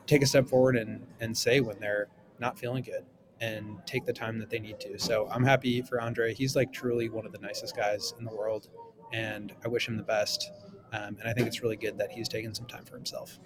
take 0.06 0.22
a 0.22 0.26
step 0.26 0.48
forward 0.48 0.76
and, 0.76 1.06
and 1.22 1.36
say 1.36 1.62
when 1.62 1.80
they're 1.80 2.08
not 2.40 2.60
feeling 2.60 2.84
good 2.84 3.06
and 3.40 3.78
take 3.86 4.06
the 4.06 4.14
time 4.14 4.38
that 4.40 4.50
they 4.50 4.60
need 4.60 4.80
to. 4.80 4.98
So 5.00 5.28
I'm 5.32 5.44
happy 5.44 5.82
for 5.82 6.02
Andre. 6.02 6.34
He's 6.34 6.56
like 6.56 6.72
truly 6.72 7.10
one 7.10 7.26
of 7.26 7.32
the 7.32 7.40
nicest 7.40 7.76
guys 7.76 8.14
in 8.20 8.26
the 8.26 8.36
world, 8.36 8.68
and 9.12 9.54
I 9.64 9.68
wish 9.68 9.88
him 9.88 9.98
the 9.98 10.04
best. 10.04 10.52
Um, 10.92 11.18
and 11.20 11.28
I 11.28 11.34
think 11.34 11.48
it's 11.48 11.62
really 11.64 11.76
good 11.76 11.98
that 11.98 12.12
he's 12.12 12.30
taken 12.30 12.54
some 12.54 12.68
time 12.68 12.86
for 12.86 12.96
himself. 12.96 13.40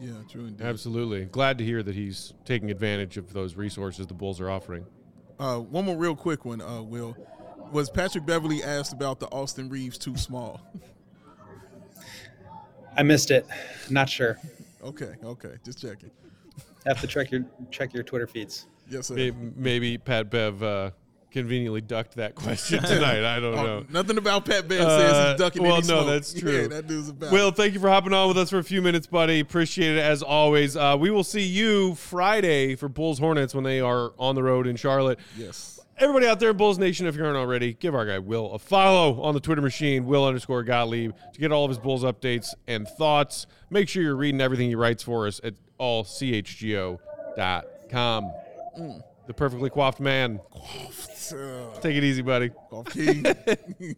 Yeah, 0.00 0.12
true 0.28 0.46
indeed. 0.46 0.64
Absolutely. 0.64 1.24
Glad 1.24 1.58
to 1.58 1.64
hear 1.64 1.82
that 1.82 1.94
he's 1.94 2.32
taking 2.44 2.70
advantage 2.70 3.16
of 3.16 3.32
those 3.32 3.56
resources 3.56 4.06
the 4.06 4.14
Bulls 4.14 4.40
are 4.40 4.50
offering. 4.50 4.86
Uh, 5.38 5.58
one 5.58 5.84
more 5.84 5.96
real 5.96 6.16
quick 6.16 6.44
one, 6.44 6.60
uh, 6.60 6.82
Will. 6.82 7.16
Was 7.72 7.90
Patrick 7.90 8.24
Beverley 8.24 8.62
asked 8.62 8.92
about 8.92 9.20
the 9.20 9.26
Austin 9.26 9.68
Reaves 9.68 9.98
too 9.98 10.16
small? 10.16 10.60
I 12.96 13.02
missed 13.02 13.30
it. 13.30 13.46
Not 13.90 14.08
sure. 14.08 14.38
okay, 14.82 15.14
okay, 15.22 15.54
just 15.64 15.80
checking. 15.80 16.10
Have 16.86 17.00
to 17.00 17.06
check 17.06 17.30
your 17.30 17.44
check 17.70 17.92
your 17.92 18.02
Twitter 18.02 18.26
feeds. 18.26 18.66
Yes, 18.88 19.08
sir. 19.08 19.14
Maybe, 19.14 19.36
maybe 19.54 19.98
Pat 19.98 20.30
Bev 20.30 20.62
uh, 20.62 20.90
conveniently 21.30 21.80
ducked 21.80 22.16
that 22.16 22.34
question 22.34 22.82
tonight. 22.84 23.24
I 23.24 23.38
don't 23.40 23.54
Oh, 23.58 23.62
know. 23.64 23.84
nothing 23.90 24.18
about 24.18 24.44
Pat 24.44 24.66
Bev 24.68 24.80
Uh, 24.80 24.98
says 24.98 25.30
he's 25.32 25.38
ducking 25.38 25.62
well, 25.62 25.76
no, 25.76 25.80
smoke. 25.82 26.06
that's 26.06 26.32
true. 26.34 26.62
Yeah, 26.62 26.68
that 26.68 26.86
dude's 26.86 27.08
about. 27.10 27.32
Will, 27.32 27.50
thank 27.50 27.74
you 27.74 27.80
for 27.80 27.88
hopping 27.88 28.12
on 28.12 28.28
with 28.28 28.38
us 28.38 28.50
for 28.50 28.58
a 28.58 28.64
few 28.64 28.80
minutes, 28.82 29.06
buddy. 29.06 29.40
Appreciate 29.40 29.96
it 29.96 30.00
as 30.00 30.22
always. 30.22 30.76
Uh, 30.76 30.96
we 30.98 31.10
will 31.10 31.24
see 31.24 31.42
you 31.42 31.94
Friday 31.96 32.74
for 32.76 32.88
Bulls 32.88 33.18
Hornets 33.18 33.54
when 33.54 33.64
they 33.64 33.80
are 33.80 34.12
on 34.18 34.34
the 34.34 34.42
road 34.42 34.66
in 34.66 34.76
Charlotte. 34.76 35.18
yes. 35.36 35.74
Everybody 36.00 36.26
out 36.28 36.38
there 36.38 36.50
in 36.50 36.56
Bulls 36.56 36.78
Nation, 36.78 37.08
if 37.08 37.16
you 37.16 37.24
aren't 37.24 37.36
already, 37.36 37.72
give 37.74 37.92
our 37.92 38.06
guy 38.06 38.20
Will 38.20 38.52
a 38.52 38.58
follow 38.60 39.20
on 39.20 39.34
the 39.34 39.40
Twitter 39.40 39.60
machine, 39.60 40.06
Will 40.06 40.24
underscore 40.24 40.62
Gottlieb, 40.62 41.10
to 41.32 41.40
get 41.40 41.50
all 41.50 41.64
of 41.64 41.70
his 41.70 41.78
Bulls 41.80 42.04
updates 42.04 42.54
and 42.68 42.86
thoughts. 42.86 43.48
Make 43.68 43.88
sure 43.88 44.04
you're 44.04 44.14
reading 44.14 44.40
everything 44.40 44.68
he 44.68 44.76
writes 44.76 45.02
for 45.02 45.26
us 45.26 45.40
at 45.42 45.54
allchgo.com. 45.80 47.00
The 49.28 49.34
perfectly 49.34 49.68
coiffed 49.70 50.00
man. 50.00 50.40
Take 51.80 51.96
it 51.96 52.02
easy, 52.04 52.22
buddy. 52.22 52.50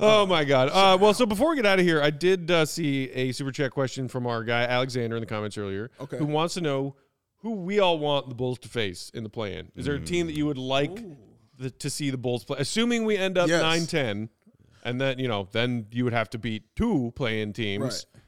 Oh 0.00 0.26
my 0.26 0.42
God. 0.44 0.70
Uh, 0.70 0.98
well, 1.00 1.14
so 1.14 1.24
before 1.24 1.50
we 1.50 1.56
get 1.56 1.64
out 1.66 1.78
of 1.78 1.84
here, 1.86 2.02
I 2.02 2.10
did 2.10 2.50
uh, 2.50 2.66
see 2.66 3.08
a 3.12 3.30
super 3.30 3.52
chat 3.52 3.70
question 3.70 4.08
from 4.08 4.26
our 4.26 4.42
guy 4.42 4.62
Alexander 4.64 5.14
in 5.16 5.20
the 5.20 5.26
comments 5.26 5.56
earlier, 5.56 5.88
Okay. 6.00 6.18
who 6.18 6.24
wants 6.26 6.54
to 6.54 6.60
know 6.60 6.96
who 7.42 7.52
we 7.52 7.78
all 7.78 7.98
want 8.00 8.28
the 8.28 8.34
Bulls 8.34 8.58
to 8.60 8.68
face 8.68 9.10
in 9.14 9.22
the 9.22 9.30
play-in. 9.30 9.70
Is 9.76 9.86
there 9.86 9.94
a 9.94 10.00
team 10.00 10.26
that 10.26 10.32
you 10.34 10.46
would 10.46 10.58
like 10.58 11.00
the, 11.58 11.70
to 11.70 11.88
see 11.88 12.10
the 12.10 12.18
Bulls 12.18 12.44
play? 12.44 12.56
Assuming 12.58 13.04
we 13.04 13.16
end 13.16 13.38
up 13.38 13.48
Yes. 13.48 13.62
9-10, 13.62 14.30
and 14.84 15.00
then 15.00 15.20
you 15.20 15.28
know, 15.28 15.48
then 15.52 15.86
you 15.92 16.02
would 16.04 16.12
have 16.12 16.28
to 16.30 16.38
beat 16.38 16.64
two 16.74 17.12
play-in 17.14 17.52
teams. 17.52 17.84
Right. 17.84 18.20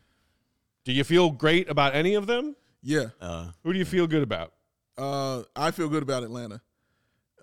Do 0.84 0.92
you 0.92 1.02
feel 1.02 1.30
great 1.32 1.68
about 1.68 1.96
any 1.96 2.14
of 2.14 2.28
them? 2.28 2.54
Yeah. 2.86 3.06
Uh, 3.20 3.48
Who 3.64 3.72
do 3.72 3.78
you 3.78 3.84
feel 3.84 4.06
good 4.06 4.22
about? 4.22 4.52
Uh, 4.96 5.42
I 5.54 5.70
feel 5.72 5.88
good 5.88 6.02
about 6.02 6.22
Atlanta. 6.22 6.60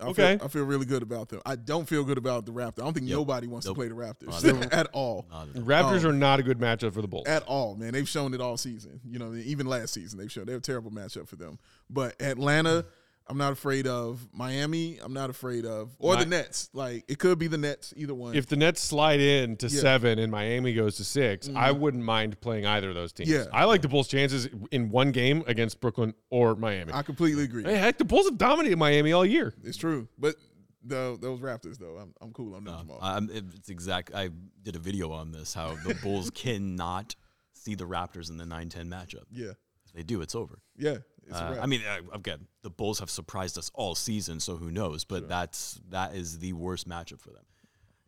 I 0.00 0.06
Okay. 0.06 0.36
Feel, 0.38 0.44
I 0.46 0.48
feel 0.48 0.64
really 0.64 0.86
good 0.86 1.02
about 1.04 1.28
them. 1.28 1.40
I 1.46 1.54
don't 1.54 1.88
feel 1.88 2.02
good 2.02 2.18
about 2.18 2.46
the 2.46 2.52
Raptors. 2.52 2.80
I 2.80 2.84
don't 2.84 2.94
think 2.94 3.06
Yep. 3.08 3.16
nobody 3.16 3.46
wants 3.46 3.64
Nope. 3.66 3.76
to 3.76 3.78
play 3.78 3.88
the 3.88 3.94
Raptors 3.94 4.42
Not 4.42 4.72
at 4.72 4.88
all. 4.92 5.24
at 5.32 5.46
all. 5.56 5.62
Raptors 5.62 6.04
Oh. 6.04 6.08
are 6.08 6.12
not 6.12 6.40
a 6.40 6.42
good 6.42 6.58
matchup 6.58 6.92
for 6.94 7.00
the 7.00 7.06
Bulls. 7.06 7.28
At 7.28 7.44
all, 7.44 7.76
man. 7.76 7.92
They've 7.92 8.08
shown 8.08 8.34
it 8.34 8.40
all 8.40 8.56
season. 8.56 9.00
You 9.08 9.20
know, 9.20 9.32
even 9.34 9.66
last 9.66 9.94
season 9.94 10.18
they've 10.18 10.32
shown 10.32 10.46
they're 10.46 10.56
a 10.56 10.60
terrible 10.60 10.90
matchup 10.90 11.28
for 11.28 11.36
them. 11.36 11.60
But 11.88 12.20
Atlanta, 12.20 12.86
I'm 13.26 13.38
not 13.38 13.52
afraid 13.52 13.86
of. 13.86 14.26
Miami, 14.34 14.98
I'm 15.02 15.14
not 15.14 15.30
afraid 15.30 15.64
of. 15.64 15.96
Or 15.98 16.14
Mi- 16.14 16.24
the 16.24 16.28
Nets. 16.30 16.68
Like 16.74 17.04
it 17.08 17.18
could 17.18 17.38
be 17.38 17.46
the 17.46 17.56
Nets, 17.56 17.94
either 17.96 18.14
one. 18.14 18.34
if 18.34 18.46
the 18.46 18.56
Nets 18.56 18.82
slide 18.82 19.18
in 19.20 19.56
to 19.58 19.66
Yeah. 19.68 19.80
seven 19.80 20.18
and 20.18 20.30
Miami 20.30 20.74
goes 20.74 20.96
to 20.96 21.04
6 21.04 21.48
mm-hmm. 21.48 21.56
I 21.56 21.70
wouldn't 21.72 22.02
mind 22.04 22.38
playing 22.40 22.66
either 22.66 22.90
of 22.90 22.94
those 22.94 23.12
teams. 23.12 23.30
Yeah. 23.30 23.44
I 23.52 23.64
like 23.64 23.80
the 23.82 23.88
Bulls' 23.88 24.08
chances 24.08 24.48
in 24.70 24.90
one 24.90 25.10
game 25.10 25.42
against 25.46 25.80
Brooklyn 25.80 26.12
or 26.28 26.54
Miami. 26.54 26.92
I 26.92 27.02
completely 27.02 27.44
agree. 27.44 27.64
hey, 27.64 27.76
heck, 27.76 27.96
the 27.98 28.04
Bulls 28.04 28.26
have 28.28 28.36
dominated 28.36 28.76
Miami 28.76 29.12
all 29.12 29.24
year. 29.24 29.54
It's 29.64 29.78
true. 29.78 30.06
But 30.18 30.36
the, 30.84 31.16
those 31.18 31.40
Raptors 31.40 31.78
though, 31.78 31.96
I'm, 31.96 32.12
I'm 32.20 32.30
cool 32.32 32.54
on 32.54 32.64
them 32.64 32.74
No, 32.74 32.80
tomorrow. 32.80 33.00
I'm, 33.00 33.30
it's 33.32 33.70
exact. 33.70 34.14
I 34.14 34.28
did 34.62 34.76
a 34.76 34.78
video 34.78 35.10
on 35.12 35.32
this. 35.32 35.54
How 35.54 35.76
the 35.86 35.94
Bulls 35.94 36.28
cannot 36.34 37.14
see 37.54 37.74
the 37.74 37.84
Raptors 37.86 38.28
in 38.28 38.36
the 38.36 38.44
9-10 38.44 38.88
matchup. 38.88 39.24
yeah. 39.32 39.52
If 39.86 39.92
they 39.94 40.02
do, 40.02 40.20
it's 40.22 40.34
over. 40.34 40.58
Yeah. 40.76 40.96
Uh. 41.32 41.58
I 41.60 41.66
mean, 41.66 41.82
uh, 41.88 42.00
again, 42.12 42.46
the 42.62 42.70
Bulls 42.70 42.98
have 43.00 43.10
surprised 43.10 43.58
us 43.58 43.70
all 43.74 43.94
season, 43.94 44.40
so 44.40 44.56
who 44.56 44.70
knows? 44.70 45.04
But 45.04 45.28
that's 45.28 45.80
that 45.90 46.14
is 46.14 46.38
the 46.38 46.52
worst 46.52 46.88
matchup 46.88 47.20
for 47.20 47.30
them. 47.30 47.44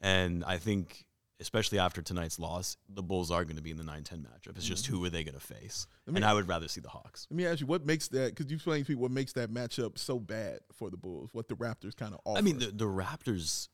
And 0.00 0.44
I 0.44 0.58
think, 0.58 1.06
especially 1.40 1.78
after 1.78 2.02
tonight's 2.02 2.38
loss, 2.38 2.76
the 2.88 3.02
Bulls 3.02 3.30
are 3.30 3.44
going 3.44 3.56
to 3.56 3.62
be 3.62 3.70
in 3.70 3.76
the 3.76 3.82
9-10 3.82 4.22
matchup. 4.22 4.56
It's 4.56 4.66
just 4.66 4.86
who 4.86 5.04
are 5.04 5.10
they 5.10 5.24
going 5.24 5.34
to 5.34 5.40
face? 5.40 5.86
and 6.06 6.24
I 6.24 6.34
would 6.34 6.48
rather 6.48 6.68
see 6.68 6.80
the 6.80 6.88
Hawks. 6.88 7.26
Let 7.30 7.36
me 7.36 7.46
ask 7.46 7.60
you, 7.60 7.66
what 7.66 7.84
makes 7.86 8.08
that? 8.08 8.34
Because 8.34 8.50
you 8.50 8.56
explain 8.56 8.84
to 8.84 8.90
me 8.90 8.96
what 8.96 9.10
makes 9.10 9.32
that 9.34 9.50
matchup 9.52 9.98
so 9.98 10.18
bad 10.18 10.60
for 10.72 10.90
the 10.90 10.96
Bulls. 10.96 11.30
What 11.32 11.48
the 11.48 11.56
Raptors 11.56 11.96
kind 11.96 12.14
of 12.14 12.20
offer. 12.24 12.38
I 12.38 12.42
mean, 12.42 12.58
the, 12.58 12.66
the 12.66 12.84
Raptors, 12.84 13.68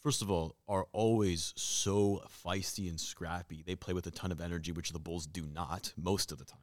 first 0.00 0.22
of 0.22 0.30
all, 0.30 0.56
are 0.66 0.86
always 0.92 1.52
so 1.56 2.22
feisty 2.44 2.88
and 2.88 2.98
scrappy. 3.00 3.62
They 3.66 3.76
play 3.76 3.92
with 3.94 4.06
a 4.06 4.10
ton 4.10 4.32
of 4.32 4.40
energy, 4.40 4.72
which 4.72 4.92
the 4.92 4.98
Bulls 4.98 5.26
do 5.26 5.42
not 5.46 5.92
most 5.96 6.32
of 6.32 6.38
the 6.38 6.44
time. 6.46 6.60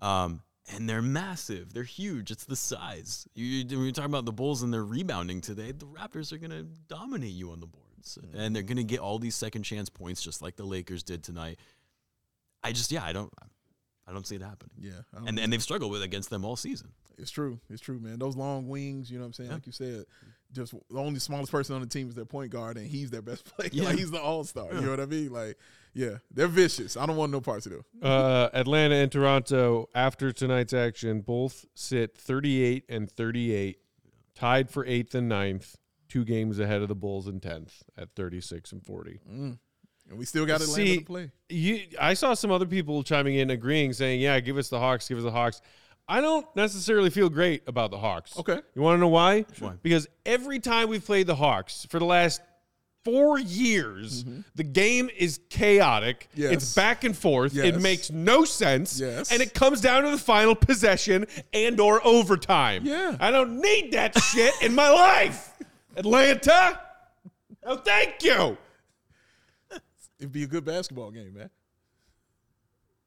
Um, 0.00 0.42
and 0.70 0.88
they're 0.88 1.02
massive. 1.02 1.72
They're 1.72 1.82
huge. 1.82 2.30
It's 2.30 2.44
the 2.44 2.56
size. 2.56 3.26
You, 3.34 3.64
when 3.76 3.84
you're 3.84 3.92
talking 3.92 4.10
about 4.10 4.24
the 4.24 4.32
Bulls 4.32 4.62
and 4.62 4.72
their 4.72 4.84
rebounding 4.84 5.40
today, 5.40 5.72
the 5.72 5.86
Raptors 5.86 6.32
are 6.32 6.38
going 6.38 6.50
to 6.50 6.64
dominate 6.88 7.32
you 7.32 7.50
on 7.50 7.60
the 7.60 7.66
boards. 7.66 8.18
Mm. 8.20 8.38
And 8.38 8.56
they're 8.56 8.62
going 8.62 8.76
to 8.76 8.84
get 8.84 9.00
all 9.00 9.18
these 9.18 9.34
second 9.34 9.62
chance 9.64 9.88
points, 9.88 10.22
just 10.22 10.42
like 10.42 10.56
the 10.56 10.64
Lakers 10.64 11.02
did 11.02 11.22
tonight. 11.22 11.58
I 12.62 12.72
just, 12.72 12.92
yeah, 12.92 13.04
I 13.04 13.12
don't. 13.12 13.32
I 14.06 14.12
don't 14.12 14.26
see 14.26 14.34
it 14.34 14.42
happening. 14.42 14.72
yeah, 14.80 15.02
And 15.26 15.38
and 15.38 15.52
they've 15.52 15.62
struggled 15.62 15.92
with 15.92 16.02
against 16.02 16.28
them 16.28 16.44
all 16.44 16.56
season. 16.56 16.88
It's 17.18 17.30
true. 17.30 17.60
It's 17.70 17.80
true, 17.80 18.00
man. 18.00 18.18
Those 18.18 18.36
long 18.36 18.68
wings, 18.68 19.10
you 19.10 19.16
know 19.18 19.22
what 19.22 19.28
I'm 19.28 19.32
saying? 19.34 19.50
Like 19.50 19.64
you 19.66 19.72
said, 19.72 20.04
just 20.52 20.74
the 20.90 20.98
only 20.98 21.20
smallest 21.20 21.52
person 21.52 21.76
on 21.76 21.80
the 21.80 21.86
team 21.86 22.08
is 22.08 22.16
their 22.16 22.24
point 22.24 22.50
guard, 22.50 22.76
and 22.76 22.86
he's 22.86 23.10
their 23.10 23.22
best 23.22 23.44
player. 23.56 23.70
Yeah. 23.72 23.84
Like 23.84 23.98
he's 23.98 24.10
the 24.10 24.20
all 24.20 24.42
star. 24.42 24.74
You 24.74 24.80
know 24.80 24.90
what 24.90 24.98
I 25.00 25.06
mean? 25.06 25.32
Like, 25.32 25.56
yeah, 25.94 26.18
they're 26.30 26.48
vicious. 26.48 26.96
I 26.96 27.06
don't 27.06 27.16
want 27.16 27.32
no 27.32 27.40
parts 27.40 27.66
of 27.66 27.72
them. 27.72 27.84
Uh, 28.02 28.48
Atlanta 28.52 28.96
and 28.96 29.12
Toronto, 29.12 29.88
after 29.94 30.32
tonight's 30.32 30.72
action, 30.72 31.20
both 31.20 31.66
sit 31.74 32.16
38 32.16 32.84
and 32.88 33.10
38, 33.10 33.78
tied 34.34 34.70
for 34.70 34.84
eighth 34.84 35.14
and 35.14 35.28
ninth, 35.28 35.76
two 36.08 36.24
games 36.24 36.58
ahead 36.58 36.82
of 36.82 36.88
the 36.88 36.96
Bulls 36.96 37.28
in 37.28 37.38
10th 37.38 37.82
at 37.96 38.08
36 38.16 38.72
and 38.72 38.84
40. 38.84 39.20
And 40.08 40.18
we 40.18 40.24
still 40.24 40.44
got 40.44 40.60
Atlanta 40.60 40.86
See, 40.86 40.98
to 40.98 41.04
play. 41.04 41.30
You, 41.48 41.80
I 42.00 42.14
saw 42.14 42.34
some 42.34 42.50
other 42.50 42.66
people 42.66 43.02
chiming 43.04 43.36
in, 43.36 43.50
agreeing, 43.50 43.92
saying, 43.92 44.20
"Yeah, 44.20 44.40
give 44.40 44.58
us 44.58 44.68
the 44.68 44.80
Hawks, 44.80 45.08
give 45.08 45.18
us 45.18 45.24
the 45.24 45.30
Hawks." 45.30 45.62
I 46.08 46.20
don't 46.20 46.44
necessarily 46.56 47.10
feel 47.10 47.30
great 47.30 47.62
about 47.66 47.90
the 47.90 47.98
Hawks. 47.98 48.36
Okay. 48.36 48.60
you 48.74 48.82
want 48.82 48.96
to 48.96 49.00
know 49.00 49.08
why? 49.08 49.46
Why? 49.60 49.74
Because 49.82 50.08
every 50.26 50.58
time 50.58 50.88
we've 50.88 51.04
played 51.04 51.26
the 51.28 51.36
Hawks 51.36 51.86
for 51.88 51.98
the 52.00 52.04
last 52.04 52.42
four 53.04 53.38
years, 53.38 54.24
the 54.54 54.62
game 54.64 55.10
is 55.16 55.40
chaotic. 55.50 56.28
Mm-hmm. 56.32 56.42
Yes. 56.42 56.52
It's 56.52 56.74
back 56.74 57.04
and 57.04 57.16
forth. 57.16 57.56
It 57.56 57.80
makes 57.80 58.10
no 58.10 58.44
sense. 58.44 59.00
Yes. 59.00 59.32
and 59.32 59.42
it 59.42 59.54
comes 59.54 59.80
down 59.80 60.04
to 60.04 60.10
the 60.10 60.18
final 60.18 60.54
possession 60.54 61.26
and 61.52 61.78
or 61.80 62.04
overtime. 62.06 62.82
Yeah. 62.84 63.16
I 63.20 63.30
don't 63.30 63.60
need 63.60 63.92
that 63.92 64.18
shit 64.18 64.54
in 64.62 64.74
my 64.74 64.90
life, 64.90 65.52
Atlanta. 65.96 66.80
Oh, 67.64 67.76
thank 67.76 68.22
you. 68.24 68.56
It'd 70.18 70.32
be 70.32 70.44
a 70.44 70.46
good 70.48 70.64
basketball 70.64 71.10
game, 71.10 71.34
man. 71.34 71.50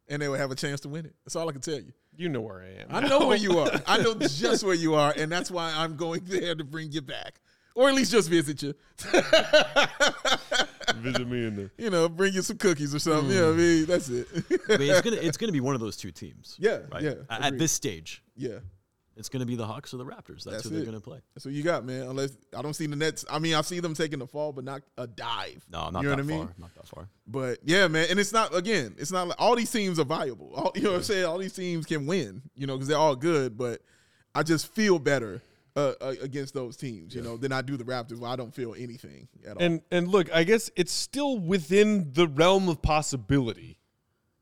And 0.07 0.21
they 0.21 0.27
would 0.29 0.39
have 0.39 0.51
a 0.51 0.55
chance 0.55 0.81
to 0.81 0.89
win 0.89 1.05
it. 1.05 1.15
That's 1.25 1.35
all 1.35 1.47
I 1.49 1.51
can 1.51 1.61
tell 1.61 1.75
you. 1.79 1.93
You 2.17 2.29
know 2.29 2.41
where 2.41 2.61
I 2.61 2.81
am. 2.81 3.05
I 3.05 3.07
know 3.07 3.27
where 3.27 3.37
you 3.37 3.57
are. 3.59 3.71
I 3.87 3.97
know 3.97 4.13
just 4.15 4.63
where 4.63 4.75
you 4.75 4.95
are, 4.95 5.13
and 5.17 5.31
that's 5.31 5.49
why 5.49 5.73
I'm 5.75 5.95
going 5.95 6.21
there 6.25 6.55
to 6.55 6.63
bring 6.63 6.91
you 6.91 7.01
back, 7.01 7.39
or 7.75 7.89
at 7.89 7.95
least 7.95 8.11
just 8.11 8.29
visit 8.29 8.63
you. 8.63 8.73
Visit 10.97 11.27
me 11.27 11.45
in 11.45 11.55
there. 11.55 11.71
You 11.77 11.89
know, 11.89 12.07
bring 12.07 12.33
you 12.33 12.41
some 12.41 12.57
cookies 12.57 12.95
or 12.95 12.99
something. 12.99 13.29
You 13.31 13.41
know 13.41 13.47
what 13.47 13.53
I 13.55 13.57
mean? 13.57 13.85
That's 13.85 14.09
it. 14.09 14.27
I 14.69 14.77
mean, 14.77 14.91
it's 14.91 15.01
gonna 15.01 15.17
it's 15.17 15.37
gonna 15.41 15.51
be 15.51 15.59
one 15.59 15.75
of 15.75 15.81
those 15.81 15.97
two 15.97 16.11
teams. 16.11 16.55
Yeah, 16.59 16.79
right? 16.91 17.03
yeah, 17.03 17.13
At 17.29 17.47
agreed. 17.47 17.59
this 17.61 17.71
stage, 17.71 18.23
yeah. 18.35 18.59
it's 19.17 19.27
going 19.29 19.41
to 19.41 19.45
be 19.45 19.55
the 19.55 19.65
Hawks 19.65 19.93
or 19.93 19.97
the 19.97 20.05
Raptors. 20.05 20.43
That's, 20.43 20.45
That's 20.45 20.63
who 20.65 20.69
they're 20.71 20.81
it. 20.81 20.85
going 20.85 20.97
to 20.97 21.01
play. 21.01 21.19
That's 21.33 21.45
what 21.45 21.53
you 21.53 21.63
got, 21.63 21.85
man. 21.85 22.03
Unless 22.03 22.37
I 22.55 22.61
don't 22.61 22.73
see 22.75 22.87
the 22.87 22.95
Nets. 22.95 23.25
I 23.29 23.39
mean, 23.39 23.55
I 23.55 23.61
see 23.61 23.79
them 23.79 23.93
taking 23.93 24.19
the 24.19 24.27
fall, 24.27 24.51
but 24.53 24.63
not 24.63 24.83
a 24.97 25.07
dive. 25.07 25.65
No, 25.71 25.89
not 25.89 26.03
you 26.03 26.09
know 26.09 26.15
that 26.15 26.17
what 26.17 26.19
I 26.19 26.37
mean? 26.37 26.45
far. 26.47 26.55
Not 26.57 26.75
that 26.75 26.87
far. 26.87 27.09
But 27.27 27.59
yeah, 27.63 27.87
man, 27.87 28.07
and 28.09 28.19
it's 28.19 28.31
not 28.31 28.55
again. 28.55 28.95
It's 28.97 29.11
not 29.11 29.27
like 29.27 29.41
all 29.41 29.55
these 29.55 29.71
teams 29.71 29.99
are 29.99 30.05
viable. 30.05 30.53
All, 30.55 30.71
you 30.75 30.83
know 30.83 30.91
what 30.91 30.97
I'm 30.97 31.03
saying? 31.03 31.25
All 31.25 31.37
these 31.39 31.53
teams 31.53 31.85
can 31.85 32.05
win. 32.05 32.41
You 32.55 32.67
know, 32.67 32.75
because 32.75 32.87
they're 32.87 32.97
all 32.97 33.15
good. 33.15 33.57
But 33.57 33.81
I 34.33 34.43
just 34.43 34.73
feel 34.73 34.99
better 34.99 35.41
uh, 35.75 35.93
against 36.21 36.53
those 36.53 36.77
teams. 36.77 37.13
You 37.13 37.21
know, 37.21 37.37
than 37.37 37.51
I 37.51 37.61
do 37.61 37.77
the 37.77 37.83
Raptors. 37.83 38.19
Where 38.19 38.29
I 38.31 38.35
don't 38.35 38.53
feel 38.53 38.73
anything 38.77 39.27
at 39.45 39.57
all. 39.57 39.63
And 39.63 39.81
and 39.91 40.07
look, 40.07 40.33
I 40.33 40.43
guess 40.43 40.69
it's 40.75 40.91
still 40.93 41.37
within 41.39 42.11
the 42.13 42.27
realm 42.27 42.69
of 42.69 42.81
possibility 42.81 43.77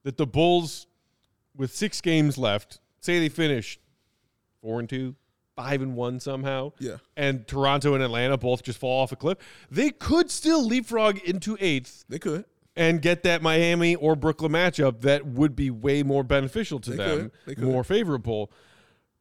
that 0.03 0.17
the 0.17 0.27
Bulls, 0.27 0.87
with 1.55 1.73
six 1.73 2.01
games 2.01 2.37
left, 2.37 2.79
say 2.99 3.19
they 3.19 3.29
finish 3.29 3.79
four 4.61 4.79
and 4.79 4.87
two, 4.89 5.15
five 5.55 5.81
and 5.81 5.95
one 5.95 6.19
somehow. 6.19 6.71
Yeah. 6.79 6.97
And 7.17 7.47
Toronto 7.47 7.93
and 7.95 8.03
Atlanta 8.03 8.37
both 8.37 8.63
just 8.63 8.79
fall 8.79 9.01
off 9.01 9.11
a 9.11 9.15
cliff. 9.15 9.37
They 9.71 9.89
could 9.91 10.29
still 10.29 10.65
leapfrog 10.65 11.19
into 11.19 11.57
eighth 11.59 12.05
they 12.09 12.19
could. 12.19 12.45
and 12.75 13.01
get 13.01 13.23
that 13.23 13.41
Miami 13.41 13.95
or 13.95 14.15
Brooklyn 14.15 14.51
matchup 14.51 15.01
that 15.01 15.25
would 15.25 15.55
be 15.55 15.69
way 15.71 16.03
more 16.03 16.23
beneficial 16.23 16.79
to 16.81 16.91
They 16.91 16.97
them, 16.97 17.19
could. 17.19 17.31
They 17.45 17.55
could. 17.55 17.63
more 17.63 17.83
favorable. 17.83 18.51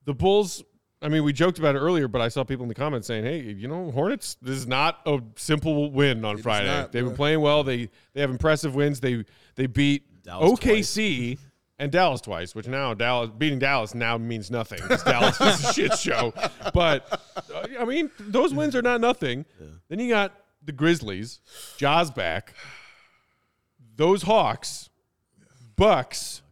The 0.04 0.14
Bulls, 0.14 0.64
I 1.02 1.08
mean, 1.08 1.24
we 1.24 1.32
joked 1.32 1.58
about 1.58 1.74
it 1.74 1.80
earlier, 1.80 2.06
but 2.06 2.20
I 2.20 2.28
saw 2.28 2.44
people 2.44 2.62
in 2.62 2.68
the 2.68 2.74
comments 2.74 3.06
saying, 3.08 3.24
"Hey, 3.24 3.40
you 3.40 3.66
know, 3.66 3.90
Hornets, 3.90 4.36
this 4.40 4.56
is 4.56 4.66
not 4.66 5.00
a 5.04 5.20
simple 5.36 5.90
win 5.90 6.24
on 6.24 6.36
is 6.36 6.42
Friday. 6.42 6.68
not, 6.68 6.92
They've 6.92 7.04
been 7.04 7.16
playing 7.16 7.40
well. 7.40 7.64
They 7.64 7.90
they 8.14 8.20
have 8.20 8.30
impressive 8.30 8.74
wins. 8.74 9.00
They 9.00 9.24
they 9.56 9.66
beat 9.66 10.22
Dallas 10.22 10.52
OKC." 10.60 11.38
And 11.78 11.90
Dallas 11.90 12.20
twice, 12.20 12.54
which 12.54 12.68
now 12.68 12.94
Dallas 12.94 13.30
beating 13.36 13.58
Dallas 13.58 13.92
now 13.92 14.16
means 14.16 14.52
nothing 14.52 14.78
because 14.80 15.02
Dallas 15.02 15.40
is 15.40 15.64
a 15.64 15.72
shit 15.72 15.98
show. 15.98 16.32
But 16.72 17.20
uh, 17.52 17.66
I 17.80 17.84
mean, 17.84 18.08
those 18.20 18.54
wins 18.54 18.76
are 18.76 18.82
not 18.82 19.00
nothing. 19.00 19.44
Then 19.88 19.98
you 19.98 20.08
got 20.08 20.32
the 20.64 20.70
Grizzlies, 20.70 21.40
Jaws 21.78 22.12
back, 22.12 22.54
those 23.96 24.22
Hawks, 24.22 24.90
Bucks, 25.74 26.42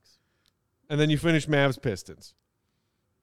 and 0.88 0.98
then 0.98 1.10
you 1.10 1.18
finish 1.18 1.46
Mavs 1.46 1.80
Pistons. 1.80 2.34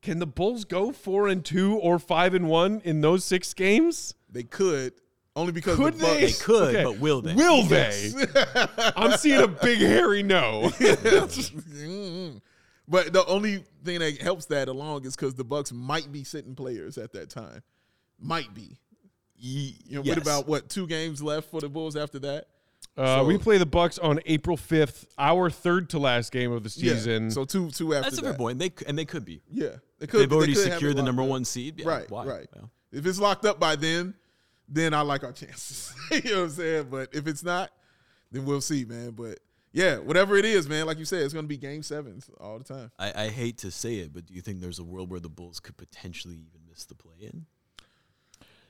Can 0.02 0.20
the 0.20 0.28
Bulls 0.28 0.64
go 0.66 0.92
four 0.92 1.28
and 1.28 1.44
two 1.44 1.76
or 1.78 2.00
five 2.00 2.34
and 2.34 2.48
one 2.48 2.82
in 2.84 3.02
those 3.02 3.26
six 3.26 3.54
games? 3.54 4.14
They 4.30 4.44
could 4.44 4.94
only 5.36 5.52
because 5.52 5.76
Could 5.76 5.96
the 5.96 6.06
they? 6.06 6.26
They 6.28 6.32
could, 6.34 6.76
Okay. 6.76 6.84
but 6.84 7.00
will 7.00 7.22
they? 7.22 7.34
Will 7.34 7.64
they? 7.64 8.12
I'm 8.96 9.18
seeing 9.18 9.42
a 9.42 9.48
big 9.48 9.80
hairy 9.80 10.24
no. 10.24 10.72
But 12.90 13.12
the 13.12 13.26
only 13.26 13.66
thing 13.84 14.00
that 14.00 14.22
helps 14.22 14.46
that 14.46 14.70
along 14.70 15.06
is 15.06 15.14
because 15.16 15.36
the 15.36 15.44
Bucks 15.44 15.74
might 15.74 16.10
be 16.10 16.24
sitting 16.24 16.56
players 16.56 16.98
at 16.98 17.12
that 17.14 17.30
time. 17.30 17.62
Might 18.18 18.54
be. 18.54 18.78
You 19.36 19.74
know, 19.98 20.04
yes. 20.04 20.16
with 20.16 20.24
about 20.24 20.48
what 20.48 20.70
two 20.70 20.88
games 20.88 21.22
left 21.22 21.50
for 21.52 21.60
the 21.60 21.68
Bulls 21.68 21.98
after 21.98 22.18
that. 22.20 22.46
Uh, 22.96 23.18
So- 23.18 23.26
we 23.26 23.38
play 23.38 23.58
the 23.58 23.66
Bucks 23.66 24.00
on 24.00 24.22
April 24.26 24.56
5th, 24.56 25.06
our 25.20 25.50
third 25.50 25.90
to 25.90 26.00
last 26.00 26.32
game 26.32 26.52
of 26.54 26.64
the 26.64 26.70
season. 26.70 27.24
Yeah. 27.26 27.30
So 27.32 27.44
two 27.44 27.70
two 27.72 27.94
after 27.94 28.04
That's 28.10 28.20
a 28.20 28.22
that. 28.22 28.28
fair 28.30 28.38
point. 28.38 28.60
They 28.60 28.72
and 28.88 28.98
they 28.98 29.06
could 29.06 29.26
be. 29.26 29.42
Yeah, 29.52 29.76
they 30.00 30.08
could. 30.08 30.22
They've 30.22 30.30
they 30.30 30.36
already 30.36 30.54
could 30.54 30.72
secured 30.74 30.96
the 30.96 31.04
number 31.04 31.22
up. 31.24 31.28
one 31.30 31.46
seed. 31.46 31.80
Yeah, 31.80 31.88
right, 31.88 32.10
why? 32.12 32.26
right. 32.26 32.48
Well, 32.56 32.70
If 32.92 33.06
it's 33.06 33.20
locked 33.20 33.46
up 33.46 33.60
by 33.60 33.76
then, 33.76 34.14
then 34.70 34.94
I 34.94 35.02
like 35.02 35.24
our 35.24 35.32
chances. 35.32 35.94
you 36.12 36.22
know 36.32 36.38
what 36.38 36.44
I'm 36.44 36.50
saying? 36.52 36.88
But 36.92 37.10
if 37.14 37.28
it's 37.28 37.44
not, 37.44 37.72
then 38.32 38.46
we'll 38.46 38.62
see, 38.62 38.86
man. 38.86 39.12
But 39.12 39.40
yeah, 39.74 39.98
whatever 39.98 40.38
it 40.38 40.46
is, 40.46 40.68
man, 40.68 40.86
like 40.86 40.98
you 40.98 41.06
said, 41.06 41.22
it's 41.24 41.34
going 41.34 41.46
to 41.46 41.50
be 41.50 41.58
game 41.58 41.84
sevens 41.84 42.30
all 42.40 42.58
the 42.58 42.64
time. 42.64 42.92
I, 43.00 43.24
I 43.26 43.28
hate 43.30 43.58
to 43.60 43.72
say 43.72 43.96
it, 43.96 44.14
but 44.14 44.26
do 44.26 44.34
you 44.34 44.42
think 44.42 44.60
there's 44.62 44.80
a 44.80 44.84
world 44.84 45.10
where 45.10 45.20
the 45.20 45.30
Bulls 45.30 45.60
could 45.60 45.78
potentially 45.78 46.36
even 46.36 46.62
miss 46.70 46.86
the 46.86 46.96
play-in? 46.96 47.46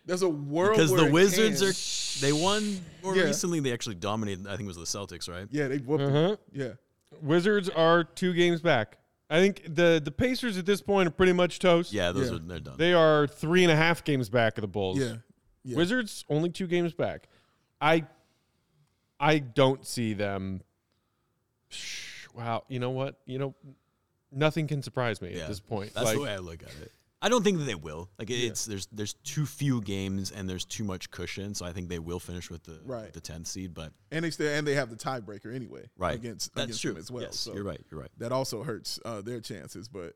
There's 0.06 0.22
a 0.22 0.30
world 0.30 0.78
Because 0.78 0.92
where 0.92 1.04
the 1.06 1.12
Wizards 1.12 1.60
can. 1.60 1.68
are 1.70 2.22
they 2.22 2.32
won 2.32 2.80
more 3.04 3.16
Yeah. 3.16 3.24
recently. 3.24 3.60
They 3.60 3.74
actually 3.74 3.96
dominated. 3.96 4.48
I 4.48 4.52
think 4.52 4.62
it 4.70 4.76
was 4.76 4.78
the 4.78 4.84
Celtics, 5.00 5.28
right? 5.30 5.48
Yeah, 5.52 5.68
they 5.68 5.80
whooped 5.80 6.04
them. 6.04 6.16
Uh-huh. 6.16 6.36
Yeah, 6.54 6.70
Wizards 7.22 7.70
are 7.70 8.04
two 8.06 8.34
games 8.34 8.62
back. 8.62 8.98
I 9.30 9.40
think 9.40 9.64
the 9.76 10.02
the 10.04 10.12
Pacers 10.12 10.58
at 10.58 10.66
this 10.66 10.82
point 10.82 11.08
are 11.08 11.12
pretty 11.12 11.34
much 11.34 11.60
toast. 11.60 11.92
Yeah, 11.92 12.12
those 12.12 12.30
Yeah. 12.30 12.38
are 12.38 12.40
they're 12.40 12.60
done. 12.60 12.78
They 12.78 12.94
are 12.94 13.28
three 13.28 13.64
and 13.64 13.72
a 13.72 13.76
half 13.76 14.04
games 14.04 14.30
back 14.30 14.58
of 14.58 14.62
the 14.62 14.68
Bulls. 14.68 14.98
yeah, 15.00 15.16
yeah. 15.64 15.76
Wizards 15.76 16.24
only 16.30 16.50
two 16.50 16.68
games 16.68 16.94
back. 16.94 17.28
I 17.82 18.06
I 19.20 19.40
don't 19.40 19.86
see 19.86 20.14
them. 20.14 20.62
Wow, 22.34 22.64
you 22.68 22.80
know 22.80 22.92
what? 22.92 23.20
You 23.26 23.40
know, 23.40 23.56
nothing 24.32 24.68
can 24.68 24.82
surprise 24.84 25.22
me 25.22 25.36
Yeah. 25.36 25.42
at 25.44 25.48
this 25.50 25.60
point. 25.60 25.94
That's 25.94 26.06
Like, 26.06 26.16
the 26.16 26.22
way 26.22 26.32
I 26.34 26.38
look 26.38 26.62
at 26.64 26.70
it. 26.82 26.92
I 27.20 27.30
don't 27.30 27.44
think 27.44 27.58
that 27.58 27.64
they 27.66 27.76
will. 27.76 28.10
Like 28.20 28.30
it's 28.30 28.66
there's 28.66 28.88
there's 28.92 29.14
too 29.24 29.46
few 29.48 29.82
games 29.82 30.32
and 30.32 30.48
there's 30.48 30.66
too 30.66 30.84
much 30.84 31.10
cushion, 31.10 31.56
so 31.56 31.66
I 31.66 31.72
think 31.72 31.90
they 31.90 31.98
will 32.00 32.20
finish 32.20 32.52
with 32.52 32.64
the 32.64 32.80
Right. 32.86 33.12
the 33.12 33.20
tenth 33.22 33.48
seed. 33.48 33.74
But 33.74 33.92
and 34.12 34.24
they 34.24 34.30
still 34.30 34.52
and 34.54 34.68
they 34.68 34.76
have 34.76 34.90
the 34.92 34.96
tiebreaker 34.96 35.54
anyway. 35.54 35.90
right, 35.98 36.14
against 36.16 36.54
that's 36.54 36.66
against 36.66 36.82
true 36.82 36.92
them 36.94 37.00
as 37.00 37.12
well. 37.12 37.24
Yes, 37.24 37.38
so 37.40 37.54
you're 37.56 37.64
right. 37.64 37.82
You're 37.90 38.00
right. 38.00 38.12
that 38.20 38.32
also 38.32 38.64
hurts 38.64 39.00
uh, 39.04 39.22
their 39.22 39.40
chances. 39.42 39.88
But 39.88 40.14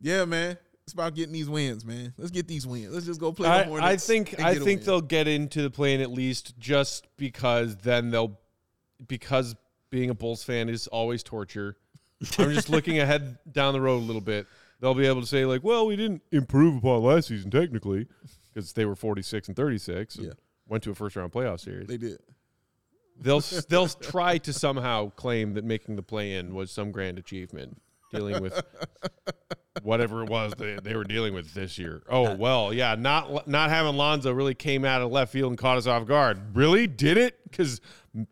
yeah, 0.00 0.24
man, 0.24 0.56
it's 0.84 0.94
about 0.94 1.14
getting 1.14 1.34
these 1.34 1.50
wins, 1.50 1.84
man. 1.84 2.14
Let's 2.16 2.30
get 2.30 2.48
these 2.48 2.66
wins. 2.66 2.92
Let's 2.94 3.04
just 3.06 3.20
go 3.20 3.30
play 3.32 3.48
I, 3.50 3.64
Hornets. 3.64 3.86
I 3.86 3.96
think 3.96 4.32
and 4.32 4.42
I 4.46 4.54
get 4.54 4.62
a 4.62 4.64
think 4.64 4.80
win. 4.80 4.86
they'll 4.86 5.00
get 5.02 5.28
into 5.28 5.60
the 5.60 5.70
play-in 5.70 6.00
at 6.00 6.10
least 6.10 6.58
just 6.58 7.06
because 7.18 7.76
then 7.76 8.10
they'll 8.10 8.38
because 9.06 9.54
being 9.90 10.08
a 10.08 10.14
Bulls 10.14 10.42
fan 10.44 10.70
is 10.70 10.86
always 10.86 11.22
torture. 11.22 11.76
I'm 12.38 12.52
just 12.54 12.70
looking 12.70 12.98
ahead 13.00 13.36
down 13.52 13.74
the 13.74 13.80
road 13.80 13.98
a 13.98 14.04
little 14.06 14.22
bit. 14.22 14.46
They'll 14.82 14.94
be 14.94 15.06
able 15.06 15.20
to 15.20 15.26
say 15.28 15.46
like, 15.46 15.62
"Well, 15.62 15.86
we 15.86 15.94
didn't 15.94 16.22
improve 16.32 16.76
upon 16.76 17.02
last 17.04 17.28
season 17.28 17.52
technically 17.52 18.08
because 18.52 18.72
they 18.72 18.84
were 18.84 18.96
46 18.96 19.46
and 19.46 19.56
36 19.56 20.16
and 20.16 20.26
Yeah. 20.26 20.32
went 20.66 20.82
to 20.82 20.90
a 20.90 20.94
first 20.96 21.14
round 21.14 21.30
playoff 21.32 21.60
series." 21.60 21.86
they 21.86 21.96
did. 21.96 22.18
They'll 23.20 23.40
they'll 23.68 23.86
try 23.88 24.38
to 24.38 24.52
somehow 24.52 25.10
claim 25.10 25.54
that 25.54 25.64
making 25.64 25.94
the 25.94 26.02
play-in 26.02 26.52
was 26.52 26.72
some 26.72 26.90
grand 26.90 27.18
achievement, 27.20 27.80
dealing 28.12 28.42
with 28.42 28.60
whatever 29.82 30.24
it 30.24 30.28
was 30.28 30.52
they, 30.58 30.76
they 30.82 30.96
were 30.96 31.04
dealing 31.04 31.32
with 31.32 31.54
this 31.54 31.78
year. 31.78 32.02
Oh 32.08 32.26
uh, 32.26 32.34
well, 32.36 32.74
yeah, 32.74 32.96
not 32.96 33.46
not 33.46 33.70
having 33.70 33.96
Lonzo 33.96 34.32
really 34.32 34.54
came 34.54 34.84
out 34.84 35.00
of 35.00 35.12
left 35.12 35.32
field 35.32 35.52
and 35.52 35.58
caught 35.58 35.78
us 35.78 35.86
off 35.86 36.06
guard. 36.06 36.56
Really, 36.56 36.88
did 36.88 37.18
it? 37.18 37.38
Because 37.48 37.80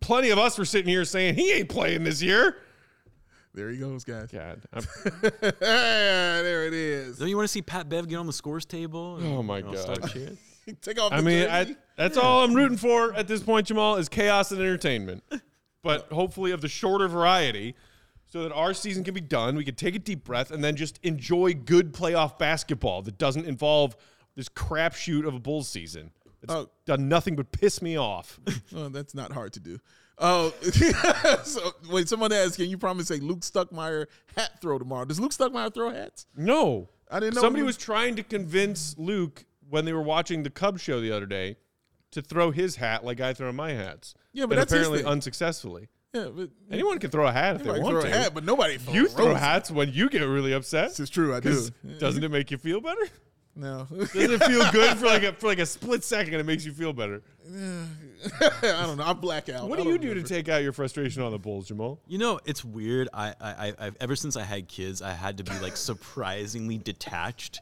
plenty 0.01 0.30
of 0.30 0.38
us 0.38 0.59
were 0.59 0.64
sitting 0.64 0.88
here 0.88 1.05
saying 1.05 1.36
he 1.36 1.53
ain't 1.53 1.68
playing 1.68 2.03
this 2.03 2.20
year. 2.20 2.57
There 3.53 3.68
he 3.70 3.78
goes, 3.78 4.05
guys. 4.05 4.30
God, 4.30 4.62
there 5.61 6.66
it 6.66 6.72
is. 6.74 7.18
Don't 7.18 7.28
you 7.28 7.36
want 7.36 7.44
to 7.48 7.53
see 7.53 7.62
Pat 7.62 7.88
Bev 7.88 8.09
get 8.09 8.16
on 8.16 8.26
the 8.26 8.32
scores 8.32 8.64
table? 8.64 9.18
Oh, 9.20 9.42
my 9.42 9.59
you 9.59 9.76
start 9.76 10.01
God. 10.03 10.38
Take 10.82 11.01
off. 11.01 11.12
I 11.12 11.16
the 11.16 11.22
mean. 11.22 11.48
I, 11.48 11.76
that's 11.96 12.16
all 12.16 12.44
I'm 12.44 12.55
rooting 12.55 12.76
for 12.78 13.12
at 13.14 13.26
this 13.26 13.42
point, 13.42 13.66
Jamaal, 13.66 13.98
is 13.98 14.09
chaos 14.09 14.53
and 14.53 14.61
entertainment. 14.61 15.24
But 15.82 16.12
hopefully 16.12 16.53
of 16.53 16.61
the 16.61 16.68
shorter 16.68 17.09
variety, 17.09 17.74
so 18.26 18.42
that 18.44 18.53
our 18.53 18.72
season 18.72 19.03
can 19.03 19.14
be 19.14 19.20
done. 19.20 19.57
We 19.57 19.64
can 19.64 19.74
take 19.74 19.96
a 19.96 19.98
deep 19.98 20.22
breath 20.24 20.53
and 20.53 20.62
then 20.62 20.76
just 20.76 21.01
enjoy 21.03 21.55
good 21.55 21.92
playoff 21.92 22.38
basketball 22.38 23.03
that 23.03 23.18
doesn't 23.18 23.46
involve 23.46 23.96
this 24.36 24.48
crapshoot 24.48 25.26
of 25.26 25.34
a 25.34 25.40
Bulls 25.40 25.68
season. 25.68 26.12
It's 26.42 26.53
Oh. 26.53 26.68
done 26.86 27.09
nothing 27.09 27.34
but 27.34 27.51
piss 27.51 27.82
me 27.82 27.98
off. 27.98 28.38
Oh, 28.76 28.88
that's 28.88 29.14
not 29.14 29.32
hard 29.32 29.53
to 29.55 29.61
do. 29.61 29.78
Oh, 30.21 30.53
so 31.45 31.71
wait. 31.91 32.09
Someone 32.09 32.33
asked, 32.33 32.57
"Can 32.57 32.68
you 32.68 32.77
promise 32.79 33.11
a 33.11 33.14
Luke 33.16 33.41
Stuckmeyer 33.41 34.07
hat 34.37 34.61
throw 34.61 34.79
tomorrow?" 34.79 35.05
Does 35.07 35.18
Luke 35.18 35.33
Stuckmeyer 35.33 35.73
throw 35.73 35.91
hats? 35.91 36.27
No. 36.37 36.89
I 37.11 37.18
didn't 37.18 37.35
know 37.37 37.41
Somebody 37.41 37.64
was 37.64 37.77
trying 37.77 38.14
to 38.16 38.23
convince 38.23 38.97
Luke 38.99 39.45
when 39.68 39.85
they 39.85 39.93
were 39.93 40.03
watching 40.03 40.43
the 40.45 40.51
Cubs 40.51 40.81
show 40.81 41.01
the 41.01 41.11
other 41.11 41.27
day 41.27 41.57
to 42.12 42.23
throw 42.23 42.51
his 42.51 42.77
hat 42.77 43.05
like 43.05 43.21
I 43.21 43.33
throw 43.35 43.51
my 43.53 43.73
hats. 43.73 44.14
Yeah, 44.33 44.47
but 44.47 44.53
and 44.53 44.61
that's 44.61 44.73
his 44.73 44.87
apparently 44.87 45.11
unsuccessfully. 45.11 45.89
Yeah, 46.14 46.29
but 46.35 46.51
Anyone 46.71 46.99
can 46.99 47.11
throw 47.11 47.27
a 47.27 47.33
hat 47.33 47.57
if 47.57 47.62
they 47.62 47.71
want 47.81 47.83
throw 47.93 48.03
to. 48.03 48.09
a 48.09 48.11
hat, 48.11 48.35
but 48.35 48.45
nobody 48.45 48.79
you 48.93 49.09
throw 49.09 49.27
roses. 49.29 49.41
hats 49.41 49.71
when 49.71 49.93
you 49.93 50.09
get 50.09 50.23
really 50.23 50.53
upset. 50.53 50.89
This 50.91 51.01
is 51.01 51.11
true. 51.11 51.35
I 51.35 51.41
do. 51.41 51.68
Doesn't 51.99 52.23
it 52.23 52.31
make 52.31 52.51
you 52.51 52.59
feel 52.59 52.81
better? 52.81 53.09
No, 53.57 53.87
Doesn't 53.91 54.31
it 54.33 54.45
feel 54.45 54.71
good 54.71 54.97
for 54.99 55.07
like 55.07 55.23
a 55.25 55.33
for 55.33 55.49
like 55.49 55.59
a 55.59 55.66
split 55.66 56.05
second? 56.05 56.35
It 56.35 56.47
makes 56.47 56.64
you 56.64 56.73
feel 56.73 56.93
better. 56.93 57.23
I 58.40 58.86
don't 58.86 58.96
know. 58.98 59.05
I 59.05 59.12
black 59.12 59.48
out. 59.48 59.68
What 59.68 59.78
do 59.78 59.84
you 59.84 59.98
don't 59.98 60.01
do 60.01 60.14
to 60.14 60.22
take 60.22 60.48
out 60.48 60.62
your 60.62 60.72
frustration 60.72 61.22
on 61.22 61.32
the 61.32 61.38
Bulls, 61.38 61.68
Jamaal? 61.70 61.98
You 62.07 62.18
know, 62.18 62.40
it's 62.44 62.64
weird. 62.64 63.09
I, 63.12 63.34
I, 63.40 63.51
I, 63.68 63.74
I've 63.78 63.96
ever 64.01 64.16
since 64.16 64.36
I 64.36 64.42
had 64.42 64.68
kids, 64.68 65.03
I 65.03 65.12
had 65.12 65.38
to 65.38 65.44
be 65.44 65.59
like 65.61 65.76
surprisingly 65.76 66.78
detached. 66.78 67.61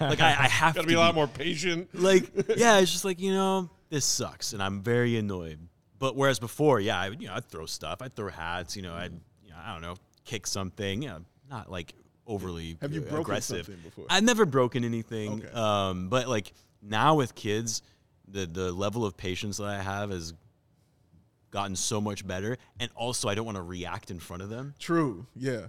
Like 0.00 0.20
I, 0.20 0.30
I 0.30 0.48
have 0.48 0.74
Got 0.74 0.82
to 0.82 0.86
to 0.86 0.88
be 0.88 0.94
a 0.94 0.98
lot 0.98 1.14
more 1.14 1.26
patient. 1.26 1.88
like 1.94 2.30
yeah, 2.56 2.78
it's 2.78 2.92
just 2.92 3.04
like 3.04 3.20
you 3.20 3.32
know 3.32 3.70
this 3.90 4.04
sucks, 4.04 4.52
and 4.52 4.62
I'm 4.62 4.82
very 4.82 5.16
annoyed. 5.16 5.58
But 5.98 6.16
whereas 6.16 6.38
before, 6.38 6.80
yeah, 6.80 7.00
I 7.00 7.08
would 7.08 7.20
you 7.22 7.28
know 7.28 7.34
I'd 7.34 7.44
throw 7.46 7.66
stuff, 7.66 8.02
I'd 8.02 8.14
throw 8.14 8.28
hats, 8.28 8.76
you 8.76 8.82
know, 8.82 8.94
I'd 8.94 9.12
you 9.42 9.50
know, 9.50 9.56
I 9.64 9.72
don't 9.72 9.82
know, 9.82 9.94
kick 10.24 10.46
something, 10.46 11.02
you 11.02 11.08
know, 11.08 11.20
not 11.48 11.70
like 11.70 11.94
overly 12.26 12.76
Have 12.82 12.92
you 12.92 13.00
uh, 13.00 13.04
broken 13.04 13.20
aggressive. 13.20 13.66
something 13.66 13.82
before? 13.82 14.06
I've 14.10 14.24
never 14.24 14.44
broken 14.46 14.84
anything, 14.84 15.44
Okay. 15.44 15.52
um, 15.54 16.08
but 16.08 16.26
like 16.28 16.52
now 16.82 17.14
with 17.14 17.34
kids, 17.34 17.80
the 18.28 18.46
the 18.46 18.72
level 18.72 19.04
of 19.04 19.16
patience 19.16 19.56
that 19.58 19.66
I 19.66 19.80
have 19.82 20.10
has 20.10 20.32
gotten 21.50 21.76
so 21.76 22.00
much 22.00 22.26
better, 22.26 22.58
and 22.80 22.90
also 22.96 23.28
I 23.28 23.34
don't 23.34 23.44
want 23.46 23.56
to 23.56 23.62
react 23.62 24.10
in 24.10 24.18
front 24.18 24.42
of 24.42 24.48
them. 24.48 24.74
True. 24.78 25.26
Yeah. 25.36 25.66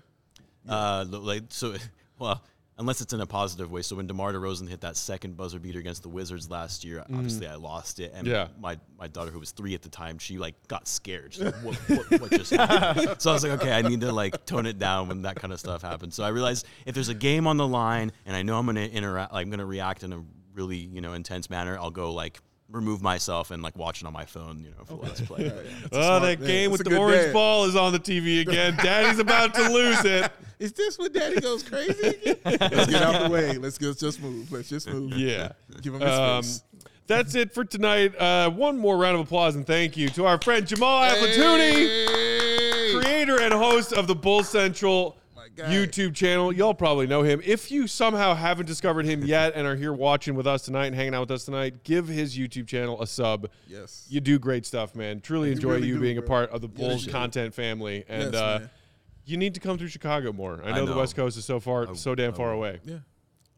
Uh, 0.67 1.05
like 1.09 1.43
so, 1.49 1.75
well, 2.19 2.41
unless 2.79 2.99
it's 3.01 3.13
in 3.13 3.21
a 3.21 3.25
positive 3.27 3.71
way. 3.71 3.83
So 3.83 3.95
when 3.95 4.07
DeMar 4.07 4.33
DeRozan 4.33 4.67
hit 4.67 4.81
that 4.81 4.97
second 4.97 5.37
buzzer 5.37 5.59
beater 5.59 5.77
against 5.79 6.01
the 6.01 6.09
Wizards 6.09 6.49
last 6.49 6.83
year, 6.83 7.01
obviously 7.13 7.45
I 7.47 7.53
lost 7.55 7.99
it, 7.99 8.13
and 8.15 8.25
Yeah. 8.25 8.47
my 8.59 8.79
my 8.97 9.07
daughter 9.07 9.29
who 9.29 9.39
was 9.39 9.51
three 9.51 9.75
at 9.75 9.83
the 9.83 9.89
time, 9.89 10.17
she 10.17 10.39
like 10.39 10.55
got 10.67 10.87
scared. 10.87 11.35
She's 11.35 11.43
like, 11.43 11.53
what, 11.55 11.75
what, 12.09 12.21
what 12.21 12.31
just 12.31 12.51
happened? 12.51 13.15
so 13.21 13.29
I 13.29 13.33
was 13.33 13.43
like, 13.43 13.61
okay, 13.61 13.71
I 13.71 13.83
need 13.83 14.01
to 14.01 14.11
like 14.11 14.43
tone 14.47 14.65
it 14.65 14.79
down 14.79 15.07
when 15.07 15.21
that 15.21 15.35
kind 15.35 15.53
of 15.53 15.59
stuff 15.59 15.83
happens. 15.83 16.15
So 16.15 16.23
I 16.23 16.29
realized 16.29 16.65
if 16.87 16.95
there's 16.95 17.09
a 17.09 17.13
game 17.13 17.45
on 17.45 17.57
the 17.57 17.67
line 17.67 18.11
and 18.25 18.35
I 18.35 18.41
know 18.41 18.57
I'm 18.57 18.65
gonna 18.65 18.81
interact, 18.81 19.33
like 19.33 19.43
I'm 19.45 19.51
gonna 19.51 19.65
react 19.67 20.03
in 20.03 20.13
a 20.13 20.23
really 20.55 20.77
you 20.77 21.01
know 21.01 21.13
intense 21.13 21.47
manner, 21.51 21.77
I'll 21.77 21.91
go 21.91 22.11
like 22.11 22.39
remove 22.69 23.01
myself 23.01 23.51
and 23.51 23.61
like 23.61 23.77
watch 23.77 24.01
it 24.01 24.07
on 24.07 24.13
my 24.13 24.25
phone, 24.25 24.59
you 24.63 24.71
know, 24.71 24.83
for 24.85 24.95
Let's 24.95 25.21
Play. 25.21 25.51
Oh, 25.51 25.61
smart- 25.91 26.21
that 26.23 26.39
yeah, 26.41 26.47
game 26.47 26.71
that's 26.71 26.83
with 26.83 26.89
the 26.91 26.97
orange 26.97 27.25
dad. 27.25 27.33
ball 27.33 27.65
is 27.65 27.75
on 27.75 27.93
the 27.93 27.99
TV 27.99 28.41
again. 28.41 28.75
Daddy's 28.83 29.19
about 29.19 29.53
to 29.55 29.69
lose 29.69 30.03
it. 30.05 30.31
Is 30.59 30.71
this 30.71 30.97
when 30.97 31.11
Daddy 31.11 31.41
goes 31.41 31.63
crazy? 31.63 32.37
Let's 32.45 32.87
get 32.87 33.01
out 33.01 33.23
the 33.23 33.29
way. 33.29 33.57
Let's 33.57 33.77
just 33.77 33.99
just 33.99 34.21
move. 34.21 34.49
Let's 34.51 34.69
just 34.69 34.87
move. 34.87 35.11
Yeah. 35.13 35.51
Give 35.81 35.93
him 35.93 35.99
his 36.01 36.09
Um, 36.09 36.43
space. 36.43 36.63
that's 37.07 37.35
it 37.35 37.53
for 37.53 37.65
tonight. 37.65 38.15
Uh, 38.17 38.49
one 38.51 38.77
more 38.77 38.95
round 38.97 39.15
of 39.15 39.21
applause 39.21 39.55
and 39.55 39.67
thank 39.67 39.97
you 39.97 40.07
to 40.09 40.25
our 40.25 40.39
friend 40.41 40.65
Jamaal 40.65 41.09
Aflatooni, 41.11 41.73
Hey! 41.73 42.93
creator 42.95 43.41
and 43.41 43.53
host 43.53 43.91
of 43.91 44.07
the 44.07 44.15
Bull 44.15 44.43
Central 44.43 45.17
My 45.57 45.63
guy. 45.63 45.73
YouTube 45.73 46.15
channel. 46.15 46.51
Y'all 46.51 46.73
probably 46.73 47.07
know 47.07 47.23
him. 47.23 47.41
If 47.43 47.71
you 47.71 47.87
somehow 47.87 48.33
haven't 48.33 48.65
discovered 48.65 49.05
him 49.05 49.23
yet 49.23 49.53
and 49.55 49.65
are 49.67 49.75
here 49.75 49.93
watching 49.93 50.35
with 50.35 50.47
us 50.47 50.63
tonight 50.63 50.87
and 50.87 50.95
hanging 50.95 51.13
out 51.15 51.21
with 51.21 51.31
us 51.31 51.45
tonight, 51.45 51.83
give 51.83 52.07
his 52.07 52.37
YouTube 52.37 52.67
channel 52.67 53.01
a 53.01 53.07
sub. 53.07 53.49
Yes. 53.67 54.05
You 54.09 54.19
do 54.21 54.39
great 54.39 54.65
stuff, 54.65 54.95
man. 54.95 55.21
Truly 55.21 55.51
enjoy 55.51 55.75
really 55.75 55.87
you 55.87 55.95
do, 55.95 56.01
being 56.01 56.17
a 56.17 56.21
part 56.21 56.49
of 56.51 56.61
the 56.61 56.67
Bulls 56.67 57.01
you 57.01 57.07
do. 57.07 57.11
content 57.11 57.53
family. 57.53 58.03
And 58.07 58.33
Yes, 58.33 58.41
uh, 58.41 58.67
you 59.25 59.37
need 59.37 59.53
to 59.55 59.59
come 59.59 59.77
through 59.77 59.87
Chicago 59.87 60.31
more. 60.33 60.61
I 60.63 60.71
know, 60.71 60.83
I 60.83 60.85
the. 60.85 60.95
West 60.95 61.15
Coast 61.15 61.37
is 61.37 61.45
so 61.45 61.59
far, 61.59 61.95
so 61.95 62.15
damn 62.15 62.33
far 62.33 62.51
away. 62.51 62.79
Yeah. 62.83 62.97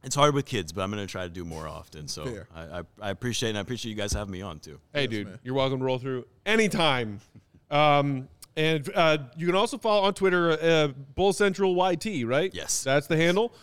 It's 0.04 0.16
hard 0.16 0.36
with 0.36 0.46
kids, 0.46 0.72
but 0.72 0.84
I'm 0.84 0.90
gonna 0.92 1.08
try 1.08 1.24
to 1.24 1.30
do 1.30 1.44
more 1.44 1.68
often. 1.68 2.08
So 2.08 2.44
I, 2.56 2.80
I, 2.80 2.84
I 3.02 3.10
appreciate 3.10 3.50
and 3.50 3.58
I 3.58 3.62
appreciate 3.62 3.90
you 3.92 3.98
guys 3.98 4.14
having 4.14 4.32
me 4.32 4.42
on 4.42 4.60
too. 4.60 4.80
Hey, 4.94 5.02
Yes, 5.02 5.10
dude, 5.10 5.28
man. 5.28 5.40
you're 5.44 5.56
welcome 5.56 5.80
to 5.80 5.86
roll 5.86 5.98
through 6.00 6.26
anytime. 6.46 7.20
Um, 7.70 8.30
and 8.58 8.90
uh, 8.94 9.18
you 9.38 9.46
can 9.46 9.56
also 9.56 9.78
follow 9.78 10.02
on 10.02 10.14
Twitter, 10.14 10.52
uh, 10.52 10.88
Bull 11.16 11.32
Central 11.32 11.74
YT, 11.92 12.26
right? 12.28 12.54
Yes. 12.54 12.84
That's 12.84 13.08
the 13.08 13.16
handle. 13.16 13.54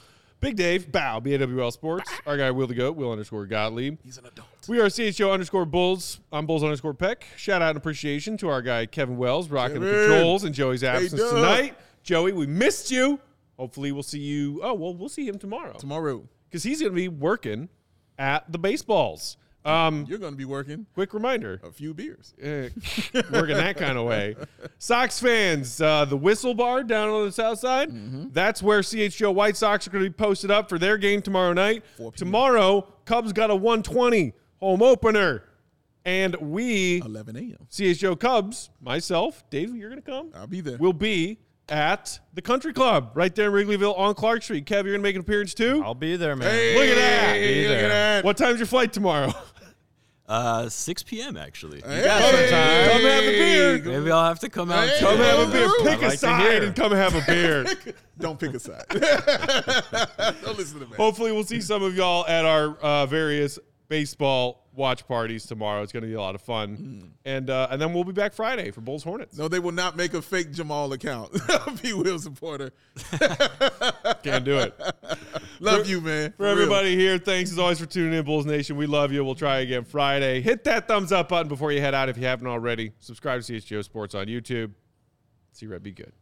Big 0.41 0.57
Dave, 0.57 0.93
bow, 0.93 1.21
BAWL 1.21 1.71
Sports. 1.71 2.11
Our 2.27 2.37
guy, 2.37 2.51
Will 2.51 2.67
the 2.67 2.75
Goat, 2.75 2.97
Will 2.97 3.11
underscore 3.11 3.47
Gottlieb. 3.47 3.97
He's 4.05 4.19
an 4.19 4.27
adult. 4.27 4.47
We 4.69 4.79
are 4.79 4.87
CHGO 4.87 5.33
underscore 5.33 5.65
Bulls. 5.65 6.21
I'm 6.31 6.45
Bulls 6.47 6.63
underscore 6.63 6.93
Peck. 6.95 7.27
Shout 7.37 7.63
out 7.63 7.71
and 7.71 7.79
appreciation 7.79 8.37
to 8.39 8.49
our 8.49 8.61
guy, 8.61 8.87
Kevin 8.87 9.17
Wells, 9.17 9.49
rocking 9.49 9.81
the 9.81 9.91
controls 9.91 10.45
in 10.45 10.53
Joey's 10.53 10.85
absence 10.85 11.21
Doug. 11.21 11.35
tonight. 11.35 11.79
Joey, 12.03 12.33
we 12.33 12.47
missed 12.47 12.91
you. 12.91 13.19
Hopefully, 13.59 13.91
we'll 13.91 14.03
see 14.03 14.21
you. 14.21 14.61
Oh, 14.63 14.75
well, 14.75 14.95
we'll 14.95 15.09
see 15.09 15.27
him 15.27 15.39
tomorrow 15.39 15.73
Tomorrow, 15.79 16.29
because 16.51 16.63
he's 16.63 16.81
going 16.81 16.93
to 16.93 16.97
be 16.97 17.09
working 17.09 17.69
at 18.19 18.51
the 18.53 18.59
baseballs. 18.59 19.39
Um, 19.65 20.05
you're 20.09 20.19
going 20.19 20.33
to 20.33 20.37
be 20.37 20.45
working 20.45 20.87
quick 20.95 21.15
reminder 21.15 21.59
a 21.65 21.73
few 21.73 21.95
beers. 21.95 22.35
eh, 22.43 22.69
working 23.33 23.57
that 23.57 23.77
kind 23.79 23.97
of 23.97 24.05
way. 24.05 24.37
Sox 24.79 25.19
fans, 25.21 25.81
uh, 25.81 26.05
the 26.05 26.17
Whistle 26.17 26.53
Bar 26.55 26.85
down 26.85 27.09
on 27.09 27.25
the 27.25 27.33
south 27.33 27.61
side, 27.61 27.89
that's 28.35 28.63
where 28.63 28.81
CHGO 28.81 29.35
White 29.35 29.57
Sox 29.57 29.87
are 29.87 29.91
going 29.91 30.05
to 30.05 30.11
be 30.11 30.15
posted 30.15 30.51
up 30.51 30.69
for 30.69 30.79
their 30.79 30.99
game 30.99 31.23
tomorrow 31.23 31.53
night. 31.55 31.83
4 31.97 32.13
p.m. 32.13 32.17
Tomorrow, 32.19 32.89
Cubs 33.07 33.33
got 33.33 33.51
a 33.51 33.55
120 33.57 34.35
home 34.61 34.83
opener. 34.83 35.45
And 36.07 36.37
we, 36.37 37.01
11 37.01 37.35
a.m. 37.37 37.67
CHGO 37.71 38.21
Cubs, 38.21 38.69
myself, 38.83 39.49
Dave, 39.49 39.75
you're 39.75 39.89
going 39.89 40.03
to 40.03 40.11
come? 40.11 40.31
I'll 40.35 40.47
be 40.47 40.61
there. 40.61 40.77
We'll 40.77 40.93
be 40.93 41.39
at 41.71 42.21
the 42.35 42.43
Country 42.43 42.75
Club 42.75 43.13
right 43.15 43.35
there 43.35 43.47
in 43.59 43.67
Wrigleyville 43.67 43.99
on 43.99 44.15
Clark 44.15 44.43
Street. 44.43 44.67
Kev, 44.67 44.85
you're 44.85 44.93
going 44.93 44.97
to 44.97 45.03
make 45.03 45.15
an 45.15 45.23
appearance 45.23 45.55
too? 45.55 45.83
I'll 45.83 45.95
be 45.95 46.17
there, 46.17 46.37
man. 46.37 46.51
Hey, 46.51 46.75
Look 46.75 46.89
at 46.89 46.95
that. 46.97 47.33
Be 47.39 47.63
Look 47.63 47.69
there. 47.79 47.85
at 47.85 47.89
that. 47.89 48.25
What 48.27 48.37
time's 48.37 48.59
your 48.59 48.67
flight 48.67 48.93
tomorrow? 48.93 49.33
Uh, 50.27 50.69
6 50.71 51.03
p.m. 51.03 51.37
actually. 51.37 51.83
Hey, 51.83 52.03
Come 52.03 53.03
have 53.03 53.25
a 53.25 53.27
beer. 53.27 53.83
Maybe 54.01 54.11
I'll 54.11 54.25
have 54.25 54.41
to 54.41 54.49
come 54.49 54.71
out. 54.71 54.89
Hey. 54.89 54.97
Come 55.01 55.19
have 55.19 55.49
a 55.49 55.53
beer. 55.53 55.67
I'd 55.67 55.79
Pick 55.85 55.99
a 55.99 56.03
like 56.05 56.11
to 56.13 56.17
side 56.19 56.51
hear. 56.53 56.63
and 56.65 56.75
come 56.75 56.93
have 56.93 57.15
a 57.15 57.23
beer. 57.31 57.67
Don't 58.19 58.39
pick 58.41 58.55
a 58.55 58.59
side. 58.59 58.85
Don't 60.43 60.57
listen 60.57 60.81
to 60.81 60.87
me. 60.87 60.97
Hopefully, 60.97 61.31
we'll 61.33 61.45
see 61.45 61.61
some 61.61 61.83
of 61.83 61.95
y'all 61.95 62.27
at 62.27 62.45
our 62.47 62.75
uh, 62.79 63.05
various 63.07 63.59
baseball 63.89 64.64
watch 64.75 65.07
parties 65.07 65.47
tomorrow. 65.47 65.83
It's 65.83 65.93
going 65.93 66.03
to 66.03 66.09
be 66.09 66.15
a 66.15 66.21
lot 66.21 66.35
of 66.35 66.43
fun, 66.43 67.13
and 67.25 67.51
uh, 67.51 67.69
and 67.71 67.81
then 67.81 67.93
we'll 67.93 68.05
be 68.05 68.13
back 68.13 68.33
Friday 68.33 68.71
for 68.71 68.81
Bulls 68.81 69.05
Hornets. 69.05 69.37
No, 69.37 69.49
they 69.49 69.59
will 69.59 69.73
not 69.73 69.97
make 69.97 70.15
a 70.15 70.23
fake 70.23 70.53
Jamaal 70.53 70.93
account. 70.93 71.33
P. 71.83 71.93
Will 71.93 72.19
supporter. 72.19 72.73
Can't 74.23 74.45
do 74.45 74.59
it. 74.59 74.79
Love 75.61 75.87
you, 75.87 76.01
man. 76.01 76.33
For 76.37 76.45
real. 76.45 76.53
everybody 76.53 76.97
here, 76.97 77.19
thanks 77.19 77.53
as 77.53 77.59
always 77.59 77.81
for 77.81 77.87
tuning 77.87 78.19
in, 78.19 78.25
Bulls 78.25 78.47
Nation. 78.47 78.77
We 78.77 78.87
love 78.87 79.13
you. 79.13 79.25
We'll 79.25 79.35
try 79.35 79.59
again 79.61 79.85
Friday. 79.85 80.41
Hit 80.41 80.65
that 80.65 80.89
thumbs 80.89 81.13
up 81.13 81.29
button 81.29 81.49
before 81.49 81.73
you 81.73 81.81
head 81.81 81.95
out 81.95 82.09
if 82.09 82.17
you 82.17 82.25
haven't 82.25 82.47
already. 82.47 82.93
Subscribe 82.99 83.43
to 83.43 83.53
CHGO 83.53 83.85
Sports 83.85 84.15
on 84.15 84.27
YouTube. 84.27 84.73
See 85.53 85.67
Red, 85.67 85.83
be 85.83 85.93
good. 85.93 86.13